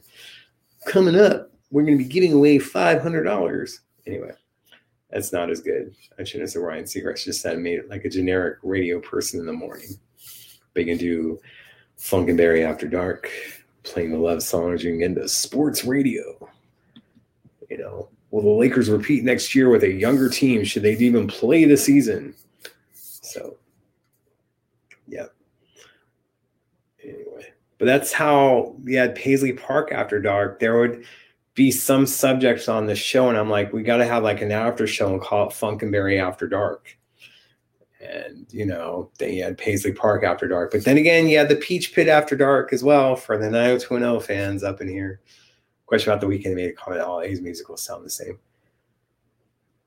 coming 0.85 1.15
up, 1.15 1.51
we're 1.71 1.83
going 1.83 1.97
to 1.97 2.03
be 2.03 2.09
giving 2.09 2.33
away 2.33 2.57
$500. 2.57 3.79
Anyway, 4.07 4.31
that's 5.09 5.31
not 5.31 5.49
as 5.49 5.61
good. 5.61 5.93
I 6.17 6.23
shouldn't 6.23 6.43
have 6.43 6.51
said 6.51 6.61
Ryan 6.61 6.85
Seacrest. 6.85 7.25
Just 7.25 7.41
said 7.41 7.59
made 7.59 7.79
it 7.79 7.89
like 7.89 8.05
a 8.05 8.09
generic 8.09 8.59
radio 8.63 8.99
person 8.99 9.39
in 9.39 9.45
the 9.45 9.53
morning. 9.53 9.89
But 10.73 10.85
you 10.85 10.93
can 10.93 10.97
do 10.97 11.39
Funkenberry 11.97 12.65
After 12.65 12.87
Dark, 12.87 13.29
playing 13.83 14.11
the 14.11 14.17
love 14.17 14.43
songs. 14.43 14.83
You 14.83 14.91
can 14.91 14.99
get 14.99 15.11
into 15.11 15.27
sports 15.29 15.85
radio. 15.85 16.49
You 17.69 17.77
know, 17.77 18.09
will 18.31 18.41
the 18.41 18.49
Lakers 18.49 18.89
repeat 18.89 19.23
next 19.23 19.53
year 19.53 19.69
with 19.69 19.83
a 19.83 19.91
younger 19.91 20.29
team? 20.29 20.63
Should 20.63 20.83
they 20.83 20.93
even 20.93 21.27
play 21.27 21.65
the 21.65 21.77
season? 21.77 22.33
So, 22.93 23.57
yeah. 25.07 25.27
Anyway. 27.03 27.53
But 27.77 27.85
that's 27.85 28.11
how 28.11 28.75
we 28.83 28.95
had 28.95 29.15
Paisley 29.15 29.53
Park 29.53 29.91
after 29.91 30.19
dark. 30.19 30.59
There 30.59 30.79
would 30.79 31.05
be 31.53 31.71
some 31.71 32.05
subjects 32.05 32.69
on 32.69 32.85
the 32.85 32.95
show, 32.95 33.29
and 33.29 33.37
I'm 33.37 33.49
like, 33.49 33.73
we 33.73 33.83
got 33.83 33.97
to 33.97 34.05
have 34.05 34.23
like 34.23 34.41
an 34.41 34.51
after 34.51 34.87
show 34.87 35.13
and 35.13 35.21
call 35.21 35.49
it 35.49 35.53
Funkenberry 35.53 36.19
After 36.19 36.47
Dark. 36.47 36.97
And 38.01 38.47
you 38.49 38.65
know, 38.65 39.11
then 39.19 39.33
you 39.33 39.43
had 39.43 39.57
Paisley 39.57 39.91
Park 39.91 40.23
after 40.23 40.47
dark. 40.47 40.71
But 40.71 40.85
then 40.85 40.97
again, 40.97 41.27
you 41.27 41.37
had 41.37 41.49
the 41.49 41.57
Peach 41.57 41.93
Pit 41.93 42.07
after 42.07 42.35
dark 42.35 42.71
as 42.71 42.81
well 42.81 43.17
for 43.17 43.37
the 43.37 43.49
90210 43.49 44.25
fans 44.25 44.63
up 44.63 44.79
in 44.79 44.87
here. 44.87 45.19
Question 45.89 46.13
about 46.13 46.21
the 46.21 46.27
Weeknd 46.27 46.53
made 46.53 46.69
a 46.69 46.73
comment, 46.73 47.01
oh, 47.03 47.13
all 47.13 47.21
A's 47.21 47.41
musicals 47.41 47.81
sound 47.81 48.05
the 48.05 48.11
same. 48.11 48.37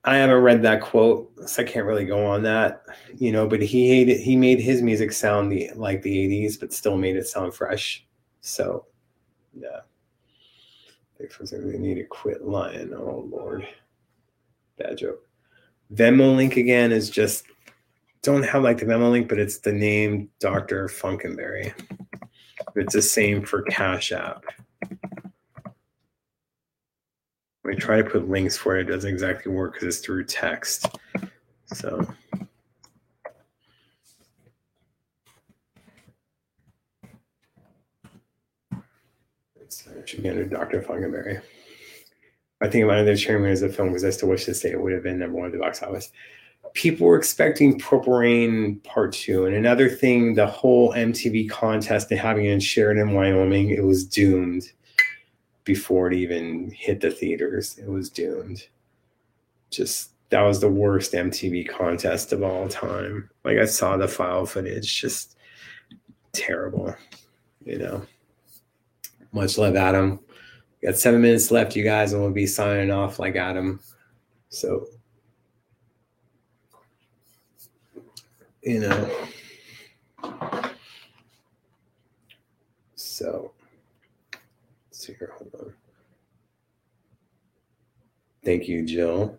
I 0.02 0.16
haven't 0.16 0.42
read 0.42 0.60
that 0.62 0.80
quote, 0.80 1.30
so 1.48 1.62
I 1.62 1.64
can't 1.64 1.86
really 1.86 2.04
go 2.04 2.26
on 2.26 2.42
that, 2.42 2.82
you 3.18 3.30
know. 3.30 3.46
But 3.46 3.62
he 3.62 3.88
hated 3.88 4.18
he 4.18 4.34
made 4.34 4.58
his 4.58 4.82
music 4.82 5.12
sound 5.12 5.52
the 5.52 5.70
like 5.76 6.02
the 6.02 6.12
'80s, 6.12 6.58
but 6.58 6.72
still 6.72 6.96
made 6.96 7.14
it 7.14 7.28
sound 7.28 7.54
fresh. 7.54 8.04
So, 8.40 8.86
yeah. 9.54 9.82
They 11.20 11.78
need 11.78 11.94
to 11.94 12.04
quit 12.04 12.42
lying. 12.42 12.92
Oh 12.92 13.28
Lord, 13.30 13.64
bad 14.78 14.98
joke. 14.98 15.24
Venmo 15.94 16.34
link 16.34 16.56
again 16.56 16.90
is 16.90 17.10
just 17.10 17.44
don't 18.22 18.42
have 18.42 18.64
like 18.64 18.78
the 18.78 18.86
Venmo 18.86 19.08
link, 19.08 19.28
but 19.28 19.38
it's 19.38 19.58
the 19.58 19.72
name 19.72 20.30
Dr. 20.40 20.88
Funkenberry. 20.88 21.72
It's 22.74 22.94
the 22.94 23.02
same 23.02 23.44
for 23.44 23.62
Cash 23.62 24.10
App. 24.10 24.42
I 27.64 27.74
try 27.74 28.02
to 28.02 28.08
put 28.08 28.28
links 28.28 28.56
for 28.56 28.76
it. 28.76 28.88
It 28.88 28.92
doesn't 28.92 29.10
exactly 29.10 29.52
work 29.52 29.74
because 29.74 29.88
it's 29.96 30.04
through 30.04 30.24
text. 30.24 30.86
So. 31.66 32.06
It's 39.60 39.86
again 40.14 40.48
Dr. 40.48 40.82
Funkenberry. 40.82 41.40
I 42.60 42.68
think 42.68 42.84
about 42.84 43.06
it, 43.06 43.16
chairman 43.16 43.50
as 43.50 43.62
a 43.62 43.68
film 43.68 43.88
because 43.88 44.04
I 44.04 44.10
still 44.10 44.28
wish 44.28 44.44
to 44.44 44.54
say 44.54 44.70
it 44.70 44.80
would 44.80 44.92
have 44.92 45.02
been 45.02 45.18
number 45.18 45.36
one 45.36 45.46
at 45.46 45.52
the 45.52 45.58
box 45.58 45.82
office. 45.82 46.10
People 46.74 47.06
were 47.06 47.16
expecting 47.16 47.78
Purple 47.78 48.14
Rain 48.14 48.80
Part 48.80 49.12
Two, 49.12 49.46
and 49.46 49.54
another 49.54 49.88
thing, 49.88 50.34
the 50.34 50.46
whole 50.46 50.92
MTV 50.92 51.50
contest 51.50 52.10
and 52.10 52.20
having 52.20 52.46
in 52.46 52.60
Sheridan, 52.60 53.12
Wyoming, 53.12 53.70
it 53.70 53.84
was 53.84 54.04
doomed 54.04 54.64
before 55.64 56.08
it 56.08 56.14
even 56.14 56.70
hit 56.70 57.00
the 57.00 57.10
theaters. 57.10 57.78
It 57.78 57.88
was 57.88 58.10
doomed. 58.10 58.66
Just 59.70 60.10
that 60.30 60.42
was 60.42 60.60
the 60.60 60.68
worst 60.68 61.12
MTV 61.12 61.68
contest 61.68 62.32
of 62.32 62.42
all 62.42 62.68
time. 62.68 63.28
Like 63.44 63.58
I 63.58 63.66
saw 63.66 63.96
the 63.96 64.08
file 64.08 64.46
footage, 64.46 65.00
just 65.00 65.36
terrible. 66.32 66.94
You 67.64 67.78
know. 67.78 68.06
Much 69.32 69.56
love, 69.56 69.76
Adam. 69.76 70.20
We 70.80 70.88
got 70.88 70.98
seven 70.98 71.22
minutes 71.22 71.50
left, 71.50 71.74
you 71.74 71.84
guys, 71.84 72.12
and 72.12 72.20
we'll 72.22 72.32
be 72.32 72.46
signing 72.46 72.90
off 72.90 73.18
like 73.18 73.36
Adam. 73.36 73.80
So, 74.50 74.86
you 78.62 78.80
know. 78.80 79.10
So 82.94 83.52
see 85.02 85.14
here. 85.18 85.32
Hold 85.38 85.54
on. 85.58 85.74
Thank 88.44 88.68
you, 88.68 88.84
Jill. 88.84 89.38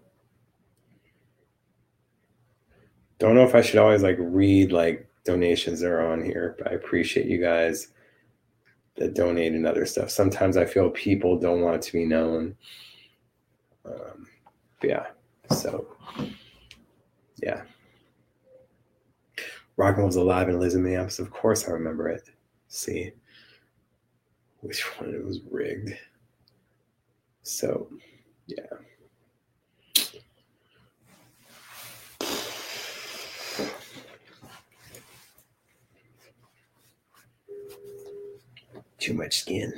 Don't 3.20 3.36
know 3.36 3.44
if 3.44 3.56
I 3.56 3.62
should 3.62 3.80
always 3.80 4.04
like 4.04 4.18
read 4.20 4.72
like 4.72 5.08
donations 5.24 5.80
that 5.80 5.92
are 5.92 6.12
on 6.12 6.24
here, 6.24 6.56
but 6.58 6.72
I 6.72 6.76
appreciate 6.76 7.28
you 7.28 7.40
guys 7.40 7.90
that 8.96 9.16
donate 9.16 9.54
and 9.54 9.66
other 9.66 9.86
stuff. 9.86 10.10
Sometimes 10.10 10.58
I 10.58 10.66
feel 10.66 10.90
people 10.90 11.40
don't 11.40 11.62
want 11.62 11.78
it 11.78 11.82
to 11.84 11.94
be 11.94 12.06
known. 12.06 12.56
Um, 13.86 14.28
yeah. 14.84 15.08
So, 15.52 15.88
yeah. 17.42 17.64
Rockin' 19.76 20.06
was 20.06 20.16
alive 20.16 20.50
and 20.50 20.60
lives 20.60 20.76
in 20.76 20.84
Minneapolis. 20.84 21.20
Of 21.20 21.32
course, 21.32 21.68
I 21.68 21.72
remember 21.72 22.08
it. 22.10 22.30
See 22.68 23.12
which 24.64 24.82
one 25.00 25.14
it 25.14 25.24
was 25.24 25.40
rigged. 25.52 25.96
So, 27.44 27.90
yeah. 28.48 28.64
Too 38.98 39.14
much 39.14 39.40
skin. 39.40 39.74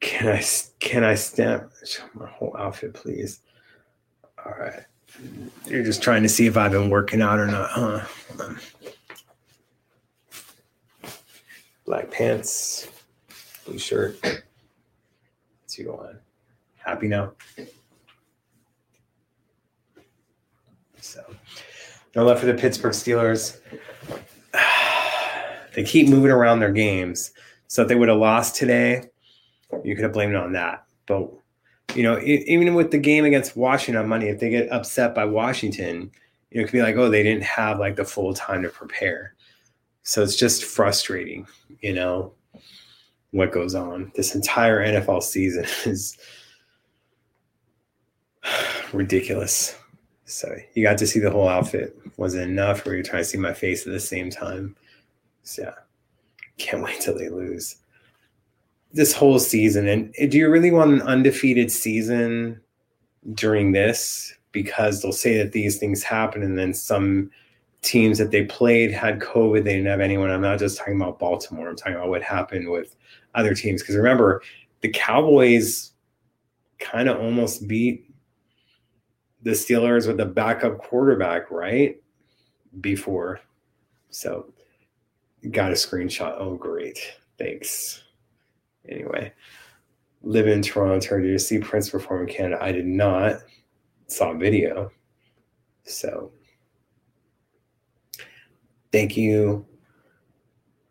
Can 0.00 0.28
I 0.28 0.44
can 0.78 1.02
I 1.02 1.16
stamp 1.16 1.72
my 2.14 2.28
whole 2.28 2.56
outfit, 2.56 2.94
please? 2.94 3.40
All 4.44 4.52
right. 4.52 4.84
You're 5.66 5.82
just 5.82 6.02
trying 6.02 6.22
to 6.22 6.28
see 6.28 6.46
if 6.46 6.56
I've 6.56 6.70
been 6.70 6.90
working 6.90 7.22
out 7.22 7.40
or 7.40 7.48
not, 7.48 7.70
huh? 7.70 8.04
Black 11.86 12.10
pants, 12.10 12.88
blue 13.64 13.78
shirt. 13.78 14.18
Let's 14.22 15.78
go 15.82 15.96
on. 15.96 16.18
Happy 16.76 17.08
now? 17.08 17.32
So, 21.00 21.22
no 22.14 22.24
love 22.24 22.40
for 22.40 22.46
the 22.46 22.54
Pittsburgh 22.54 22.92
Steelers. 22.92 23.60
They 25.74 25.84
keep 25.84 26.08
moving 26.08 26.30
around 26.30 26.60
their 26.60 26.72
games. 26.72 27.32
So 27.68 27.82
if 27.82 27.88
they 27.88 27.94
would 27.94 28.08
have 28.08 28.16
lost 28.16 28.56
today, 28.56 29.10
you 29.84 29.94
could 29.94 30.04
have 30.04 30.14
blamed 30.14 30.32
it 30.32 30.38
on 30.38 30.52
that. 30.52 30.86
But 31.04 31.30
you 31.94 32.02
know, 32.02 32.18
even 32.20 32.74
with 32.74 32.90
the 32.90 32.98
game 32.98 33.26
against 33.26 33.56
Washington 33.56 34.02
on 34.02 34.08
Monday, 34.08 34.30
if 34.30 34.40
they 34.40 34.48
get 34.48 34.72
upset 34.72 35.14
by 35.14 35.26
Washington, 35.26 36.10
you 36.50 36.58
know, 36.58 36.62
it 36.62 36.64
could 36.64 36.72
be 36.72 36.80
like, 36.80 36.96
oh, 36.96 37.10
they 37.10 37.22
didn't 37.22 37.44
have 37.44 37.78
like 37.78 37.96
the 37.96 38.06
full 38.06 38.32
time 38.32 38.62
to 38.62 38.70
prepare. 38.70 39.34
So 40.06 40.22
it's 40.22 40.36
just 40.36 40.62
frustrating, 40.62 41.48
you 41.80 41.92
know, 41.92 42.32
what 43.32 43.50
goes 43.50 43.74
on. 43.74 44.12
This 44.14 44.36
entire 44.36 44.86
NFL 44.86 45.20
season 45.24 45.64
is 45.84 46.16
ridiculous. 48.92 49.76
So 50.24 50.54
you 50.74 50.84
got 50.84 50.96
to 50.98 51.08
see 51.08 51.18
the 51.18 51.32
whole 51.32 51.48
outfit. 51.48 51.98
Was 52.18 52.36
it 52.36 52.42
enough? 52.42 52.86
Or 52.86 52.94
you 52.94 53.02
trying 53.02 53.22
to 53.22 53.28
see 53.28 53.36
my 53.36 53.52
face 53.52 53.84
at 53.84 53.92
the 53.92 53.98
same 53.98 54.30
time? 54.30 54.76
So 55.42 55.62
yeah, 55.62 55.74
can't 56.56 56.84
wait 56.84 57.00
till 57.00 57.18
they 57.18 57.28
lose 57.28 57.74
this 58.92 59.12
whole 59.12 59.40
season. 59.40 59.88
And 59.88 60.14
do 60.30 60.38
you 60.38 60.48
really 60.48 60.70
want 60.70 60.92
an 60.92 61.02
undefeated 61.02 61.72
season 61.72 62.60
during 63.34 63.72
this? 63.72 64.32
Because 64.52 65.02
they'll 65.02 65.10
say 65.10 65.36
that 65.38 65.50
these 65.50 65.78
things 65.78 66.04
happen, 66.04 66.44
and 66.44 66.56
then 66.56 66.72
some 66.72 67.32
teams 67.86 68.18
that 68.18 68.30
they 68.30 68.44
played 68.44 68.92
had 68.92 69.20
COVID. 69.20 69.64
They 69.64 69.74
didn't 69.74 69.86
have 69.86 70.00
anyone. 70.00 70.30
I'm 70.30 70.40
not 70.40 70.58
just 70.58 70.78
talking 70.78 71.00
about 71.00 71.18
Baltimore. 71.18 71.68
I'm 71.68 71.76
talking 71.76 71.94
about 71.94 72.08
what 72.08 72.22
happened 72.22 72.68
with 72.68 72.96
other 73.34 73.54
teams. 73.54 73.82
Because 73.82 73.96
remember, 73.96 74.42
the 74.80 74.88
Cowboys 74.88 75.92
kind 76.78 77.08
of 77.08 77.18
almost 77.18 77.66
beat 77.66 78.10
the 79.42 79.52
Steelers 79.52 80.06
with 80.06 80.20
a 80.20 80.26
backup 80.26 80.78
quarterback, 80.78 81.50
right? 81.50 82.02
Before. 82.80 83.40
So 84.10 84.52
got 85.50 85.70
a 85.70 85.74
screenshot. 85.74 86.34
Oh, 86.38 86.56
great. 86.56 86.98
Thanks 87.38 88.02
anyway, 88.88 89.32
live 90.22 90.46
in 90.46 90.62
Toronto. 90.62 91.18
Did 91.20 91.28
you 91.28 91.38
see 91.38 91.58
Prince 91.58 91.90
perform 91.90 92.26
in 92.28 92.34
Canada? 92.34 92.62
I 92.62 92.72
did 92.72 92.86
not. 92.86 93.40
Saw 94.08 94.34
video. 94.34 94.90
So 95.84 96.32
thank 98.96 99.14
you. 99.14 99.66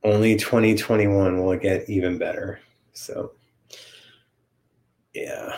Only 0.04 0.36
2021 0.36 1.44
will 1.44 1.58
get 1.58 1.90
even 1.90 2.20
better. 2.20 2.60
So 2.94 3.32
yeah, 5.16 5.58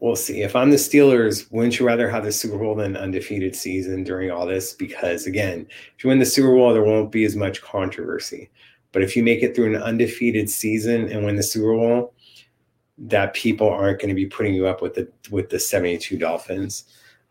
we'll 0.00 0.16
see. 0.16 0.40
If 0.40 0.56
I'm 0.56 0.70
the 0.70 0.76
Steelers, 0.76 1.52
wouldn't 1.52 1.78
you 1.78 1.86
rather 1.86 2.08
have 2.08 2.24
the 2.24 2.32
Super 2.32 2.56
Bowl 2.56 2.74
than 2.74 2.96
undefeated 2.96 3.54
season 3.54 4.04
during 4.04 4.30
all 4.30 4.46
this? 4.46 4.72
Because 4.72 5.26
again, 5.26 5.66
if 5.96 6.02
you 6.02 6.08
win 6.08 6.18
the 6.18 6.24
Super 6.24 6.54
Bowl, 6.54 6.72
there 6.72 6.82
won't 6.82 7.12
be 7.12 7.24
as 7.24 7.36
much 7.36 7.60
controversy. 7.60 8.48
But 8.92 9.02
if 9.02 9.14
you 9.14 9.22
make 9.22 9.42
it 9.42 9.54
through 9.54 9.74
an 9.74 9.82
undefeated 9.82 10.48
season 10.48 11.12
and 11.12 11.26
win 11.26 11.36
the 11.36 11.42
Super 11.42 11.74
Bowl, 11.74 12.14
that 12.96 13.34
people 13.34 13.68
aren't 13.68 13.98
going 13.98 14.08
to 14.08 14.14
be 14.14 14.24
putting 14.24 14.54
you 14.54 14.66
up 14.66 14.80
with 14.80 14.94
the 14.94 15.12
with 15.30 15.50
the 15.50 15.60
72 15.60 16.16
Dolphins. 16.16 16.84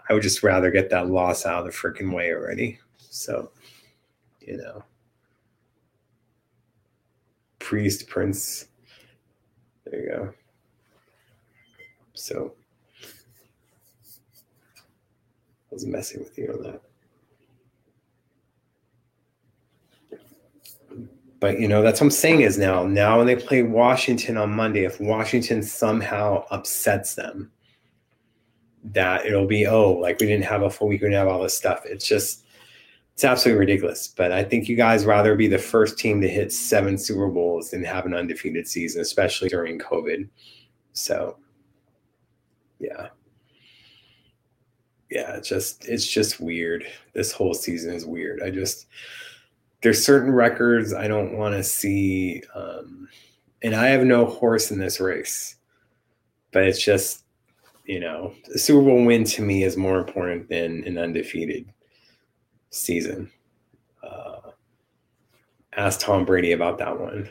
I 0.08 0.14
would 0.14 0.22
just 0.22 0.44
rather 0.44 0.70
get 0.70 0.92
that 0.92 1.10
loss 1.10 1.48
out 1.48 1.66
of 1.66 1.66
the 1.66 1.72
freaking 1.72 2.14
way 2.14 2.32
already. 2.32 2.78
So, 3.00 3.50
you 4.46 4.58
know. 4.58 4.84
Priest, 7.60 8.08
Prince. 8.08 8.68
There 9.86 10.00
you 10.00 10.10
go. 10.10 10.34
So 12.14 12.54
I 15.72 15.74
was 15.74 15.86
messing 15.86 16.22
with 16.22 16.38
you 16.38 16.54
on 16.54 16.64
that. 16.64 16.82
But 21.40 21.60
you 21.60 21.68
know, 21.68 21.82
that's 21.82 22.00
what 22.00 22.08
I'm 22.08 22.12
saying 22.12 22.42
is 22.42 22.58
now, 22.58 22.86
now 22.86 23.18
when 23.18 23.28
they 23.28 23.36
play 23.36 23.64
Washington 23.64 24.38
on 24.38 24.52
Monday, 24.52 24.86
if 24.86 25.00
Washington 25.00 25.62
somehow 25.62 26.46
upsets 26.50 27.16
them, 27.16 27.52
that 28.86 29.26
it'll 29.26 29.48
be, 29.48 29.68
oh, 29.68 29.92
like 29.92 30.20
we 30.20 30.28
didn't 30.28 30.46
have 30.46 30.62
a 30.62 30.70
full 30.70 30.88
week, 30.88 31.02
we 31.02 31.08
didn't 31.08 31.20
have 31.20 31.28
all 31.28 31.44
this 31.44 31.58
stuff. 31.58 31.82
It's 31.86 32.08
just 32.08 32.45
it's 33.16 33.24
absolutely 33.24 33.60
ridiculous. 33.60 34.10
But 34.10 34.34
I 34.34 34.44
think 34.44 34.68
you 34.68 34.76
guys 34.76 35.06
rather 35.06 35.36
be 35.36 35.48
the 35.48 35.58
first 35.58 35.98
team 35.98 36.20
to 36.20 36.28
hit 36.28 36.52
seven 36.52 36.98
Super 36.98 37.30
Bowls 37.30 37.72
than 37.72 37.82
have 37.86 38.06
an 38.06 38.14
undefeated 38.14 38.68
season, 38.68 39.02
especially 39.02 39.48
during 39.48 39.80
COVID. 39.80 40.28
So 40.92 41.38
yeah. 42.78 43.08
Yeah, 45.10 45.38
it's 45.38 45.48
just 45.48 45.88
it's 45.88 46.06
just 46.06 46.42
weird. 46.42 46.86
This 47.14 47.32
whole 47.32 47.54
season 47.54 47.94
is 47.94 48.06
weird. 48.06 48.44
I 48.44 48.50
just 48.50 48.88
there's 49.82 50.04
certain 50.04 50.32
records 50.32 50.94
I 50.94 51.08
don't 51.08 51.38
want 51.38 51.56
to 51.56 51.64
see. 51.64 52.44
Um, 52.54 53.08
and 53.64 53.76
I 53.76 53.88
have 53.88 54.04
no 54.04 54.26
horse 54.26 54.72
in 54.72 54.80
this 54.80 55.00
race, 55.00 55.56
but 56.52 56.64
it's 56.64 56.84
just, 56.84 57.24
you 57.86 58.02
know, 58.02 58.34
the 58.52 58.60
Super 58.60 58.82
Bowl 58.82 59.06
win 59.06 59.24
to 59.24 59.42
me 59.42 59.64
is 59.64 59.78
more 59.78 60.00
important 60.00 60.50
than 60.50 60.84
an 60.86 60.98
undefeated 60.98 61.72
season. 62.76 63.32
Uh, 64.04 64.52
ask 65.76 66.00
Tom 66.00 66.26
Brady 66.26 66.52
about 66.52 66.78
that 66.80 67.00
one. 67.00 67.30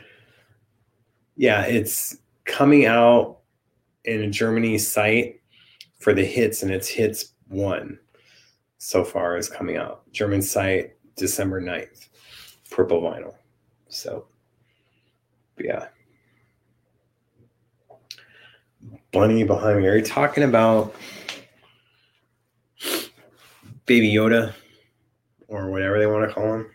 Yeah, 1.37 1.65
it's 1.65 2.17
coming 2.45 2.85
out 2.85 3.39
in 4.05 4.21
a 4.21 4.29
Germany 4.29 4.77
site 4.77 5.41
for 5.99 6.13
the 6.13 6.25
hits, 6.25 6.63
and 6.63 6.71
it's 6.71 6.87
hits 6.87 7.33
one 7.47 7.99
so 8.77 9.03
far 9.03 9.37
is 9.37 9.49
coming 9.49 9.77
out. 9.77 10.09
German 10.11 10.41
site, 10.41 10.95
December 11.15 11.61
9th 11.61 12.09
purple 12.69 13.01
vinyl. 13.01 13.33
So, 13.87 14.27
yeah. 15.59 15.87
Bunny 19.11 19.43
behind 19.43 19.79
me. 19.79 19.87
Are 19.87 19.95
you 19.95 20.03
talking 20.03 20.43
about 20.43 20.93
Baby 23.85 24.13
Yoda 24.13 24.53
or 25.47 25.69
whatever 25.69 25.99
they 25.99 26.07
want 26.07 26.27
to 26.27 26.33
call 26.33 26.53
him? 26.53 26.71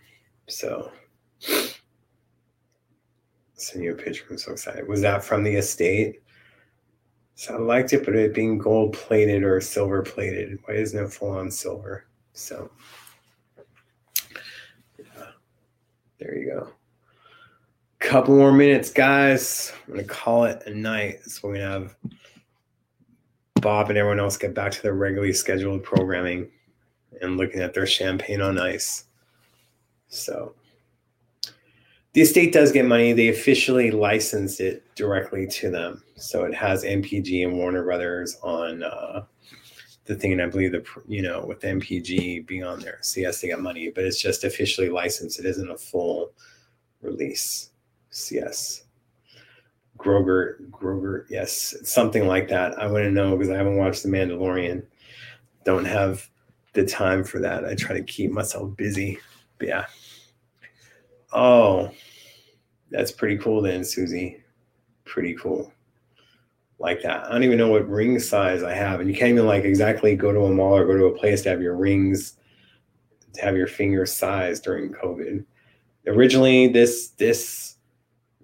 So, 0.48 0.90
send 3.54 3.84
you 3.84 3.92
a 3.92 3.96
picture. 3.96 4.24
I'm 4.30 4.38
so 4.38 4.52
excited. 4.52 4.88
Was 4.88 5.00
that 5.02 5.22
from 5.24 5.44
the 5.44 5.54
estate? 5.54 6.22
So 7.34 7.54
I 7.54 7.58
liked 7.58 7.92
it, 7.92 8.04
but 8.04 8.14
it 8.14 8.34
being 8.34 8.58
gold 8.58 8.92
plated 8.92 9.42
or 9.44 9.60
silver 9.60 10.02
plated. 10.02 10.58
Why 10.64 10.74
isn't 10.74 11.02
it 11.02 11.12
full 11.12 11.30
on 11.30 11.50
silver? 11.50 12.04
So, 12.34 12.70
yeah, 14.98 15.26
There 16.18 16.36
you 16.36 16.50
go. 16.50 16.72
Couple 17.98 18.36
more 18.36 18.52
minutes, 18.52 18.90
guys. 18.90 19.72
I'm 19.86 19.94
gonna 19.94 20.04
call 20.04 20.44
it 20.44 20.62
a 20.66 20.74
night. 20.74 21.22
So 21.24 21.48
we're 21.48 21.54
gonna 21.54 21.70
have 21.70 21.96
Bob 23.60 23.88
and 23.88 23.98
everyone 23.98 24.20
else 24.20 24.36
get 24.36 24.54
back 24.54 24.72
to 24.72 24.82
their 24.82 24.94
regularly 24.94 25.32
scheduled 25.32 25.82
programming 25.82 26.50
and 27.20 27.36
looking 27.36 27.60
at 27.60 27.74
their 27.74 27.86
champagne 27.86 28.40
on 28.40 28.58
ice. 28.58 29.04
So 30.08 30.54
the 32.12 32.22
estate 32.22 32.52
does 32.52 32.72
get 32.72 32.86
money. 32.86 33.12
They 33.12 33.28
officially 33.28 33.90
licensed 33.90 34.60
it 34.60 34.82
directly 34.94 35.46
to 35.48 35.70
them. 35.70 36.02
So 36.16 36.44
it 36.44 36.54
has 36.54 36.84
NPG 36.84 37.46
and 37.46 37.56
Warner 37.56 37.84
Brothers 37.84 38.36
on 38.42 38.82
uh, 38.82 39.24
the 40.06 40.14
thing, 40.14 40.32
and 40.32 40.42
I 40.42 40.46
believe 40.46 40.72
the 40.72 40.84
you 41.06 41.22
know 41.22 41.44
with 41.46 41.60
NPG 41.60 42.46
being 42.46 42.64
on 42.64 42.80
there, 42.80 42.98
so 43.00 43.20
yes, 43.20 43.40
they 43.40 43.48
got 43.48 43.60
money, 43.60 43.90
but 43.94 44.04
it's 44.04 44.20
just 44.20 44.44
officially 44.44 44.88
licensed. 44.88 45.38
It 45.38 45.46
isn't 45.46 45.70
a 45.70 45.78
full 45.78 46.32
release. 47.00 47.70
CS. 48.10 48.84
Grogu, 49.98 50.68
Grogu, 50.70 51.24
yes, 51.28 51.76
something 51.84 52.26
like 52.26 52.48
that. 52.48 52.78
I 52.78 52.86
wouldn't 52.86 53.14
know 53.14 53.36
because 53.36 53.50
I 53.50 53.56
haven't 53.56 53.76
watched 53.76 54.02
The 54.02 54.08
Mandalorian. 54.08 54.84
Don't 55.64 55.84
have 55.84 56.28
the 56.72 56.84
time 56.84 57.24
for 57.24 57.38
that. 57.40 57.64
I 57.64 57.74
try 57.74 57.96
to 57.96 58.02
keep 58.02 58.30
myself 58.30 58.76
busy. 58.76 59.18
But 59.58 59.68
yeah. 59.68 59.86
Oh, 61.32 61.90
that's 62.90 63.12
pretty 63.12 63.38
cool 63.38 63.62
then, 63.62 63.84
Susie. 63.84 64.42
Pretty 65.04 65.34
cool 65.34 65.72
like 66.78 67.02
that. 67.02 67.26
I 67.26 67.32
don't 67.32 67.44
even 67.44 67.58
know 67.58 67.68
what 67.68 67.88
ring 67.88 68.18
size 68.18 68.62
I 68.62 68.72
have. 68.72 69.00
And 69.00 69.10
you 69.10 69.14
can't 69.14 69.32
even 69.32 69.46
like 69.46 69.64
exactly 69.64 70.16
go 70.16 70.32
to 70.32 70.44
a 70.44 70.50
mall 70.50 70.76
or 70.76 70.86
go 70.86 70.96
to 70.96 71.06
a 71.06 71.18
place 71.18 71.42
to 71.42 71.50
have 71.50 71.60
your 71.60 71.76
rings 71.76 72.34
to 73.34 73.42
have 73.42 73.56
your 73.56 73.66
finger 73.66 74.06
size 74.06 74.60
during 74.60 74.90
COVID. 74.90 75.44
Originally, 76.06 76.68
this 76.68 77.08
this 77.10 77.76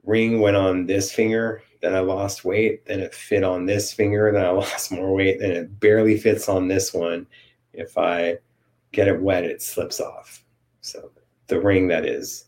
ring 0.05 0.40
went 0.40 0.57
on 0.57 0.86
this 0.86 1.11
finger 1.11 1.62
then 1.86 1.94
I 1.94 2.01
lost 2.01 2.44
weight, 2.44 2.85
then 2.86 3.01
it 3.01 3.15
fit 3.15 3.44
on 3.44 3.66
this 3.66 3.93
finger, 3.93 4.32
then 4.32 4.44
I 4.44 4.51
lost 4.51 4.93
more 4.93 5.15
weight, 5.15 5.39
then 5.40 5.53
it 5.53 5.81
barely 5.81 6.19
fits 6.19 6.48
on 6.48 6.69
this 6.69 6.93
one. 6.93 7.27
If 7.77 7.97
I 7.98 8.39
get 8.93 9.09
it 9.09 9.20
wet, 9.20 9.44
it 9.44 9.62
slips 9.62 10.01
off. 10.01 10.44
So 10.81 11.11
the 11.47 11.61
ring 11.61 11.89
that 11.89 12.05
is. 12.07 12.47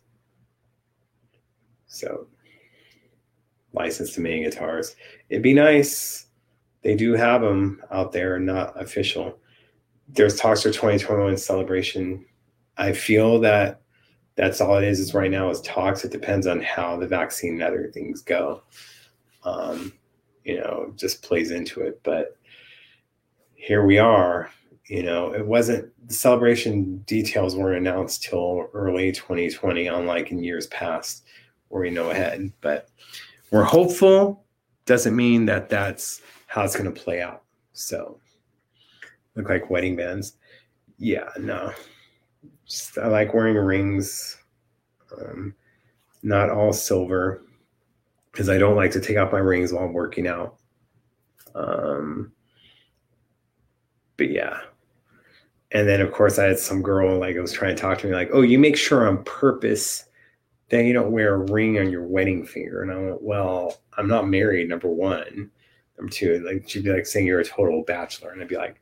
So 1.86 2.26
licensed 3.72 4.14
to 4.14 4.20
main 4.20 4.44
guitars. 4.44 4.96
It'd 5.28 5.42
be 5.42 5.54
nice. 5.54 6.26
They 6.82 6.94
do 6.94 7.14
have 7.14 7.42
them 7.42 7.82
out 7.90 8.12
there, 8.12 8.38
not 8.38 8.80
official. 8.80 9.38
There's 10.08 10.36
talks 10.36 10.62
for 10.62 10.70
2021 10.70 11.36
celebration. 11.36 12.24
I 12.76 12.92
feel 12.92 13.40
that 13.40 13.82
that's 14.36 14.60
all 14.60 14.76
it 14.76 14.84
is. 14.84 15.00
Is 15.00 15.14
right 15.14 15.30
now 15.30 15.50
is 15.50 15.60
talks. 15.62 16.04
It 16.04 16.12
depends 16.12 16.46
on 16.46 16.62
how 16.62 16.96
the 16.96 17.06
vaccine 17.06 17.54
and 17.54 17.62
other 17.62 17.90
things 17.92 18.22
go. 18.22 18.62
Um, 19.42 19.92
you 20.44 20.58
know, 20.58 20.92
just 20.96 21.22
plays 21.22 21.50
into 21.50 21.80
it. 21.80 22.00
But 22.04 22.36
here 23.54 23.84
we 23.84 23.98
are. 23.98 24.50
You 24.88 25.02
know, 25.02 25.34
it 25.34 25.46
wasn't 25.46 25.92
the 26.08 26.14
celebration 26.14 26.98
details 27.06 27.54
weren't 27.54 27.76
announced 27.76 28.22
till 28.22 28.68
early 28.72 29.12
2020, 29.12 29.86
unlike 29.86 30.30
in 30.30 30.42
years 30.42 30.66
past 30.68 31.24
where 31.68 31.82
we 31.82 31.90
know 31.90 32.10
ahead. 32.10 32.50
But 32.62 32.88
we're 33.50 33.64
hopeful. 33.64 34.44
Doesn't 34.86 35.14
mean 35.14 35.44
that 35.44 35.68
that's 35.68 36.22
how 36.46 36.64
it's 36.64 36.74
going 36.74 36.92
to 36.92 37.00
play 37.00 37.20
out. 37.20 37.42
So, 37.74 38.18
look 39.34 39.50
like 39.50 39.68
wedding 39.68 39.94
bands. 39.94 40.38
Yeah, 40.96 41.28
no. 41.38 41.72
Just, 42.66 42.96
I 42.96 43.08
like 43.08 43.34
wearing 43.34 43.56
rings. 43.56 44.38
Um, 45.20 45.54
not 46.22 46.50
all 46.50 46.72
silver 46.72 47.42
because 48.32 48.48
I 48.48 48.56
don't 48.58 48.76
like 48.76 48.92
to 48.92 49.00
take 49.00 49.18
off 49.18 49.32
my 49.32 49.38
rings 49.38 49.72
while 49.72 49.84
I'm 49.84 49.92
working 49.92 50.26
out. 50.26 50.56
Um, 51.54 52.32
but 54.16 54.30
yeah. 54.30 54.60
And 55.72 55.88
then, 55.88 56.00
of 56.00 56.12
course, 56.12 56.38
I 56.38 56.44
had 56.44 56.58
some 56.58 56.82
girl 56.82 57.18
like 57.18 57.36
I 57.36 57.40
was 57.40 57.52
trying 57.52 57.76
to 57.76 57.80
talk 57.80 57.98
to 57.98 58.06
me, 58.06 58.14
like, 58.14 58.30
"Oh, 58.32 58.42
you 58.42 58.58
make 58.58 58.76
sure 58.76 59.06
on 59.06 59.22
purpose 59.24 60.08
that 60.70 60.84
you 60.84 60.92
don't 60.92 61.12
wear 61.12 61.34
a 61.34 61.52
ring 61.52 61.78
on 61.78 61.90
your 61.90 62.04
wedding 62.04 62.44
finger. 62.44 62.82
And 62.82 62.92
I 62.92 62.96
went, 62.96 63.22
well, 63.22 63.80
I'm 63.96 64.08
not 64.08 64.28
married, 64.28 64.68
number 64.68 64.88
one. 64.88 65.50
Number 65.96 66.12
two, 66.12 66.40
like 66.46 66.68
she'd 66.68 66.84
be 66.84 66.92
like 66.92 67.06
saying 67.06 67.26
you're 67.26 67.40
a 67.40 67.44
total 67.44 67.82
bachelor. 67.82 68.30
And 68.30 68.40
I'd 68.40 68.48
be 68.48 68.56
like, 68.56 68.80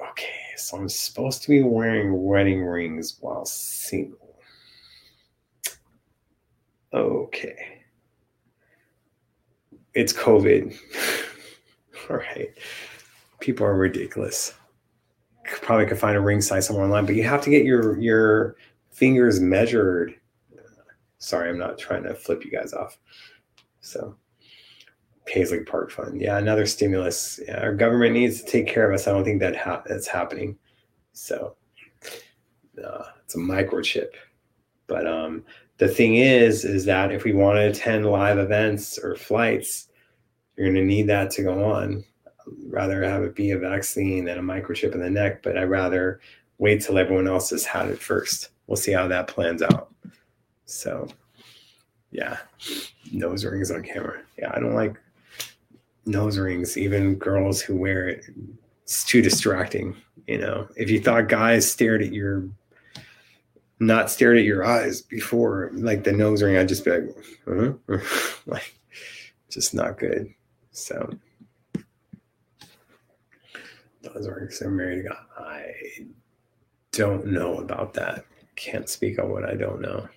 okay, 0.00 0.54
so 0.56 0.76
I'm 0.76 0.88
supposed 0.88 1.42
to 1.42 1.48
be 1.48 1.62
wearing 1.62 2.22
wedding 2.24 2.62
rings 2.62 3.16
while 3.20 3.44
single. 3.44 4.36
Okay. 6.92 7.82
It's 9.94 10.12
COVID. 10.12 10.76
All 12.10 12.16
right. 12.16 12.50
People 13.40 13.66
are 13.66 13.76
ridiculous. 13.76 14.54
Probably 15.62 15.86
could 15.86 15.98
find 15.98 16.16
a 16.16 16.20
ring 16.20 16.40
size 16.40 16.66
somewhere 16.66 16.84
online, 16.84 17.06
but 17.06 17.14
you 17.14 17.22
have 17.24 17.42
to 17.42 17.50
get 17.50 17.64
your 17.64 17.98
your 17.98 18.56
fingers 18.90 19.40
measured. 19.40 20.14
Sorry, 21.18 21.48
I'm 21.48 21.58
not 21.58 21.78
trying 21.78 22.04
to 22.04 22.14
flip 22.14 22.44
you 22.44 22.50
guys 22.50 22.72
off. 22.72 22.98
So, 23.80 24.14
Paisley 25.26 25.60
Park 25.60 25.90
Fund. 25.90 26.20
Yeah, 26.20 26.38
another 26.38 26.66
stimulus. 26.66 27.40
Yeah, 27.46 27.60
our 27.60 27.74
government 27.74 28.14
needs 28.14 28.42
to 28.42 28.50
take 28.50 28.66
care 28.66 28.88
of 28.88 28.94
us. 28.94 29.08
I 29.08 29.12
don't 29.12 29.24
think 29.24 29.40
that 29.40 29.56
ha- 29.56 29.82
that's 29.86 30.06
happening. 30.06 30.58
So, 31.12 31.56
uh, 32.84 33.04
it's 33.24 33.34
a 33.34 33.38
microchip. 33.38 34.10
But 34.86 35.06
um, 35.06 35.44
the 35.78 35.88
thing 35.88 36.16
is, 36.16 36.64
is 36.64 36.84
that 36.86 37.12
if 37.12 37.24
we 37.24 37.32
want 37.32 37.56
to 37.56 37.68
attend 37.68 38.06
live 38.06 38.38
events 38.38 38.98
or 38.98 39.16
flights, 39.16 39.88
you're 40.56 40.66
going 40.66 40.76
to 40.76 40.84
need 40.84 41.06
that 41.08 41.30
to 41.32 41.42
go 41.42 41.64
on. 41.64 42.04
Rather 42.66 43.02
have 43.02 43.22
it 43.22 43.34
be 43.34 43.50
a 43.50 43.58
vaccine 43.58 44.24
than 44.24 44.38
a 44.38 44.42
microchip 44.42 44.94
in 44.94 45.00
the 45.00 45.10
neck, 45.10 45.42
but 45.42 45.56
I'd 45.56 45.70
rather 45.70 46.20
wait 46.58 46.82
till 46.82 46.98
everyone 46.98 47.28
else 47.28 47.50
has 47.50 47.64
had 47.64 47.88
it 47.88 48.00
first 48.00 48.50
we'll 48.68 48.76
see 48.76 48.92
how 48.92 49.08
that 49.08 49.26
plans 49.26 49.62
out. 49.62 49.92
So, 50.66 51.08
yeah, 52.12 52.36
nose 53.10 53.44
rings 53.44 53.72
on 53.72 53.82
camera. 53.82 54.20
Yeah, 54.38 54.52
I 54.54 54.60
don't 54.60 54.74
like 54.74 54.94
nose 56.06 56.38
rings, 56.38 56.78
even 56.78 57.16
girls 57.16 57.60
who 57.60 57.74
wear 57.74 58.08
it. 58.08 58.24
It's 58.84 59.04
too 59.04 59.20
distracting. 59.20 59.96
You 60.28 60.38
know, 60.38 60.68
if 60.76 60.90
you 60.90 61.00
thought 61.00 61.28
guys 61.28 61.68
stared 61.70 62.02
at 62.02 62.12
your, 62.12 62.46
not 63.80 64.10
stared 64.10 64.38
at 64.38 64.44
your 64.44 64.64
eyes 64.64 65.00
before, 65.02 65.70
like 65.72 66.04
the 66.04 66.12
nose 66.12 66.42
ring, 66.42 66.56
I'd 66.56 66.68
just 66.68 66.84
be 66.84 66.90
like, 66.90 67.08
uh-huh. 67.46 67.98
like, 68.46 68.74
just 69.48 69.74
not 69.74 69.98
good. 69.98 70.32
So, 70.70 71.10
nose 74.14 74.28
rings. 74.28 74.60
I'm 74.60 74.76
married 74.76 75.02
to 75.02 75.08
God. 75.08 75.24
I 75.38 75.72
don't 76.92 77.26
know 77.26 77.58
about 77.58 77.94
that 77.94 78.24
can't 78.58 78.88
speak 78.88 79.18
on 79.18 79.30
what 79.30 79.44
I 79.44 79.54
don't 79.54 79.80
know. 79.80 80.08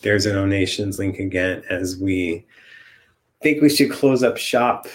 There's 0.00 0.26
a 0.26 0.32
donations 0.32 0.98
link 0.98 1.18
again 1.18 1.62
as 1.70 1.98
we 1.98 2.46
think 3.42 3.62
we 3.62 3.68
should 3.68 3.92
close 3.92 4.22
up 4.22 4.36
shop. 4.36 4.86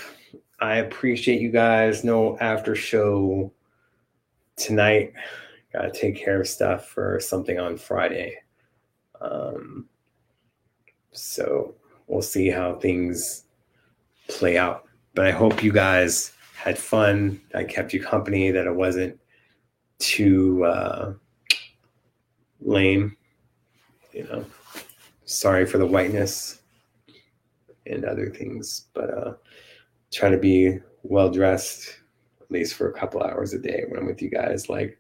I 0.60 0.78
appreciate 0.78 1.42
you 1.42 1.52
guys. 1.52 2.04
No 2.04 2.38
after 2.40 2.76
show 2.76 3.52
tonight. 4.56 5.14
Got 5.72 5.94
to 5.94 6.00
take 6.00 6.18
care 6.18 6.42
of 6.42 6.48
stuff 6.48 6.88
for 6.88 7.20
something 7.20 7.60
on 7.60 7.78
Friday. 7.78 8.36
Um, 9.22 9.88
so 11.12 11.76
we'll 12.08 12.24
see 12.24 12.50
how 12.50 12.76
things 12.76 13.46
play 14.28 14.58
out. 14.58 14.86
But 15.14 15.28
I 15.28 15.32
hope 15.32 15.64
you 15.64 15.72
guys 15.72 16.34
had 16.60 16.78
fun. 16.78 17.42
I 17.56 17.64
kept 17.64 17.94
you 17.94 18.02
company, 18.02 18.52
that 18.52 18.68
it 18.68 18.76
wasn't 18.76 19.20
too. 19.98 20.64
Uh, 20.66 21.14
lame. 22.62 23.16
You 24.14 24.24
know, 24.26 24.46
sorry 25.26 25.66
for 25.66 25.78
the 25.78 25.86
whiteness 25.86 26.62
and 27.86 28.06
other 28.06 28.30
things, 28.30 28.88
but 28.94 29.10
uh, 29.12 29.34
try 30.12 30.30
to 30.30 30.38
be 30.38 30.80
well 31.04 31.30
dressed 31.30 32.00
at 32.42 32.52
least 32.52 32.74
for 32.74 32.90
a 32.90 32.94
couple 32.94 33.22
hours 33.22 33.54
a 33.54 33.60
day 33.60 33.84
when 33.88 34.00
I'm 34.00 34.08
with 34.08 34.22
you 34.22 34.30
guys. 34.30 34.70
Like, 34.70 35.00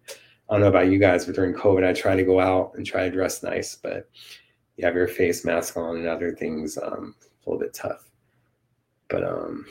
I 0.50 0.54
don't 0.54 0.62
know 0.62 0.68
about 0.68 0.90
you 0.90 1.00
guys, 1.00 1.26
but 1.26 1.36
during 1.36 1.54
COVID, 1.54 1.84
I 1.84 1.94
try 1.94 2.16
to 2.16 2.24
go 2.24 2.40
out 2.40 2.74
and 2.76 2.86
try 2.86 3.04
to 3.04 3.12
dress 3.12 3.44
nice, 3.44 3.76
but 3.76 4.10
you 4.78 4.86
have 4.86 4.96
your 4.96 5.08
face 5.08 5.44
mask 5.44 5.76
on 5.76 5.98
and 5.98 6.08
other 6.08 6.32
things, 6.32 6.78
um, 6.78 7.16
a 7.22 7.50
little 7.50 7.60
bit 7.60 7.74
tough. 7.74 8.10
But 9.10 9.24
um, 9.24 9.66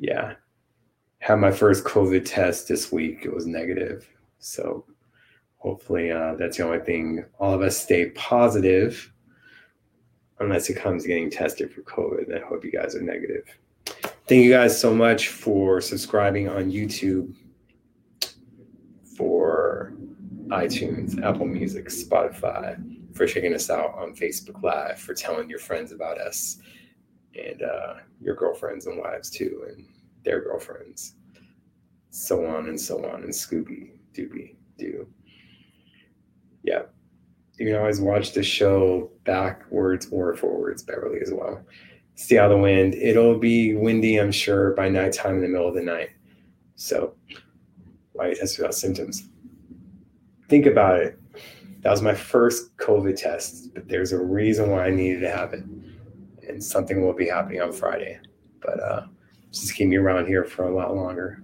yeah, 0.00 0.34
had 1.18 1.36
my 1.36 1.52
first 1.52 1.84
COVID 1.84 2.24
test 2.24 2.66
this 2.66 2.90
week. 2.90 3.20
It 3.22 3.32
was 3.32 3.46
negative, 3.46 4.08
so 4.38 4.84
hopefully 5.58 6.10
uh, 6.10 6.34
that's 6.34 6.56
the 6.56 6.64
only 6.64 6.80
thing. 6.80 7.24
All 7.38 7.54
of 7.54 7.60
us 7.60 7.76
stay 7.76 8.10
positive 8.10 9.12
unless 10.40 10.70
it 10.70 10.74
comes 10.74 11.06
getting 11.06 11.30
tested 11.30 11.72
for 11.72 11.82
covid. 11.82 12.34
I 12.34 12.44
hope 12.44 12.64
you 12.64 12.72
guys 12.72 12.96
are 12.96 13.02
negative. 13.02 13.44
Thank 14.26 14.44
you 14.44 14.50
guys 14.50 14.78
so 14.78 14.94
much 14.94 15.28
for 15.28 15.80
subscribing 15.80 16.48
on 16.48 16.70
youtube 16.70 17.34
for 19.16 19.92
itunes 20.48 21.20
apple 21.22 21.46
music 21.46 21.88
spotify 21.88 22.80
for 23.12 23.26
checking 23.26 23.54
us 23.54 23.70
out 23.70 23.92
on 23.98 24.14
facebook 24.14 24.62
live 24.62 24.98
for 25.00 25.14
telling 25.14 25.50
your 25.50 25.58
friends 25.58 25.90
about 25.90 26.18
us 26.18 26.58
and 27.34 27.62
uh, 27.62 27.94
your 28.20 28.34
girlfriends 28.34 28.86
and 28.86 28.98
wives 28.98 29.30
too 29.30 29.64
and 29.68 29.86
their 30.24 30.40
girlfriends 30.40 31.14
so 32.10 32.44
on 32.44 32.68
and 32.68 32.80
so 32.80 33.04
on 33.08 33.22
and 33.22 33.32
scooby 33.32 33.92
dooby 34.12 34.56
doo 34.76 35.06
yeah. 36.62 36.82
You 37.58 37.66
can 37.66 37.76
always 37.76 38.00
watch 38.00 38.32
the 38.32 38.42
show 38.42 39.10
backwards 39.24 40.08
or 40.10 40.34
forwards, 40.36 40.82
Beverly, 40.82 41.20
as 41.20 41.32
well. 41.32 41.62
See 42.14 42.36
how 42.36 42.48
the 42.48 42.56
wind. 42.56 42.94
It'll 42.94 43.38
be 43.38 43.74
windy, 43.74 44.18
I'm 44.18 44.32
sure, 44.32 44.72
by 44.72 44.88
nighttime 44.88 45.36
in 45.36 45.42
the 45.42 45.48
middle 45.48 45.68
of 45.68 45.74
the 45.74 45.82
night. 45.82 46.10
So, 46.76 47.14
why 48.12 48.28
you 48.28 48.34
test 48.34 48.58
without 48.58 48.74
symptoms? 48.74 49.28
Think 50.48 50.66
about 50.66 51.00
it. 51.00 51.18
That 51.80 51.90
was 51.90 52.02
my 52.02 52.14
first 52.14 52.76
COVID 52.76 53.16
test, 53.16 53.72
but 53.74 53.88
there's 53.88 54.12
a 54.12 54.18
reason 54.18 54.70
why 54.70 54.86
I 54.86 54.90
needed 54.90 55.20
to 55.20 55.30
have 55.30 55.52
it. 55.54 55.64
And 56.52 56.62
something 56.62 57.02
will 57.02 57.12
be 57.12 57.28
happening 57.28 57.60
on 57.60 57.72
Friday. 57.72 58.20
But 58.60 58.80
uh, 58.80 59.06
just 59.52 59.74
keep 59.74 59.88
me 59.88 59.96
around 59.96 60.26
here 60.26 60.44
for 60.44 60.64
a 60.64 60.74
lot 60.74 60.94
longer. 60.94 61.42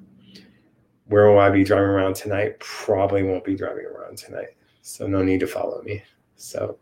Where 1.07 1.31
will 1.31 1.39
I 1.39 1.51
be 1.51 1.65
driving 1.65 1.89
around 1.89 2.17
tonight? 2.17 2.59
Probably 2.61 3.23
won't 3.23 3.45
be 3.45 3.55
driving 3.55 3.87
around 3.87 4.19
tonight. 4.19 4.57
So 4.83 5.07
no 5.07 5.23
need 5.23 5.41
to 5.41 5.47
follow 5.47 5.83
me. 5.83 6.03
So, 6.37 6.79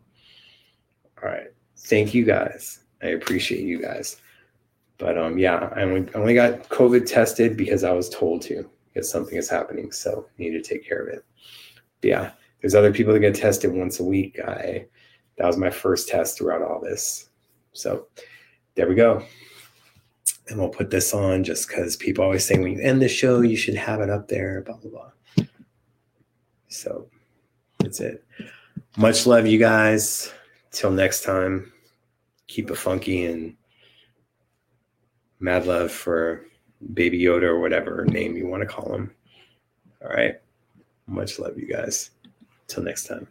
all 1.21 1.29
right. 1.29 1.47
Thank 1.77 2.13
you 2.13 2.25
guys. 2.25 2.85
I 3.01 3.07
appreciate 3.07 3.63
you 3.63 3.81
guys. 3.81 4.17
But 4.97 5.17
um, 5.17 5.37
yeah, 5.37 5.69
I 5.75 5.81
only, 5.81 6.13
only 6.13 6.33
got 6.33 6.69
COVID 6.69 7.05
tested 7.05 7.57
because 7.57 7.83
I 7.83 7.91
was 7.91 8.09
told 8.09 8.41
to 8.43 8.69
because 8.93 9.09
something 9.09 9.37
is 9.37 9.49
happening. 9.49 9.91
So 9.91 10.27
need 10.37 10.51
to 10.51 10.61
take 10.61 10.87
care 10.87 11.01
of 11.01 11.09
it. 11.09 11.25
But 12.01 12.07
yeah, 12.07 12.31
there's 12.61 12.75
other 12.75 12.93
people 12.93 13.13
that 13.13 13.19
get 13.19 13.35
tested 13.35 13.71
once 13.73 13.99
a 13.99 14.03
week. 14.03 14.39
I 14.39 14.85
that 15.37 15.47
was 15.47 15.57
my 15.57 15.69
first 15.69 16.07
test 16.07 16.37
throughout 16.37 16.61
all 16.61 16.79
this. 16.79 17.29
So 17.75 18.07
there 18.75 18.87
we 18.87 18.95
go. 18.95 19.23
And 20.47 20.59
we'll 20.59 20.69
put 20.69 20.89
this 20.89 21.13
on 21.13 21.43
just 21.43 21.67
because 21.67 21.95
people 21.95 22.23
always 22.23 22.45
say 22.45 22.57
when 22.57 22.73
you 22.73 22.81
end 22.81 23.01
the 23.01 23.07
show, 23.07 23.41
you 23.41 23.57
should 23.57 23.75
have 23.75 24.01
it 24.01 24.09
up 24.09 24.27
there, 24.27 24.61
blah, 24.61 24.77
blah, 24.77 24.91
blah. 24.91 25.45
So 26.67 27.07
that's 27.79 27.99
it. 27.99 28.23
Much 28.97 29.25
love, 29.25 29.47
you 29.47 29.59
guys. 29.59 30.31
Till 30.71 30.91
next 30.91 31.23
time, 31.23 31.71
keep 32.47 32.69
it 32.69 32.75
funky 32.77 33.25
and 33.25 33.55
mad 35.39 35.65
love 35.65 35.91
for 35.91 36.45
Baby 36.93 37.21
Yoda 37.21 37.43
or 37.43 37.59
whatever 37.59 38.05
name 38.05 38.35
you 38.35 38.47
want 38.47 38.61
to 38.61 38.67
call 38.67 38.93
him. 38.93 39.11
All 40.01 40.09
right. 40.09 40.35
Much 41.07 41.39
love, 41.39 41.57
you 41.57 41.67
guys. 41.67 42.11
Till 42.67 42.83
next 42.83 43.07
time. 43.07 43.27